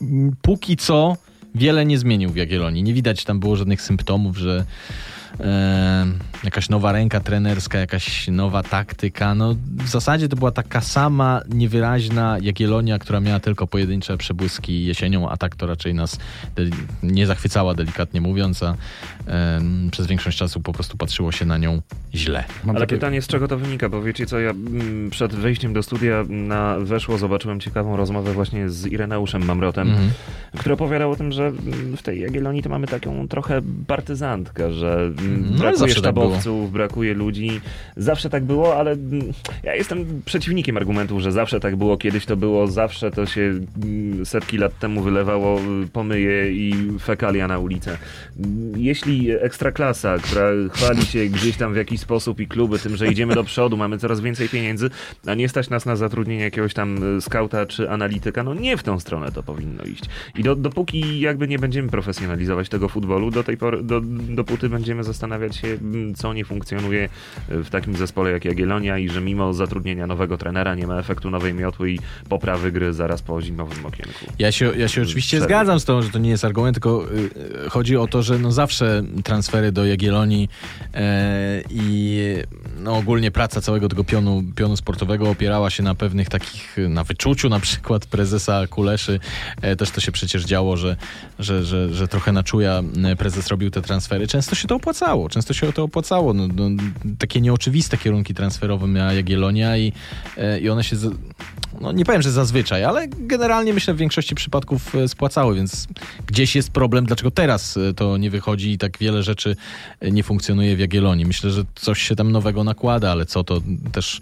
m, 0.01 0.33
póki 0.43 0.77
co 0.77 1.17
wiele 1.55 1.87
nie 1.87 1.99
zmienił 1.99 2.31
w 2.31 2.37
Jagiellonii. 2.37 2.83
Nie 2.83 2.95
widać 2.95 3.25
tam 3.25 3.41
było 3.41 3.57
żadnych 3.57 3.83
symptomów, 3.83 4.37
że 4.39 4.65
jakaś 6.47 6.69
nowa 6.69 6.93
ręka 6.93 7.21
trenerska, 7.21 7.79
jakaś 7.79 8.29
nowa 8.29 8.63
taktyka. 8.63 9.35
No, 9.35 9.55
w 9.77 9.89
zasadzie 9.89 10.29
to 10.29 10.37
była 10.37 10.51
taka 10.51 10.81
sama 10.81 11.41
niewyraźna 11.49 12.37
Jagiellonia, 12.43 12.99
która 12.99 13.21
miała 13.21 13.41
tylko 13.41 13.67
pojedyncze 13.67 14.17
przebłyski 14.17 14.85
jesienią, 14.87 15.29
a 15.29 15.37
tak 15.37 15.57
to 15.57 15.67
raczej 15.67 15.95
nas 15.95 16.19
deli- 16.57 16.73
nie 17.03 17.27
zachwycała, 17.27 17.75
delikatnie 17.75 18.21
mówiąc, 18.21 18.63
a 18.63 18.75
em, 19.27 19.89
przez 19.93 20.07
większość 20.07 20.39
czasu 20.39 20.61
po 20.61 20.73
prostu 20.73 20.97
patrzyło 20.97 21.33
się 21.33 21.45
na 21.45 21.59
nią 21.59 21.83
źle. 22.15 22.45
Mam 22.65 22.77
Ale 22.77 22.87
takie- 22.87 22.97
pytanie, 22.97 23.23
z 23.23 23.27
czego 23.27 23.49
to 23.49 23.59
wynika? 23.59 23.89
Bo 23.89 24.03
wiecie 24.03 24.27
co, 24.27 24.41
ja 24.41 24.51
mm, 24.51 25.11
przed 25.11 25.35
wejściem 25.35 25.73
do 25.73 25.83
studia 25.83 26.25
na 26.29 26.77
Weszło 26.79 27.19
zobaczyłem 27.19 27.61
ciekawą 27.61 27.97
rozmowę 27.97 28.33
właśnie 28.33 28.71
z 28.71 28.87
Ireneuszem 28.87 29.45
Mamrotem, 29.45 29.89
Mhm. 29.89 30.11
który 30.59 30.75
opowiadał 30.75 31.11
o 31.11 31.17
tym, 31.17 31.33
że 31.33 31.47
mm, 31.47 31.97
w 31.97 32.03
tej 32.03 32.21
Jagiellonii 32.21 32.63
to 32.63 32.69
mamy 32.69 32.87
taką 32.87 33.29
trochę 33.29 33.61
partyzantkę, 33.87 34.73
że 34.73 34.95
mm, 35.19 35.43
No, 35.51 35.59
brakuje 35.59 35.75
sztabowców, 36.41 36.73
brakuje 36.73 37.15
ludzi. 37.15 37.61
Zawsze 37.97 38.31
tak 38.31 38.45
było, 38.45 38.77
ale 38.77 38.97
ja 39.63 39.75
jestem 39.75 40.23
przeciwnikiem 40.25 40.77
argumentu, 40.77 41.21
że 41.21 41.33
zawsze 41.33 41.61
tak 41.61 41.77
było, 41.77 41.97
kiedyś 41.97 42.27
to 42.27 42.37
było, 42.37 42.67
zawsze 42.67 43.11
to 43.11 43.27
się 43.27 43.41
mm, 43.41 44.27
setki 44.27 44.59
lat 44.59 44.79
temu 44.79 45.03
wylewało 45.03 45.61
y, 45.61 45.89
pomyje 45.93 46.53
i 46.53 46.75
fekalia 47.01 47.49
na 47.49 47.59
ulicę. 47.59 47.99
Jeśli 48.77 49.31
ekstraklasa, 49.31 50.19
która 50.19 50.47
chwali 50.71 51.03
się 51.03 51.27
gdzieś 51.27 51.57
tam 51.57 51.73
w 51.73 51.77
jakiś 51.77 52.01
sposób 52.01 52.41
i 52.41 52.47
kluby 52.47 52.79
tym, 52.79 52.97
że 52.97 53.09
idziemy 53.09 53.35
do 53.35 53.45
przodu, 53.45 53.77
mamy 53.77 53.99
coraz 53.99 54.21
więcej 54.21 54.49
pieniędzy, 54.49 54.91
a 55.27 55.35
nie 55.35 55.49
stać 55.49 55.71
nas 55.71 55.87
na 55.87 55.97
zatrudnienie 55.97 56.45
jakiegoś 56.45 56.75
tam 56.75 57.17
y, 57.17 57.21
skauta 57.21 57.67
czy 57.67 57.91
analityka, 57.91 58.43
no 58.43 58.55
nie 58.55 58.77
w 58.77 58.83
tą 58.83 59.01
stronę 59.01 59.33
to 59.33 59.43
powinno 59.43 59.85
iść. 59.85 60.05
I 60.39 60.43
do, 60.43 60.57
dopóki 60.57 61.21
jakby 61.21 61.49
nie 61.49 61.59
będziemy 61.59 61.89
profesjonalizować 61.89 62.69
tego 62.69 62.89
futbolu, 62.89 63.31
do 63.31 63.45
tej 63.45 63.57
pory, 63.57 63.83
do, 63.83 64.01
dopóty 64.29 64.69
będziemy 64.69 65.05
zastanawiać 65.05 65.57
się, 65.57 65.69
mm, 65.69 66.16
co 66.17 66.33
nie 66.33 66.45
funkcjonuje 66.45 67.09
w 67.49 67.71
takim 67.71 67.97
zespole 67.97 68.31
jak 68.31 68.45
Jagiellonia 68.45 68.99
i 68.99 69.09
że 69.09 69.21
mimo 69.21 69.55
zatrudnienia 69.55 70.07
nowego 70.07 70.39
trenera 70.39 70.75
nie 70.75 70.87
ma 70.87 70.99
efektu 70.99 71.31
nowej 71.31 71.55
miotły 71.55 71.91
i 71.91 71.99
poprawy 72.29 72.73
gry 72.73 72.93
zaraz 72.93 73.23
po 73.23 73.43
zimowym 73.43 73.87
okienku. 73.87 74.27
Ja 74.39 74.53
się, 74.53 74.73
ja 74.77 74.89
się 74.89 75.03
oczywiście 75.03 75.37
Przerwy. 75.37 75.47
zgadzam 75.47 75.81
z 75.81 75.85
tą, 75.85 76.03
że 76.03 76.11
to 76.11 76.19
nie 76.19 76.31
jest 76.31 76.45
argument, 76.45 76.75
tylko 76.75 77.07
y, 77.67 77.71
chodzi 77.71 77.97
o 77.97 78.07
to, 78.07 78.23
że 78.23 78.39
no 78.39 78.53
zawsze 78.53 79.03
transfery 79.25 79.73
do 79.73 79.87
Jagiellonii 79.87 80.49
e, 80.95 81.63
i 81.71 82.21
no 82.79 82.97
ogólnie 82.97 83.31
praca 83.31 83.61
całego 83.61 83.89
tego 83.89 84.05
pionu, 84.05 84.43
pionu 84.57 84.77
sportowego 84.77 85.31
opierała 85.31 85.71
się 85.71 85.83
na 85.83 85.95
pewnych 85.95 86.29
takich, 86.29 86.77
na 86.89 87.05
wyczuciu 87.05 87.49
na 87.49 87.61
przykład 87.61 88.07
prezesa 88.07 88.67
Kuleszy. 88.67 89.21
E, 89.63 89.77
też 89.77 89.91
to 89.91 90.01
się 90.01 90.13
przecież 90.13 90.45
działo, 90.45 90.77
że, 90.77 90.97
że, 91.39 91.65
że, 91.65 91.95
że 91.95 92.09
trochę 92.09 92.33
na 92.33 92.43
czuja 92.43 92.83
e, 93.05 93.17
prezes 93.17 93.49
robił 93.49 93.71
te 93.71 93.83
transfery. 93.83 94.27
Często 94.27 94.55
się 94.55 94.69
to 94.69 94.75
opłacało, 94.75 95.29
często 95.29 95.55
się 95.55 95.73
to 95.73 95.83
opłacało. 95.83 96.06
No, 96.11 96.33
no, 96.33 96.83
takie 97.19 97.41
nieoczywiste 97.41 97.97
kierunki 97.97 98.35
transferowe 98.35 98.89
miała 98.89 99.13
Jagiellonia 99.13 99.77
i, 99.77 99.93
e, 100.37 100.61
i 100.61 100.71
one 100.71 100.85
się... 100.85 100.97
No 101.81 101.93
nie 101.93 102.05
powiem, 102.05 102.23
że 102.23 102.31
zazwyczaj, 102.31 102.85
ale 102.85 103.09
generalnie 103.09 103.73
myślę 103.73 103.95
w 103.95 103.97
większości 103.97 104.35
przypadków 104.35 104.95
e, 104.95 105.09
spłacały, 105.09 105.55
więc 105.55 105.89
gdzieś 106.27 106.57
jest 106.57 106.71
problem, 106.71 107.07
dlaczego 107.07 107.31
teraz 107.31 107.77
e, 107.77 107.95
to 107.95 108.17
nie 108.17 108.31
wychodzi 108.31 108.73
i 108.73 108.79
tak 108.79 108.99
wiele 108.99 109.23
rzeczy 109.23 109.57
nie 110.13 110.23
funkcjonuje 110.23 110.77
w 110.77 110.79
Jagiellonii. 110.79 111.27
Myślę, 111.27 111.51
że 111.51 111.65
coś 111.75 112.03
się 112.03 112.17
tam 112.17 112.33
nowego 112.33 112.65
nakłada, 112.65 113.11
ale 113.11 113.27
co 113.27 113.45
to 113.45 113.61
też 113.93 114.21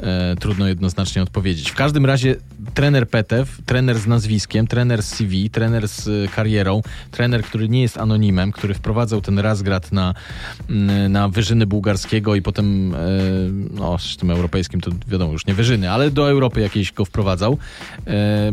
e, 0.00 0.36
trudno 0.36 0.68
jednoznacznie 0.68 1.22
odpowiedzieć. 1.22 1.70
W 1.70 1.74
każdym 1.74 2.06
razie 2.06 2.36
trener 2.74 3.08
Petew, 3.08 3.58
trener 3.66 3.98
z 3.98 4.06
nazwiskiem, 4.06 4.66
trener 4.66 5.02
z 5.02 5.08
CV, 5.08 5.50
trener 5.50 5.88
z 5.88 6.08
e, 6.08 6.28
karierą, 6.28 6.82
trener, 7.10 7.42
który 7.42 7.68
nie 7.68 7.82
jest 7.82 7.98
anonimem, 7.98 8.52
który 8.52 8.74
wprowadzał 8.74 9.20
ten 9.20 9.38
Razgrad 9.38 9.92
na, 9.92 10.14
m, 10.70 11.12
na 11.12 11.28
wyżyny 11.28 11.66
bułgarskiego 11.66 12.34
i 12.34 12.42
potem 12.42 12.94
e, 12.94 12.98
no, 13.74 13.98
z 13.98 14.16
tym 14.16 14.30
europejskim 14.30 14.80
to 14.80 14.90
wiadomo 15.08 15.32
już 15.32 15.46
nie 15.46 15.54
wyżyny, 15.54 15.90
ale 15.90 16.10
do 16.10 16.30
Europy 16.30 16.60
jakieś 16.60 16.92
go 16.92 17.04
wprowadzał. 17.04 17.58
E, 18.06 18.52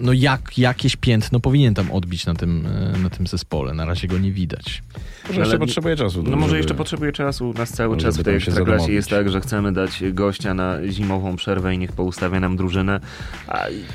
no 0.00 0.12
jak, 0.12 0.58
jakieś 0.58 0.96
piętno 0.96 1.40
powinien 1.40 1.74
tam 1.74 1.90
odbić 1.92 2.26
na 2.26 2.34
tym, 2.34 2.66
e, 2.94 2.98
na 2.98 3.10
tym 3.10 3.26
zespole. 3.26 3.74
Na 3.74 3.84
razie 3.84 4.08
go 4.08 4.18
nie 4.18 4.32
widać. 4.32 4.82
Może 5.28 5.40
jeszcze 5.40 5.58
potrzebuje 5.58 5.96
czasu. 5.96 6.22
No 6.22 6.30
może 6.36 6.46
żeby- 6.46 6.56
jeszcze 6.56 6.74
potrzebuje 6.74 7.12
czasu. 7.12 7.52
Nas 7.58 7.70
cały 7.70 7.96
czas 7.96 8.18
w 8.18 8.22
tej 8.22 8.36
ekstraklasie 8.36 8.92
jest 8.92 9.10
tak, 9.10 9.30
że 9.30 9.40
chcemy 9.40 9.72
dać 9.72 10.02
gościa 10.12 10.54
na 10.54 10.76
zimową 10.90 11.36
przerwę 11.36 11.74
i 11.74 11.78
niech 11.78 11.92
poustawia 11.92 12.40
nam 12.40 12.56
drużynę. 12.56 13.00
A, 13.48 13.52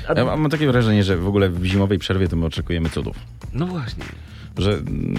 a, 0.08 0.14
Ja 0.16 0.24
mam 0.24 0.40
mam 0.40 0.50
takie 0.50 0.66
wrażenie, 0.66 1.04
że 1.04 1.16
w 1.16 1.28
ogóle 1.28 1.50
w 1.50 1.64
zimowej 1.64 1.98
przerwie 1.98 2.28
to 2.28 2.36
my 2.36 2.46
oczekujemy 2.46 2.90
cudów. 2.90 3.16
no 3.52 3.66
właśnie. 3.66 4.04
Że 4.58 4.78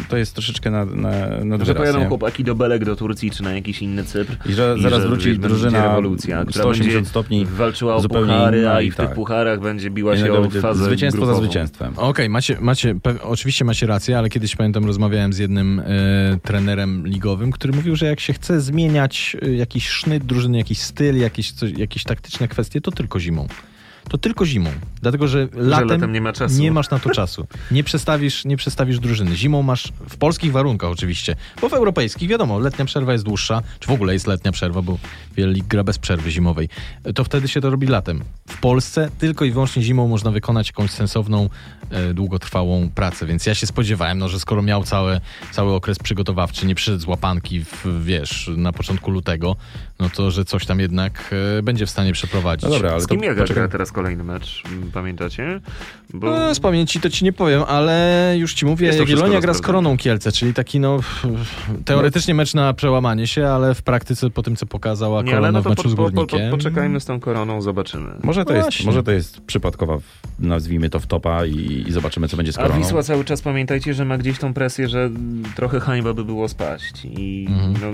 to 0.10 0.18
jest 0.18 0.34
troszeczkę 0.34 0.72
na, 0.72 0.86
na, 0.86 1.10
na 1.46 1.58
Że 1.58 1.66
wyraz, 1.66 1.78
pojadą 1.78 2.00
nie? 2.00 2.06
chłopaki 2.06 2.44
do 2.44 2.56
Belek, 2.56 2.86
do 2.86 2.96
Turcji 2.96 3.32
czy 3.32 3.44
na 3.44 3.54
jakiś 3.54 3.82
inny 3.82 4.04
Cypr. 4.04 4.36
I 4.50 4.54
że 4.54 4.76
zaraz 4.82 5.02
że 5.02 5.08
wróci 5.08 5.40
drużyna 5.40 5.84
rewolucja, 5.88 6.46
która 6.46 6.64
180 6.64 6.94
będzie 6.96 7.10
stopni 7.10 7.46
walczyła 7.46 7.96
o 7.96 8.02
zupełnie 8.02 8.34
puchary, 8.34 8.60
inna 8.60 8.74
a 8.74 8.82
i 8.82 8.88
i 8.88 8.92
w 8.92 8.96
tak. 8.96 9.06
tych 9.08 9.16
pucharach 9.16 9.60
będzie 9.60 9.90
biła 9.90 10.16
I 10.16 10.20
się 10.20 10.34
o 10.34 10.50
fazę 10.50 10.86
Zwycięstwo 10.86 11.22
grupową. 11.22 11.42
za 11.42 11.46
zwycięstwem. 11.46 11.94
Okej, 11.98 12.30
macie, 12.30 12.58
macie, 12.62 12.96
pe- 12.96 13.18
oczywiście 13.22 13.66
macie 13.66 13.88
rację, 13.88 14.18
ale 14.18 14.30
kiedyś 14.30 14.56
pamiętam 14.56 14.86
rozmawiałem 14.86 15.34
z 15.34 15.38
jednym 15.38 15.80
e, 15.80 15.84
trenerem 16.44 17.08
ligowym, 17.08 17.52
który 17.52 17.74
mówił, 17.74 17.96
że 17.96 18.06
jak 18.06 18.20
się 18.20 18.34
chce 18.34 18.62
zmieniać 18.62 19.38
e, 19.42 19.50
jakiś 19.54 19.90
sznyt 19.90 20.24
drużyny, 20.26 20.58
jakiś 20.58 20.80
styl, 20.82 21.18
jakieś, 21.18 21.52
coś, 21.52 21.72
jakieś 21.72 22.04
taktyczne 22.04 22.48
kwestie, 22.48 22.82
to 22.82 22.92
tylko 22.92 23.20
zimą. 23.20 23.48
To 24.10 24.18
tylko 24.18 24.46
zimą. 24.46 24.70
Dlatego, 25.02 25.28
że 25.28 25.48
latem, 25.54 25.88
latem 25.88 26.14
nie 26.14 26.22
ma 26.22 26.32
nie 26.60 26.72
masz 26.72 26.90
na 26.90 27.00
to 27.00 27.10
czasu. 27.10 27.48
Nie 27.72 27.84
przestawisz, 27.84 28.46
nie 28.46 28.58
przestawisz 28.58 29.00
drużyny. 29.00 29.36
Zimą 29.36 29.62
masz 29.62 29.94
w 30.10 30.18
polskich 30.18 30.52
warunkach 30.52 30.90
oczywiście, 30.90 31.36
bo 31.62 31.70
w 31.70 31.74
europejskich 31.74 32.30
wiadomo, 32.30 32.60
letnia 32.60 32.86
przerwa 32.86 33.12
jest 33.14 33.26
dłuższa, 33.26 33.62
czy 33.80 33.88
w 33.88 33.92
ogóle 33.92 34.14
jest 34.14 34.28
letnia 34.28 34.52
przerwa, 34.52 34.82
bo 34.82 34.98
wiele 35.38 35.54
lig 35.54 35.68
gra 35.68 35.84
bez 35.84 35.98
przerwy 35.98 36.32
zimowej. 36.32 36.70
To 37.16 37.24
wtedy 37.24 37.48
się 37.48 37.62
to 37.62 37.70
robi 37.70 37.88
latem. 37.88 38.24
W 38.48 38.60
Polsce 38.60 39.10
tylko 39.18 39.46
i 39.46 39.52
wyłącznie 39.52 39.84
zimą 39.84 40.08
można 40.08 40.32
wykonać 40.32 40.68
jakąś 40.68 40.92
sensowną, 40.92 41.50
e, 41.90 42.14
długotrwałą 42.14 42.90
pracę, 42.90 43.26
więc 43.26 43.46
ja 43.46 43.56
się 43.56 43.68
spodziewałem, 43.68 44.18
no, 44.18 44.30
że 44.30 44.40
skoro 44.40 44.62
miał 44.62 44.84
cały, 44.84 45.22
cały 45.52 45.74
okres 45.74 46.00
przygotowawczy, 46.00 46.66
nie 46.66 46.76
przyszedł 46.76 47.00
z 47.00 47.08
łapanki, 47.08 47.64
w, 47.64 48.04
wiesz, 48.04 48.52
na 48.58 48.72
początku 48.72 49.12
lutego, 49.12 49.56
no 50.00 50.10
to, 50.10 50.32
że 50.32 50.46
coś 50.46 50.66
tam 50.66 50.80
jednak 50.80 51.34
e, 51.60 51.64
będzie 51.64 51.86
w 51.86 51.90
stanie 51.90 52.14
przeprowadzić. 52.14 52.64
No 52.70 52.76
dobra, 52.76 52.92
ale 52.92 53.02
Z 53.02 53.08
to 53.08 53.16
kim 53.16 53.24
Jaga 53.24 53.42
poczekaj. 53.42 53.64
gra 53.64 53.72
teraz 53.72 53.92
kolejny 53.92 54.24
mecz? 54.24 54.64
Pamiętacie? 54.94 55.62
Bo... 56.14 56.28
No, 56.32 56.56
z 56.56 56.60
pamięci 56.60 57.00
to 57.00 57.10
ci 57.10 57.26
nie 57.26 57.34
powiem, 57.34 57.64
ale 57.68 58.34
już 58.38 58.54
ci 58.54 58.66
mówię, 58.66 58.92
to 58.94 58.98
Jagiellonia 59.00 59.42
gra 59.42 59.54
z. 59.54 59.62
Koroną 59.62 59.98
Kielce, 59.98 60.32
czyli 60.32 60.54
taki 60.54 60.80
no 60.80 61.00
teoretycznie 61.86 62.34
mecz 62.36 62.54
na 62.54 62.74
przełamanie 62.74 63.28
się, 63.28 63.48
ale 63.48 63.76
w 63.76 63.82
praktyce 63.82 64.30
po 64.30 64.44
tym, 64.44 64.56
co 64.56 64.66
pokazała 64.66 65.22
Nie, 65.22 65.32
Korona 65.32 65.52
no 65.52 65.62
w 65.62 65.64
to 65.64 65.70
meczu 65.70 65.84
po, 65.84 65.90
z 65.90 65.96
po, 65.96 66.04
po, 66.04 66.12
Górnikiem. 66.12 66.52
poczekajmy 66.52 67.00
z 67.00 67.06
tą 67.06 67.20
koroną, 67.20 67.62
zobaczymy. 67.62 68.10
Może 68.24 68.46
to, 68.46 68.54
jest, 68.56 68.84
może 68.86 69.04
to 69.04 69.12
jest 69.12 69.42
przypadkowa, 69.42 69.98
nazwijmy 70.40 70.90
to 70.90 71.00
wtopa 71.00 71.46
i, 71.46 71.84
i 71.88 71.92
zobaczymy, 71.92 72.28
co 72.28 72.38
będzie 72.38 72.54
z 72.54 72.58
A 72.58 72.62
koroną. 72.62 72.82
Wisła 72.82 73.04
cały 73.04 73.26
czas 73.26 73.42
pamiętajcie, 73.42 73.94
że 73.94 74.06
ma 74.06 74.18
gdzieś 74.18 74.40
tą 74.40 74.54
presję, 74.54 74.90
że 74.90 75.10
trochę 75.56 75.80
hańba 75.80 76.14
by 76.14 76.26
było 76.26 76.48
spaść. 76.48 77.06
I 77.06 77.46
Mhm. 77.50 77.74
no, 77.82 77.88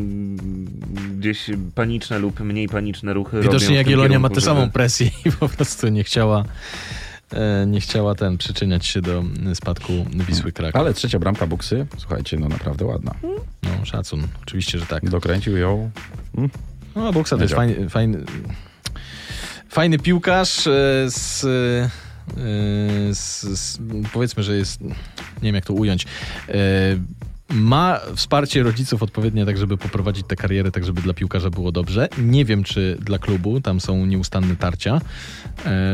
gdzieś 1.17 1.49
paniczne 1.91 2.19
lub 2.19 2.39
mniej 2.39 2.67
paniczne 2.67 3.13
ruchy 3.13 3.41
Widocznie 3.41 3.75
Jagiellonia 3.75 4.19
ma 4.19 4.29
tę 4.29 4.35
żeby- 4.35 4.45
samą 4.45 4.71
presję 4.71 5.09
i 5.25 5.31
po 5.31 5.49
prostu 5.49 5.87
nie 5.87 6.03
chciała 6.03 6.43
e, 7.33 7.65
nie 7.67 7.81
chciała 7.81 8.15
ten 8.15 8.37
przyczyniać 8.37 8.85
się 8.85 9.01
do 9.01 9.23
spadku 9.53 9.93
Wisły 10.27 10.51
Kraków. 10.51 10.81
Ale 10.81 10.93
trzecia 10.93 11.19
bramka 11.19 11.47
Buksy, 11.47 11.85
słuchajcie, 11.97 12.37
no 12.39 12.47
naprawdę 12.47 12.85
ładna. 12.85 13.15
No, 13.63 13.85
szacun, 13.85 14.27
oczywiście, 14.43 14.79
że 14.79 14.85
tak. 14.85 15.09
Dokręcił 15.09 15.57
ją. 15.57 15.91
No, 16.95 17.13
Buksa 17.13 17.35
to 17.37 17.41
jest 17.41 17.55
fajny, 17.55 17.89
fajny, 17.89 18.23
fajny 19.69 19.99
piłkarz 19.99 20.67
e, 20.67 20.71
z, 21.07 21.43
e, 21.43 23.15
z, 23.15 23.41
z, 23.59 23.79
powiedzmy, 24.13 24.43
że 24.43 24.57
jest, 24.57 24.81
nie 24.81 24.91
wiem 25.41 25.55
jak 25.55 25.65
to 25.65 25.73
ująć, 25.73 26.05
ma 27.53 27.99
wsparcie 28.15 28.63
rodziców 28.63 29.03
odpowiednie, 29.03 29.45
tak 29.45 29.57
żeby 29.57 29.77
poprowadzić 29.77 30.27
tę 30.27 30.35
karierę, 30.35 30.71
tak 30.71 30.85
żeby 30.85 31.01
dla 31.01 31.13
piłkarza 31.13 31.49
było 31.49 31.71
dobrze. 31.71 32.07
Nie 32.17 32.45
wiem, 32.45 32.63
czy 32.63 32.97
dla 33.01 33.19
klubu, 33.19 33.61
tam 33.61 33.81
są 33.81 34.05
nieustanne 34.05 34.55
tarcia 34.55 34.95
e, 34.95 35.01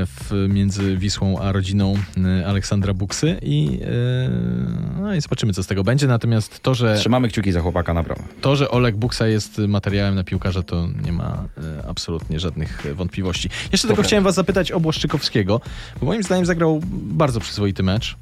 w, 0.05 0.47
między 0.49 0.97
Wisłą 0.97 1.39
a 1.39 1.51
rodziną 1.51 1.95
e, 2.17 2.47
Aleksandra 2.47 2.93
Buksy 2.93 3.39
i, 3.41 3.79
e, 3.81 5.01
no 5.01 5.15
i 5.15 5.21
zobaczymy, 5.21 5.53
co 5.53 5.63
z 5.63 5.67
tego 5.67 5.83
będzie. 5.83 6.07
Natomiast 6.07 6.59
to, 6.59 6.75
że 6.75 6.95
Trzymamy 6.95 7.27
kciuki 7.27 7.51
za 7.51 7.61
chłopaka 7.61 7.93
naprawdę. 7.93 8.23
to, 8.41 8.55
że 8.55 8.71
Oleg 8.71 8.95
Buksa 8.95 9.27
jest 9.27 9.57
materiałem 9.57 10.15
na 10.15 10.23
piłkarza, 10.23 10.63
to 10.63 10.87
nie 11.05 11.11
ma 11.11 11.43
absolutnie 11.89 12.39
żadnych 12.39 12.85
wątpliwości. 12.95 13.49
Jeszcze 13.71 13.87
tylko 13.87 14.03
chciałem 14.03 14.23
was 14.23 14.35
zapytać 14.35 14.71
o 14.71 14.79
Błaszczykowskiego, 14.79 15.61
bo 15.99 16.05
moim 16.05 16.23
zdaniem 16.23 16.45
zagrał 16.45 16.81
bardzo 16.91 17.39
przyzwoity 17.39 17.83
mecz. 17.83 18.17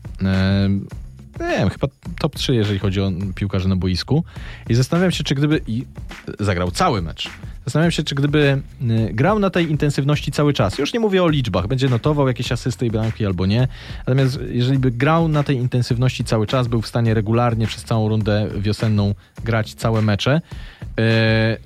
Nie 1.40 1.58
wiem, 1.58 1.70
chyba 1.70 1.88
top 2.20 2.36
3, 2.36 2.56
jeżeli 2.56 2.80
chodzi 2.80 3.02
o 3.02 3.12
piłkarzy 3.36 3.68
na 3.68 3.76
boisku. 3.76 4.24
I 4.70 4.76
zastanawiam 4.76 5.12
się, 5.12 5.24
czy 5.24 5.36
gdyby... 5.36 5.62
I 5.68 5.86
zagrał 6.40 6.72
cały 6.72 7.02
mecz. 7.02 7.30
Zastanawiam 7.66 7.92
się, 7.92 8.04
czy 8.04 8.16
gdyby 8.16 8.62
e, 8.82 9.14
grał 9.14 9.40
na 9.40 9.50
tej 9.50 9.72
intensywności 9.72 10.32
cały 10.32 10.54
czas. 10.54 10.78
Już 10.78 10.94
nie 10.94 11.00
mówię 11.00 11.24
o 11.24 11.28
liczbach, 11.28 11.68
będzie 11.68 11.90
notował 11.90 12.28
jakieś 12.28 12.52
asysty 12.52 12.86
i 12.86 12.92
bramki 12.92 13.26
albo 13.26 13.46
nie. 13.46 13.68
Natomiast 13.98 14.40
jeżeli 14.50 14.80
by 14.80 14.92
grał 14.92 15.28
na 15.28 15.44
tej 15.44 15.58
intensywności 15.58 16.24
cały 16.24 16.48
czas, 16.48 16.68
był 16.68 16.82
w 16.82 16.88
stanie 16.88 17.14
regularnie 17.14 17.68
przez 17.68 17.84
całą 17.84 18.10
rundę 18.10 18.50
wiosenną 18.58 19.16
grać 19.44 19.74
całe 19.74 20.02
mecze, 20.02 20.42
e, 21.00 21.58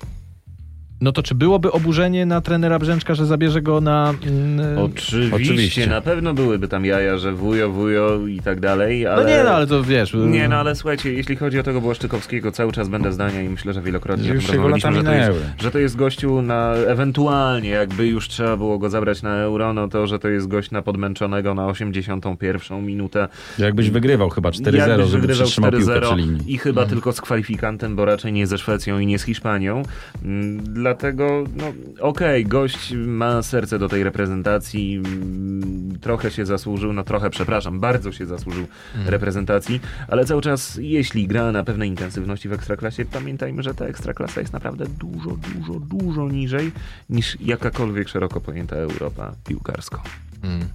no 1.01 1.11
to 1.11 1.23
czy 1.23 1.35
byłoby 1.35 1.71
oburzenie 1.71 2.25
na 2.25 2.41
trenera 2.41 2.79
Brzęczka, 2.79 3.15
że 3.15 3.25
zabierze 3.25 3.61
go 3.61 3.81
na... 3.81 4.13
mm, 4.27 4.77
Oczywiście, 4.77 5.35
Oczywiście. 5.35 5.87
na 5.87 6.01
pewno 6.01 6.33
byłyby 6.33 6.67
tam 6.67 6.85
jaja, 6.85 7.17
że 7.17 7.33
wujo, 7.33 7.69
wujo 7.69 8.27
i 8.27 8.39
tak 8.39 8.59
dalej, 8.59 9.07
ale... 9.07 9.23
No 9.23 9.29
nie, 9.29 9.43
no 9.43 9.49
ale 9.49 9.67
to 9.67 9.83
wiesz... 9.83 10.13
Nie, 10.13 10.49
no 10.49 10.55
ale 10.55 10.75
słuchajcie, 10.75 11.13
jeśli 11.13 11.35
chodzi 11.35 11.59
o 11.59 11.63
tego 11.63 11.81
Błaszczykowskiego, 11.81 12.51
cały 12.51 12.71
czas 12.71 12.89
będę 12.89 13.11
zdania 13.11 13.41
i 13.41 13.49
myślę, 13.49 13.73
że 13.73 13.81
wielokrotnie 13.81 14.29
Już 14.29 14.49
rozmawialiśmy, 14.49 14.93
że 14.93 15.03
to, 15.03 15.13
jest, 15.13 15.31
że 15.61 15.71
to 15.71 15.79
jest 15.79 15.95
gościu 15.95 16.41
na 16.41 16.73
ewentualnie, 16.73 17.69
jakby 17.69 18.07
już 18.07 18.27
trzeba 18.27 18.57
było 18.57 18.79
go 18.79 18.89
zabrać 18.89 19.21
na 19.21 19.35
euro, 19.37 19.73
no 19.73 19.87
to, 19.87 20.07
że 20.07 20.19
to 20.19 20.27
jest 20.27 20.47
gość 20.47 20.71
na 20.71 20.81
podmęczonego 20.81 21.53
na 21.53 21.67
81 21.67 22.85
minutę. 22.85 23.27
Jakbyś 23.59 23.89
wygrywał 23.89 24.29
chyba 24.29 24.49
4-0, 24.49 24.75
Jakbyś 24.75 25.07
żeby 25.07 25.21
wygrywał 25.21 25.45
przytrzymał 25.45 25.71
piłkę 25.71 26.01
przy 26.01 26.09
4-0 26.11 26.17
linii. 26.17 26.53
I 26.53 26.57
chyba 26.57 26.85
tylko 26.85 27.13
z 27.13 27.21
kwalifikantem, 27.21 27.95
bo 27.95 28.05
raczej 28.05 28.33
nie 28.33 28.47
ze 28.47 28.57
Szwecją 28.57 28.99
i 28.99 29.05
nie 29.05 29.19
z 29.19 29.23
Hiszpanią. 29.23 29.83
Mm, 30.23 30.59
Dlatego, 30.89 31.43
no 31.55 31.73
okej, 31.99 32.45
gość 32.45 32.93
ma 32.95 33.43
serce 33.43 33.79
do 33.79 33.89
tej 33.89 34.03
reprezentacji, 34.03 34.95
mm, 34.95 35.99
trochę 36.01 36.31
się 36.31 36.45
zasłużył, 36.45 36.93
no 36.93 37.03
trochę, 37.03 37.29
przepraszam, 37.29 37.79
bardzo 37.79 38.11
się 38.11 38.25
zasłużył 38.25 38.67
reprezentacji, 39.05 39.81
ale 40.07 40.25
cały 40.25 40.41
czas, 40.41 40.79
jeśli 40.81 41.27
gra 41.27 41.51
na 41.51 41.63
pewnej 41.63 41.89
intensywności 41.89 42.49
w 42.49 42.53
Ekstraklasie, 42.53 43.05
pamiętajmy, 43.05 43.63
że 43.63 43.73
ta 43.73 43.85
Ekstraklasa 43.85 44.41
jest 44.41 44.53
naprawdę 44.53 44.85
dużo, 44.85 45.37
dużo, 45.53 45.79
dużo 45.79 46.29
niżej 46.29 46.71
niż 47.09 47.41
jakakolwiek 47.41 48.09
szeroko 48.09 48.41
pojęta 48.41 48.75
Europa 48.75 49.35
piłkarsko. 49.47 50.03
Mm. 50.43 50.67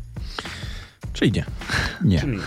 Czyli 1.14 1.32
nie. 1.32 1.44
Nie. 2.04 2.20
Czyli 2.20 2.38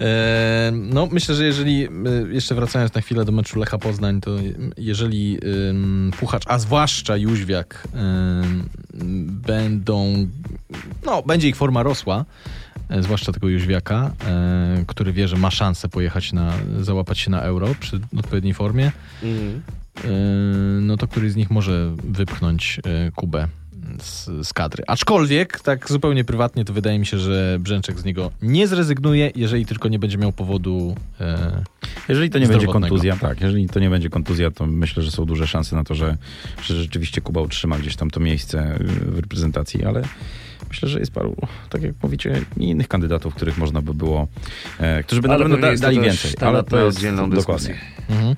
E, 0.00 0.70
no, 0.74 1.08
myślę, 1.12 1.34
że 1.34 1.44
jeżeli, 1.44 1.84
e, 1.84 1.88
jeszcze 2.32 2.54
wracając 2.54 2.94
na 2.94 3.00
chwilę 3.00 3.24
do 3.24 3.32
meczu 3.32 3.58
Lecha 3.58 3.78
Poznań, 3.78 4.20
to 4.20 4.30
jeżeli 4.76 5.38
ym, 5.68 6.10
Puchacz, 6.20 6.42
a 6.46 6.58
zwłaszcza 6.58 7.16
Jóźwiak, 7.16 7.88
ym, 7.94 8.68
będą, 9.46 10.26
no, 11.04 11.22
będzie 11.22 11.48
ich 11.48 11.56
forma 11.56 11.82
rosła, 11.82 12.24
e, 12.88 13.02
zwłaszcza 13.02 13.32
tego 13.32 13.48
Jóźwiaka, 13.48 14.10
e, 14.26 14.84
który 14.86 15.12
wie, 15.12 15.28
że 15.28 15.36
ma 15.36 15.50
szansę 15.50 15.88
pojechać 15.88 16.32
na, 16.32 16.52
załapać 16.80 17.18
się 17.18 17.30
na 17.30 17.40
euro 17.40 17.68
przy 17.80 18.00
odpowiedniej 18.18 18.54
formie, 18.54 18.92
mm. 19.22 19.62
e, 20.04 20.08
no 20.80 20.96
to 20.96 21.08
który 21.08 21.30
z 21.30 21.36
nich 21.36 21.50
może 21.50 21.94
wypchnąć 22.04 22.80
e, 22.84 23.10
Kubę 23.10 23.48
z, 24.00 24.30
z 24.46 24.52
kadry. 24.52 24.84
Aczkolwiek, 24.86 25.60
tak 25.60 25.88
zupełnie 25.88 26.24
prywatnie, 26.24 26.64
to 26.64 26.72
wydaje 26.72 26.98
mi 26.98 27.06
się, 27.06 27.18
że 27.18 27.56
Brzęczek 27.60 28.00
z 28.00 28.04
niego 28.04 28.30
nie 28.42 28.68
zrezygnuje, 28.68 29.30
jeżeli 29.36 29.66
tylko 29.66 29.88
nie 29.88 29.98
będzie 29.98 30.18
miał 30.18 30.32
powodu. 30.32 30.94
E, 31.20 31.62
Jeżeli 32.08 32.30
to 32.30 32.38
nie 32.38 32.46
będzie 32.48 32.66
kontuzja, 32.66 33.16
tak, 33.16 33.40
jeżeli 33.40 33.68
to 33.68 33.80
nie 33.80 33.90
będzie 33.90 34.10
kontuzja, 34.10 34.50
to 34.50 34.66
myślę, 34.66 35.02
że 35.02 35.10
są 35.10 35.24
duże 35.24 35.46
szanse 35.46 35.76
na 35.76 35.84
to, 35.84 35.94
że, 35.94 36.16
że 36.62 36.76
rzeczywiście 36.82 37.20
Kuba 37.20 37.40
utrzyma 37.40 37.78
gdzieś 37.78 37.96
tam 37.96 38.10
to 38.10 38.20
miejsce 38.20 38.78
w 39.06 39.18
reprezentacji, 39.18 39.84
ale 39.84 40.02
myślę, 40.68 40.88
że 40.88 40.98
jest 40.98 41.12
paru, 41.12 41.36
tak 41.70 41.82
jak 41.82 41.92
mówicie, 42.02 42.40
innych 42.56 42.88
kandydatów, 42.88 43.34
których 43.34 43.58
można 43.58 43.82
by 43.82 43.94
było, 43.94 44.28
e, 44.78 45.02
którzy 45.02 45.22
by 45.22 45.28
na 45.28 45.38
pewno 45.38 45.56
da, 45.56 45.74
to 45.74 45.80
dali 45.80 46.00
więcej. 46.00 46.30
Ale 46.40 46.64
to 46.64 46.84
jest 46.84 46.96
oddzielną 46.98 47.30
dyskusję. 47.30 47.78
mhm. 48.10 48.36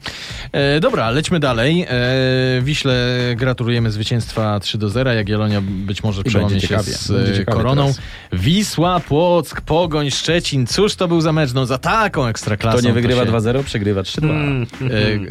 e, 0.52 0.80
dobra, 0.80 1.10
lećmy 1.10 1.40
dalej. 1.40 1.86
E, 1.88 2.62
Wiśle 2.62 3.16
gratulujemy 3.36 3.90
zwycięstwa 3.90 4.60
3 4.60 4.78
do 4.78 4.88
0. 4.88 5.12
Jagiellonia 5.12 5.60
być 5.60 6.02
może 6.02 6.24
przełamie 6.24 6.60
się 6.60 6.68
ciekawie. 6.68 6.92
z 6.92 7.10
e, 7.40 7.44
koroną. 7.44 7.82
teraz. 7.82 8.00
Wisła, 8.32 9.00
Płock, 9.00 9.60
Pogoń, 9.60 10.10
Szczecin. 10.10 10.66
Cóż 10.66 10.94
to 10.94 11.08
był 11.08 11.20
za 11.20 11.32
mecz? 11.32 11.52
No 11.52 11.66
za 11.66 11.78
taką 11.78 12.26
ekstraklasą. 12.26 12.78
Kto 12.78 12.86
nie 12.86 12.92
wygrywa 12.92 13.26
to 13.26 13.32
się, 13.32 13.38
2-0, 13.38 13.62
przegrywa 13.64 14.02
3-2. 14.02 14.30
Mm. 14.30 14.66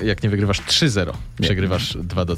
E, 0.01 0.05
jak 0.05 0.23
nie 0.23 0.29
wygrywasz 0.29 0.61
3-0, 0.61 1.13
przegrywasz 1.41 1.97
2 1.97 2.25
do 2.25 2.35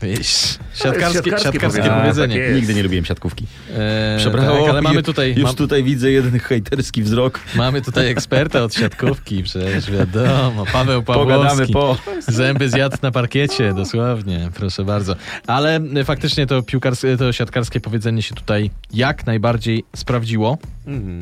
3. 0.00 0.06
A. 0.06 0.16
Wiesz, 0.16 0.58
To 0.58 0.84
Siatkarskie, 0.84 1.14
siatkarskie 1.30 1.44
siatkarskie 1.60 1.90
powiedzenie. 2.00 2.40
tak. 2.46 2.54
Nigdy 2.54 2.74
nie 2.74 2.82
lubiłem 2.82 3.04
siatkówki. 3.04 3.46
E, 3.74 4.16
Przepraszam, 4.18 4.56
tak, 4.58 4.68
ale 4.70 4.82
mamy 4.82 5.02
tutaj, 5.02 5.34
Już 5.34 5.42
mam, 5.44 5.54
tutaj 5.54 5.84
widzę 5.84 6.10
jeden 6.10 6.38
hejterski 6.40 7.02
wzrok. 7.02 7.40
mamy 7.54 7.82
tutaj 7.82 8.08
eksperta 8.08 8.62
od 8.64 8.74
siatkówki, 8.74 9.42
przecież 9.42 9.90
wiadomo, 9.90 10.64
Paweł 10.72 11.02
Pogadamy 11.08 11.66
Pawłowski. 11.66 11.72
po... 11.72 11.96
Zęby 12.32 12.68
zjadł 12.70 12.96
na 13.02 13.10
parkiecie, 13.10 13.74
dosłownie, 13.74 14.50
proszę 14.54 14.84
bardzo. 14.84 15.16
Ale 15.46 15.76
e, 15.76 16.04
faktycznie 16.04 16.46
to 16.46 16.62
piłkarskie, 16.62 17.16
to 17.16 17.32
siatkarskie 17.32 17.80
powiedzenie 17.80 18.22
się 18.22 18.34
tutaj 18.34 18.70
jak 18.92 19.26
najbardziej 19.26 19.84
sprawdziło. 19.96 20.58
Mhm. 20.86 21.20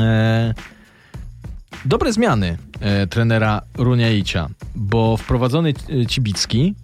E, 0.00 0.54
dobre 1.84 2.12
zmiany 2.12 2.58
e, 2.80 3.06
trenera 3.06 3.62
Runiaicia, 3.78 4.48
bo 4.74 5.16
wprowadzony 5.16 5.74
e, 6.02 6.06
Cibicki 6.06 6.74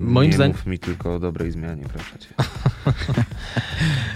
moim 0.00 0.30
nie 0.30 0.34
zdaniem 0.34 0.56
mów 0.56 0.66
mi 0.66 0.78
tylko 0.78 1.14
o 1.14 1.18
dobrej 1.18 1.50
zmianie, 1.50 1.84
proszę 1.92 2.18
cię. 2.18 2.28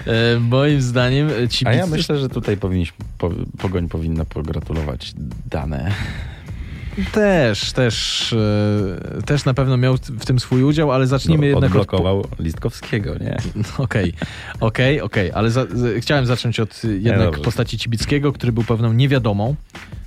e, 0.07 0.41
moim 0.41 0.83
zdaniem 0.83 1.29
e, 1.29 1.33
Cibicki 1.33 1.67
A 1.67 1.73
ja 1.73 1.87
myślę, 1.87 2.19
że 2.19 2.29
tutaj 2.29 2.57
powinniśmy, 2.57 3.05
po, 3.19 3.31
Pogoń 3.59 3.89
powinna 3.89 4.25
pogratulować 4.25 5.13
dane. 5.47 5.91
też, 7.13 7.73
też, 7.73 8.33
e, 8.33 9.23
też 9.23 9.45
na 9.45 9.55
pewno 9.55 9.77
miał 9.77 9.97
w 9.97 10.25
tym 10.27 10.41
swój 10.41 10.63
udział, 10.63 10.93
ale 10.93 11.07
zacznijmy 11.07 11.43
No, 11.43 11.47
jednak 11.47 11.71
od... 11.71 11.77
odblokował 11.77 12.25
Listkowskiego, 12.39 13.15
nie? 13.19 13.37
Okej, 13.79 14.13
okej, 14.61 15.01
okej, 15.01 15.33
ale 15.33 15.51
za, 15.51 15.67
z, 15.67 16.03
chciałem 16.03 16.27
zacząć 16.27 16.61
od 16.61 16.85
y, 16.85 16.99
jednak 16.99 17.27
dobrze. 17.27 17.41
postaci 17.41 17.79
Cibickiego, 17.79 18.33
który 18.33 18.53
był 18.53 18.65
pewną 18.65 18.93
niewiadomą. 18.93 19.55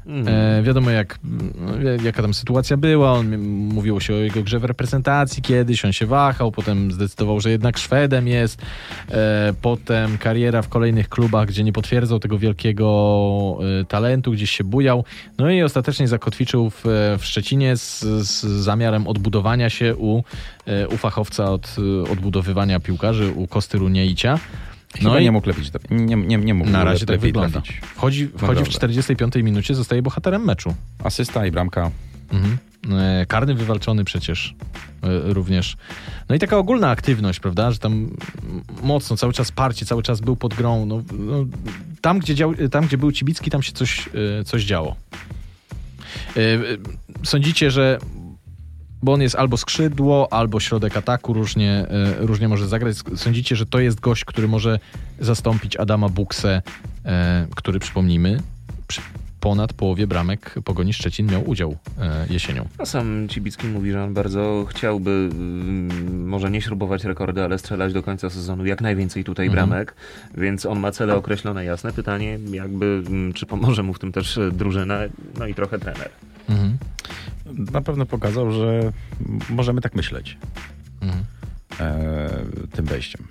Mhm. 0.05 0.27
E, 0.59 0.63
wiadomo 0.63 0.89
jak, 0.89 1.19
no, 1.65 1.77
wie- 1.77 1.97
jaka 2.05 2.21
tam 2.21 2.33
sytuacja 2.33 2.77
była, 2.77 3.11
on, 3.13 3.37
mówiło 3.73 3.99
się 3.99 4.13
o 4.13 4.17
jego 4.17 4.43
grze 4.43 4.59
w 4.59 4.63
reprezentacji 4.63 5.41
kiedyś, 5.43 5.85
on 5.85 5.93
się 5.93 6.05
wahał, 6.05 6.51
potem 6.51 6.91
zdecydował, 6.91 7.39
że 7.39 7.49
jednak 7.51 7.77
Szwedem 7.77 8.27
jest, 8.27 8.61
e, 9.11 9.53
potem 9.61 10.17
kariera 10.17 10.61
w 10.61 10.69
kolejnych 10.69 11.09
klubach, 11.09 11.47
gdzie 11.47 11.63
nie 11.63 11.73
potwierdzał 11.73 12.19
tego 12.19 12.37
wielkiego 12.37 13.59
e, 13.81 13.85
talentu, 13.85 14.31
gdzieś 14.31 14.51
się 14.51 14.63
bujał, 14.63 15.03
no 15.37 15.51
i 15.51 15.63
ostatecznie 15.63 16.07
zakotwiczył 16.07 16.69
w, 16.69 16.81
w 17.19 17.25
Szczecinie 17.25 17.77
z, 17.77 17.99
z 18.01 18.41
zamiarem 18.43 19.07
odbudowania 19.07 19.69
się 19.69 19.95
u, 19.95 20.23
e, 20.65 20.87
u 20.87 20.97
fachowca 20.97 21.51
od 21.51 21.75
e, 22.07 22.11
odbudowywania 22.11 22.79
piłkarzy, 22.79 23.31
u 23.35 23.47
Kosty 23.47 23.77
Runieicia. 23.77 24.39
Chyba 24.93 25.09
No 25.09 25.19
i 25.19 25.23
nie 25.23 25.31
mógł 25.31 25.47
lepiej, 25.47 25.63
nie, 25.91 26.15
nie, 26.15 26.37
nie 26.37 26.53
mógł 26.53 26.69
na 26.69 26.83
razie 26.83 27.05
tak 27.05 27.19
wygląda. 27.19 27.61
trafić. 27.61 27.81
Wchodzi, 27.81 28.27
wchodzi 28.27 28.39
w 28.39 28.41
Naprawdę. 28.41 28.71
45 28.71 29.35
minucie, 29.35 29.75
zostaje 29.75 30.01
bohaterem 30.01 30.45
meczu. 30.45 30.75
Asysta 31.03 31.45
i 31.45 31.51
bramka. 31.51 31.91
Mhm. 32.31 32.57
E, 32.99 33.25
Karny 33.25 33.53
wywalczony 33.55 34.03
przecież 34.03 34.55
e, 35.03 35.33
również. 35.33 35.77
No 36.29 36.35
i 36.35 36.39
taka 36.39 36.57
ogólna 36.57 36.89
aktywność, 36.89 37.39
prawda, 37.39 37.71
że 37.71 37.77
tam 37.79 38.09
mocno, 38.83 39.17
cały 39.17 39.33
czas 39.33 39.51
parcie, 39.51 39.85
cały 39.85 40.03
czas 40.03 40.21
był 40.21 40.35
pod 40.35 40.53
grą. 40.53 40.85
No, 40.85 41.03
no, 41.19 41.45
tam, 42.01 42.19
gdzie 42.19 42.35
dział, 42.35 42.53
tam, 42.71 42.87
gdzie 42.87 42.97
był 42.97 43.11
Cibicki, 43.11 43.51
tam 43.51 43.63
się 43.63 43.71
coś, 43.71 44.09
e, 44.39 44.43
coś 44.43 44.63
działo. 44.63 44.95
Sądzicie, 47.23 47.71
że 47.71 47.99
bo 49.03 49.13
on 49.13 49.21
jest 49.21 49.35
albo 49.35 49.57
skrzydło, 49.57 50.33
albo 50.33 50.59
środek 50.59 50.97
ataku, 50.97 51.33
różnie, 51.33 51.71
e, 51.71 52.15
różnie 52.19 52.47
może 52.47 52.67
zagrać. 52.67 52.97
Sądzicie, 53.15 53.55
że 53.55 53.65
to 53.65 53.79
jest 53.79 53.99
gość, 53.99 54.25
który 54.25 54.47
może 54.47 54.79
zastąpić 55.19 55.77
Adama 55.77 56.09
Buksę, 56.09 56.61
e, 57.05 57.47
który 57.55 57.79
przypomnijmy, 57.79 58.39
przy 58.87 59.01
ponad 59.39 59.73
połowie 59.73 60.07
bramek 60.07 60.55
Pogoni 60.65 60.93
Szczecin 60.93 61.27
miał 61.31 61.49
udział 61.49 61.75
e, 62.01 62.25
jesienią. 62.29 62.67
A 62.77 62.85
sam 62.85 63.27
Cibicki 63.29 63.67
mówi, 63.67 63.91
że 63.91 64.03
on 64.03 64.13
bardzo 64.13 64.65
chciałby 64.69 65.29
mm, 65.31 66.27
może 66.27 66.51
nie 66.51 66.61
śrubować 66.61 67.03
rekordy, 67.03 67.43
ale 67.43 67.59
strzelać 67.59 67.93
do 67.93 68.03
końca 68.03 68.29
sezonu 68.29 68.65
jak 68.65 68.81
najwięcej 68.81 69.23
tutaj 69.23 69.47
Mhm. 69.47 69.69
bramek, 69.69 69.95
więc 70.37 70.65
on 70.65 70.79
ma 70.79 70.91
cele 70.91 71.15
określone 71.15 71.65
jasne. 71.65 71.93
Pytanie 71.93 72.39
jakby, 72.51 73.03
mm, 73.07 73.33
czy 73.33 73.45
pomoże 73.45 73.83
mu 73.83 73.93
w 73.93 73.99
tym 73.99 74.11
też 74.11 74.39
drużyna, 74.51 74.99
no 75.39 75.47
i 75.47 75.53
trochę 75.53 75.79
trener. 75.79 76.09
Mhm. 76.49 76.77
Na 77.71 77.81
pewno 77.81 78.05
pokazał, 78.05 78.51
że 78.51 78.91
możemy 79.49 79.81
tak 79.81 79.95
myśleć 79.95 80.37
Mhm. 81.01 81.23
e, 81.79 82.29
tym 82.71 82.85
wejściem. 82.85 83.21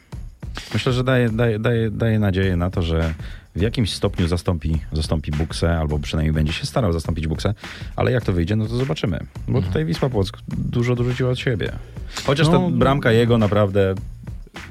Myślę, 0.75 0.93
że 0.93 1.05
daje, 1.05 1.31
daje, 1.31 1.59
daje, 1.59 1.91
daje 1.91 2.19
nadzieję 2.19 2.57
na 2.57 2.71
to, 2.71 2.83
że 2.83 3.15
w 3.57 3.61
jakimś 3.61 3.93
stopniu 3.95 4.29
zastąpi, 4.29 4.79
zastąpi 4.93 5.31
Buksę, 5.31 5.79
albo 5.79 5.99
przynajmniej 5.99 6.33
będzie 6.33 6.53
się 6.53 6.67
starał 6.67 6.93
zastąpić 6.93 7.27
Buksę, 7.27 7.55
ale 7.97 8.13
jak 8.13 8.25
to 8.25 8.33
wyjdzie, 8.33 8.57
no 8.57 8.67
to 8.67 8.77
zobaczymy. 8.77 9.19
Bo 9.49 9.55
Mhm. 9.59 9.65
tutaj 9.65 9.85
Wisła 9.85 10.09
Płock 10.11 10.39
dużo 10.49 10.95
dorzuciła 10.97 11.31
od 11.31 11.39
siebie. 11.39 11.73
Chociaż 12.27 12.49
No, 12.49 12.53
ta 12.71 12.77
bramka 12.77 13.13
jego 13.13 13.39
naprawdę, 13.39 13.95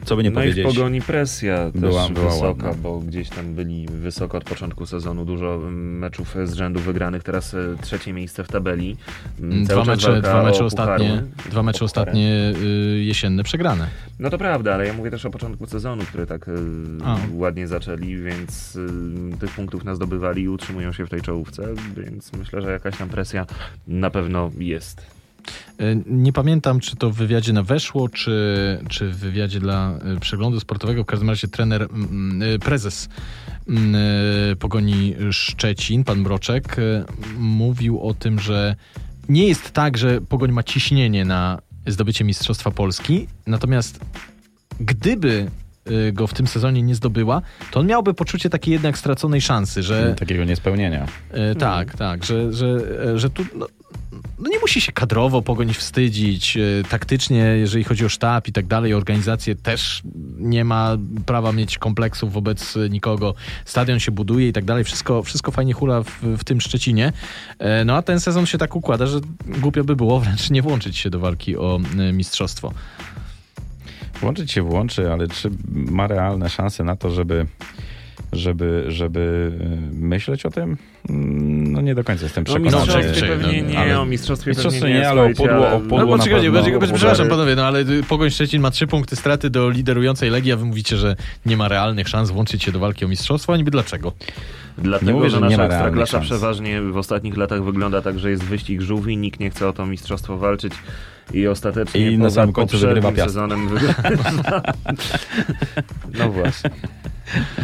co 0.06 0.16
by 0.16 0.24
nie 0.24 0.30
no 0.30 0.42
i 0.42 0.44
powiedzieć, 0.44 0.66
w 0.66 0.76
pogoni 0.76 1.02
presja 1.02 1.72
była- 1.76 2.04
też 2.04 2.12
była 2.14 2.30
wysoka, 2.30 2.68
ładna. 2.68 2.82
bo 2.84 3.00
gdzieś 3.00 3.30
tam 3.30 3.54
byli 3.56 3.88
wysoko 3.88 4.38
od 4.38 4.44
początku 4.44 4.86
sezonu, 4.86 5.26
dużo 5.26 5.56
mm, 5.56 5.98
meczów 6.00 6.36
z 6.44 6.54
rzędu 6.54 6.80
wygranych, 6.80 7.24
teraz 7.24 7.54
e, 7.54 7.58
trzecie 7.82 8.14
miejsce 8.14 8.44
w 8.44 8.48
tabeli. 8.48 8.98
Mm, 9.40 9.66
cały 9.66 9.84
Dwa 9.84 9.92
mecze, 9.92 10.22
dwa 10.22 10.44
mecze 10.44 10.66
ostatnie, 10.66 11.24
dwa 11.50 11.64
mecze 11.64 11.86
ostatnie 11.86 12.54
y, 12.64 13.04
jesienne 13.04 13.44
przegrane. 13.44 13.88
No 14.20 14.30
to 14.30 14.38
prawda, 14.38 14.74
ale 14.74 14.88
ja 14.88 14.94
mówię 14.94 15.12
też 15.12 15.26
o 15.26 15.30
początku 15.30 15.66
sezonu, 15.66 16.04
który 16.04 16.26
tak 16.28 16.48
e, 16.48 16.52
A. 17.06 17.18
ładnie 17.34 17.68
zaczęli, 17.68 18.18
więc 18.18 18.78
e, 19.34 19.38
tych 19.38 19.52
punktów 19.52 19.84
nas 19.84 19.96
zdobywali 19.98 20.42
i 20.44 20.50
utrzymują 20.50 20.94
się 20.94 21.06
w 21.06 21.10
tej 21.10 21.22
czołówce, 21.22 21.68
więc 21.98 22.34
myślę, 22.34 22.62
że 22.62 22.72
jakaś 22.72 22.98
tam 22.98 23.10
presja 23.10 23.46
na 23.88 24.10
pewno 24.10 24.52
jest. 24.60 25.21
Y, 25.82 26.04
Nie 26.06 26.34
pamiętam, 26.34 26.80
czy 26.80 26.96
to 26.96 27.10
w 27.10 27.16
wywiadzie 27.16 27.54
na 27.54 27.64
Weszło, 27.64 28.10
czy, 28.10 28.34
czy 28.90 29.10
w 29.10 29.18
wywiadzie 29.18 29.60
dla 29.60 30.00
y, 30.18 30.20
przeglądu 30.20 30.60
sportowego. 30.60 31.04
W 31.04 31.06
każdym 31.06 31.30
razie 31.30 31.48
trener, 31.48 31.82
mm, 31.84 32.42
y, 32.42 32.60
prezes 32.60 33.10
mm, 33.68 33.96
Pogoni 34.58 35.16
Szczecin, 35.32 36.04
pan 36.04 36.24
Broczek, 36.24 36.80
y, 36.80 37.04
mówił 37.38 38.02
o 38.02 38.14
tym, 38.14 38.40
że 38.40 38.76
nie 39.30 39.48
jest 39.48 39.72
tak, 39.72 39.98
że 39.98 40.22
Pogoń 40.22 40.52
ma 40.52 40.64
ciśnienie 40.64 41.26
na 41.26 41.60
zdobycie 41.88 42.24
Mistrzostwa 42.24 42.72
Polski, 42.72 43.28
natomiast 43.48 44.00
gdyby 44.80 45.48
go 46.14 46.28
w 46.28 46.34
tym 46.34 46.48
sezonie 46.48 46.82
nie 46.82 46.96
zdobyła, 46.96 47.42
to 47.72 47.80
on 47.80 47.88
miałby 47.88 48.14
poczucie 48.14 48.50
takiej 48.50 48.72
jednak 48.72 48.98
straconej 48.98 49.42
szansy, 49.42 49.84
że 49.84 50.16
takiego 50.20 50.44
niespełnienia. 50.44 51.08
E, 51.32 51.56
tak, 51.56 51.96
tak, 51.96 52.26
że, 52.26 52.54
że, 52.54 52.68
e, 53.06 53.20
że 53.20 53.30
tu 53.30 53.46
no, 53.56 53.68
no 54.40 54.50
nie 54.50 54.60
musi 54.60 54.82
się 54.82 54.92
kadrowo 54.92 55.42
pogonić 55.42 55.78
wstydzić, 55.78 56.58
e, 56.58 56.62
taktycznie, 56.90 57.38
jeżeli 57.38 57.84
chodzi 57.84 58.06
o 58.06 58.10
sztab 58.10 58.48
i 58.48 58.52
tak 58.52 58.66
dalej, 58.66 58.94
organizację 58.94 59.56
też 59.56 60.02
nie 60.40 60.66
ma 60.66 60.98
prawa 61.26 61.52
mieć 61.52 61.78
kompleksów 61.78 62.34
wobec 62.34 62.78
nikogo. 62.90 63.34
Stadion 63.66 64.00
się 64.00 64.12
buduje 64.12 64.48
i 64.48 64.54
tak 64.54 64.66
dalej, 64.66 64.84
wszystko, 64.84 65.24
wszystko 65.24 65.52
fajnie 65.52 65.74
hula 65.74 66.04
w, 66.04 66.22
w 66.22 66.44
tym 66.44 66.62
Szczecinie. 66.62 67.14
E, 67.60 67.86
No 67.86 67.96
a 67.96 68.02
ten 68.02 68.20
sezon 68.20 68.46
się 68.46 68.58
tak 68.58 68.76
układa, 68.76 69.06
że 69.08 69.20
głupio 69.46 69.84
by 69.84 69.96
było 69.96 70.20
wręcz 70.20 70.50
nie 70.50 70.62
włączyć 70.62 70.98
się 70.98 71.10
do 71.10 71.20
walki 71.20 71.58
o 71.58 71.80
e, 72.00 72.14
mistrzostwo. 72.14 72.74
Włączyć 74.22 74.52
się 74.52 74.62
włączy, 74.62 75.12
ale 75.12 75.28
czy 75.28 75.50
ma 75.72 76.08
realne 76.08 76.50
szanse 76.50 76.84
na 76.84 76.96
to, 76.96 77.12
żeby, 77.12 77.46
żeby, 78.34 78.86
żeby 78.88 79.52
y, 79.92 79.96
myśleć 79.96 80.46
o 80.46 80.52
tym? 80.52 80.78
Mm, 81.10 81.72
No 81.74 81.82
nie 81.82 81.96
do 81.96 82.04
końca 82.04 82.24
jestem 82.24 82.44
No, 82.48 82.54
przekonany. 82.54 82.78
mistrzostwie 82.86 83.22
czy- 83.22 83.28
pewnie 83.28 83.62
nie, 83.62 83.80
ale- 83.80 84.00
o 84.00 84.06
mistrzostwie 84.06 84.52
Mistrzostwie 84.52 84.82
pewnie 84.82 84.96
nie, 84.96 85.02
nie, 85.02 85.10
ale 85.10 85.22
o 85.22 85.30
podło- 85.30 85.68
o 85.68 85.80
podło- 85.80 85.80
No, 85.80 85.80
Było 85.80 86.00
na 86.12 86.18
poczekajcie, 86.18 86.46
pewno 86.48 86.60
poczekajcie, 86.60 86.72
podłoże. 86.80 86.94
przepraszam 86.96 87.30
panowie, 87.30 87.56
no 87.56 87.66
ale 87.66 87.80
y, 87.80 88.04
Pogoń 88.10 88.30
Szczecin 88.30 88.62
ma 88.62 88.72
trzy 88.72 88.88
punkty 88.88 89.16
straty 89.16 89.50
do 89.50 89.70
liderującej 89.70 90.30
Legii, 90.30 90.52
a 90.52 90.56
wy 90.56 90.66
mówicie, 90.66 90.98
że 90.98 91.16
nie 91.46 91.58
ma 91.58 91.68
realnych 91.68 92.08
szans 92.10 92.32
włączyć 92.32 92.64
się 92.64 92.72
do 92.72 92.80
walki 92.80 93.06
o 93.06 93.08
mistrzostwo, 93.08 93.54
a 93.54 93.58
niby 93.58 93.72
dlaczego? 93.72 94.14
Dlatego, 94.78 95.12
mówię, 95.12 95.30
że 95.30 95.36
że 95.36 95.42
nasza 95.42 95.66
ekstraklasa 95.66 96.20
przeważnie 96.20 96.82
w 96.82 96.98
ostatnich 96.98 97.38
latach 97.38 97.64
wygląda 97.64 98.02
tak, 98.02 98.20
że 98.20 98.30
jest 98.30 98.44
wyścig 98.44 98.82
żółwi, 98.82 99.18
nikt 99.18 99.40
nie 99.40 99.50
chce 99.50 99.68
o 99.68 99.74
to 99.74 99.86
mistrzostwo 99.86 100.38
walczyć 100.38 100.74
i 101.34 101.48
ostatecznie 101.48 102.12
I 102.12 102.18
na 102.18 102.26
poza 102.26 102.42
samym 102.42 102.54
końcu 102.54 102.78
wygrywa 102.78 103.12
Piast. 103.12 103.30
sezonem 103.30 103.70
wygra... 103.70 103.94
No 106.20 106.32
właśnie. 106.32 106.70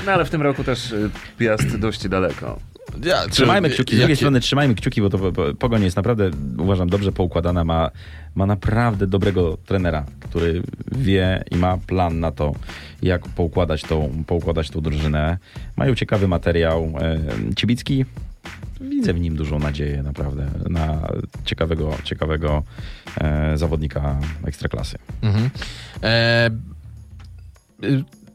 No 0.05 0.11
ale 0.11 0.25
w 0.25 0.29
tym 0.29 0.41
roku 0.41 0.63
też 0.63 0.91
y, 0.91 1.09
Piast 1.37 1.77
dość 1.77 2.07
daleko. 2.07 2.59
Ja, 3.05 3.27
Trzymajmy 3.29 3.69
kciuki. 3.69 3.95
Z 3.95 3.97
drugiej 3.97 4.01
jakie- 4.13 4.15
strony 4.15 4.39
trzymajmy 4.39 4.75
kciuki, 4.75 5.01
bo 5.01 5.09
to 5.09 5.19
Pogoń 5.59 5.83
jest 5.83 5.95
naprawdę, 5.95 6.31
uważam, 6.57 6.89
dobrze 6.89 7.11
poukładana. 7.11 7.63
Ma, 7.63 7.91
ma 8.35 8.45
naprawdę 8.45 9.07
dobrego 9.07 9.57
trenera, 9.65 10.05
który 10.19 10.63
wie 10.91 11.43
i 11.51 11.55
ma 11.55 11.77
plan 11.77 12.19
na 12.19 12.31
to, 12.31 12.53
jak 13.01 13.27
poukładać 13.27 13.81
tą, 13.83 14.23
poukładać 14.27 14.69
tą 14.69 14.81
drużynę. 14.81 15.37
Mają 15.75 15.95
ciekawy 15.95 16.27
materiał. 16.27 16.93
Cibicki, 17.55 18.05
widzę 18.81 19.13
w 19.13 19.19
nim 19.19 19.35
dużą 19.35 19.59
nadzieję 19.59 20.03
naprawdę 20.03 20.47
na 20.69 21.07
ciekawego, 21.45 21.97
ciekawego 22.03 22.63
e, 23.21 23.57
zawodnika 23.57 24.19
ekstraklasy. 24.45 24.97
Mhm. 25.21 25.49
E, 26.03 26.49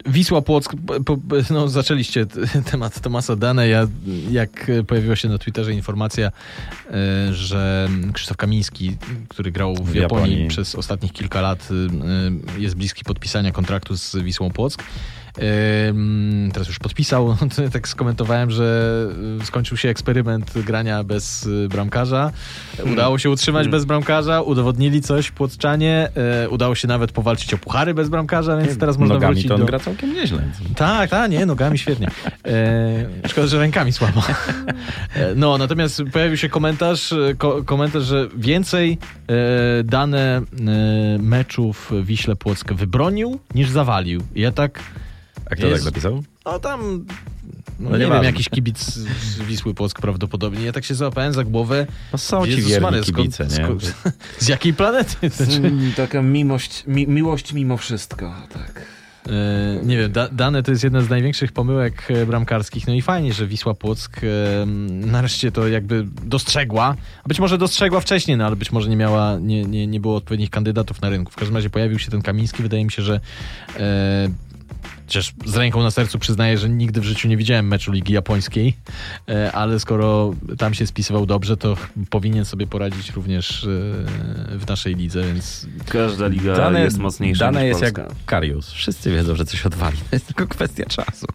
Wisła 0.06 0.42
Płock, 0.42 0.74
po, 1.04 1.18
no 1.50 1.68
zaczęliście 1.68 2.26
temat 2.70 3.00
Tomasa 3.00 3.36
Dane. 3.36 3.68
Ja, 3.68 3.86
jak 4.30 4.70
pojawiła 4.86 5.16
się 5.16 5.28
na 5.28 5.38
Twitterze 5.38 5.72
informacja, 5.72 6.32
e, 6.90 7.34
że 7.34 7.88
Krzysztof 8.12 8.36
Kamiński, 8.36 8.96
który 9.28 9.52
grał 9.52 9.74
w, 9.74 9.90
W 9.90 9.94
Japonii, 9.94 10.30
Japonii. 10.30 10.48
przez 10.48 10.74
ostatnich 10.74 11.12
kilka 11.12 11.40
lat, 11.40 11.68
y, 12.56 12.60
jest 12.60 12.74
bliski 12.74 13.04
podpisania 13.04 13.52
kontraktu 13.52 13.96
z 13.96 14.16
Wisłą 14.16 14.50
Płock. 14.50 14.82
Teraz 16.52 16.68
już 16.68 16.78
podpisał, 16.78 17.36
tak 17.72 17.88
skomentowałem, 17.88 18.50
że 18.50 18.92
skończył 19.44 19.76
się 19.76 19.88
eksperyment 19.88 20.58
grania 20.58 21.04
bez 21.04 21.46
y, 21.46 21.68
bramkarza. 21.68 22.32
Udało 22.92 23.18
się 23.18 23.30
utrzymać 23.30 23.62
Hmm. 23.62 23.70
bez 23.70 23.84
bramkarza, 23.84 24.42
udowodnili 24.42 25.00
coś 25.00 25.30
płotczanie, 25.30 26.08
y, 26.44 26.48
udało 26.48 26.74
się 26.74 26.88
nawet 26.88 27.12
powalczyć 27.12 27.54
o 27.54 27.58
puchary 27.58 27.94
bez 27.94 28.08
bramkarza, 28.08 28.56
więc 28.56 28.78
teraz 28.78 28.98
można 28.98 29.14
Nogami 29.14 29.34
wrócić 29.34 29.48
to 29.48 29.54
on 29.54 29.60
do... 29.60 29.66
gra 29.66 29.78
całkiem 29.78 30.14
nieźle. 30.14 30.42
Tak, 30.76 31.10
tak, 31.10 31.30
nie, 31.30 31.46
nogami 31.46 31.78
świetnie. 31.78 32.08
E, 32.46 33.28
szkoda, 33.28 33.46
że 33.46 33.58
rękami 33.58 33.92
słabo. 33.92 34.22
E, 35.14 35.34
no, 35.34 35.58
natomiast 35.58 36.02
pojawił 36.12 36.36
się 36.36 36.48
komentarz, 36.48 37.12
e, 37.12 37.34
ko, 37.38 37.62
komentarz, 37.64 38.02
że 38.02 38.28
więcej 38.36 38.98
e, 39.28 39.84
dane 39.84 40.36
e, 40.36 40.42
meczów 41.18 41.92
Wiśle 42.02 42.36
Płock 42.36 42.72
wybronił 42.72 43.38
niż 43.54 43.70
zawalił. 43.70 44.22
Ja 44.34 44.52
tak, 44.52 44.80
A 45.52 45.56
kto 45.56 45.70
tak 45.70 45.84
napisał? 45.84 46.22
no 46.44 46.58
tam, 46.58 46.80
no, 47.80 47.90
No 47.90 47.90
nie 47.90 47.98
wiem, 47.98 48.00
nieważne. 48.00 48.26
jakiś 48.26 48.48
kibic 48.48 48.78
z 48.84 49.42
Wisły 49.42 49.74
Płock 49.74 50.00
prawdopodobnie. 50.00 50.64
Ja 50.64 50.72
tak 50.72 50.84
się 50.84 50.94
załapałem 50.94 51.32
za 51.32 51.44
głowę. 51.44 51.86
No 52.12 52.18
są 52.18 52.44
ci 52.44 52.50
Jezus 52.50 52.70
wierni 52.70 52.88
skąd- 52.88 53.04
kibice, 53.16 53.44
nie? 53.44 53.50
skąd- 53.50 53.94
Z 54.38 54.48
jakiej 54.48 54.74
planety? 54.74 55.16
Mm, 55.62 55.92
Taka 55.96 56.22
miłość, 56.22 56.84
mi, 56.86 57.06
miłość 57.08 57.52
mimo 57.52 57.76
wszystko, 57.76 58.34
tak. 58.52 58.82
E, 59.28 59.30
nie 59.86 59.96
wiem, 59.96 60.12
da, 60.12 60.28
dane 60.28 60.62
to 60.62 60.70
jest 60.70 60.84
jedna 60.84 61.00
z 61.02 61.08
największych 61.10 61.52
pomyłek 61.52 62.08
e, 62.10 62.26
bramkarskich. 62.26 62.86
No 62.86 62.94
i 62.94 63.02
fajnie, 63.02 63.32
że 63.32 63.46
Wisła 63.46 63.74
Płock 63.74 64.20
e, 64.24 64.66
nareszcie 64.88 65.52
to 65.52 65.68
jakby 65.68 66.06
dostrzegła. 66.24 66.96
A 67.24 67.28
być 67.28 67.40
może 67.40 67.58
dostrzegła 67.58 68.00
wcześniej, 68.00 68.36
no 68.36 68.46
ale 68.46 68.56
być 68.56 68.72
może 68.72 68.88
nie 68.90 68.96
miała, 68.96 69.38
nie, 69.40 69.64
nie, 69.64 69.86
nie 69.86 70.00
było 70.00 70.16
odpowiednich 70.16 70.50
kandydatów 70.50 71.00
na 71.02 71.08
rynku. 71.10 71.32
W 71.32 71.36
każdym 71.36 71.56
razie 71.56 71.70
pojawił 71.70 71.98
się 71.98 72.10
ten 72.10 72.22
Kamiński. 72.22 72.62
Wydaje 72.62 72.84
mi 72.84 72.90
się, 72.92 73.02
że 73.02 73.20
e, 73.76 74.28
Chociaż 75.12 75.32
z 75.44 75.56
ręką 75.56 75.82
na 75.82 75.90
sercu 75.90 76.18
przyznaję, 76.18 76.58
że 76.58 76.68
nigdy 76.68 77.00
w 77.00 77.04
życiu 77.04 77.28
nie 77.28 77.36
widziałem 77.36 77.68
meczu 77.68 77.92
Ligi 77.92 78.12
Japońskiej, 78.12 78.76
e, 79.28 79.52
ale 79.52 79.80
skoro 79.80 80.34
tam 80.58 80.74
się 80.74 80.86
spisywał 80.86 81.26
dobrze, 81.26 81.56
to 81.56 81.76
powinien 82.10 82.44
sobie 82.44 82.66
poradzić 82.66 83.10
również 83.10 83.64
e, 83.64 83.68
w 84.58 84.64
naszej 84.68 84.94
lidze, 84.94 85.22
więc 85.26 85.66
Każda 85.88 86.26
liga 86.26 86.56
Dane 86.56 86.80
jest 86.80 86.98
mocniejsza 86.98 87.44
Dane 87.44 87.60
niż 87.60 87.68
jest 87.68 87.80
Polska. 87.80 88.02
jak 88.02 88.12
Karius. 88.26 88.72
Wszyscy 88.72 89.12
wiedzą, 89.12 89.34
że 89.34 89.44
coś 89.44 89.66
odwali. 89.66 89.96
To 90.10 90.16
jest 90.16 90.26
tylko 90.26 90.46
kwestia 90.46 90.84
czasu. 90.86 91.26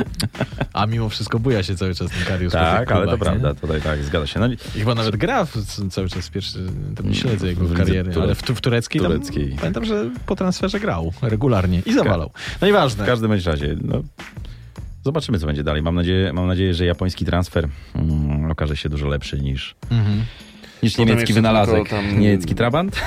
a 0.72 0.86
mimo 0.86 1.08
wszystko 1.08 1.38
buja 1.38 1.62
się 1.62 1.76
cały 1.76 1.94
czas 1.94 2.10
ten 2.10 2.24
Karius. 2.24 2.52
po 2.52 2.58
Tak, 2.58 2.92
ale 2.92 3.06
to 3.06 3.12
nie? 3.12 3.18
prawda. 3.18 3.54
Tutaj 3.54 3.80
tak, 3.80 4.02
zgadza 4.04 4.26
się. 4.26 4.40
No, 4.40 4.46
I 4.52 4.56
chyba 4.78 4.94
nawet 4.94 5.16
gra 5.16 5.44
w, 5.44 5.56
cały 5.90 6.08
czas 6.08 6.30
pierwszy, 6.30 6.58
tam 6.96 7.08
nie 7.08 7.14
śledzę 7.14 7.46
jego 7.48 7.64
W 7.64 7.76
kariery, 7.76 8.12
ture- 8.12 8.22
ale 8.22 8.34
w, 8.34 8.42
w 8.42 8.60
tureckiej, 8.60 9.00
tam, 9.02 9.12
tureckiej. 9.12 9.56
pamiętam, 9.60 9.84
że 9.84 10.10
po 10.26 10.36
transferze 10.36 10.80
grał 10.80 11.12
regularnie 11.22 11.82
i 11.86 11.92
zawalał. 11.94 12.30
No 12.60 12.66
nieważne. 12.66 13.04
w 13.04 13.06
każdym 13.06 13.30
bądź 13.30 13.46
razie, 13.46 13.76
no, 13.84 14.02
zobaczymy, 15.04 15.38
co 15.38 15.46
będzie 15.46 15.64
dalej. 15.64 15.82
Mam 15.82 15.94
nadzieję, 15.94 16.32
mam 16.32 16.46
nadzieję 16.46 16.74
że 16.74 16.86
japoński 16.86 17.24
transfer 17.24 17.68
mm, 17.94 18.50
okaże 18.50 18.76
się 18.76 18.88
dużo 18.88 19.08
lepszy 19.08 19.40
niż, 19.40 19.74
Mhm. 19.90 20.24
Niż 20.82 20.98
niemiecki 20.98 21.32
wynalazek. 21.32 21.88
tam- 21.88 22.20
Niemiecki 22.20 22.54
trabant? 22.54 23.00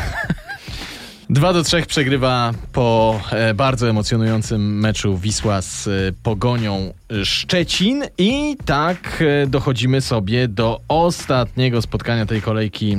2 1.29 1.53
do 1.53 1.63
3 1.63 1.81
przegrywa 1.87 2.51
po 2.73 3.19
e, 3.31 3.53
bardzo 3.53 3.89
emocjonującym 3.89 4.79
meczu 4.79 5.17
Wisła 5.17 5.61
z 5.61 5.87
e, 5.87 5.91
Pogonią 6.23 6.93
Szczecin 7.23 8.03
i 8.17 8.57
tak 8.65 9.23
e, 9.43 9.47
dochodzimy 9.47 10.01
sobie 10.01 10.47
do 10.47 10.81
ostatniego 10.87 11.81
spotkania 11.81 12.25
tej 12.25 12.41
kolejki 12.41 12.97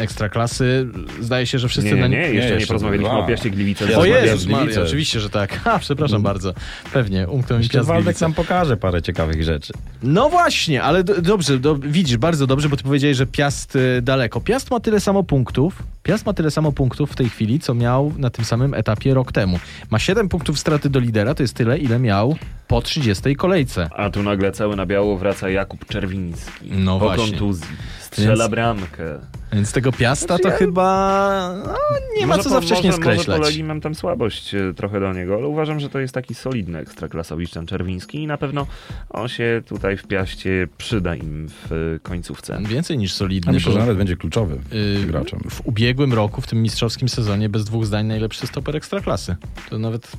Ekstraklasy. 0.00 0.86
Zdaje 1.20 1.46
się, 1.46 1.58
że 1.58 1.68
wszyscy 1.68 1.94
Nie, 1.94 2.00
na 2.00 2.06
nie, 2.06 2.18
nie, 2.18 2.22
jeszcze 2.22 2.48
nie 2.48 2.54
jeszcze 2.54 2.66
porozmawialiśmy 2.66 3.10
dwa. 3.10 3.18
o 3.18 3.26
Piaście 3.26 3.50
Gliwice. 3.50 3.90
Ja 3.90 3.98
O 3.98 4.04
Jezus 4.04 4.46
Maria, 4.46 4.82
oczywiście, 4.82 5.20
że 5.20 5.30
tak. 5.30 5.58
Ha, 5.58 5.78
przepraszam 5.78 6.22
bardzo. 6.22 6.54
Pewnie, 6.92 7.28
umknął 7.28 7.58
mi 7.58 7.68
Piast 7.68 7.88
Waldek 7.88 8.20
nam 8.20 8.34
pokaże 8.34 8.76
parę 8.76 9.02
ciekawych 9.02 9.44
rzeczy. 9.44 9.72
No 10.02 10.28
właśnie, 10.28 10.82
ale 10.82 11.04
do, 11.04 11.22
dobrze, 11.22 11.58
do, 11.58 11.76
widzisz, 11.76 12.16
bardzo 12.16 12.46
dobrze, 12.46 12.68
bo 12.68 12.76
ty 12.76 12.82
powiedziałeś, 12.82 13.16
że 13.16 13.26
Piast 13.26 13.76
y, 13.76 14.02
daleko. 14.02 14.40
Piast 14.40 14.70
ma 14.70 14.80
tyle 14.80 15.00
samo 15.00 15.22
punktów, 15.22 15.82
Piast 16.02 16.26
ma 16.26 16.32
tyle 16.32 16.50
samo 16.50 16.72
punktów 16.72 17.12
w 17.12 17.16
tej 17.16 17.28
chwili, 17.28 17.57
co 17.60 17.74
miał 17.74 18.12
na 18.18 18.30
tym 18.30 18.44
samym 18.44 18.74
etapie 18.74 19.14
rok 19.14 19.32
temu. 19.32 19.58
Ma 19.90 19.98
7 19.98 20.28
punktów 20.28 20.58
straty 20.58 20.90
do 20.90 21.00
lidera, 21.00 21.34
to 21.34 21.42
jest 21.42 21.54
tyle, 21.54 21.78
ile 21.78 21.98
miał 21.98 22.36
po 22.68 22.82
30 22.82 23.36
kolejce. 23.36 23.88
A 23.96 24.10
tu 24.10 24.22
nagle 24.22 24.52
cały 24.52 24.76
na 24.76 24.86
biało 24.86 25.16
wraca 25.16 25.50
Jakub 25.50 25.86
Czerwiński. 25.86 26.70
No 26.70 26.98
po 26.98 27.04
właśnie. 27.04 27.30
kontuzji. 27.30 27.66
Strzela 28.12 28.36
Więc- 28.36 28.50
bramkę. 28.50 29.18
Więc 29.52 29.72
tego 29.72 29.92
Piasta 29.92 30.26
Znaczy 30.26 30.42
to 30.42 30.48
ja- 30.48 30.56
chyba 30.56 31.54
no, 31.66 31.74
nie 32.16 32.26
ma 32.26 32.36
Może 32.36 32.42
co 32.42 32.48
po- 32.48 32.54
za 32.54 32.60
wcześnie 32.60 32.90
może, 32.90 32.98
Może 33.04 33.12
skreślać. 33.12 33.40
Legii 33.42 33.64
mam 33.64 33.80
tam 33.80 33.94
słabość 33.94 34.54
e, 34.54 34.74
trochę 34.76 35.00
do 35.00 35.12
niego, 35.12 35.34
ale 35.34 35.46
uważam, 35.46 35.80
że 35.80 35.88
to 35.90 35.98
jest 35.98 36.14
taki 36.14 36.34
solidny 36.34 36.78
ekstraklasowicz 36.78 37.50
ten 37.50 37.66
Czerwiński 37.66 38.22
i 38.22 38.26
na 38.26 38.38
pewno 38.38 38.66
on 39.10 39.28
się 39.28 39.62
tutaj 39.68 39.96
w 39.96 40.06
Piaście 40.06 40.68
przyda 40.78 41.14
im 41.16 41.48
w 41.48 41.72
e, 41.72 41.98
końcówce. 41.98 42.58
Więcej 42.68 42.98
niż 42.98 43.12
A 43.14 43.16
solidny, 43.16 43.52
myślę, 43.52 43.66
bo 43.68 43.72
że 43.72 43.78
nawet 43.80 43.96
będzie 43.96 44.16
kluczowy 44.16 44.58
y, 45.02 45.06
graczem. 45.06 45.40
w 45.50 45.60
ubiegłym 45.66 46.12
roku, 46.12 46.40
w 46.40 46.46
tym 46.46 46.62
mistrzowskim 46.62 47.08
sezonie, 47.08 47.48
bez 47.48 47.64
dwóch 47.64 47.86
zdań 47.86 48.06
najlepszy 48.06 48.46
stoper 48.46 48.76
Ekstraklasy. 48.76 49.36
To 49.70 49.78
nawet 49.78 50.12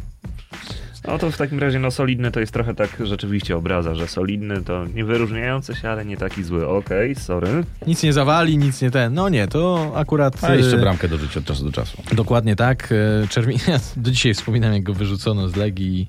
No 1.08 1.18
to 1.18 1.32
w 1.32 1.38
takim 1.38 1.60
razie 1.60 1.80
no 1.80 1.92
solidny 1.92 2.32
to 2.32 2.40
jest 2.40 2.52
trochę 2.54 2.76
tak 2.76 2.90
rzeczywiście 3.04 3.58
obraza, 3.58 3.96
że 3.96 4.08
solidny 4.08 4.62
to 4.62 4.86
nie 4.86 5.06
wyróżniający 5.06 5.76
się, 5.76 5.90
ale 5.90 6.06
nie 6.06 6.18
taki 6.18 6.44
zły. 6.44 6.68
Okej, 6.68 7.16
sorry. 7.16 7.64
nic 7.88 8.04
nie 8.04 8.14
zawali, 8.14 8.58
nic 8.58 8.82
nie 8.82 8.92
ten. 8.92 9.14
No 9.14 9.30
nie, 9.30 9.48
to 9.48 9.92
akurat... 9.96 10.44
A 10.44 10.56
jeszcze 10.56 10.78
y, 10.78 10.80
bramkę 10.80 11.08
dorzuci 11.08 11.40
od 11.40 11.46
czasu 11.46 11.66
do 11.66 11.72
czasu. 11.72 12.04
Dokładnie 12.12 12.56
tak. 12.56 12.90
E, 13.24 13.28
Czerwin... 13.28 13.60
Ja 13.68 13.80
do 14.04 14.12
dzisiaj 14.12 14.34
wspominam, 14.34 14.74
jak 14.74 14.84
go 14.84 14.94
wyrzucono 14.94 15.50
z 15.50 15.56
Legii 15.56 16.08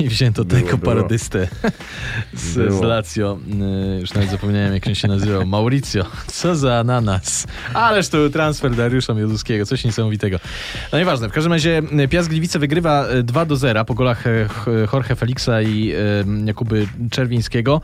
i, 0.00 0.08
wzięto 0.08 0.44
Było, 0.44 0.60
tego 0.62 0.76
było. 0.78 0.92
parodystę 0.94 1.48
z, 2.34 2.74
z. 2.74 2.82
Lazio. 2.82 3.38
E, 3.96 4.00
Już 4.00 4.14
nawet 4.14 4.30
zapomniałem, 4.30 4.74
jak 4.74 4.86
on 4.86 4.94
się 4.94 5.08
nazywał. 5.08 5.46
Mauricio. 5.46 6.04
Co 6.26 6.56
za 6.56 6.74
ananas. 6.78 7.46
Ależ 7.74 8.08
to 8.08 8.16
był 8.18 8.30
transfer 8.30 8.74
Dariusza 8.76 9.14
Mioduskiego. 9.14 9.66
Coś 9.66 9.84
niesamowitego. 9.84 10.38
No 10.92 10.98
nieważne. 10.98 11.28
W 11.28 11.32
każdym 11.32 11.52
razie 11.52 11.82
e, 11.98 12.08
Piast 12.08 12.28
Gliwice 12.28 12.58
wygrywa 12.58 13.06
e, 13.06 13.22
2 13.22 13.44
do 13.44 13.56
0 13.56 13.84
po 13.84 13.94
golach 13.94 14.24
Ch- 14.48 14.92
Jorge 14.92 15.14
Felixa 15.16 15.62
i 15.62 15.92
Jakuby 16.44 16.86
Czerwińskiego. 17.10 17.80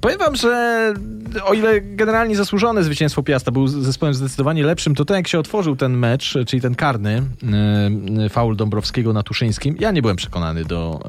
Powiem 0.00 0.18
wam, 0.18 0.36
że 0.36 0.94
o 1.44 1.54
ile 1.54 1.80
generalnie 1.80 2.36
zasłużone 2.36 2.84
zwycięstwo 2.84 3.22
Piasta 3.22 3.50
był 3.50 3.68
zespołem 3.68 4.14
zdecydowanie 4.14 4.64
lepszym, 4.64 4.94
to 4.94 5.04
ten 5.04 5.16
jak 5.16 5.28
się 5.28 5.38
otworzył 5.38 5.76
ten 5.76 5.96
mecz, 5.96 6.34
czyli 6.46 6.62
ten 6.62 6.74
karny 6.74 7.22
yy, 8.18 8.28
faul 8.28 8.56
Dąbrowskiego 8.56 9.12
na 9.12 9.22
Tuszyńskim, 9.22 9.76
ja 9.80 9.90
nie 9.90 10.02
byłem 10.02 10.16
przekonany 10.16 10.64
do, 10.64 11.00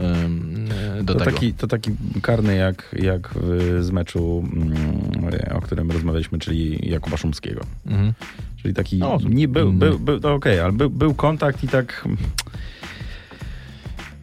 yy, 0.97 1.03
do 1.03 1.13
To 1.13 1.19
tego. 1.19 1.31
taki, 1.31 1.53
to 1.53 1.67
taki 1.67 1.91
karny 2.21 2.55
jak, 2.55 2.95
jak 2.99 3.29
z 3.79 3.91
meczu, 3.91 4.47
mm, 4.53 4.73
o 5.55 5.61
którym 5.61 5.91
rozmawialiśmy, 5.91 6.39
czyli 6.39 6.89
Jakuba 6.89 7.17
Szumskiego. 7.17 7.61
Mhm. 7.85 8.13
Czyli 8.61 8.73
taki, 8.73 8.97
No, 8.97 9.17
nie 9.29 9.47
był, 9.47 9.67
mm. 9.67 9.79
był, 9.79 9.99
był 9.99 10.19
no 10.23 10.33
okej, 10.33 10.59
ale 10.59 10.71
był, 10.71 10.89
był 10.89 11.13
kontakt 11.13 11.63
i 11.63 11.67
tak, 11.67 12.07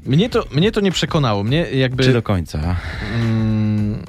Mnie, 0.06 0.28
to, 0.30 0.44
mnie 0.52 0.72
to 0.72 0.80
nie 0.80 0.92
przekonało. 0.92 1.44
Mnie 1.44 1.60
jakby... 1.70 2.04
czy 2.04 2.12
do 2.12 2.22
końca. 2.22 2.76
Mm, 3.14 4.02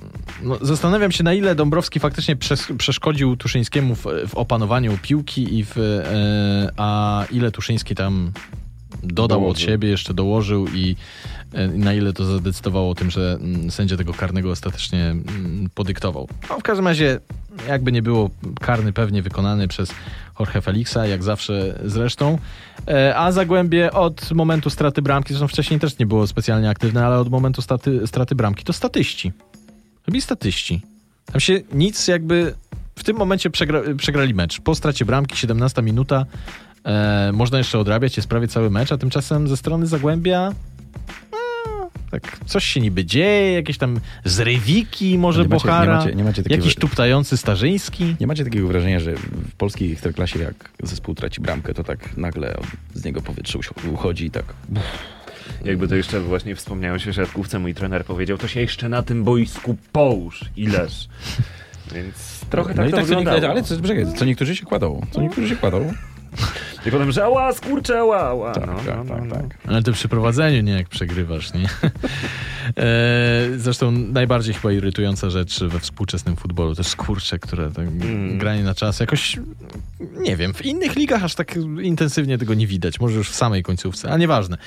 no, 0.43 0.57
zastanawiam 0.61 1.11
się, 1.11 1.23
na 1.23 1.33
ile 1.33 1.55
Dąbrowski 1.55 1.99
faktycznie 1.99 2.35
przes- 2.35 2.77
przeszkodził 2.77 3.37
Tuszyńskiemu 3.37 3.95
w, 3.95 4.05
w 4.27 4.35
opanowaniu 4.35 4.97
piłki 5.01 5.59
i 5.59 5.63
w, 5.65 5.77
e, 5.77 6.71
a 6.77 7.25
ile 7.31 7.51
Tuszyński 7.51 7.95
tam 7.95 8.31
dodał 9.03 9.37
od 9.37 9.43
Dołożył. 9.43 9.67
siebie, 9.67 9.89
jeszcze 9.89 10.13
dołożył 10.13 10.67
i 10.67 10.95
e, 11.53 11.67
na 11.67 11.93
ile 11.93 12.13
to 12.13 12.25
zadecydowało 12.25 12.89
o 12.89 12.95
tym, 12.95 13.11
że 13.11 13.37
mm, 13.41 13.71
sędzia 13.71 13.97
tego 13.97 14.13
karnego 14.13 14.51
ostatecznie 14.51 15.03
mm, 15.05 15.69
podyktował. 15.75 16.27
No, 16.49 16.59
w 16.59 16.63
każdym 16.63 16.87
razie, 16.87 17.19
jakby 17.67 17.91
nie 17.91 18.01
było, 18.01 18.29
karny 18.61 18.93
pewnie 18.93 19.21
wykonany 19.21 19.67
przez 19.67 19.91
Jorge 20.39 20.61
Felixa, 20.61 20.97
jak 21.09 21.23
zawsze 21.23 21.79
zresztą. 21.85 22.37
E, 22.87 23.15
A 23.15 23.31
Zagłębie 23.31 23.91
od 23.91 24.31
momentu 24.31 24.69
straty 24.69 25.01
bramki, 25.01 25.29
zresztą 25.29 25.47
wcześniej 25.47 25.79
też 25.79 25.99
nie 25.99 26.05
było 26.05 26.27
specjalnie 26.27 26.69
aktywne, 26.69 27.05
ale 27.05 27.19
od 27.19 27.29
momentu 27.29 27.61
staty, 27.61 28.07
straty 28.07 28.35
bramki 28.35 28.63
to 28.63 28.73
statyści. 28.73 29.31
Robi 30.07 30.21
statyści. 30.21 30.81
Tam 31.25 31.39
się 31.39 31.61
nic 31.73 32.07
jakby... 32.07 32.53
W 32.95 33.03
tym 33.03 33.17
momencie 33.17 33.49
przegra, 33.49 33.81
przegrali 33.97 34.33
mecz. 34.33 34.61
Po 34.61 34.75
stracie 34.75 35.05
bramki, 35.05 35.37
17 35.37 35.81
minuta, 35.81 36.25
e, 36.83 37.31
można 37.33 37.57
jeszcze 37.57 37.79
odrabiać, 37.79 38.17
jest 38.17 38.29
prawie 38.29 38.47
cały 38.47 38.69
mecz, 38.69 38.91
a 38.91 38.97
tymczasem 38.97 39.47
ze 39.47 39.57
strony 39.57 39.87
Zagłębia 39.87 40.51
tak 42.11 42.37
coś 42.45 42.63
się 42.65 42.79
niby 42.79 43.05
dzieje, 43.05 43.53
jakieś 43.53 43.77
tam 43.77 43.99
zrywiki 44.25 45.17
może 45.17 45.41
Nie 45.41 45.47
macie- 45.47 45.63
nie 45.67 45.71
Bohara, 45.71 45.97
macie- 45.97 46.15
nie 46.15 46.23
macie 46.23 46.43
takiego- 46.43 46.61
jakiś 46.63 46.75
tuptający 46.75 47.37
Starzyński. 47.37 48.15
Nie 48.19 48.27
macie 48.27 48.43
takiego 48.43 48.67
wrażenia, 48.67 48.99
że 48.99 49.13
w 49.15 49.55
polskiej 49.57 49.91
ekstraklasie 49.91 50.39
jak 50.39 50.69
zespół 50.83 51.15
traci 51.15 51.41
bramkę, 51.41 51.73
to 51.73 51.83
tak 51.83 52.17
nagle 52.17 52.57
z 52.93 53.05
niego 53.05 53.21
powietrze 53.21 53.59
uchodzi 53.93 54.25
i 54.25 54.31
tak... 54.31 54.45
Jakby 55.65 55.87
to 55.87 55.95
jeszcze 55.95 56.19
właśnie 56.19 56.55
wspomniałeś 56.55 57.07
o 57.07 57.13
siatkówce, 57.13 57.59
mój 57.59 57.73
trener 57.73 58.05
powiedział, 58.05 58.37
to 58.37 58.47
się 58.47 58.59
jeszcze 58.61 58.89
na 58.89 59.01
tym 59.03 59.23
boisku 59.23 59.77
połóż 59.91 60.41
i 60.57 60.67
leż. 60.67 61.07
Więc 61.95 62.39
trochę 62.49 62.69
no 62.73 62.75
tak 62.77 62.87
i 62.87 62.91
to 62.91 62.97
tak 62.97 63.05
co 63.05 63.15
wyglądało. 63.15 63.51
ale 63.53 63.63
co, 63.63 63.81
czekaj, 63.81 64.05
co 64.17 64.25
niektórzy 64.25 64.55
się 64.55 64.65
kładą, 64.65 65.05
co 65.11 65.21
niektórzy 65.21 65.49
się 65.49 65.55
kładą. 65.55 65.93
I 66.85 66.91
potem, 66.91 67.11
że 67.11 67.23
ała, 67.23 67.53
skurcze, 67.53 67.99
ała, 67.99 68.19
ała. 68.19 68.51
Tak, 68.53 68.67
no, 68.67 68.73
tak, 68.75 68.85
no, 69.07 69.15
tak, 69.15 69.23
no, 69.25 69.35
tak. 69.35 69.57
Ale 69.67 69.83
to 69.83 69.91
przy 69.91 70.07
prowadzeniu 70.07 70.61
nie 70.61 70.71
jak 70.71 70.89
przegrywasz, 70.89 71.53
nie? 71.53 71.69
E, 72.77 73.57
Zresztą 73.57 73.91
najbardziej 73.91 74.53
chyba 74.53 74.71
irytująca 74.71 75.29
rzecz 75.29 75.63
we 75.63 75.79
współczesnym 75.79 76.35
futbolu 76.35 76.75
to 76.75 76.83
skurcze, 76.83 77.39
które 77.39 77.71
tak 77.71 77.87
Mm. 77.87 78.37
granie 78.37 78.63
na 78.63 78.75
czas 78.75 78.99
jakoś 78.99 79.39
nie 80.19 80.35
wiem, 80.37 80.53
w 80.53 80.65
innych 80.65 80.95
ligach 80.95 81.23
aż 81.23 81.35
tak 81.35 81.55
intensywnie 81.81 82.37
tego 82.37 82.53
nie 82.53 82.67
widać, 82.67 82.99
może 82.99 83.15
już 83.17 83.29
w 83.29 83.35
samej 83.35 83.63
końcówce, 83.63 84.11
a 84.11 84.17
nieważne. 84.17 84.57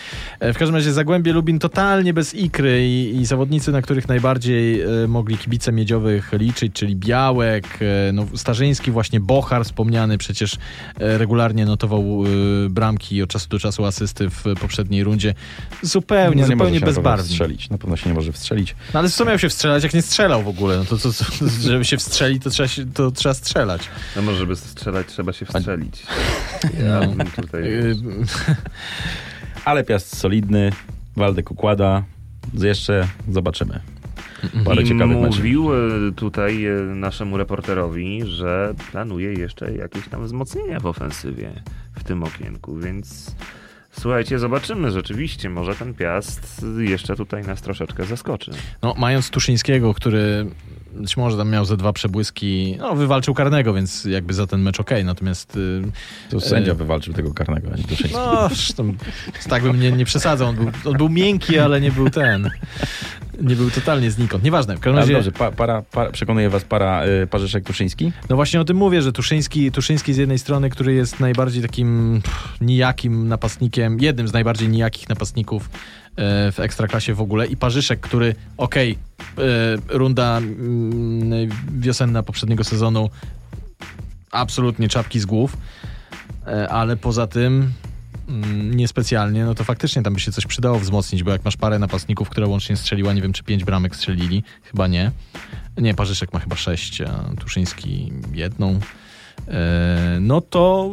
E, 0.41 0.53
W 0.53 0.59
każdym 0.59 0.75
razie 0.77 0.93
Zagłębie 0.93 1.33
Lubin 1.33 1.59
totalnie 1.59 2.15
bez 2.15 2.35
ikry 2.35 2.87
i, 2.89 3.17
i 3.17 3.27
zawodnicy, 3.27 3.73
na 3.73 3.83
których 3.83 4.09
najbardziej 4.09 4.81
e, 4.83 4.87
mogli 5.09 5.39
kibice 5.39 5.73
miedziowych 5.73 6.31
liczyć, 6.33 6.73
czyli 6.73 6.97
Białek, 6.97 7.65
e, 8.09 8.13
no, 8.13 8.27
Starzyński, 8.35 8.91
właśnie 8.91 9.21
Bochar 9.21 9.65
wspomniany, 9.65 10.19
przecież 10.19 10.55
e, 11.01 11.19
regularnie 11.19 11.67
notował 11.67 12.00
e, 12.01 12.69
bramki 12.71 13.17
i 13.17 13.23
od 13.23 13.31
czasu 13.31 13.49
do 13.49 13.59
czasu 13.59 13.85
asysty 13.85 14.31
w 14.31 14.45
poprzedniej 14.61 15.05
rundzie. 15.05 15.35
Zupełnie, 15.83 16.43
No 16.43 16.49
zupełnie 16.49 16.81
bezbarwnie. 16.81 17.25
wstrzelić, 17.29 17.71
na 17.71 17.79
pewno 17.79 17.97
się 17.97 18.09
nie 18.11 18.15
może 18.15 18.33
wstrzelić. 18.33 18.75
No 18.95 19.01
ale 19.01 19.11
co 19.11 19.25
miał 19.25 19.39
się 19.39 19.49
wstrzelać, 19.49 19.83
jak 19.85 19.95
nie 19.95 20.03
strzelał 20.03 20.43
w 20.43 20.49
ogóle? 20.49 20.77
No 20.79 20.85
to, 20.85 20.99
co 20.99 21.13
co- 21.13 21.25
żeby 21.61 21.85
się 21.85 21.97
wstrzelić, 21.97 22.43
to 22.43 22.51
trzeba, 22.51 22.69
się, 22.69 22.87
to 22.87 23.11
trzeba 23.11 23.35
strzelać. 23.35 23.83
No 24.17 24.23
może, 24.23 24.39
żeby 24.39 24.57
strzelać, 24.57 25.07
trzeba 25.07 25.33
się 25.33 25.47
wstrzelić. 25.47 26.03
No. 26.79 26.85
Ja 26.87 27.01
bym 27.09 27.27
tutaj... 27.31 27.63
Yy, 27.63 27.97
Ale 29.65 29.85
Piast 29.85 30.17
solidny, 30.17 30.73
Waldek 31.17 31.51
układa, 31.51 32.03
jeszcze 32.55 33.09
zobaczymy. 33.29 33.81
Parę 34.65 34.83
I 34.83 34.87
ciekawych 34.87 35.17
mówił 35.17 35.75
e, 35.75 36.13
tutaj 36.13 36.67
e, 36.67 36.73
naszemu 36.81 37.37
reporterowi, 37.37 38.23
że 38.27 38.75
planuje 38.93 39.33
jeszcze 39.33 39.73
jakieś 39.73 40.09
tam 40.09 40.25
wzmocnienia 40.25 40.81
w 40.81 40.87
ofensywie 40.87 41.63
w 41.95 42.05
tym 42.05 42.23
okienku, 42.23 42.77
więc 42.77 43.37
słuchajcie, 43.93 44.39
zobaczymy 44.39 44.91
rzeczywiście, 44.91 45.51
może 45.51 45.75
ten 45.75 45.95
Piast 45.95 46.67
jeszcze 46.79 47.17
tutaj 47.17 47.43
nas 47.43 47.63
troszeczkę 47.63 48.05
zaskoczy. 48.05 48.51
No, 48.83 48.95
mając 48.99 49.31
Tuszyńskiego, 49.31 49.95
który 49.95 50.47
być 50.95 51.17
może 51.17 51.37
tam 51.37 51.51
miał 51.51 51.65
ze 51.65 51.77
dwa 51.77 51.93
przebłyski, 51.93 52.77
no 52.79 52.95
wywalczył 52.95 53.35
karnego, 53.35 53.75
więc 53.75 54.05
jakby 54.05 54.35
za 54.35 54.47
ten 54.47 54.61
mecz 54.63 54.81
okej, 54.81 55.05
natomiast 55.05 55.57
y, 55.57 55.83
To 56.31 56.41
sędzia 56.41 56.75
wywalczył 56.75 57.15
tego 57.15 57.35
karnego, 57.35 57.69
a 57.73 57.77
nie 57.77 57.85
Tuszyński. 57.85 58.15
no, 58.15 58.49
zresztą, 58.49 58.95
tak 59.49 59.63
bym 59.63 59.81
nie, 59.81 59.93
nie 59.93 60.05
przesadzał, 60.05 60.49
on 60.49 60.57
był, 60.57 60.71
on 60.85 60.97
był 60.97 61.09
miękki, 61.09 61.59
ale 61.59 61.81
nie 61.81 61.93
był 61.93 62.11
ten, 62.11 62.51
nie 63.43 63.57
był 63.57 63.71
totalnie 63.71 64.11
znikąd. 64.11 64.45
Nieważne, 64.45 64.77
w 64.77 64.81
każdym 64.81 64.97
razie, 64.97 65.13
dobrze, 65.13 65.33
pa, 65.33 65.53
para, 65.53 65.83
para, 65.83 66.11
przekonuje 66.11 66.51
was 66.51 66.65
para 66.65 67.07
y, 67.07 67.27
Parzyszek 67.27 67.65
Tuszyński? 67.65 68.13
no 68.29 68.37
właśnie 68.37 68.61
o 68.61 68.65
tym 68.65 68.77
mówię, 68.77 69.03
że 69.03 69.13
Tuszyński, 69.13 69.73
Tuszyński 69.73 70.15
z 70.15 70.17
jednej 70.17 70.39
strony, 70.39 70.71
który 70.71 70.95
jest 70.95 71.21
najbardziej 71.21 71.63
takim 71.63 72.21
pff, 72.25 72.61
nijakim 72.61 73.29
napastnikiem, 73.29 74.01
jednym 74.01 74.29
z 74.29 74.33
najbardziej 74.33 74.69
nijakich 74.69 75.09
napastników 75.09 75.71
w 76.53 76.61
Ekstraklasie 76.61 77.15
w 77.15 77.21
ogóle 77.21 77.47
i 77.47 77.57
Parzyszek, 77.57 78.01
który, 78.01 78.35
okej, 78.57 78.99
e, 79.39 79.43
runda 79.89 80.39
mm, 80.39 81.51
wiosenna 81.79 82.23
poprzedniego 82.23 82.65
sezonu 82.65 83.11
absolutnie 84.31 84.89
czapki 84.89 85.21
z 85.21 85.27
głów, 85.27 85.57
e, 86.47 86.69
ale 86.69 86.97
poza 86.97 87.27
tym 87.27 87.73
mm, 88.29 88.75
niespecjalnie, 88.75 89.45
no 89.45 89.55
to 89.55 89.65
faktycznie 89.65 90.03
tam 90.03 90.15
by 90.15 90.21
się 90.21 90.33
coś 90.33 90.47
przydało 90.47 90.79
wzmocnić, 90.79 91.23
bo 91.23 91.31
jak 91.31 91.45
masz 91.45 91.57
parę 91.57 91.79
napastników, 91.79 92.29
które 92.29 92.47
łącznie 92.47 92.77
strzeliła, 92.77 93.13
nie 93.13 93.23
wiem 93.23 93.33
czy 93.33 93.43
pięć 93.43 93.65
bramek 93.65 93.97
strzelili, 93.97 94.43
chyba 94.65 94.87
nie. 94.87 95.11
Nie, 95.77 95.95
Parzyszek 95.95 96.33
ma 96.33 96.39
chyba 96.39 96.57
sześć, 96.57 97.01
a 97.01 97.25
Tuszyński 97.41 98.13
jedną. 98.33 98.81
E, 99.49 100.19
no 100.21 100.41
to 100.41 100.91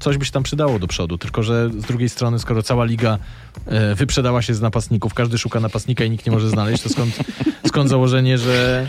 coś 0.00 0.18
by 0.18 0.24
się 0.24 0.32
tam 0.32 0.42
przydało 0.42 0.78
do 0.78 0.86
przodu. 0.86 1.18
Tylko, 1.18 1.42
że 1.42 1.70
z 1.70 1.86
drugiej 1.86 2.08
strony, 2.08 2.38
skoro 2.38 2.62
cała 2.62 2.84
liga 2.84 3.18
e, 3.66 3.94
wyprzedała 3.94 4.42
się 4.42 4.54
z 4.54 4.60
napastników, 4.60 5.14
każdy 5.14 5.38
szuka 5.38 5.60
napastnika 5.60 6.04
i 6.04 6.10
nikt 6.10 6.26
nie 6.26 6.32
może 6.32 6.48
znaleźć, 6.48 6.82
to 6.82 6.88
skąd, 6.88 7.18
skąd 7.66 7.90
założenie, 7.90 8.38
że 8.38 8.88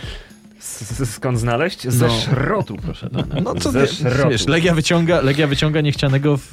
Skąd 1.06 1.40
znaleźć? 1.40 1.88
Ze 1.88 2.08
No. 2.08 2.14
szrotu, 2.14 2.76
proszę 2.82 3.10
pana. 3.10 3.42
no 3.44 3.54
to 3.56 3.72
Ze 3.72 3.88
szrotu. 3.88 4.30
wiesz, 4.30 4.48
Legia 4.48 4.74
wyciąga, 4.76 5.22
Legia 5.22 5.48
wyciąga 5.48 5.82
niechcianego 5.82 6.38
w, 6.38 6.50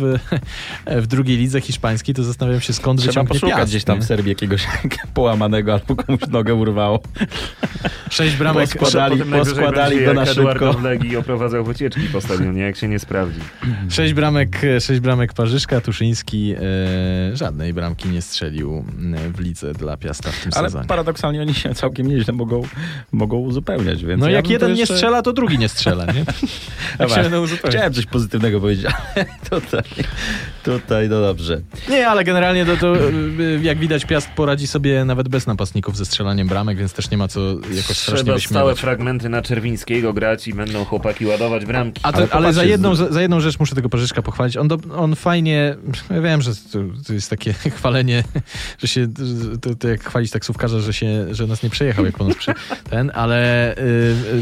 w 0.86 1.06
drugiej 1.06 1.36
lidze 1.36 1.60
hiszpańskiej, 1.60 2.14
to 2.14 2.22
zastanawiam 2.24 2.60
się 2.60 2.72
skąd 2.72 3.00
Trzeba 3.00 3.10
wyciągnie 3.10 3.28
poszukać 3.34 3.56
Piast, 3.58 3.70
gdzieś 3.72 3.84
tam 3.84 3.96
nie? 3.98 4.02
w 4.02 4.06
Serbii 4.06 4.28
jakiegoś 4.28 4.66
połamanego 5.14 5.72
albo 5.72 5.96
komuś 5.96 6.20
nogę 6.30 6.54
urwało. 6.54 7.00
Sześć 8.10 8.36
bramek, 8.36 8.70
Poskładali- 8.70 9.38
poskładali 9.38 10.04
go 10.04 10.14
na 10.14 10.26
szybko. 10.26 10.72
w 10.72 10.82
Legii 10.82 11.16
oprowadzał 11.16 11.64
wycieczki 11.64 12.00
po 12.12 12.20
stadionie, 12.20 12.60
jak 12.62 12.76
się 12.76 12.88
nie 12.88 12.98
sprawdzi. 12.98 13.40
sześć 13.88 14.14
bramek, 14.14 14.60
sześć 14.80 15.00
bramek 15.00 15.32
Parzyszka, 15.32 15.80
Tuszyński 15.80 16.54
e, 17.32 17.36
żadnej 17.36 17.72
bramki 17.74 18.08
nie 18.08 18.22
strzelił 18.22 18.84
w 19.34 19.40
lidze 19.40 19.72
dla 19.72 19.96
Piasta 19.96 20.30
w 20.32 20.42
tym 20.42 20.52
Ale 20.56 20.68
sezonie. 20.68 20.86
paradoksalnie 20.88 21.40
oni 21.42 21.54
się 21.54 21.74
całkiem 21.74 22.06
nieźle 22.06 22.34
mogą, 22.34 22.62
mogą 23.12 23.36
uzupełniać. 23.36 23.97
Więc 24.04 24.20
No 24.20 24.28
ja 24.28 24.36
jak 24.36 24.48
jeden 24.50 24.68
to 24.68 24.74
nie 24.74 24.80
jeszcze- 24.80 24.94
strzela, 24.94 25.22
to 25.22 25.32
drugi 25.32 25.58
nie 25.58 25.68
strzela, 25.68 26.04
nie? 26.06 26.24
Tak 26.98 27.08
się 27.08 27.14
Dobra. 27.14 27.22
będą 27.22 27.42
uzupełniać. 27.42 27.74
Chciałem 27.76 27.92
coś 27.94 28.06
pozytywnego 28.06 28.60
powiedzieć, 28.60 28.86
ale 28.86 29.24
tutaj, 29.60 29.82
tutaj 30.64 31.08
no 31.08 31.20
dobrze. 31.20 31.60
Nie, 31.88 32.08
ale 32.08 32.24
generalnie 32.24 32.66
to, 32.66 32.76
to 32.76 32.96
y, 32.96 33.60
jak 33.62 33.78
widać 33.78 34.04
Piast 34.04 34.28
poradzi 34.36 34.66
sobie 34.66 35.04
nawet 35.04 35.28
bez 35.28 35.46
napastników 35.46 35.96
ze 35.96 36.04
strzelaniem 36.04 36.48
bramek, 36.48 36.78
więc 36.78 36.92
też 36.92 37.10
nie 37.10 37.18
ma 37.18 37.28
co 37.28 37.40
jakoś 37.50 37.96
strasznie 37.96 38.04
Trzeba 38.04 38.22
stałe 38.24 38.34
wyśmiewać. 38.34 38.78
fragmenty 38.80 39.28
na 39.28 39.42
Czerwińskiego 39.42 40.12
grać 40.12 40.48
i 40.48 40.54
będą 40.54 40.84
chłopaki 40.84 41.26
ładować 41.26 41.64
bramki. 41.66 42.00
A 42.04 42.12
to, 42.12 42.18
Ale 42.18 42.28
ale, 42.30 42.52
za, 42.52 42.64
jedną, 42.64 42.94
z- 42.94 42.98
za, 42.98 43.12
za 43.12 43.22
jedną 43.22 43.40
rzecz 43.40 43.58
muszę 43.58 43.74
tego 43.74 43.88
Parzyszka 43.88 44.22
pochwalić. 44.22 44.56
On, 44.56 44.68
do, 44.68 44.78
on 44.96 45.16
fajnie, 45.16 45.76
ja 46.10 46.20
wiem, 46.20 46.42
że 46.42 46.54
to, 46.54 46.78
to 47.06 47.12
jest 47.12 47.30
takie 47.30 47.52
chwalenie, 47.76 48.24
że 48.78 48.88
się, 48.88 49.06
to, 49.60 49.74
to 49.74 49.88
jak 49.88 50.04
chwalić 50.04 50.30
taksówkarza, 50.30 50.80
że, 50.80 50.92
się, 50.92 51.34
że 51.34 51.46
nas 51.46 51.62
nie 51.62 51.70
przejechał, 51.70 52.04
jak 52.04 52.16
po 52.18 52.24
nas 52.24 52.36
przy, 52.36 52.52
ten, 52.90 53.10
ale 53.14 53.72
y, 53.72 53.76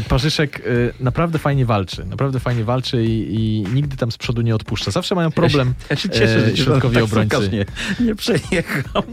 Parzyszek 0.09 0.59
y, 0.59 0.93
naprawdę 0.99 1.39
fajnie 1.39 1.65
walczy. 1.65 2.05
Naprawdę 2.05 2.39
fajnie 2.39 2.63
walczy 2.63 3.03
i, 3.05 3.35
i 3.35 3.63
nigdy 3.73 3.97
tam 3.97 4.11
z 4.11 4.17
przodu 4.17 4.41
nie 4.41 4.55
odpuszcza. 4.55 4.91
Zawsze 4.91 5.15
mają 5.15 5.31
problem 5.31 5.73
Ja 5.89 5.95
się 5.95 6.09
cieszę, 6.09 6.35
e, 6.35 6.39
że 6.39 6.53
ci 6.53 6.63
środkowi 6.63 6.95
ten 6.95 7.03
obrońcy. 7.03 7.49
Nie, 7.51 7.65
nie 8.05 8.15
przejechał. 8.15 9.03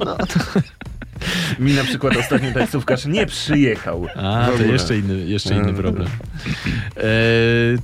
Mi 1.59 1.73
na 1.73 1.85
przykład 1.85 2.17
ostatni 2.17 2.53
taksówkarz 2.55 3.07
nie 3.07 3.27
przyjechał. 3.27 4.07
A, 4.17 4.49
to 4.59 4.63
jeszcze 4.63 4.99
inny, 4.99 5.19
jeszcze 5.19 5.55
inny 5.55 5.63
Mm. 5.69 5.75
problem. 5.75 6.09
E, 6.97 7.03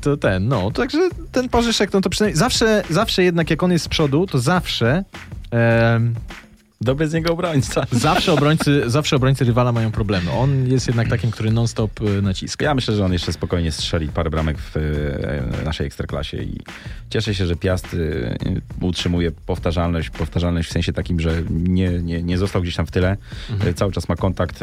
to 0.01 0.16
ten, 0.16 0.48
no, 0.48 0.70
także 0.70 1.09
ten 1.32 1.48
Parzyszek, 1.48 1.92
no 1.92 2.01
to 2.01 2.11
przynajmniej 2.11 2.38
zawsze, 2.38 2.82
zawsze 2.90 3.22
jednak 3.22 3.51
jak 3.51 3.62
on 3.62 3.72
jest 3.72 3.84
z 3.84 3.88
przodu, 3.88 4.26
to 4.26 4.38
zawsze 4.38 5.05
em, 5.51 6.14
Dobry 6.82 7.08
z 7.08 7.14
niego 7.14 7.32
obrońca. 7.32 7.86
zawsze 7.92 8.32
obrońcy, 8.32 8.82
zawsze 8.86 9.16
obrońcy 9.16 9.44
rywala 9.44 9.72
mają 9.72 9.90
problemy. 9.90 10.30
On 10.30 10.66
jest 10.66 10.86
jednak 10.86 11.08
takim, 11.08 11.30
który 11.30 11.50
non-stop 11.50 12.00
e, 12.00 12.22
naciska. 12.22 12.64
Ja 12.64 12.74
myślę, 12.74 12.94
że 12.94 13.04
on 13.04 13.12
jeszcze 13.12 13.32
spokojnie 13.32 13.72
strzeli 13.72 14.08
parę 14.08 14.30
bramek 14.30 14.58
w 14.58 14.76
e, 14.76 15.64
naszej 15.64 15.86
ekstraklasie 15.86 16.36
i 16.36 16.60
cieszę 17.10 17.34
się, 17.34 17.46
że 17.46 17.56
Piast 17.56 17.94
e, 17.94 17.96
utrzymuje 18.80 19.30
powtarzalność, 19.46 20.10
powtarzalność 20.10 20.68
w 20.68 20.72
sensie 20.72 20.92
takim, 20.92 21.20
że 21.20 21.42
nie, 21.50 21.88
nie, 21.88 22.22
nie 22.22 22.38
został 22.38 22.62
gdzieś 22.62 22.76
tam 22.76 22.86
w 22.86 22.90
tyle. 22.90 23.16
E, 23.64 23.74
Cały 23.74 23.92
czas 23.92 24.08
ma 24.08 24.16
kontakt 24.16 24.58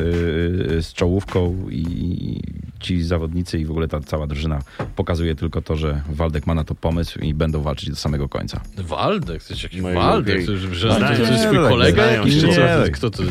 z 0.79 0.93
czołówką 0.93 1.65
i 1.69 2.41
ci 2.79 3.03
zawodnicy 3.03 3.59
i 3.59 3.65
w 3.65 3.71
ogóle 3.71 3.87
ta 3.87 3.99
cała 3.99 4.27
drużyna 4.27 4.61
pokazuje 4.95 5.35
tylko 5.35 5.61
to, 5.61 5.75
że 5.75 6.01
Waldek 6.09 6.47
ma 6.47 6.53
na 6.53 6.63
to 6.63 6.75
pomysł 6.75 7.19
i 7.19 7.33
będą 7.33 7.61
walczyć 7.61 7.89
do 7.89 7.95
samego 7.95 8.29
końca. 8.29 8.61
Waldek, 8.77 9.43
to 9.43 9.53
jest 9.53 9.63
jakiś 9.63 9.81
No 9.81 9.93
Waldek, 9.93 10.45
że, 10.45 10.75
że, 10.75 10.87
Nie, 10.87 11.59
tak, 11.59 11.69
kolega 11.69 12.06
znają 12.07 12.29
się. 12.29 12.41
co? 12.41 12.47
Nie. 12.85 12.91
Kto 12.91 13.09
to? 13.09 13.23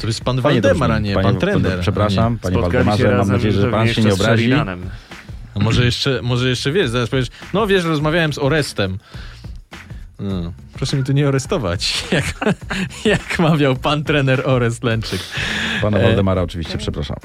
To 0.00 0.06
jest 0.06 0.24
pan 0.24 0.42
Panie 0.42 0.60
Waldemar, 0.62 0.92
a 0.92 0.98
nie 0.98 1.14
panie- 1.14 1.22
pan 1.24 1.36
trener. 1.36 1.80
Przepraszam, 1.80 2.38
panie 2.38 2.58
Waldemarze, 2.60 3.16
mam 3.18 3.28
nadzieję, 3.28 3.52
że 3.54 3.70
pan 3.70 3.88
się 3.88 4.02
nie 4.02 4.12
obrazi. 4.14 4.52
A 5.54 5.58
może 5.60 5.84
jeszcze, 5.84 6.20
może 6.22 6.48
jeszcze 6.48 6.72
wiesz, 6.72 6.88
zaraz 6.90 7.08
powiesz, 7.08 7.26
no 7.54 7.66
wiesz, 7.66 7.84
rozmawiałem 7.84 8.32
z 8.32 8.38
Orestem. 8.38 8.98
No, 10.20 10.52
proszę 10.72 10.96
mi 10.96 11.04
tu 11.04 11.12
nie 11.12 11.28
arestować, 11.28 12.04
jak, 12.12 12.24
jak 13.04 13.38
mawiał 13.38 13.76
pan 13.76 14.04
trener 14.04 14.42
Orest 14.48 14.84
Lęczyk. 14.84 15.20
Pana 15.82 15.98
E, 15.98 16.02
Waldemara 16.02 16.42
oczywiście 16.42 16.78
przepraszam. 16.78 17.16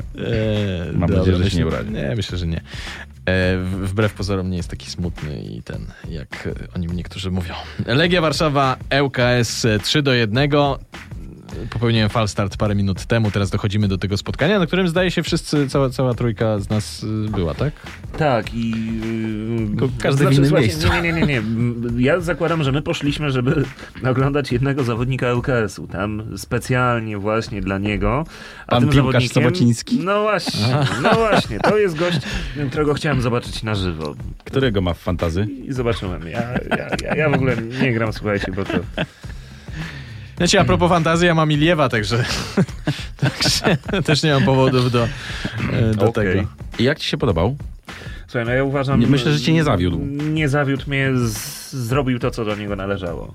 E, 0.89 0.93
Mam 0.93 1.09
nadzieję, 1.09 1.37
że 1.37 1.49
się 1.51 1.57
nie 1.57 1.67
urazi. 1.67 1.89
Nie, 1.91 2.13
myślę, 2.15 2.37
że 2.37 2.47
nie. 2.47 2.61
E, 3.29 3.57
wbrew 3.57 4.13
pozorom 4.13 4.49
nie 4.49 4.57
jest 4.57 4.69
taki 4.69 4.91
smutny 4.91 5.41
i 5.41 5.63
ten, 5.63 5.85
jak 6.09 6.47
e, 6.47 6.75
o 6.75 6.79
nim 6.79 6.95
niektórzy 6.95 7.31
mówią. 7.31 7.53
Legia 7.85 8.21
Warszawa, 8.21 8.77
ŁKS 9.01 9.67
3 9.83 10.01
do 10.01 10.13
1. 10.13 10.49
Popełniłem 11.69 12.09
falstart 12.09 12.57
parę 12.57 12.75
minut 12.75 13.05
temu, 13.05 13.31
teraz 13.31 13.49
dochodzimy 13.49 13.87
do 13.87 13.97
tego 13.97 14.17
spotkania, 14.17 14.59
na 14.59 14.65
którym 14.67 14.87
zdaje 14.87 15.11
się 15.11 15.23
wszyscy, 15.23 15.67
cała, 15.69 15.89
cała 15.89 16.13
trójka 16.13 16.59
z 16.59 16.69
nas 16.69 17.03
y, 17.03 17.07
była, 17.31 17.53
tak? 17.53 17.73
Tak 18.17 18.53
i... 18.53 18.69
Yy, 19.81 19.89
każdy 19.99 20.17
w 20.17 20.19
znaczy, 20.19 20.35
innym 20.35 20.45
słuchajcie, 20.49 20.73
miejscu. 20.75 20.93
Nie, 20.93 21.01
nie, 21.01 21.13
nie, 21.13 21.25
nie. 21.25 21.37
M, 21.37 21.95
Ja 21.99 22.19
zakładam, 22.19 22.63
że 22.63 22.71
my 22.71 22.81
poszliśmy, 22.81 23.31
żeby 23.31 23.63
oglądać 24.11 24.51
jednego 24.51 24.83
zawodnika 24.83 25.33
ŁKS-u. 25.33 25.87
Tam 25.87 26.37
specjalnie 26.37 27.17
właśnie 27.17 27.61
dla 27.61 27.77
niego. 27.77 28.23
A 28.67 28.71
Pan 28.71 28.81
tym 28.89 28.91
zawodnikiem- 28.91 29.33
Sobociński? 29.33 29.99
No 29.99 30.21
właśnie, 30.21 30.75
no 31.01 31.09
właśnie. 31.15 31.59
To 31.59 31.77
jest 31.77 31.95
gość, 31.97 32.19
którego 32.69 32.93
chciałem 32.93 33.21
zobaczyć 33.21 33.63
na 33.63 33.75
żywo. 33.75 34.15
Którego 34.45 34.81
ma 34.81 34.93
w 34.93 34.99
fantazy? 34.99 35.47
I 35.67 35.73
zobaczyłem. 35.73 36.27
Ja, 36.27 36.41
ja, 36.77 36.87
ja, 37.03 37.15
ja 37.15 37.29
w 37.29 37.33
ogóle 37.33 37.55
nie 37.81 37.93
gram, 37.93 38.13
słuchajcie, 38.13 38.51
bo 38.55 38.63
to... 38.65 38.73
Znaczy, 40.39 40.59
a 40.59 40.63
propos 40.63 40.89
fantazji, 40.89 41.27
ja 41.27 41.35
mam 41.35 41.51
Iliewa, 41.51 41.89
także, 41.89 42.23
także 43.21 43.77
też 44.03 44.23
nie 44.23 44.33
mam 44.33 44.43
powodów 44.43 44.91
do, 44.91 45.07
e, 45.73 45.93
do 45.95 46.09
Okej. 46.09 46.35
tego. 46.35 46.47
I 46.79 46.83
jak 46.83 46.99
ci 46.99 47.09
się 47.09 47.17
podobał? 47.17 47.57
Słuchaj, 48.27 48.45
no 48.45 48.51
ja 48.51 48.63
uważam... 48.63 49.05
Myślę, 49.07 49.33
że 49.33 49.39
cię 49.39 49.53
nie 49.53 49.63
zawiódł. 49.63 49.99
Nie 50.05 50.49
zawiódł 50.49 50.83
mnie, 50.87 51.09
z, 51.15 51.73
zrobił 51.73 52.19
to, 52.19 52.31
co 52.31 52.45
do 52.45 52.55
niego 52.55 52.75
należało. 52.75 53.33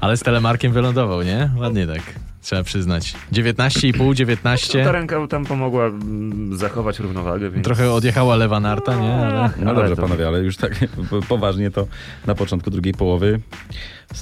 Ale 0.00 0.16
z 0.16 0.20
telemarkiem 0.20 0.72
wylądował, 0.72 1.22
nie? 1.22 1.50
Ładnie 1.56 1.86
tak, 1.86 2.02
trzeba 2.46 2.62
przyznać. 2.62 3.14
19,5, 3.32 4.14
19. 4.14 4.84
Ta 4.84 4.92
ręka 4.92 5.26
tam 5.26 5.44
pomogła 5.44 5.86
mm, 5.86 6.56
zachować 6.56 6.98
równowagę, 6.98 7.50
więc... 7.50 7.64
Trochę 7.64 7.92
odjechała 7.92 8.36
lewa 8.36 8.60
narta, 8.60 8.94
nie? 9.00 9.14
Ale... 9.14 9.50
No 9.58 9.70
Ale 9.70 9.74
dobrze, 9.80 9.96
to- 9.96 10.02
panowie, 10.02 10.28
ale 10.28 10.38
już 10.38 10.56
tak 10.56 10.72
po- 11.10 11.22
poważnie 11.22 11.70
to 11.70 11.86
na 12.26 12.34
początku 12.34 12.70
drugiej 12.70 12.94
połowy 12.94 13.40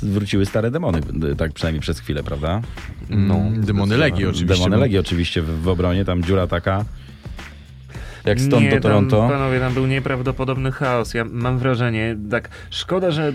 wróciły 0.02 0.46
stare 0.46 0.70
demony, 0.70 1.00
tak 1.38 1.52
przynajmniej 1.52 1.80
przez 1.80 2.00
chwilę, 2.00 2.22
prawda? 2.22 2.60
No, 3.10 3.40
demony 3.56 3.96
Legii 3.96 4.26
oczywiście. 4.26 4.54
Demony 4.54 4.76
Legii 4.76 4.98
oczywiście 4.98 5.42
w, 5.42 5.62
w 5.62 5.68
obronie, 5.68 6.04
tam 6.04 6.24
dziura 6.24 6.46
taka 6.46 6.84
jak 8.24 8.40
stąd 8.40 8.62
nie, 8.62 8.70
do 8.70 8.80
Toronto. 8.80 9.20
Tam, 9.20 9.30
panowie, 9.30 9.60
tam 9.60 9.74
był 9.74 9.86
nieprawdopodobny 9.86 10.72
chaos. 10.72 11.14
Ja 11.14 11.24
mam 11.24 11.58
wrażenie, 11.58 12.16
tak, 12.30 12.48
szkoda, 12.70 13.10
że 13.10 13.32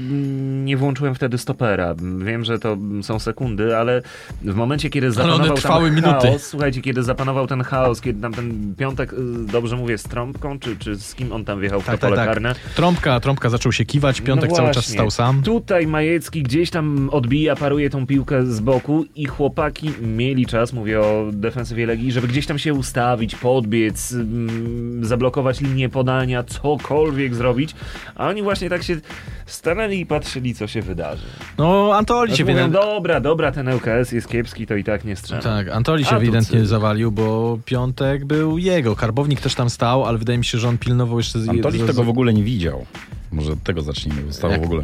nie 0.64 0.78
włączyłem 0.78 1.16
wtedy 1.16 1.38
stopera. 1.38 1.96
Wiem, 2.18 2.44
że 2.44 2.60
to 2.60 2.78
są 3.02 3.20
sekundy, 3.20 3.78
ale 3.78 4.02
w 4.42 4.56
momencie, 4.56 4.90
kiedy 4.90 5.12
zapanował 5.12 5.58
trwały 5.58 5.92
minuty. 5.92 6.28
chaos, 6.28 6.48
słuchajcie, 6.48 6.82
kiedy 6.82 7.04
zapanował 7.04 7.48
ten 7.48 7.64
chaos, 7.64 8.02
kiedy 8.02 8.22
tam 8.22 8.34
ten 8.34 8.76
piątek, 8.78 9.14
y, 9.14 9.18
dobrze 9.52 9.76
mówię, 9.76 9.98
z 9.98 10.04
trąbką, 10.04 10.60
czy, 10.60 10.78
czy 10.78 10.96
z 10.96 11.16
kim 11.16 11.32
on 11.32 11.46
tam 11.46 11.60
wjechał 11.60 11.82
w 11.82 11.86
Tak, 11.86 11.96
to 11.96 12.02
tak, 12.02 12.10
pole 12.10 12.16
tak. 12.16 12.28
karne? 12.28 12.56
Trąbka, 12.76 13.20
trąbka 13.20 13.50
zaczął 13.50 13.72
się 13.72 13.86
kiwać, 13.86 14.22
Piątek 14.22 14.50
No 14.50 14.56
cały 14.56 14.72
czas 14.72 14.86
stał 14.86 15.12
sam. 15.12 15.42
Tutaj 15.44 15.88
Majecki 15.88 16.44
gdzieś 16.44 16.70
tam 16.70 17.10
odbija, 17.12 17.56
paruje 17.56 17.90
tą 17.90 18.08
piłkę 18.08 18.46
z 18.46 18.60
boku 18.60 19.06
i 19.16 19.26
chłopaki 19.26 19.92
mieli 20.02 20.46
czas, 20.46 20.74
mówię 20.74 21.00
o 21.02 21.26
defensywie 21.32 21.86
Legii, 21.86 22.12
żeby 22.12 22.28
gdzieś 22.28 22.46
tam 22.46 22.60
się 22.60 22.74
ustawić, 22.74 23.36
podbiec, 23.36 24.12
mm, 24.12 24.78
zablokować 25.01 25.61
linię 25.61 25.89
podania, 25.89 26.43
cokolwiek 26.43 27.36
zrobić, 27.36 27.75
a 28.15 28.27
oni 28.27 28.41
właśnie 28.41 28.69
tak 28.69 28.84
się 28.84 28.97
stanęli 29.45 29.99
i 29.99 30.05
patrzyli, 30.05 30.55
co 30.55 30.67
się 30.67 30.82
wydarzy. 30.82 31.23
No, 31.57 31.91
Antolić 31.95 32.36
Znaczy, 32.36 32.43
mówią, 32.51 32.63
ewidentnie... 32.63 32.89
dobra, 32.93 33.19
dobra, 33.19 33.51
ten 33.51 33.67
LKS 33.69 34.11
jest 34.11 34.27
kiepski, 34.27 34.67
to 34.67 34.75
i 34.75 34.84
tak 34.84 35.05
nie 35.05 35.15
strzela. 35.15 35.41
Tak, 35.41 35.69
Antolić 35.69 36.07
A, 36.07 36.09
to 36.09 36.17
ewidentnie 36.17 36.59
cyk. 36.59 36.67
zawalił, 36.67 37.11
bo 37.11 37.59
piątek 37.65 38.25
był 38.25 38.57
jego. 38.57 38.95
Karbownik 38.95 39.41
też 39.41 39.55
tam 39.55 39.69
stał, 39.69 40.05
ale 40.05 40.17
wydaje 40.17 40.38
mi 40.39 40.45
się, 40.45 40.57
że 40.57 40.69
on 40.69 40.77
pilnował 40.77 41.17
jeszcze... 41.17 41.39
z- 41.39 41.49
Antolik 41.49 41.82
z- 41.82 41.88
tego 41.88 42.03
w 42.03 42.09
ogóle 42.09 42.34
nie 42.34 42.43
widział. 42.43 42.86
Może 43.32 43.51
od 43.51 43.63
tego 43.63 43.82
zacznijmy. 43.82 44.34
Stało 44.34 44.53
Jak- 44.53 44.61
w 44.61 44.65
ogóle. 44.65 44.84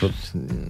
To, 0.00 0.08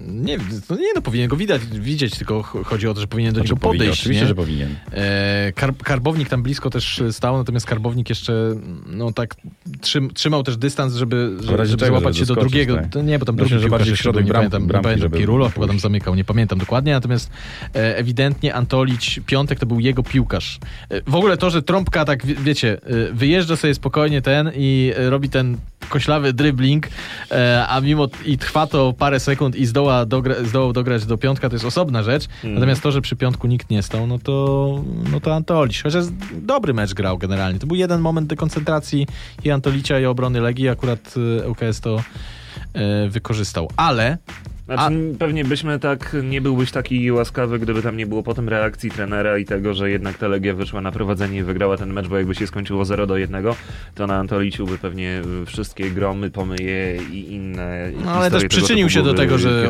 Nie, 0.07 0.37
no 0.69 0.75
nie, 0.75 0.93
no 0.95 1.01
powinien 1.01 1.27
go 1.29 1.35
widać, 1.35 1.61
widzieć, 1.65 2.17
tylko 2.17 2.43
ch- 2.43 2.57
chodzi 2.65 2.87
o 2.87 2.93
to, 2.93 3.01
że 3.01 3.07
powinien 3.07 3.33
do 3.33 3.39
znaczy, 3.39 3.53
niego 3.53 3.61
powinien, 3.61 3.79
podejść, 3.85 4.01
oczywiście, 4.01 4.21
nie? 4.23 4.27
że 4.27 4.35
powinien. 4.35 4.75
E, 4.93 5.51
Kar 5.55 5.73
karbownik 5.77 6.29
tam 6.29 6.43
blisko 6.43 6.69
też 6.69 7.03
stał, 7.11 7.37
natomiast 7.37 7.65
karbownik 7.65 8.09
jeszcze 8.09 8.55
no 8.87 9.11
tak 9.11 9.35
trzym, 9.81 10.13
trzymał 10.13 10.43
też 10.43 10.57
dystans, 10.57 10.95
żeby, 10.95 11.37
żeby, 11.41 11.57
razie 11.57 11.71
żeby 11.71 11.79
czego, 11.79 11.99
złapać 11.99 12.15
żeby 12.15 12.27
się 12.27 12.33
do 12.35 12.41
drugiego. 12.41 12.75
tak. 12.75 12.89
To 12.89 13.01
nie, 13.01 13.19
bo 13.19 13.25
tam 13.25 13.35
Myślę, 13.35 13.49
drugi 13.49 13.63
że 13.63 13.69
bardziej 13.69 13.89
jeszcze 13.91 14.03
środek 14.03 14.23
był, 14.23 14.27
nie 14.27 14.31
bram- 14.33 14.37
pamiętam, 14.37 14.61
nie 14.61 14.67
bramki, 14.67 14.83
pamiętam 14.83 15.09
żeby 15.09 15.17
Pirulo 15.17 15.49
chyba 15.49 15.67
tam 15.67 15.79
zamykał, 15.79 16.15
nie 16.15 16.23
pamiętam 16.23 16.59
dokładnie, 16.59 16.93
natomiast 16.93 17.29
e, 17.75 17.97
ewidentnie 17.97 18.55
Antolić, 18.55 19.19
Piątek 19.25 19.59
to 19.59 19.65
był 19.65 19.79
jego 19.79 20.03
piłkarz. 20.03 20.59
E, 20.89 21.01
w 21.11 21.15
ogóle 21.15 21.37
to, 21.37 21.49
że 21.49 21.63
Trąbka 21.63 22.05
tak, 22.05 22.25
wie, 22.25 22.35
wiecie, 22.35 22.77
e, 23.09 23.13
wyjeżdża 23.13 23.55
sobie 23.55 23.73
spokojnie 23.73 24.21
ten 24.21 24.51
i 24.55 24.93
e, 24.97 25.09
robi 25.09 25.29
ten 25.29 25.57
koślawy 25.89 26.33
dribbling, 26.33 26.87
e, 27.31 27.65
a 27.67 27.81
mimo 27.81 28.07
i 28.25 28.37
trwa 28.37 28.67
to 28.67 28.93
parę 28.97 29.19
sekund 29.19 29.55
i 29.55 29.65
zdoła 29.65 30.05
dogra, 30.05 30.35
zdołał 30.43 30.73
dograć 30.73 31.05
do 31.05 31.17
piątka, 31.17 31.49
to 31.49 31.55
jest 31.55 31.65
osobna 31.65 32.03
rzecz. 32.03 32.25
Mhm. 32.25 32.53
Natomiast 32.53 32.81
to, 32.81 32.91
że 32.91 33.01
przy 33.01 33.15
piątku 33.15 33.47
nikt 33.47 33.69
nie 33.69 33.83
stał, 33.83 34.07
no 34.07 34.19
to, 34.19 34.83
no 35.11 35.19
to 35.19 35.35
Antolić. 35.35 35.81
Chociaż 35.81 36.05
dobry 36.41 36.73
mecz 36.73 36.93
grał 36.93 37.17
generalnie. 37.17 37.59
To 37.59 37.67
był 37.67 37.75
jeden 37.75 38.01
moment 38.01 38.27
dekoncentracji 38.29 38.56
i 39.43 39.51
Antolicia 39.51 39.99
i 39.99 40.05
obrony 40.05 40.41
Legii. 40.41 40.69
Akurat 40.69 41.17
y, 41.17 41.47
ŁKS 41.47 41.79
to 41.79 41.97
y, 41.97 43.09
wykorzystał. 43.09 43.69
Ale 43.75 44.17
Znaczy, 44.67 44.95
pewnie 45.19 45.43
byśmy 45.45 45.79
tak, 45.79 46.15
nie 46.23 46.41
byłbyś 46.41 46.71
taki 46.71 47.11
łaskawy, 47.11 47.59
gdyby 47.59 47.81
tam 47.81 47.97
nie 47.97 48.07
było 48.07 48.23
potem 48.23 48.49
reakcji 48.49 48.91
trenera 48.91 49.37
i 49.37 49.45
tego, 49.45 49.73
że 49.73 49.89
jednak 49.89 50.17
ta 50.17 50.27
Legia 50.27 50.53
wyszła 50.53 50.81
na 50.81 50.91
prowadzenie 50.91 51.37
i 51.39 51.43
wygrała 51.43 51.77
ten 51.77 51.93
mecz, 51.93 52.07
bo 52.07 52.17
jakby 52.17 52.35
się 52.35 52.47
skończyło 52.47 52.85
0 52.85 53.07
do 53.07 53.17
1, 53.17 53.45
to 53.95 54.07
na 54.07 54.15
Antoliciu 54.15 54.65
by 54.65 54.77
pewnie 54.77 55.21
wszystkie 55.45 55.91
gromy, 55.91 56.29
pomyje 56.31 56.97
i 57.11 57.33
inne 57.33 57.91
No, 58.05 58.11
ale 58.11 58.31
też 58.31 58.45
przyczynił 58.45 58.89
się 58.89 59.03
do 59.03 59.13
tego, 59.13 59.37
że... 59.37 59.67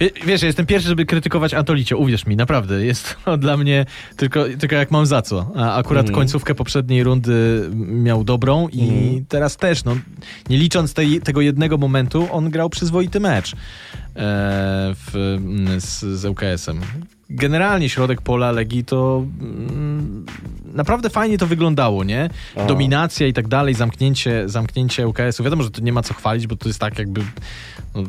Wie- 0.00 0.10
Wiesz, 0.26 0.42
ja 0.42 0.46
jestem 0.46 0.66
pierwszy, 0.66 0.88
żeby 0.88 1.06
krytykować 1.06 1.54
Antolicie, 1.54 1.96
uwierz 1.96 2.26
mi, 2.26 2.36
naprawdę. 2.36 2.84
Jest 2.84 3.16
to 3.24 3.36
dla 3.44 3.56
mnie 3.56 3.86
tylko, 4.16 4.44
tylko 4.58 4.76
jak 4.76 4.90
mam 4.90 5.06
za 5.06 5.22
co. 5.22 5.50
A 5.56 5.74
akurat 5.76 6.00
Mhm. 6.06 6.14
końcówkę 6.14 6.54
poprzedniej 6.54 7.04
rundy 7.04 7.62
miał 7.86 8.24
dobrą 8.24 8.68
i 8.72 8.80
Mhm. 8.88 9.24
teraz 9.28 9.56
też, 9.56 9.84
no, 9.84 9.96
nie 10.50 10.58
licząc 10.58 10.94
tej, 10.94 11.20
tego 11.20 11.40
jednego 11.40 11.78
momentu, 11.78 12.26
on 12.30 12.50
grał 12.50 12.70
przyzwoity 12.70 13.20
mecz 13.20 13.52
w, 14.16 15.36
mm, 15.38 15.80
z, 15.80 16.00
z 16.00 16.24
ŁKS-em. 16.24 16.80
Generalnie 17.30 17.88
środek 17.88 18.20
pola 18.22 18.50
Legii 18.52 18.84
to 18.84 19.24
mm, 19.40 20.26
naprawdę 20.74 21.10
fajnie 21.10 21.38
to 21.38 21.46
wyglądało, 21.46 22.04
nie? 22.04 22.30
A. 22.56 22.64
Dominacja 22.64 23.26
i 23.26 23.32
tak 23.32 23.48
dalej, 23.48 23.74
zamknięcie, 23.74 24.48
zamknięcie 24.48 25.06
ŁKS-u. 25.08 25.44
Wiadomo, 25.44 25.62
że 25.62 25.70
to 25.70 25.80
nie 25.80 25.92
ma 25.92 26.02
co 26.02 26.14
chwalić, 26.14 26.46
bo 26.46 26.56
to 26.56 26.68
jest 26.68 26.80
tak 26.80 26.98
jakby, 26.98 27.20
no, 27.94 28.02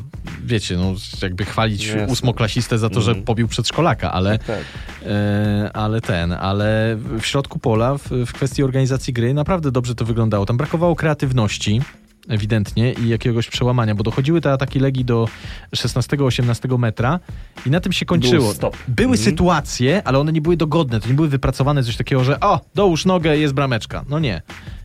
wiecie, 0.46 0.78
no, 0.78 0.94
jakby 1.22 1.46
chwalić 1.46 1.86
Jasne. 1.88 2.08
ósmoklasistę 2.08 2.78
za 2.78 2.90
to, 2.90 3.02
że 3.02 3.12
Mhm. 3.12 3.26
pobił 3.26 3.48
przedszkolaka, 3.48 4.12
ale, 4.12 4.40
Tak. 4.40 4.60
e, 5.06 5.70
ale 5.74 6.02
ten, 6.02 6.32
ale 6.32 6.98
w 7.20 7.26
środku 7.26 7.60
pola, 7.60 7.98
w, 7.98 8.10
w 8.26 8.34
kwestii 8.34 8.64
organizacji 8.64 9.14
gry 9.14 9.34
naprawdę 9.34 9.72
dobrze 9.72 9.96
to 9.96 10.06
wyglądało. 10.06 10.46
Tam 10.46 10.58
brakowało 10.58 10.96
kreatywności, 10.96 11.82
ewidentnie, 12.30 12.94
i 12.94 13.08
jakiegoś 13.10 13.50
przełamania, 13.50 13.96
bo 13.96 14.04
dochodziły 14.04 14.42
te 14.42 14.52
ataki 14.52 14.80
Legii 14.80 15.06
do 15.06 15.28
16-18 15.76 16.80
metra 16.80 17.20
i 17.66 17.70
na 17.70 17.80
tym 17.80 17.92
się 17.92 18.06
kończyło. 18.06 18.46
Był 18.46 18.54
stop. 18.54 18.78
Były 18.88 19.16
Mhm. 19.16 19.26
sytuacje, 19.26 20.02
ale 20.06 20.20
one 20.20 20.32
nie 20.32 20.42
były 20.42 20.58
dogodne, 20.58 21.00
to 21.00 21.08
nie 21.08 21.14
były 21.14 21.28
wypracowane 21.28 21.84
coś 21.84 21.98
takiego, 21.98 22.24
że 22.24 22.40
o, 22.40 22.62
dołóż 22.76 23.06
nogę, 23.06 23.38
jest 23.38 23.54
brameczka. 23.54 24.06
No 24.10 24.20
nie. 24.20 24.42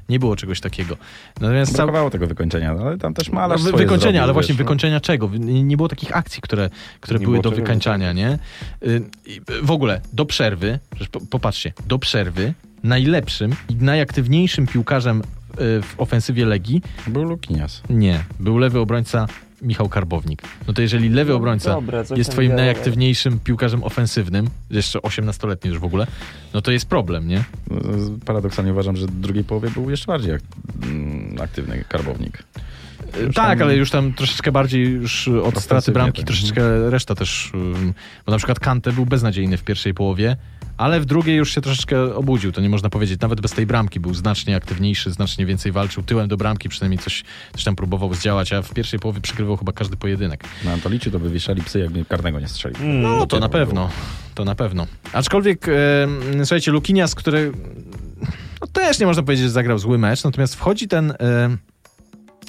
Nie 0.09 0.19
było 0.19 0.37
czegoś 0.37 0.61
takiego. 0.61 0.97
Natomiast 1.41 1.77
cał... 1.77 1.87
Brakowało 1.87 2.11
tego 2.11 2.27
wykończenia, 2.27 2.71
ale 2.71 2.99
tam 2.99 3.15
też 3.15 3.29
malarz 3.31 3.63
Wy, 3.63 3.69
swoje 3.69 3.85
wykończenia, 3.85 4.13
zrobił, 4.13 4.23
ale 4.23 4.33
właśnie 4.33 4.53
wiesz, 4.53 4.59
no. 4.59 4.65
wykończenia 4.65 5.01
czego? 5.01 5.31
Nie, 5.39 5.63
nie 5.63 5.77
było 5.77 5.89
takich 5.89 6.17
akcji, 6.17 6.43
które, 6.43 6.71
które 7.01 7.19
Nie 7.19 7.27
były 7.27 7.41
do 7.41 7.51
wykańczania, 7.51 8.13
nie? 8.13 8.39
Y, 8.83 9.03
i 9.27 9.41
W 9.63 9.71
ogóle 9.71 10.01
do 10.13 10.27
przerwy, 10.27 10.79
popatrzcie, 11.31 11.73
do 11.87 11.99
przerwy 11.99 12.55
najlepszym 12.83 13.53
i 13.69 13.75
najaktywniejszym 13.75 14.67
piłkarzem 14.67 15.23
w 15.59 15.95
ofensywie 15.99 16.47
Legii 16.47 16.83
Był 17.07 17.23
Lukinias. 17.25 17.83
nie, 17.91 18.25
był 18.41 18.59
lewy 18.59 18.79
obrońca 18.79 19.27
Michał 19.63 19.89
Karbownik. 19.89 20.43
No 20.69 20.73
to 20.75 20.83
jeżeli 20.83 21.09
lewy 21.09 21.31
No 21.31 21.37
obrońca 21.37 21.71
dobra, 21.75 22.05
jest 22.17 22.31
twoim 22.31 22.55
najaktywniejszym 22.55 23.41
piłkarzem 23.45 23.85
ofensywnym, 23.85 24.51
jeszcze 24.71 24.99
18-letni 24.99 25.71
już 25.71 25.79
w 25.79 25.85
ogóle, 25.85 26.07
no 26.55 26.63
to 26.63 26.71
jest 26.71 26.87
problem, 26.89 27.29
nie? 27.29 27.45
No, 27.71 27.79
Paradoksalnie 28.25 28.73
uważam, 28.73 28.97
że 28.97 29.07
w 29.07 29.21
drugiej 29.21 29.45
połowie 29.45 29.71
był 29.71 29.91
jeszcze 29.91 30.07
bardziej 30.07 30.33
mm, 30.83 31.37
aktywny 31.43 31.85
karbownik. 31.89 32.43
Już 33.27 33.35
tak, 33.35 33.59
tam- 33.59 33.69
ale 33.69 33.77
już 33.77 33.91
tam 33.91 34.13
troszeczkę 34.13 34.53
bardziej 34.53 34.85
już 34.87 35.29
od 35.29 35.59
straty 35.61 35.93
bramki, 35.93 36.17
tak. 36.23 36.27
troszeczkę 36.27 36.91
reszta 36.91 37.15
też, 37.15 37.53
bo 38.27 38.33
na 38.33 38.39
przykład 38.39 38.61
Kante 38.61 38.93
był 38.93 39.07
beznadziejny 39.07 39.57
w 39.57 39.63
pierwszej 39.65 39.95
połowie, 39.95 40.37
ale 40.81 41.01
w 41.01 41.05
drugiej 41.05 41.37
już 41.37 41.55
się 41.55 41.61
troszeczkę 41.61 42.15
obudził, 42.15 42.53
to 42.53 42.61
nie 42.61 42.69
można 42.69 42.91
powiedzieć. 42.91 43.21
Nawet 43.21 43.41
bez 43.41 43.53
tej 43.53 43.67
bramki 43.67 44.01
był 44.01 44.15
znacznie 44.15 44.57
aktywniejszy, 44.57 45.11
znacznie 45.11 45.47
więcej 45.47 45.73
walczył 45.73 46.03
tyłem 46.03 46.29
do 46.29 46.37
bramki, 46.37 46.69
przynajmniej 46.69 46.99
coś, 46.99 47.25
coś 47.53 47.65
tam 47.65 47.77
próbował 47.77 48.15
zdziałać, 48.15 48.53
a 48.53 48.63
w 48.63 48.75
pierwszej 48.75 49.01
połowie 49.01 49.21
przegrywał 49.21 49.57
chyba 49.57 49.73
każdy 49.73 49.97
pojedynek. 49.97 50.45
Na 50.65 50.73
Antolicie 50.73 51.11
to 51.11 51.19
by 51.19 51.31
wieszali 51.31 51.63
psy, 51.63 51.79
jakby 51.79 52.05
karnego 52.05 52.41
nie 52.41 52.49
strzelił. 52.49 52.79
Mm. 52.83 53.03
No, 53.03 53.27
to 53.27 53.27
dopiero 53.27 53.41
na 53.41 53.49
pewno. 53.49 53.91
To 54.35 54.45
na 54.45 54.55
pewno. 54.55 54.87
Aczkolwiek, 55.13 55.69
e, 55.69 56.09
słuchajcie, 56.39 56.73
Lukinias, 56.73 57.15
który 57.15 57.53
no, 58.61 58.67
też 58.67 58.99
nie 58.99 59.07
można 59.07 59.23
powiedzieć, 59.23 59.45
że 59.45 59.51
zagrał 59.51 59.79
zły 59.79 59.99
mecz, 59.99 60.25
natomiast 60.25 60.55
wchodzi 60.55 60.89
ten, 60.89 61.11
e, 61.11 61.57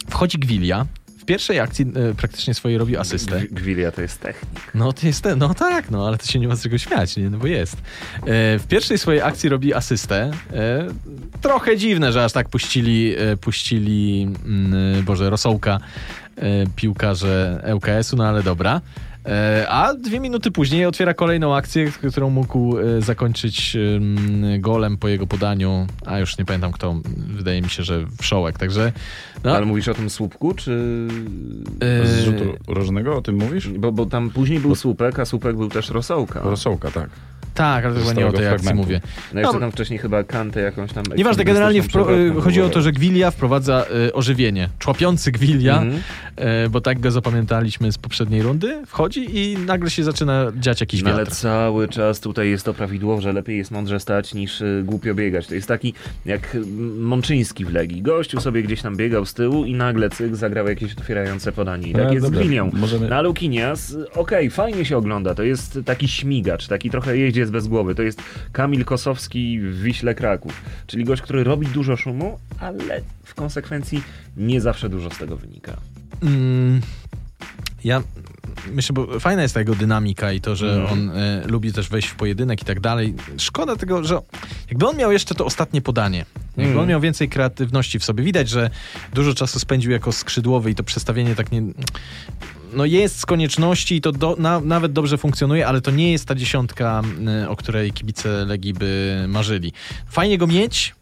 wchodzi 0.09 0.39
Gwilia, 0.39 0.85
pierwszej 1.31 1.59
akcji 1.59 1.85
e, 2.11 2.13
praktycznie 2.15 2.53
swojej 2.53 2.77
robi 2.77 2.97
asystę. 2.97 3.39
Gw- 3.39 3.47
Gwilia 3.51 3.91
to 3.91 4.01
jest 4.01 4.19
technik. 4.19 4.71
No 4.75 4.93
to 4.93 5.07
jest 5.07 5.23
ten, 5.23 5.39
no 5.39 5.53
tak, 5.53 5.91
no 5.91 6.07
ale 6.07 6.17
to 6.17 6.25
się 6.25 6.39
nie 6.39 6.47
ma 6.47 6.55
z 6.55 6.63
czego 6.63 6.77
śmiać, 6.77 7.17
nie, 7.17 7.29
no 7.29 7.37
bo 7.37 7.47
jest. 7.47 7.75
E, 7.75 7.79
w 8.59 8.65
pierwszej 8.67 8.97
swojej 8.97 9.21
akcji 9.21 9.49
robi 9.49 9.73
asystę. 9.73 10.31
E, 10.53 10.87
trochę 11.41 11.77
dziwne, 11.77 12.11
że 12.11 12.23
aż 12.25 12.31
tak 12.31 12.49
puścili, 12.49 13.15
puścili 13.41 14.27
mm, 14.45 15.03
Boże, 15.05 15.29
Rosołka 15.29 15.79
piłkarze 16.75 17.63
ŁKS-u, 17.75 18.15
no 18.15 18.27
ale 18.27 18.43
dobra. 18.43 18.81
E, 19.25 19.65
a 19.69 19.93
dwie 19.93 20.19
minuty 20.19 20.51
później 20.51 20.85
otwiera 20.85 21.13
kolejną 21.13 21.55
akcję, 21.55 21.91
którą 22.11 22.29
mógł 22.29 22.77
e, 22.79 23.01
zakończyć 23.01 23.75
em, 23.75 24.17
golem 24.61 24.97
po 24.97 25.07
jego 25.07 25.27
podaniu, 25.27 25.87
a 26.05 26.19
już 26.19 26.37
nie 26.37 26.45
pamiętam 26.45 26.71
kto, 26.71 26.95
wydaje 27.17 27.61
mi 27.61 27.69
się, 27.69 27.83
że 27.83 28.05
Wszołek, 28.21 28.57
także 28.57 28.91
no, 29.43 29.55
Ale 29.55 29.65
mówisz 29.65 29.87
o 29.87 29.93
tym 29.93 30.09
słupku, 30.09 30.53
czy... 30.53 31.07
e, 31.81 32.07
Z 32.07 32.23
rzutu 32.25 32.43
rożnego 32.67 33.17
o 33.17 33.21
tym 33.21 33.35
mówisz? 33.35 33.69
Bo, 33.69 33.91
bo 33.91 34.05
tam 34.05 34.29
później 34.29 34.59
był 34.59 34.75
słupek, 34.75 35.19
a 35.19 35.25
słupek 35.25 35.55
był 35.55 35.69
też 35.69 35.89
rosołka. 35.89 36.39
Rosołka, 36.39 36.91
tak. 36.91 37.09
Tak, 37.53 37.85
ale 37.85 37.93
to 37.93 37.99
z 38.01 38.03
chyba 38.09 38.21
nie 38.21 38.27
o 38.27 38.31
tej 38.31 38.47
akcji 38.47 38.49
fragmentu. 38.65 38.81
mówię. 38.81 39.01
No 39.33 39.39
jeszcze 39.39 39.53
No. 39.53 39.59
tam 39.59 39.71
wcześniej 39.71 39.99
chyba 39.99 40.23
Kantę 40.23 40.61
jakąś 40.61 40.93
tam... 40.93 41.03
Nieważne, 41.17 41.43
generalnie 41.43 41.79
y, 42.37 42.41
chodzi 42.41 42.61
o 42.61 42.69
to, 42.69 42.81
że 42.81 42.91
Gwilia 42.91 43.31
wprowadza 43.31 43.85
y, 44.07 44.13
ożywienie. 44.13 44.69
Człapiący 44.79 45.31
Gwilia, 45.31 45.73
Mhm. 45.81 46.01
y, 46.65 46.69
bo 46.69 46.81
tak 46.81 46.99
go 46.99 47.11
zapamiętaliśmy 47.11 47.91
z 47.91 47.97
poprzedniej 47.97 48.41
rundy, 48.41 48.81
wchodzi 48.87 49.37
i 49.39 49.57
nagle 49.57 49.89
się 49.89 50.03
zaczyna 50.03 50.45
dziać 50.55 50.81
jakiś 50.81 51.03
No 51.03 51.09
ale 51.09 51.19
wiatr. 51.19 51.31
cały 51.35 51.87
czas 51.87 52.19
tutaj 52.19 52.49
jest 52.49 52.65
to 52.65 52.73
prawidłowo, 52.73 53.21
że 53.21 53.33
lepiej 53.33 53.57
jest 53.57 53.71
mądrze 53.71 53.99
stać 53.99 54.33
niż 54.33 54.61
y, 54.61 54.83
głupio 54.85 55.13
biegać. 55.15 55.47
To 55.47 55.55
jest 55.55 55.67
taki 55.67 55.93
jak 56.25 56.57
Mączyński 56.99 57.65
w 57.65 57.73
Legii. 57.73 58.01
Gościu 58.01 58.41
sobie 58.41 58.63
gdzieś 58.63 58.81
tam 58.81 58.97
biegał 58.97 59.25
z 59.25 59.33
tyłu 59.33 59.65
i 59.65 59.73
nagle 59.73 60.09
cyk 60.09 60.35
zagrał 60.35 60.67
jakieś 60.67 60.93
otwierające 60.93 61.51
podanie. 61.51 61.87
I 61.87 61.93
tak 61.93 62.03
No, 62.03 62.13
jest 62.13 62.25
z 62.25 62.29
dobra, 62.29 62.45
Gwilią. 62.45 62.69
możemy- 62.73 63.09
Na 63.09 63.21
Lukinias, 63.21 63.91
y, 63.91 64.11
okej, 64.11 64.49
fajnie 64.49 64.85
się 64.85 64.97
ogląda. 64.97 65.35
To 65.35 65.43
jest 65.43 65.79
taki 65.85 66.07
śmigacz, 66.07 66.67
taki 66.67 66.89
trochę 66.89 67.17
jeździec 67.41 67.51
bez 67.53 67.67
głowy. 67.67 67.95
To 67.95 68.01
jest 68.01 68.21
Kamil 68.51 68.85
Kosowski 68.85 69.59
w 69.59 69.81
Wiśle 69.81 70.15
Kraków. 70.15 70.61
Czyli 70.87 71.03
gość, 71.03 71.21
który 71.21 71.43
robi 71.43 71.67
dużo 71.67 71.97
szumu, 71.97 72.39
ale 72.59 73.01
w 73.23 73.35
konsekwencji 73.35 74.03
nie 74.37 74.61
zawsze 74.61 74.89
dużo 74.89 75.09
z 75.11 75.17
tego 75.17 75.37
wynika. 75.37 75.77
Mm, 76.23 76.81
ja 77.83 78.03
myślę, 78.73 78.93
bo 78.93 79.19
fajna 79.19 79.41
jest 79.41 79.53
ta 79.53 79.59
jego 79.59 79.75
dynamika 79.75 80.31
i 80.31 80.41
to, 80.41 80.55
że 80.55 80.73
Mhm. 80.81 80.91
on 81.09 81.17
y, 81.17 81.43
lubi 81.47 81.73
też 81.73 81.89
wejść 81.89 82.07
w 82.07 82.15
pojedynek 82.15 82.61
i 82.61 82.65
tak 82.65 82.79
dalej. 82.79 83.13
Szkoda 83.37 83.75
tego, 83.75 84.03
że 84.03 84.19
jakby 84.69 84.87
on 84.87 84.97
miał 84.97 85.11
jeszcze 85.11 85.35
to 85.35 85.45
ostatnie 85.45 85.81
podanie, 85.81 86.25
jakby 86.57 86.79
on 86.79 86.87
miał 86.87 87.01
więcej 87.01 87.29
kreatywności 87.29 87.99
w 87.99 88.03
sobie. 88.03 88.23
Widać, 88.23 88.49
że 88.49 88.69
dużo 89.13 89.33
czasu 89.33 89.59
spędził 89.59 89.91
jako 89.91 90.11
skrzydłowy 90.11 90.71
i 90.71 90.75
to 90.75 90.83
przestawienie 90.83 91.35
tak 91.35 91.51
nie... 91.51 91.61
No 92.73 92.85
jest 92.85 93.19
z 93.19 93.25
konieczności 93.25 93.95
i 93.95 94.01
to 94.01 94.11
do, 94.11 94.35
na, 94.39 94.59
nawet 94.59 94.93
dobrze 94.93 95.17
funkcjonuje, 95.17 95.67
ale 95.67 95.81
to 95.81 95.91
nie 95.91 96.11
jest 96.11 96.25
ta 96.25 96.35
dziesiątka, 96.35 97.01
y, 97.43 97.49
o 97.49 97.55
której 97.55 97.91
kibice 97.91 98.45
Legii 98.45 98.73
by 98.73 99.25
marzyli. 99.27 99.73
Fajnie 100.07 100.37
go 100.37 100.47
mieć, 100.47 100.93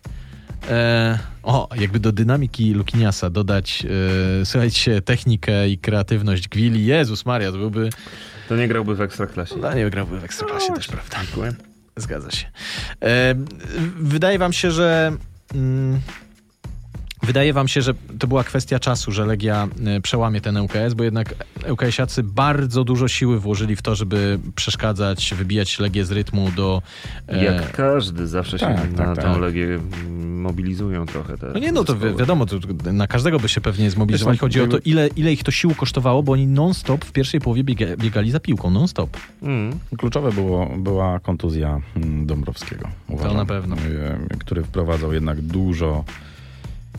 E, 0.70 1.20
o, 1.44 1.70
jakby 1.76 2.00
do 2.00 2.12
dynamiki 2.12 2.74
Lukiniasa 2.74 3.30
dodać, 3.30 3.86
e, 4.42 4.46
słuchajcie, 4.46 5.02
technikę 5.02 5.70
i 5.70 5.78
kreatywność 5.78 6.48
Gwili. 6.48 6.86
Jezus 6.86 7.26
Maria, 7.26 7.52
to 7.52 7.58
byłby... 7.58 7.90
To 8.50 8.56
nie 8.56 8.68
grałby 8.68 8.96
w 8.96 9.02
Ekstraklasie. 9.02 9.56
No 9.62 9.74
nie 9.74 9.90
grałby 9.90 10.20
w 10.20 10.24
Ekstraklasie 10.24 10.74
też, 10.74 10.88
prawda? 10.88 11.18
Dziękuję. 11.26 11.54
Zgadza 11.96 12.32
się. 12.32 12.46
E, 13.04 13.36
wydaje 14.00 14.40
wam 14.40 14.54
się, 14.54 14.72
że... 14.72 15.12
Mm, 15.54 15.98
Wydaje 17.24 17.54
wam 17.54 17.68
się, 17.68 17.82
że 17.82 17.94
to 18.20 18.28
była 18.28 18.44
kwestia 18.44 18.80
czasu, 18.80 19.12
że 19.12 19.26
Legia 19.26 19.68
e, 19.86 20.02
przełamie 20.02 20.42
ten 20.42 20.58
ŁKS, 20.58 20.94
bo 20.96 21.04
jednak 21.04 21.36
ŁKS-iacy 21.70 22.24
bardzo 22.24 22.84
dużo 22.84 23.08
siły 23.08 23.40
włożyli 23.40 23.76
w 23.76 23.82
to, 23.82 23.96
żeby 23.96 24.40
przeszkadzać, 24.56 25.34
wybijać 25.38 25.80
Legię 25.80 26.06
z 26.06 26.12
rytmu 26.12 26.50
do... 26.56 26.82
e, 27.28 27.44
Jak 27.44 27.72
każdy, 27.72 28.28
zawsze 28.28 28.60
się 28.60 28.66
tak, 28.66 28.92
na 28.92 29.06
tak, 29.06 29.16
tę 29.16 29.22
tak. 29.22 29.42
Legię 29.42 29.80
mobilizują 30.20 31.06
trochę 31.06 31.38
te 31.38 31.48
No 31.54 31.60
nie, 31.60 31.72
no 31.72 31.84
to 31.84 31.96
wi- 31.96 32.16
wiadomo, 32.16 32.46
to 32.46 32.58
na 32.94 33.08
każdego 33.08 33.40
by 33.40 33.50
się 33.50 33.62
pewnie 33.62 33.92
zmobilizować. 33.92 34.38
No, 34.38 34.42
Chodzi 34.42 34.62
o 34.62 34.68
to, 34.68 34.78
ile, 34.86 35.08
ile 35.08 35.34
ich 35.34 35.44
to 35.44 35.52
sił 35.52 35.76
kosztowało, 35.76 36.24
bo 36.24 36.32
oni 36.32 36.48
non-stop 36.48 37.06
w 37.06 37.12
pierwszej 37.12 37.40
połowie 37.42 37.64
biega, 37.64 37.86
biegali 37.98 38.32
za 38.32 38.40
piłką, 38.40 38.70
non-stop. 38.72 39.18
Mm. 39.42 39.80
Kluczowe 39.98 40.32
było, 40.32 40.66
była 40.78 41.20
kontuzja 41.20 41.80
mm, 41.96 42.26
Dąbrowskiego. 42.26 42.88
Uważam, 43.08 43.38
na 43.38 43.46
pewno. 43.46 43.76
E, 43.76 44.38
Który 44.40 44.64
wprowadzał 44.64 45.14
jednak 45.14 45.42
dużo. 45.42 46.04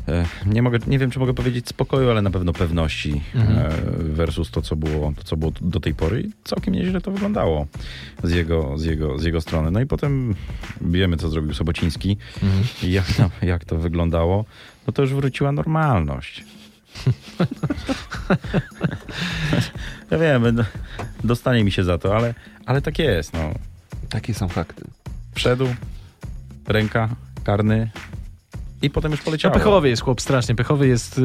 E, 0.09 0.25
Nie, 0.47 0.63
mogę, 0.63 0.79
nie 0.87 0.99
wiem, 0.99 1.11
czy 1.11 1.19
mogę 1.19 1.35
powiedzieć 1.35 1.69
spokoju, 1.69 2.11
ale 2.11 2.23
na 2.23 2.31
pewno 2.31 2.53
pewności 2.53 3.21
Mhm. 3.35 3.59
e, 3.59 3.71
versus 3.99 4.51
to 4.51 4.63
co, 4.63 4.77
było, 4.77 5.13
to, 5.17 5.23
co 5.25 5.37
było 5.37 5.53
do 5.61 5.81
tej 5.81 5.95
pory. 5.95 6.21
I 6.23 6.31
całkiem 6.45 6.75
nieźle 6.75 7.01
to 7.01 7.11
wyglądało 7.11 7.67
z 8.25 8.31
jego, 8.31 8.79
z, 8.79 8.85
jego, 8.85 9.19
z 9.19 9.25
jego 9.25 9.41
strony. 9.41 9.71
No 9.71 9.81
i 9.81 9.87
potem 9.87 10.35
wiemy, 10.81 11.17
co 11.17 11.29
zrobił 11.29 11.55
Sobociński 11.55 12.17
Mhm. 12.43 12.63
i 12.83 12.93
jak, 12.93 13.07
to- 13.13 13.31
jak 13.47 13.65
to 13.65 13.79
wyglądało. 13.79 14.45
No 14.87 14.93
to 14.93 15.03
już 15.03 15.15
wróciła 15.15 15.53
normalność. 15.53 16.45
ja 20.11 20.19
wiem, 20.19 20.45
no, 20.55 20.65
dostanie 21.25 21.65
mi 21.65 21.73
się 21.73 21.85
za 21.85 21.99
to, 21.99 22.17
ale, 22.17 22.35
ale 22.67 22.83
tak 22.83 22.99
jest. 22.99 23.33
No. 23.33 23.51
Takie 24.09 24.35
są 24.35 24.49
fakty. 24.49 24.85
Wszedł, 25.35 25.67
ręka, 26.69 27.09
karny 27.45 27.91
i 28.83 28.91
potem 28.91 29.11
już 29.11 29.21
No 29.21 29.25
poleciało. 29.25 29.55
pechowy 29.55 29.89
jest 29.89 30.03
chłop 30.03 30.21
strasznie, 30.21 30.55
pechowy 30.55 30.89
jest... 30.89 31.19
y, 31.19 31.23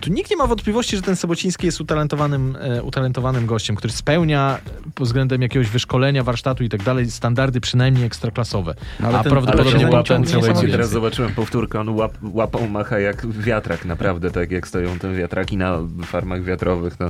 Tu 0.00 0.10
nikt 0.10 0.30
nie 0.30 0.36
ma 0.36 0.46
wątpliwości, 0.46 0.96
że 0.96 1.02
ten 1.02 1.16
Sobociński 1.16 1.66
jest 1.66 1.80
utalentowanym, 1.80 2.56
e, 2.60 2.82
utalentowanym 2.82 3.46
gościem, 3.46 3.76
który 3.76 3.92
spełnia 3.92 4.58
pod 4.94 5.06
względem 5.06 5.42
jakiegoś 5.42 5.68
wyszkolenia, 5.68 6.22
warsztatu 6.22 6.64
i 6.64 6.68
tak 6.68 6.82
dalej 6.82 7.10
standardy 7.10 7.60
przynajmniej 7.60 8.04
ekstraklasowe. 8.04 8.74
No, 9.00 9.08
ale 9.08 9.18
A 9.18 9.22
ten- 9.22 9.32
prawdopodobnie 9.32 9.86
ale 9.86 10.04
ten 10.04 10.22
łapą 10.48 10.60
teraz 10.70 10.90
zobaczyłem 10.90 11.34
powtórkę, 11.34 11.80
on 11.80 11.88
łap, 11.88 12.12
łapą 12.22 12.68
macha 12.68 12.98
jak 12.98 13.26
wiatrak, 13.26 13.84
naprawdę, 13.84 14.30
tak 14.30 14.50
jak 14.50 14.68
stoją 14.68 14.98
te 14.98 15.12
wiatraki 15.14 15.56
na 15.56 15.78
farmach 16.04 16.44
wiatrowych, 16.44 16.96
to 16.96 17.04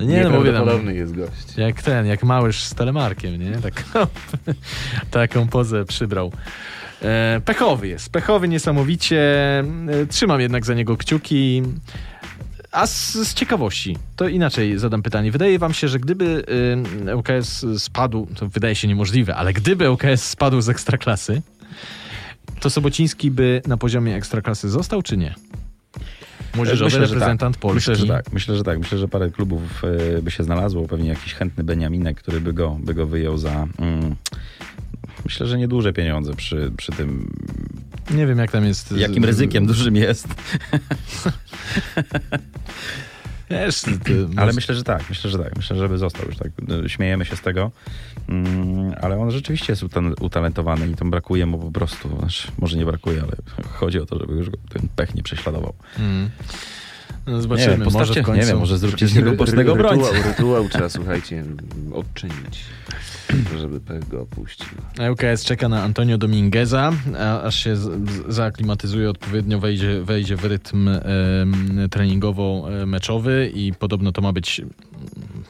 Nie, 0.00 0.06
no 0.24 0.30
nieprawdopodobny 0.30 0.94
jest 0.94 1.16
gość. 1.16 1.56
Jak 1.56 1.82
ten, 1.82 2.06
jak 2.06 2.22
małyż 2.22 2.62
z 2.64 2.74
telemarkiem, 2.74 3.38
nie? 3.40 3.52
Tak, 3.58 3.84
taką 5.10 5.48
pozę 5.48 5.84
przybrał. 5.84 6.32
E, 7.02 7.40
pechowy 7.44 7.88
jest, 7.88 8.10
pechowy 8.10 8.48
niesamowicie. 8.48 9.20
E, 9.58 10.06
trzymam 10.08 10.40
jednak 10.40 10.66
za 10.66 10.74
niego 10.74 10.96
kciuki. 10.96 11.62
A 12.72 12.86
z, 12.86 13.12
z 13.12 13.34
ciekawości, 13.34 13.96
to 14.16 14.28
inaczej 14.28 14.78
zadam 14.78 15.02
pytanie. 15.02 15.32
Wydaje 15.32 15.58
wam 15.58 15.74
się, 15.74 15.88
że 15.88 15.98
gdyby 15.98 16.44
y, 17.06 17.16
ŁKS 17.16 17.66
spadł, 17.78 18.26
to 18.34 18.48
wydaje 18.48 18.74
się 18.74 18.88
niemożliwe, 18.88 19.36
ale 19.36 19.52
gdyby 19.52 19.90
ŁKS 19.90 20.24
spadł 20.24 20.60
z 20.60 20.68
ekstraklasy, 20.68 21.42
to 22.60 22.70
Sobociński 22.70 23.30
by 23.30 23.62
na 23.66 23.76
poziomie 23.76 24.14
ekstraklasy 24.14 24.68
został, 24.68 25.02
czy 25.02 25.16
nie? 25.16 25.34
Młodzieżowy 26.56 26.84
Myślę, 26.84 27.06
że 27.06 27.14
reprezentant 27.14 27.56
tak. 27.56 27.60
Polski. 27.60 27.90
Myślę, 27.90 28.06
że 28.06 28.12
tak. 28.12 28.32
Myślę, 28.32 28.56
że 28.56 28.64
tak. 28.64 28.78
Myślę, 28.78 28.98
że 28.98 29.08
parę 29.08 29.30
klubów 29.30 29.82
e, 30.18 30.22
by 30.22 30.30
się 30.30 30.44
znalazło. 30.44 30.88
Pewnie 30.88 31.08
jakiś 31.08 31.34
chętny 31.34 31.64
Beniaminek, 31.64 32.16
który 32.18 32.40
by 32.40 32.52
go, 32.52 32.76
by 32.80 32.94
go 32.94 33.06
wyjął 33.06 33.38
za... 33.38 33.66
Mm, 33.78 34.16
myślę, 35.26 35.46
że 35.46 35.58
nieduże 35.58 35.92
pieniądze 35.92 36.34
przy, 36.34 36.72
przy 36.76 36.92
tym, 36.92 37.32
Nie 38.10 38.26
wiem, 38.26 38.38
jak 38.38 38.50
tam 38.50 38.64
jest. 38.64 38.92
jakim 38.92 39.24
ryzykiem 39.24 39.66
dużym 39.66 39.96
jest. 39.96 40.28
Wiesz, 43.50 43.80
ty, 44.04 44.26
Ale 44.36 44.52
myślę, 44.52 44.74
że 44.74 44.84
tak. 44.84 45.08
Myślę, 45.08 45.30
że 45.30 45.38
tak. 45.38 45.56
Myślę, 45.56 45.76
że 45.76 45.88
by 45.88 45.98
został 45.98 46.26
już 46.26 46.36
tak. 46.36 46.48
Śmiejemy 46.86 47.24
się 47.24 47.36
z 47.36 47.40
tego. 47.40 47.70
Mm, 48.28 48.94
ale 49.02 49.18
on 49.18 49.30
rzeczywiście 49.30 49.72
jest 49.72 49.82
utal- 49.82 50.14
utalentowany 50.20 50.88
i 50.88 50.94
tam 50.94 51.10
brakuje 51.10 51.46
mu 51.46 51.58
po 51.58 51.70
prostu. 51.70 52.18
Znaczy, 52.18 52.48
może 52.58 52.76
nie 52.76 52.84
brakuje, 52.84 53.22
ale 53.22 53.32
chodzi 53.68 54.00
o 54.00 54.06
to, 54.06 54.18
żeby 54.18 54.32
już 54.32 54.50
go 54.50 54.56
ten 54.68 54.88
pech 54.96 55.14
nie 55.14 55.22
prześladował. 55.22 55.74
Mm. 55.98 56.30
No, 57.26 57.32
Nie 57.36 57.42
zobaczymy, 57.42 57.70
wiem, 57.76 57.84
postawcie, 57.84 58.22
może 58.22 58.32
w 58.32 58.36
nie 58.36 58.46
wiem, 58.46 58.58
może 58.58 58.78
zróbcie 58.78 59.08
z 59.08 59.14
niego 59.14 59.32
bocznego 59.32 59.74
ry- 59.74 59.82
rytuał, 59.82 60.12
rytuał 60.26 60.68
trzeba, 60.68 60.88
słuchajcie, 60.88 61.44
odczynić, 61.94 62.64
żeby 63.58 63.80
go 64.10 64.20
opuścił. 64.20 64.66
ŁKS 65.12 65.44
czeka 65.44 65.68
na 65.68 65.82
Antonio 65.82 66.18
Domingueza, 66.18 66.92
aż 67.44 67.64
się 67.64 67.76
zaaklimatyzuje 68.28 69.10
odpowiednio, 69.10 69.58
wejdzie, 69.60 70.02
wejdzie 70.02 70.36
w 70.36 70.44
rytm 70.44 70.88
em, 70.88 71.02
treningowo-meczowy 71.90 73.50
i 73.54 73.72
podobno 73.78 74.12
to 74.12 74.22
ma 74.22 74.32
być 74.32 74.60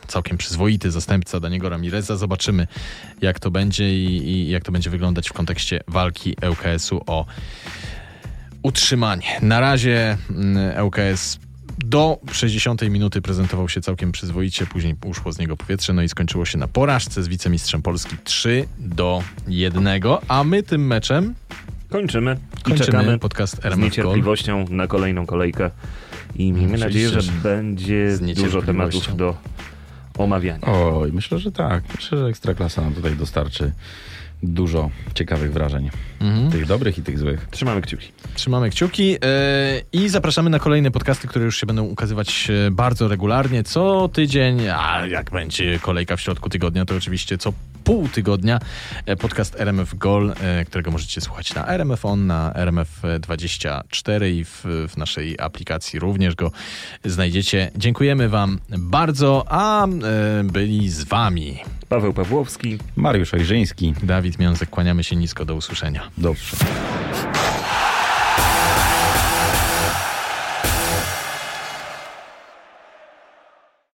całkiem 0.07 0.37
przyzwoity 0.37 0.91
zastępca 0.91 1.41
Daniego 1.41 1.69
Ramireza. 1.69 2.17
Zobaczymy, 2.17 2.67
jak 3.23 3.41
to 3.41 3.51
będzie 3.51 3.95
i, 4.05 4.29
i 4.31 4.51
jak 4.51 4.65
to 4.65 4.73
będzie 4.73 4.91
wyglądać 4.91 5.29
w 5.29 5.33
kontekście 5.33 5.81
walki 5.89 6.37
ŁKS-u 6.51 7.01
o 7.07 7.27
utrzymanie. 8.63 9.39
Na 9.43 9.61
razie 9.61 10.19
mm, 10.31 10.85
ŁKS 10.85 11.39
do 11.79 12.19
60 12.33 12.83
minuty 12.83 13.23
prezentował 13.23 13.69
się 13.69 13.81
całkiem 13.81 14.13
przyzwoicie, 14.13 14.67
później 14.67 14.95
uszło 15.05 15.33
z 15.33 15.39
niego 15.39 15.57
powietrze, 15.57 15.93
no 15.93 16.03
i 16.03 16.09
skończyło 16.09 16.45
się 16.45 16.59
na 16.59 16.69
porażce 16.69 17.23
z 17.23 17.29
wicemistrzem 17.29 17.83
Polski 17.83 18.17
3 18.25 18.69
do 18.79 19.23
1, 19.49 19.89
a 20.29 20.45
my 20.45 20.63
tym 20.63 20.87
meczem 20.87 21.35
Kończymy 21.89 22.37
i 22.59 22.63
kończymy 22.63 22.87
czekamy 22.87 23.19
podcast 23.19 23.57
z 23.57 23.59
RMF 23.59 23.79
Gold. 23.79 23.85
niecierpliwością 23.85 24.65
na 24.71 24.87
kolejną 24.87 25.27
kolejkę 25.27 25.71
i 26.35 26.53
miejmy 26.53 26.79
nadzieję, 26.79 27.09
że 27.09 27.33
będzie 27.43 28.17
z 28.17 28.35
dużo 28.35 28.63
tematów 28.63 29.17
do 29.17 29.37
omawiania. 30.19 30.67
Oj, 30.67 31.13
myślę, 31.13 31.39
że 31.39 31.53
tak. 31.53 31.85
Myślę, 31.97 32.19
że 32.19 32.27
Ekstraklasa 32.27 32.83
nam 32.83 32.95
tutaj 32.95 33.17
dostarczy 33.17 33.73
dużo 34.43 34.91
ciekawych 35.15 35.53
wrażeń. 35.53 35.91
Mhm. 36.21 36.51
Tych 36.51 36.67
dobrych 36.67 36.99
i 36.99 37.03
tych 37.03 37.19
złych. 37.19 37.47
Trzymamy 37.51 37.83
kciuki. 37.83 38.13
Trzymamy 38.35 38.71
kciuki 38.71 39.11
yy, 39.11 39.19
i 39.93 40.09
zapraszamy 40.09 40.51
na 40.51 40.59
kolejne 40.59 40.91
podcasty, 40.91 41.29
które 41.29 41.45
już 41.45 41.61
się 41.61 41.67
będą 41.67 41.85
ukazywać 41.85 42.49
e, 42.51 42.71
bardzo 42.71 43.09
regularnie, 43.09 43.65
co 43.65 44.09
tydzień, 44.09 44.69
a 44.69 45.07
jak 45.07 45.31
będzie 45.31 45.79
kolejka 45.79 46.17
w 46.17 46.21
środku 46.21 46.49
tygodnia, 46.49 46.85
to 46.85 46.97
oczywiście 46.97 47.39
co 47.39 47.53
pół 47.85 48.09
tygodnia 48.09 48.61
e, 49.07 49.17
podcast 49.17 49.61
RMF 49.61 49.95
Gol, 49.95 50.35
którego 50.67 50.91
możecie 50.91 51.21
słuchać 51.21 51.55
na 51.55 51.67
RMF 51.69 52.05
On, 52.05 52.27
na 52.27 52.53
RMF24 52.53 54.31
i 54.31 54.45
w, 54.45 54.65
w 54.89 54.97
naszej 54.97 55.41
aplikacji 55.41 55.99
również 55.99 56.35
go 56.35 56.51
znajdziecie. 57.05 57.71
Dziękujemy 57.77 58.29
wam 58.29 58.59
bardzo, 58.79 59.45
a 59.49 59.87
byli 60.45 60.89
z 60.89 61.05
wami 61.05 61.59
Paweł 61.89 62.13
Pawłowski. 62.13 62.79
Mariusz 62.97 63.35
Ojrzyński. 63.35 63.95
Dawid 64.27 64.39
Miązek, 64.39 64.71
kłaniamy 64.71 65.05
się 65.05 65.17
nisko, 65.17 65.45
do 65.45 65.55
usłyszenia. 65.55 66.11
Dobrze. 66.19 66.57